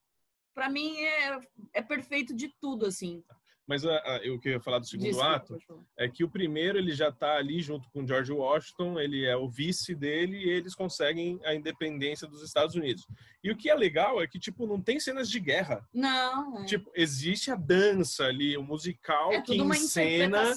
[0.57, 1.39] Pra mim é,
[1.75, 3.23] é perfeito de tudo, assim.
[3.69, 5.59] Mas a, a, eu queria falar do segundo Desculpa, ato.
[5.99, 9.51] é que o primeiro ele já está ali junto com George Washington, ele é o
[9.51, 13.05] vice dele e eles conseguem a independência dos Estados Unidos.
[13.45, 15.87] E o que é legal é que tipo não tem cenas de guerra.
[15.93, 20.55] Não, é, Tipo, existe a dança ali, o musical é que encena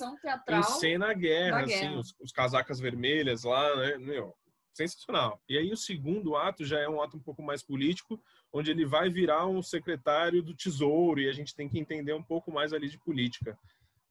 [0.48, 2.00] encena a guerra, assim, guerra.
[2.00, 3.98] os, os casacas vermelhas lá, né?
[3.98, 4.34] Meu,
[4.74, 5.42] sensacional.
[5.50, 8.22] E aí o segundo ato já é um ato um pouco mais político,
[8.52, 12.24] onde ele vai virar um secretário do Tesouro e a gente tem que entender um
[12.24, 13.58] pouco mais ali de política.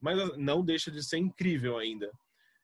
[0.00, 2.10] Mas não deixa de ser incrível ainda.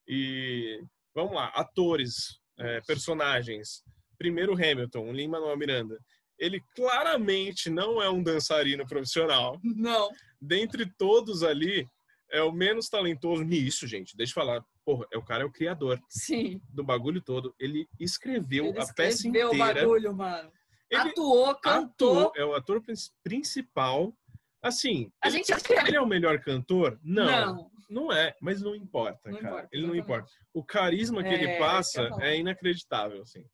[0.06, 0.80] E
[1.14, 3.82] vamos lá, atores, é, personagens.
[4.16, 5.98] Primeiro Hamilton, Lin-Manuel Miranda.
[6.38, 9.58] Ele claramente não é um dançarino profissional.
[9.62, 10.10] Não.
[10.40, 11.88] Dentre todos ali,
[12.30, 14.16] é o menos talentoso nisso, gente.
[14.16, 14.64] Deixa eu falar.
[14.84, 16.60] Porra, é o cara é o criador Sim.
[16.68, 17.54] do bagulho todo.
[17.58, 19.80] Ele escreveu Ele a peça escreveu o inteira.
[19.80, 20.52] bagulho, mano.
[20.90, 22.28] Ele Atuou, cantou.
[22.28, 24.14] atuou, é o ator prin- principal.
[24.62, 26.98] Assim, A ele, gente é- ele é o melhor cantor?
[27.02, 28.12] Não, não, Não.
[28.12, 28.34] é.
[28.40, 29.54] Mas não importa, Não cara.
[29.54, 30.30] importa, ele não importa.
[30.52, 33.44] O carisma que É, ele que passa é inacreditável, assim.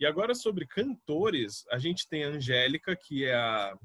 [0.00, 3.78] E agora sobre cantores, a gente tem a Angélica, que é a,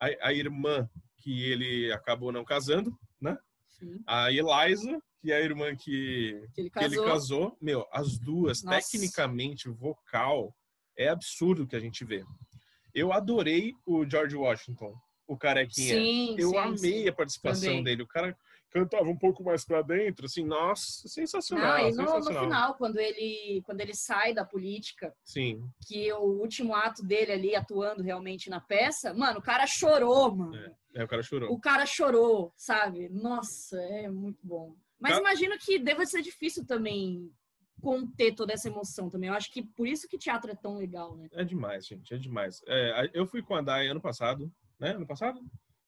[0.00, 0.88] a, a irmã
[1.18, 3.38] que ele acabou não casando, né?
[3.68, 4.02] Sim.
[4.06, 7.04] A Eliza, que é a irmã que, Que ele que ele casou.
[7.06, 7.58] casou.
[7.60, 8.78] Meu, as duas, Nossa.
[8.78, 10.54] tecnicamente, vocal,
[10.96, 12.24] é absurdo o que a gente vê.
[12.94, 14.94] Eu adorei o George Washington,
[15.26, 15.94] o carequinha.
[15.94, 17.08] Sim, Eu sim, amei sim.
[17.08, 17.84] a participação Também.
[17.84, 18.02] dele.
[18.02, 18.36] O cara
[18.70, 22.98] cantava um pouco mais pra dentro, assim, nossa, sensacional, Não, e no, no final, quando
[22.98, 28.48] ele, quando ele sai da política, Sim, que o último ato dele ali atuando realmente
[28.48, 30.56] na peça, mano, o cara chorou, mano.
[30.94, 31.52] é, o cara chorou.
[31.52, 33.10] O cara chorou, sabe?
[33.10, 34.74] Nossa, é muito bom.
[34.98, 37.30] Mas imagino que deva ser difícil também
[37.82, 39.28] conter toda essa emoção também.
[39.28, 41.28] Eu acho que por isso que teatro é tão legal, né?
[41.32, 42.62] É demais, gente, é demais.
[42.66, 44.92] É, eu fui com a Dai ano passado, né?
[44.92, 45.40] Ano passado?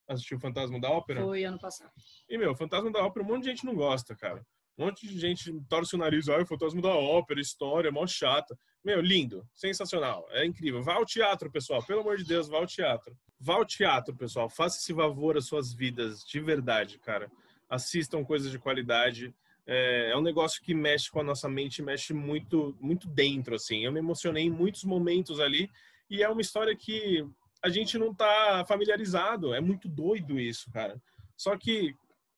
[0.08, 1.22] Assisti o Fantasma da Ópera.
[1.22, 1.92] Foi ano passado.
[2.28, 4.44] E, meu, Fantasma da Ópera, um monte de gente não gosta, cara.
[4.76, 8.58] Um monte de gente torce o nariz, ai, o Fantasma da Ópera, história, mó chata.
[8.84, 10.82] Meu, lindo, sensacional, é incrível.
[10.82, 13.16] Vá ao teatro, pessoal, pelo amor de Deus, vá ao teatro.
[13.38, 17.30] Vá ao teatro, pessoal, faça esse favor às suas vidas, de verdade, cara.
[17.68, 19.34] Assistam coisas de qualidade,
[19.66, 23.84] É, é um negócio que mexe com a nossa mente, mexe muito, muito dentro, assim.
[23.84, 25.70] Eu me emocionei em muitos momentos ali
[26.10, 27.26] e é uma história que
[27.62, 29.54] a gente não tá familiarizado.
[29.54, 31.00] É muito doido isso, cara.
[31.36, 31.94] Só que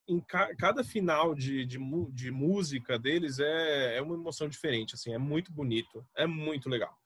[0.09, 1.79] em ca cada final de, de,
[2.13, 5.13] de, música deles é, é uma emoção diferente, assim.
[5.13, 6.97] É muito bonito, é muito legal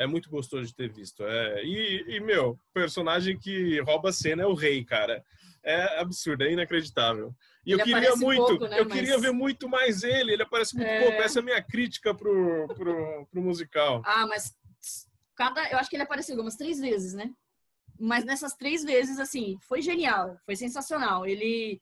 [0.00, 1.22] é muito gostoso de ter visto.
[1.22, 5.22] É, e, e, meu, personagem que rouba a cena é o rei, cara.
[5.62, 7.34] É absurdo, é inacreditável.
[7.64, 8.92] E ele eu queria muito, pouco, né, eu mas...
[8.92, 10.32] queria ver muito mais ele.
[10.32, 11.00] Ele aparece muito é...
[11.02, 11.22] pouco.
[11.22, 14.02] Essa é a minha crítica pro, pro, pro musical.
[14.04, 14.56] Ah, mas
[15.36, 17.30] cada, eu acho que ele apareceu algumas três vezes, né?
[17.98, 21.26] Mas nessas três vezes, assim, foi genial, foi sensacional.
[21.26, 21.80] Ele,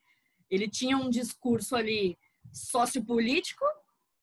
[0.49, 2.17] ele tinha um discurso ali
[2.51, 3.63] sociopolítico,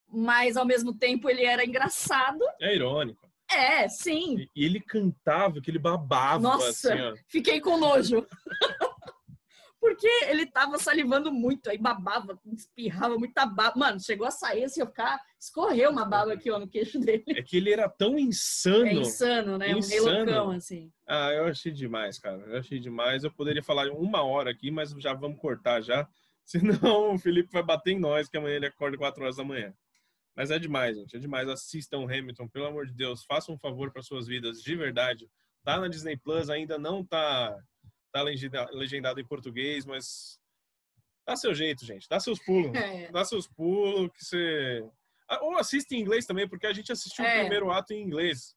[0.06, 2.44] mas ao mesmo tempo ele era engraçado.
[2.60, 3.26] É irônico.
[3.50, 4.46] É, sim.
[4.54, 6.38] E ele cantava, que ele babava.
[6.42, 8.26] Nossa, assim, fiquei com nojo.
[9.80, 13.78] Porque ele tava salivando muito, aí babava, espirrava muita baba.
[13.78, 15.20] Mano, chegou a sair assim, eu ficar.
[15.38, 17.24] Escorreu uma baba aqui, ó, no queixo dele.
[17.28, 18.86] É que ele era tão insano.
[18.86, 19.70] É insano, né?
[19.70, 20.02] Insano.
[20.02, 20.90] Um relocão, assim.
[21.06, 22.42] Ah, eu achei demais, cara.
[22.46, 23.22] Eu achei demais.
[23.22, 26.08] Eu poderia falar uma hora aqui, mas já vamos cortar já.
[26.44, 29.74] Senão o Felipe vai bater em nós, que amanhã ele acorda 4 horas da manhã.
[30.34, 31.16] Mas é demais, gente.
[31.16, 31.48] É demais.
[31.48, 33.24] Assistam Hamilton, pelo amor de Deus.
[33.24, 35.28] Façam um favor para suas vidas, de verdade.
[35.64, 37.56] Tá na Disney Plus, ainda não tá,
[38.50, 40.40] tá legendado em português, mas
[41.26, 42.08] dá seu jeito, gente.
[42.08, 42.74] Dá seus pulos.
[42.74, 43.10] É.
[43.10, 44.84] Dá seus pulos que você.
[45.40, 47.36] Ou assiste em inglês também, porque a gente assistiu é.
[47.36, 48.54] o primeiro ato em inglês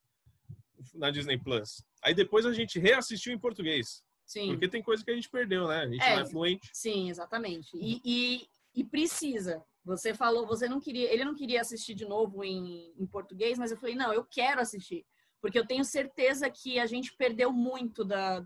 [0.94, 1.82] na Disney Plus.
[2.02, 4.02] Aí depois a gente reassistiu em português.
[4.24, 4.52] Sim.
[4.52, 5.80] Porque tem coisa que a gente perdeu, né?
[5.80, 6.70] A gente é, não é fluente.
[6.72, 7.76] Sim, exatamente.
[7.76, 9.60] E, e, e precisa.
[9.84, 13.72] Você falou, você não queria, ele não queria assistir de novo em, em português, mas
[13.72, 15.04] eu falei, não, eu quero assistir,
[15.40, 18.44] porque eu tenho certeza que a gente perdeu muito da,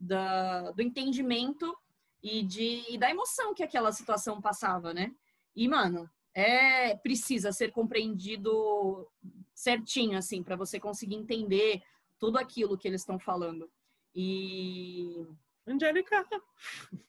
[0.00, 1.76] da do entendimento
[2.22, 5.14] e, de, e da emoção que aquela situação passava, né?
[5.54, 9.08] E, mano, é precisa ser compreendido
[9.54, 11.82] certinho, assim, para você conseguir entender
[12.18, 13.70] tudo aquilo que eles estão falando.
[14.14, 15.26] E.
[15.66, 16.24] Angélica!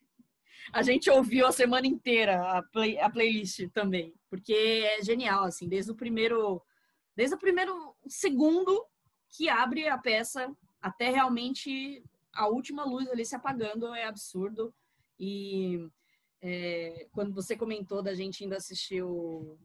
[0.74, 5.68] a gente ouviu a semana inteira a, play, a playlist também, porque é genial, assim,
[5.68, 6.61] desde o primeiro,
[7.16, 8.85] desde o primeiro segundo
[9.30, 10.51] que abre a peça
[10.82, 14.74] até realmente a última luz ali se apagando é absurdo.
[15.19, 15.90] E
[16.41, 19.58] é, quando você comentou da gente indo assistir o,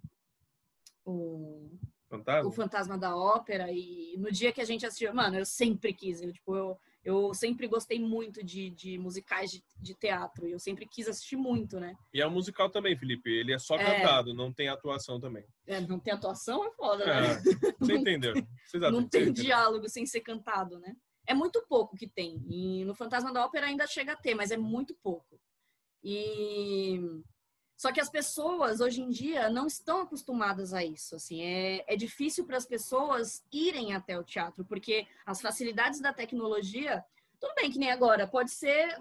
[1.05, 1.71] o
[2.09, 2.49] Fantasma?
[2.49, 6.21] o Fantasma da Ópera e no dia que a gente assistiu, mano, eu sempre quis,
[6.21, 10.59] eu, tipo, eu, eu sempre gostei muito de, de musicais de, de, teatro e eu
[10.59, 11.95] sempre quis assistir muito, né?
[12.13, 13.31] E é um musical também, Felipe.
[13.31, 13.85] Ele é só é...
[13.85, 15.45] cantado, não tem atuação também.
[15.67, 17.33] É, não tem atuação é foda, né?
[17.33, 17.35] É,
[17.79, 18.35] você entendeu?
[18.91, 20.97] não tem diálogo sem ser cantado, né?
[21.27, 22.43] É muito pouco que tem.
[22.49, 25.41] E no Fantasma da Ópera ainda chega a ter, mas é muito pouco.
[26.03, 27.01] E
[27.77, 31.17] só que as pessoas hoje em dia não estão acostumadas a isso.
[31.17, 36.13] Assim, é, é difícil para as pessoas irem até o teatro, porque as facilidades da
[36.13, 37.05] tecnologia,
[37.41, 38.99] tudo bem que nem agora, pode ser,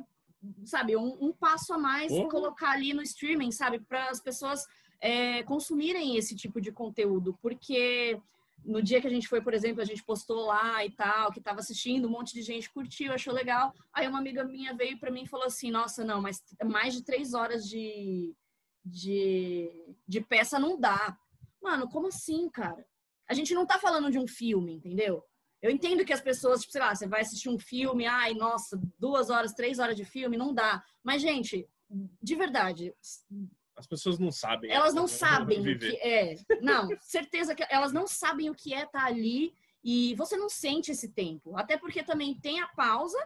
[0.66, 2.28] sabe, um, um passo a mais uhum.
[2.28, 4.66] colocar ali no streaming, sabe, para as pessoas
[5.00, 8.20] é, consumirem esse tipo de conteúdo, porque
[8.66, 11.40] no dia que a gente foi, por exemplo, a gente postou lá e tal, que
[11.40, 13.74] estava assistindo, um monte de gente curtiu, achou legal.
[13.92, 17.04] Aí uma amiga minha veio para mim e falou assim: Nossa, não, mas mais de
[17.04, 18.36] três horas de,
[18.86, 21.18] de, de peça não dá.
[21.62, 22.86] Mano, como assim, cara?
[23.28, 25.24] A gente não tá falando de um filme, entendeu?
[25.62, 28.78] Eu entendo que as pessoas, tipo, sei lá, você vai assistir um filme, ai, nossa,
[29.00, 30.84] duas horas, três horas de filme, não dá.
[31.02, 31.68] Mas, gente,
[32.22, 32.94] de verdade.
[33.76, 34.72] As pessoas não sabem.
[34.72, 36.36] Elas não sabem o que é.
[36.62, 39.54] Não, certeza que elas não sabem o que é estar tá ali
[39.84, 41.58] e você não sente esse tempo.
[41.58, 43.18] Até porque também tem a pausa,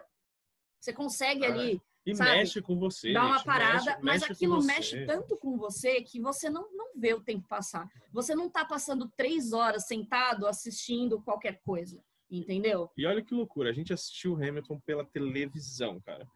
[0.80, 2.30] você consegue ah, ali e sabe?
[2.30, 3.12] mexe com você.
[3.12, 6.98] Dá uma parada, mexe, mas mexe aquilo mexe tanto com você que você não, não
[6.98, 7.86] vê o tempo passar.
[8.12, 12.02] Você não tá passando três horas sentado assistindo qualquer coisa.
[12.30, 12.90] Entendeu?
[12.96, 16.26] E olha que loucura, a gente assistiu Hamilton pela televisão, cara.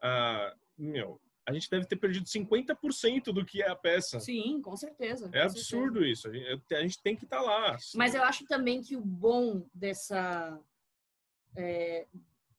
[0.00, 4.20] Ah, meu, a gente deve ter perdido 50% do que é a peça.
[4.20, 5.28] Sim, com certeza.
[5.32, 6.12] É com absurdo certeza.
[6.12, 6.28] isso.
[6.28, 7.76] A gente, a gente, tem que estar tá lá.
[7.94, 10.58] Mas eu acho também que o bom dessa.
[11.56, 12.06] É,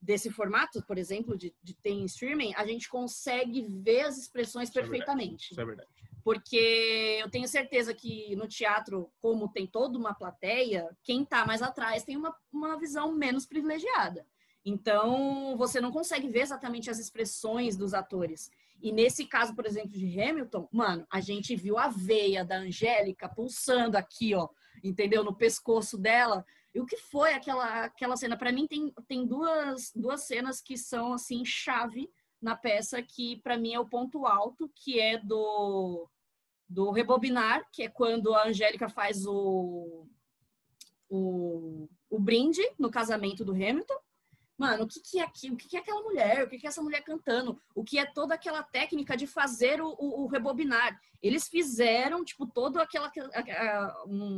[0.01, 4.69] desse formato, por exemplo, de, de ter em streaming, a gente consegue ver as expressões
[4.69, 5.49] Isso perfeitamente.
[5.49, 5.89] É Isso é verdade.
[6.23, 11.61] Porque eu tenho certeza que no teatro, como tem toda uma plateia, quem está mais
[11.61, 14.25] atrás tem uma, uma visão menos privilegiada.
[14.63, 18.51] Então, você não consegue ver exatamente as expressões dos atores.
[18.81, 23.29] E nesse caso, por exemplo, de Hamilton, mano, a gente viu a veia da Angélica
[23.29, 24.49] pulsando aqui, ó,
[24.83, 25.23] entendeu?
[25.23, 26.45] No pescoço dela.
[26.73, 28.37] E o que foi aquela, aquela cena?
[28.37, 32.09] Para mim, tem, tem duas, duas cenas que são, assim, chave
[32.41, 36.09] na peça, que para mim é o ponto alto, que é do
[36.71, 40.07] do rebobinar, que é quando a Angélica faz o,
[41.09, 44.00] o, o brinde no casamento do Hamilton.
[44.61, 45.55] Mano, o que, que é aquilo?
[45.55, 46.43] O que, que é aquela mulher?
[46.43, 47.59] O que, que é essa mulher cantando?
[47.73, 51.01] O que é toda aquela técnica de fazer o, o, o rebobinar?
[51.19, 53.11] Eles fizeram, tipo, toda aquela,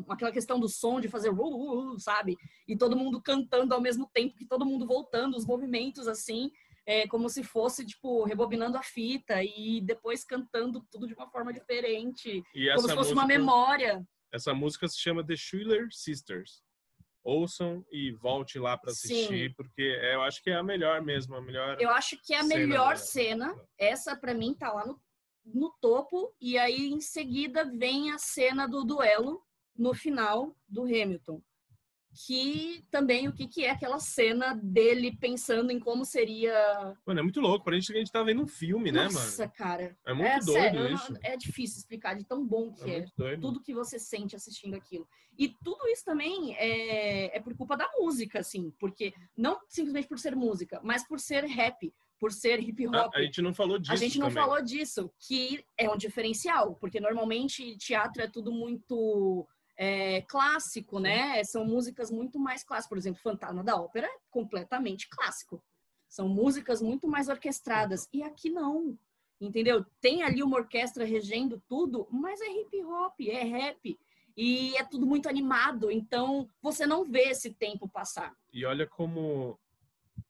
[0.07, 2.37] aquela questão do som, de fazer, uh, uh, uh, sabe?
[2.65, 6.49] E todo mundo cantando ao mesmo tempo que todo mundo voltando, os movimentos assim
[6.85, 11.51] é, como se fosse, tipo, rebobinando a fita e depois cantando tudo de uma forma
[11.51, 12.41] diferente.
[12.75, 14.07] como se fosse música, uma memória.
[14.31, 16.63] Essa música se chama The Schuller Sisters.
[17.23, 19.53] Ouçam e volte lá para assistir, Sim.
[19.55, 21.81] porque eu acho que é a melhor mesmo, a melhor.
[21.81, 23.55] Eu acho que é a melhor cena.
[23.77, 25.01] Essa, para mim, tá lá no,
[25.45, 26.35] no topo.
[26.41, 29.41] E aí, em seguida, vem a cena do duelo
[29.75, 31.41] no final do Hamilton
[32.13, 36.95] que também o que, que é aquela cena dele pensando em como seria.
[37.05, 37.65] Mano, é muito louco.
[37.65, 39.25] Pra gente que a gente tá vendo um filme, Nossa, né, mano?
[39.25, 39.97] Nossa, cara.
[40.05, 41.17] É muito é, doido sério, isso.
[41.23, 43.05] É difícil explicar de tão bom que é.
[43.21, 43.37] é.
[43.37, 45.07] Tudo que você sente assistindo aquilo.
[45.37, 48.71] E tudo isso também é, é por culpa da música, assim.
[48.79, 52.95] Porque não simplesmente por ser música, mas por ser rap por ser hip hop.
[52.95, 53.91] A, a, gente não falou disso.
[53.91, 54.43] A gente não também.
[54.43, 59.45] falou disso, que é um diferencial, porque normalmente teatro é tudo muito
[59.75, 61.43] é, clássico, né?
[61.43, 62.89] São músicas muito mais clássicas.
[62.89, 65.63] Por exemplo, Fantasma da Ópera é completamente clássico.
[66.07, 68.07] São músicas muito mais orquestradas.
[68.13, 68.97] E aqui não.
[69.41, 69.85] Entendeu?
[69.99, 73.99] Tem ali uma orquestra regendo tudo, mas é hip hop, é rap.
[74.35, 75.91] E é tudo muito animado.
[75.91, 78.33] Então, você não vê esse tempo passar.
[78.51, 79.59] E olha como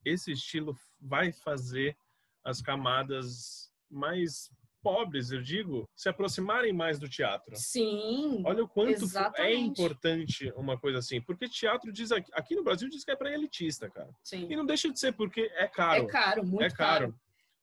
[0.04, 1.96] esse estilo vai fazer
[2.44, 4.52] as camadas mais
[4.84, 7.56] pobres, eu digo, se aproximarem mais do teatro.
[7.56, 8.44] Sim.
[8.46, 9.42] Olha o quanto é exatamente.
[9.42, 13.16] é importante uma coisa assim, porque teatro diz aqui, aqui no Brasil diz que é
[13.16, 14.10] para elitista, cara.
[14.22, 14.48] Sim.
[14.50, 16.04] E não deixa de ser porque é caro.
[16.04, 17.08] É caro, muito é caro.
[17.08, 17.20] caro.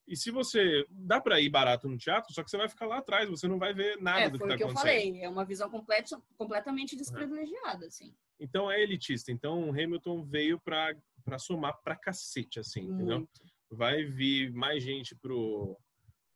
[0.08, 2.98] E se você dá para ir barato no teatro, só que você vai ficar lá
[2.98, 4.80] atrás, você não vai ver nada é, do que está acontecendo.
[4.80, 8.12] Foi o que eu falei, é uma visão completa, completamente desprivilegiada, assim.
[8.40, 9.30] Então é elitista.
[9.30, 12.94] Então o Hamilton veio para para somar pra cacete, assim, muito.
[12.94, 13.28] entendeu?
[13.70, 15.76] Vai vir mais gente pro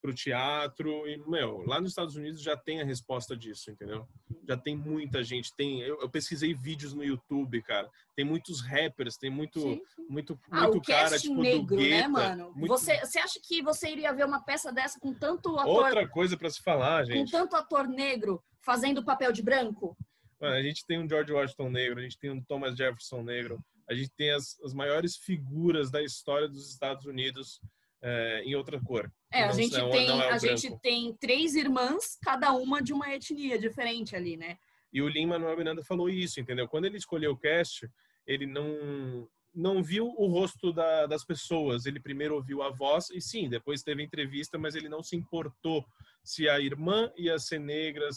[0.05, 1.09] para o teatro.
[1.09, 4.07] E, meu, lá nos Estados Unidos já tem a resposta disso, entendeu?
[4.47, 5.57] Já tem muita gente.
[5.57, 7.91] Tem, eu, eu pesquisei vídeos no YouTube, cara.
[8.15, 10.07] Tem muitos rappers, tem muito, sim, sim.
[10.07, 12.53] muito, ah, muito cara, tipo, negro, do né, Guetta, mano?
[12.55, 12.69] Muito...
[12.69, 15.85] Você, você acha que você iria ver uma peça dessa com tanto ator...
[15.85, 17.31] Outra coisa para se falar, gente.
[17.31, 19.97] Com tanto ator negro fazendo papel de branco?
[20.39, 23.59] Mano, a gente tem um George Washington negro, a gente tem um Thomas Jefferson negro,
[23.89, 27.59] a gente tem as, as maiores figuras da história dos Estados Unidos
[28.03, 29.11] é, em outra cor.
[29.35, 33.13] É, a, gente, é, tem, é a gente tem três irmãs, cada uma de uma
[33.13, 34.57] etnia diferente ali, né?
[34.93, 36.69] E o Lin Manuel Miranda falou isso, entendeu?
[36.69, 37.91] Quando ele escolheu o cast,
[38.27, 41.87] ele não não viu o rosto da, das pessoas.
[41.87, 45.87] Ele primeiro ouviu a voz e sim, depois teve entrevista, mas ele não se importou
[46.25, 48.09] se a irmã ia ser negra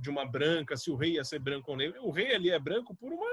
[0.00, 2.02] de uma branca, se o rei ia ser branco ou negro.
[2.02, 3.26] O rei ali é branco por uma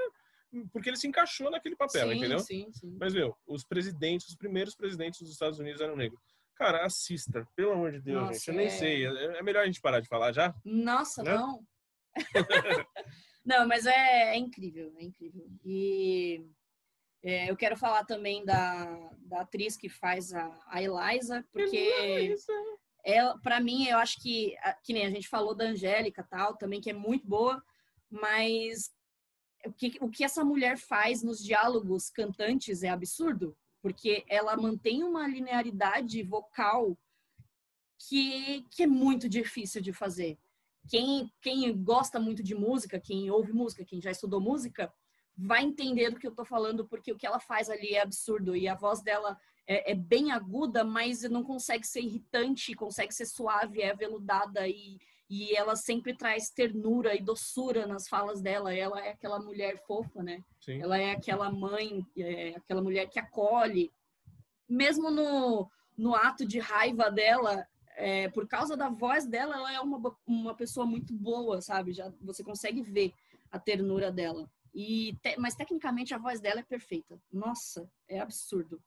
[0.72, 2.38] porque ele se encaixou naquele papel, sim, entendeu?
[2.38, 2.96] Sim, sim.
[3.00, 6.22] Mas, meu, os presidentes, os primeiros presidentes dos Estados Unidos eram negros.
[6.56, 8.48] Cara, assista, pelo amor de Deus, Nossa, gente.
[8.48, 8.70] Eu nem é...
[8.70, 9.06] sei.
[9.06, 10.54] É, é melhor a gente parar de falar já?
[10.64, 11.34] Nossa, né?
[11.34, 11.66] não.
[13.44, 15.46] não, mas é, é, incrível, é incrível.
[15.64, 16.46] E
[17.22, 22.52] é, eu quero falar também da, da atriz que faz a, a Eliza, porque Eliza.
[23.04, 26.80] ela, para mim, eu acho que, que nem a gente falou da Angélica tal, também
[26.80, 27.60] que é muito boa,
[28.08, 28.92] mas
[29.66, 35.04] o que, o que essa mulher faz nos diálogos cantantes é absurdo, porque ela mantém
[35.04, 36.96] uma linearidade vocal
[37.98, 40.38] que, que é muito difícil de fazer.
[40.88, 44.90] Quem, quem gosta muito de música, quem ouve música, quem já estudou música,
[45.36, 48.56] vai entender do que eu estou falando, porque o que ela faz ali é absurdo
[48.56, 53.26] e a voz dela é, é, bem aguda, mas não consegue ser irritante, consegue ser
[53.26, 58.74] suave, é aveludada e, e ela sempre traz ternura e doçura nas falas dela.
[58.74, 60.42] Ela é aquela mulher fofa, né?
[60.60, 60.80] Sim.
[60.80, 63.90] Ela é aquela mãe, é aquela mulher que acolhe.
[64.68, 69.80] Mesmo no, no ato de raiva dela, é, por causa da voz dela, ela é
[69.80, 71.92] uma, uma pessoa muito boa, sabe?
[71.92, 73.12] Já você consegue ver
[73.50, 74.50] a ternura dela.
[74.74, 77.18] E te, mas tecnicamente a voz dela é perfeita.
[77.32, 78.82] Nossa, é absurdo.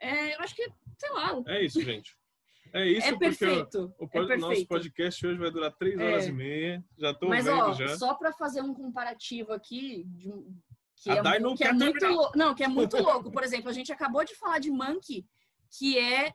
[0.00, 0.66] É, eu acho que,
[0.96, 1.42] sei lá.
[1.46, 2.16] É isso, gente.
[2.72, 3.94] É isso, é perfeito.
[3.98, 6.28] O, o, é nosso podcast hoje vai durar três horas é.
[6.28, 6.84] e meia.
[6.96, 7.96] Já tô Mas, vendo ó, já.
[7.96, 10.30] Só para fazer um comparativo aqui, de,
[10.96, 11.22] que, é,
[11.56, 12.38] que é muito louco.
[12.38, 13.30] Não, que é muito louco.
[13.30, 15.26] Por exemplo, a gente acabou de falar de Monkey,
[15.70, 16.32] que é,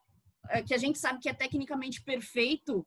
[0.49, 2.85] é que a gente sabe que é tecnicamente perfeito,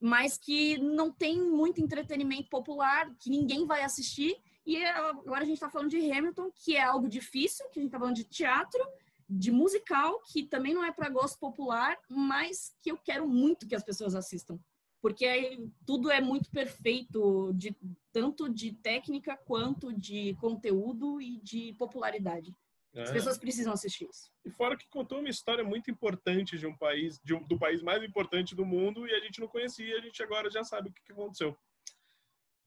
[0.00, 4.36] mas que não tem muito entretenimento popular, que ninguém vai assistir.
[4.66, 7.88] E agora a gente está falando de Hamilton, que é algo difícil, que a gente
[7.88, 8.84] está falando de teatro,
[9.28, 13.74] de musical, que também não é para gosto popular, mas que eu quero muito que
[13.74, 14.58] as pessoas assistam.
[15.02, 17.76] porque aí tudo é muito perfeito, de,
[18.12, 22.52] tanto de técnica quanto de conteúdo e de popularidade.
[22.92, 23.12] As É.
[23.12, 24.32] pessoas precisam assistir isso.
[24.44, 27.82] E fora que contou uma história muito importante de um país, de um- do país
[27.82, 30.92] mais importante do mundo, e a gente não conhecia, a gente agora já sabe o
[30.92, 31.56] que, que aconteceu.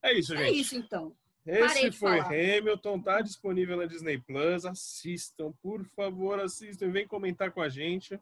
[0.02, 0.44] É isso, gente.
[0.48, 1.14] É isso, então.
[1.50, 2.34] Esse foi falar.
[2.34, 4.66] Hamilton, tá disponível na Disney Plus.
[4.66, 8.19] Assistam, por favor, assistam, vem comentar com a gente.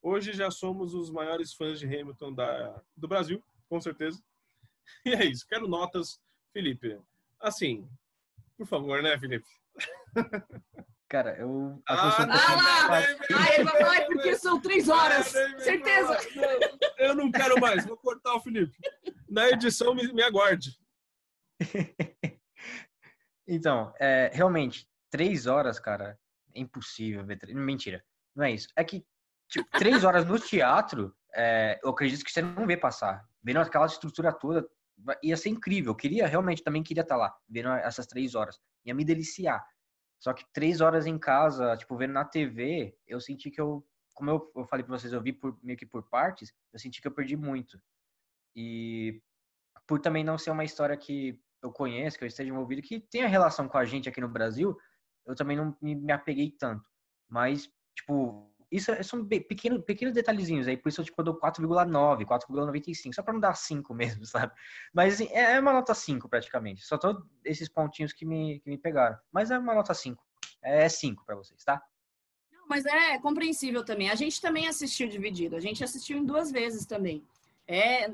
[0.00, 4.22] Hoje já somos os maiores fãs de Hamilton da, do Brasil, com certeza.
[5.04, 6.18] E é isso, quero notas,
[6.50, 6.98] Felipe.
[7.38, 7.86] Assim,
[8.56, 9.44] por favor, né, Felipe?
[11.06, 12.98] Cara, eu Ah, pouquinho lá!
[12.98, 15.34] Ah, ele vai falar "É porque são três horas.
[15.36, 16.18] Ah, Certeza.
[16.36, 18.76] Não, eu não quero mais, vou cortar o Felipe.
[19.28, 20.78] Na edição, me, me aguarde.
[23.48, 26.18] Então, é, realmente, três horas, cara,
[26.54, 27.38] é impossível ver.
[27.38, 28.04] três- Mentira,
[28.36, 28.68] não é isso.
[28.76, 29.06] É que,
[29.48, 33.26] tipo, três horas no teatro, é, eu acredito que você não vê passar.
[33.42, 34.68] Vendo aquela estrutura toda,
[35.22, 35.92] ia ser incrível.
[35.92, 38.60] Eu queria, realmente, também queria estar lá, vendo essas três horas.
[38.84, 39.66] Ia me deliciar.
[40.18, 44.30] Só que três horas em casa, tipo, vendo na TV, eu senti que eu, como
[44.30, 47.06] eu, eu falei pra vocês, eu vi por, meio que por partes, eu senti que
[47.08, 47.80] eu perdi muito.
[48.54, 49.22] E
[49.86, 53.26] por também não ser uma história que eu conheço, que eu esteja envolvido, que tenha
[53.28, 54.76] relação com a gente aqui no Brasil,
[55.26, 56.84] eu também não me, apeguei tanto.
[57.28, 61.34] Mas, tipo, isso é- são pequeno, pequenos detalhezinhos aí, por isso eu, tipo, eu dou
[61.38, 64.52] 4,9, 4,95, só pra não dar 5 mesmo, sabe?
[64.92, 66.84] Mas assim, é é uma nota 5 praticamente.
[66.84, 69.18] Só tô esses pontinhos que me, que me pegaram.
[69.32, 70.22] Mas é uma nota 5.
[70.62, 71.82] É 5 pra vocês, tá?
[72.52, 74.10] Não, Mas é compreensível também.
[74.10, 75.56] A gente também assistiu dividido.
[75.56, 77.24] A gente assistiu em duas vezes também.
[77.70, 78.06] É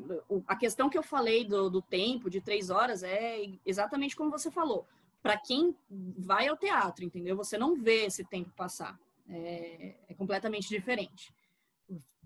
[0.48, 4.50] a questão que eu falei do, do tempo de três horas é exatamente como você
[4.50, 4.84] falou.
[5.22, 7.36] Para quem vai ao teatro, entendeu?
[7.36, 8.98] Você não vê esse tempo passar.
[9.28, 11.32] É, é completamente diferente.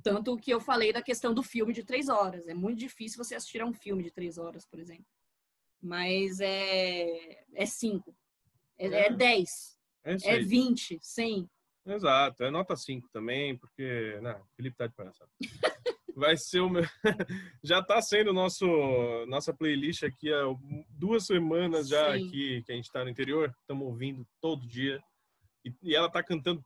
[0.03, 2.49] Tanto que eu falei da questão do filme de três horas.
[2.49, 5.05] É muito difícil você assistir a um filme de três horas, por exemplo.
[5.83, 8.17] Mas é, é cinco.
[8.79, 9.13] É, é É.
[9.13, 9.79] dez.
[10.03, 11.49] É É vinte, cem.
[11.85, 14.19] Exato, é nota 5 também, porque.
[14.23, 15.31] Não, Felipe tá de palhaçada.
[16.19, 16.83] Vai ser o meu.
[17.63, 18.67] Já tá sendo nosso
[19.29, 20.43] nossa playlist aqui há
[20.91, 22.27] duas semanas já Sim.
[22.27, 23.55] aqui que a gente tá no interior.
[23.61, 25.01] Estamos ouvindo todo dia.
[25.65, 26.61] E, e ela tá cantando,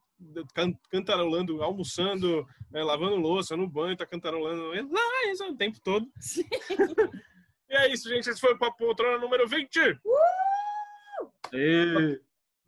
[0.55, 6.07] can- cantarolando, almoçando, né, lavando louça, no banho, tá cantarolando Eliza o tempo todo.
[7.69, 8.29] E é isso, gente.
[8.29, 9.99] Esse foi o Papo Poltrona número 20.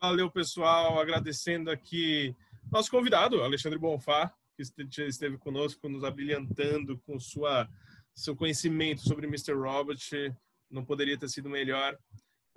[0.00, 0.98] Valeu, pessoal.
[0.98, 2.34] Agradecendo aqui
[2.72, 7.68] nosso convidado, Alexandre Bonfá, que este- esteve conosco, nos abrilhantando com sua,
[8.14, 9.52] seu conhecimento sobre Mr.
[9.54, 10.34] Robot.
[10.70, 11.98] Não poderia ter sido melhor.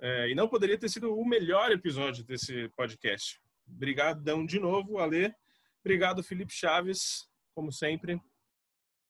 [0.00, 3.40] É, e não poderia ter sido o melhor episódio desse podcast.
[3.66, 5.34] Obrigadão de novo, Ale.
[5.80, 8.20] Obrigado, Felipe Chaves, como sempre.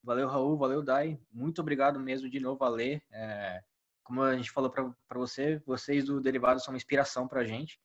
[0.03, 1.19] Valeu, Raul, valeu, Dai.
[1.31, 3.03] Muito obrigado mesmo de novo, Ale.
[3.13, 3.61] É,
[4.03, 7.79] como a gente falou para você, vocês do Derivado são uma inspiração para a gente.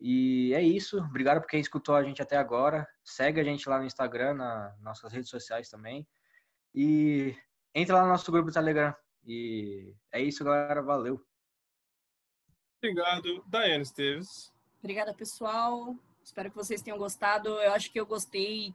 [0.00, 0.98] E é isso.
[0.98, 2.86] Obrigado por quem escutou a gente até agora.
[3.02, 6.06] Segue a gente lá no Instagram, nas nossas redes sociais também.
[6.74, 7.34] E
[7.74, 8.94] entra lá no nosso grupo do Telegram.
[9.24, 10.82] E é isso, galera.
[10.82, 11.20] Valeu.
[12.80, 14.52] Obrigado, Daiane Esteves.
[14.78, 15.96] Obrigada, pessoal.
[16.22, 17.48] Espero que vocês tenham gostado.
[17.48, 18.72] Eu acho que eu gostei.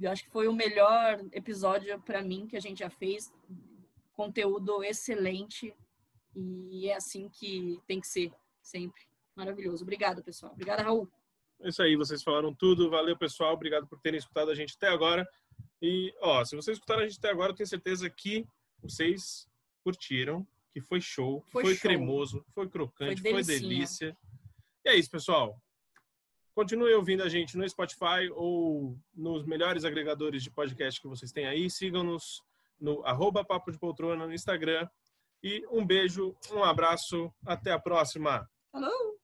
[0.00, 3.32] Eu acho que foi o melhor episódio para mim que a gente já fez.
[4.12, 5.74] Conteúdo excelente.
[6.36, 9.02] E é assim que tem que ser, sempre.
[9.36, 9.84] Maravilhoso.
[9.84, 10.52] Obrigada, pessoal.
[10.52, 11.08] Obrigada, Raul.
[11.60, 12.90] É isso aí, vocês falaram tudo.
[12.90, 13.52] Valeu, pessoal.
[13.54, 15.28] Obrigado por terem escutado a gente até agora.
[15.80, 18.46] E, ó, se vocês escutaram a gente até agora, eu tenho certeza que
[18.82, 19.48] vocês
[19.84, 21.82] curtiram, que foi show, que Foi foi, show.
[21.82, 24.16] cremoso, foi crocante, Foi foi, delícia.
[24.84, 25.60] E é isso, pessoal.
[26.54, 31.46] Continue ouvindo a gente no Spotify ou nos melhores agregadores de podcast que vocês têm
[31.46, 31.70] aí.
[31.70, 32.42] Sigam-nos
[32.80, 34.88] no arroba Papo de Poltrona no Instagram.
[35.42, 38.48] E um beijo, um abraço, até a próxima.
[38.72, 39.15] Falou!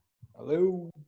[0.43, 0.93] Valeu.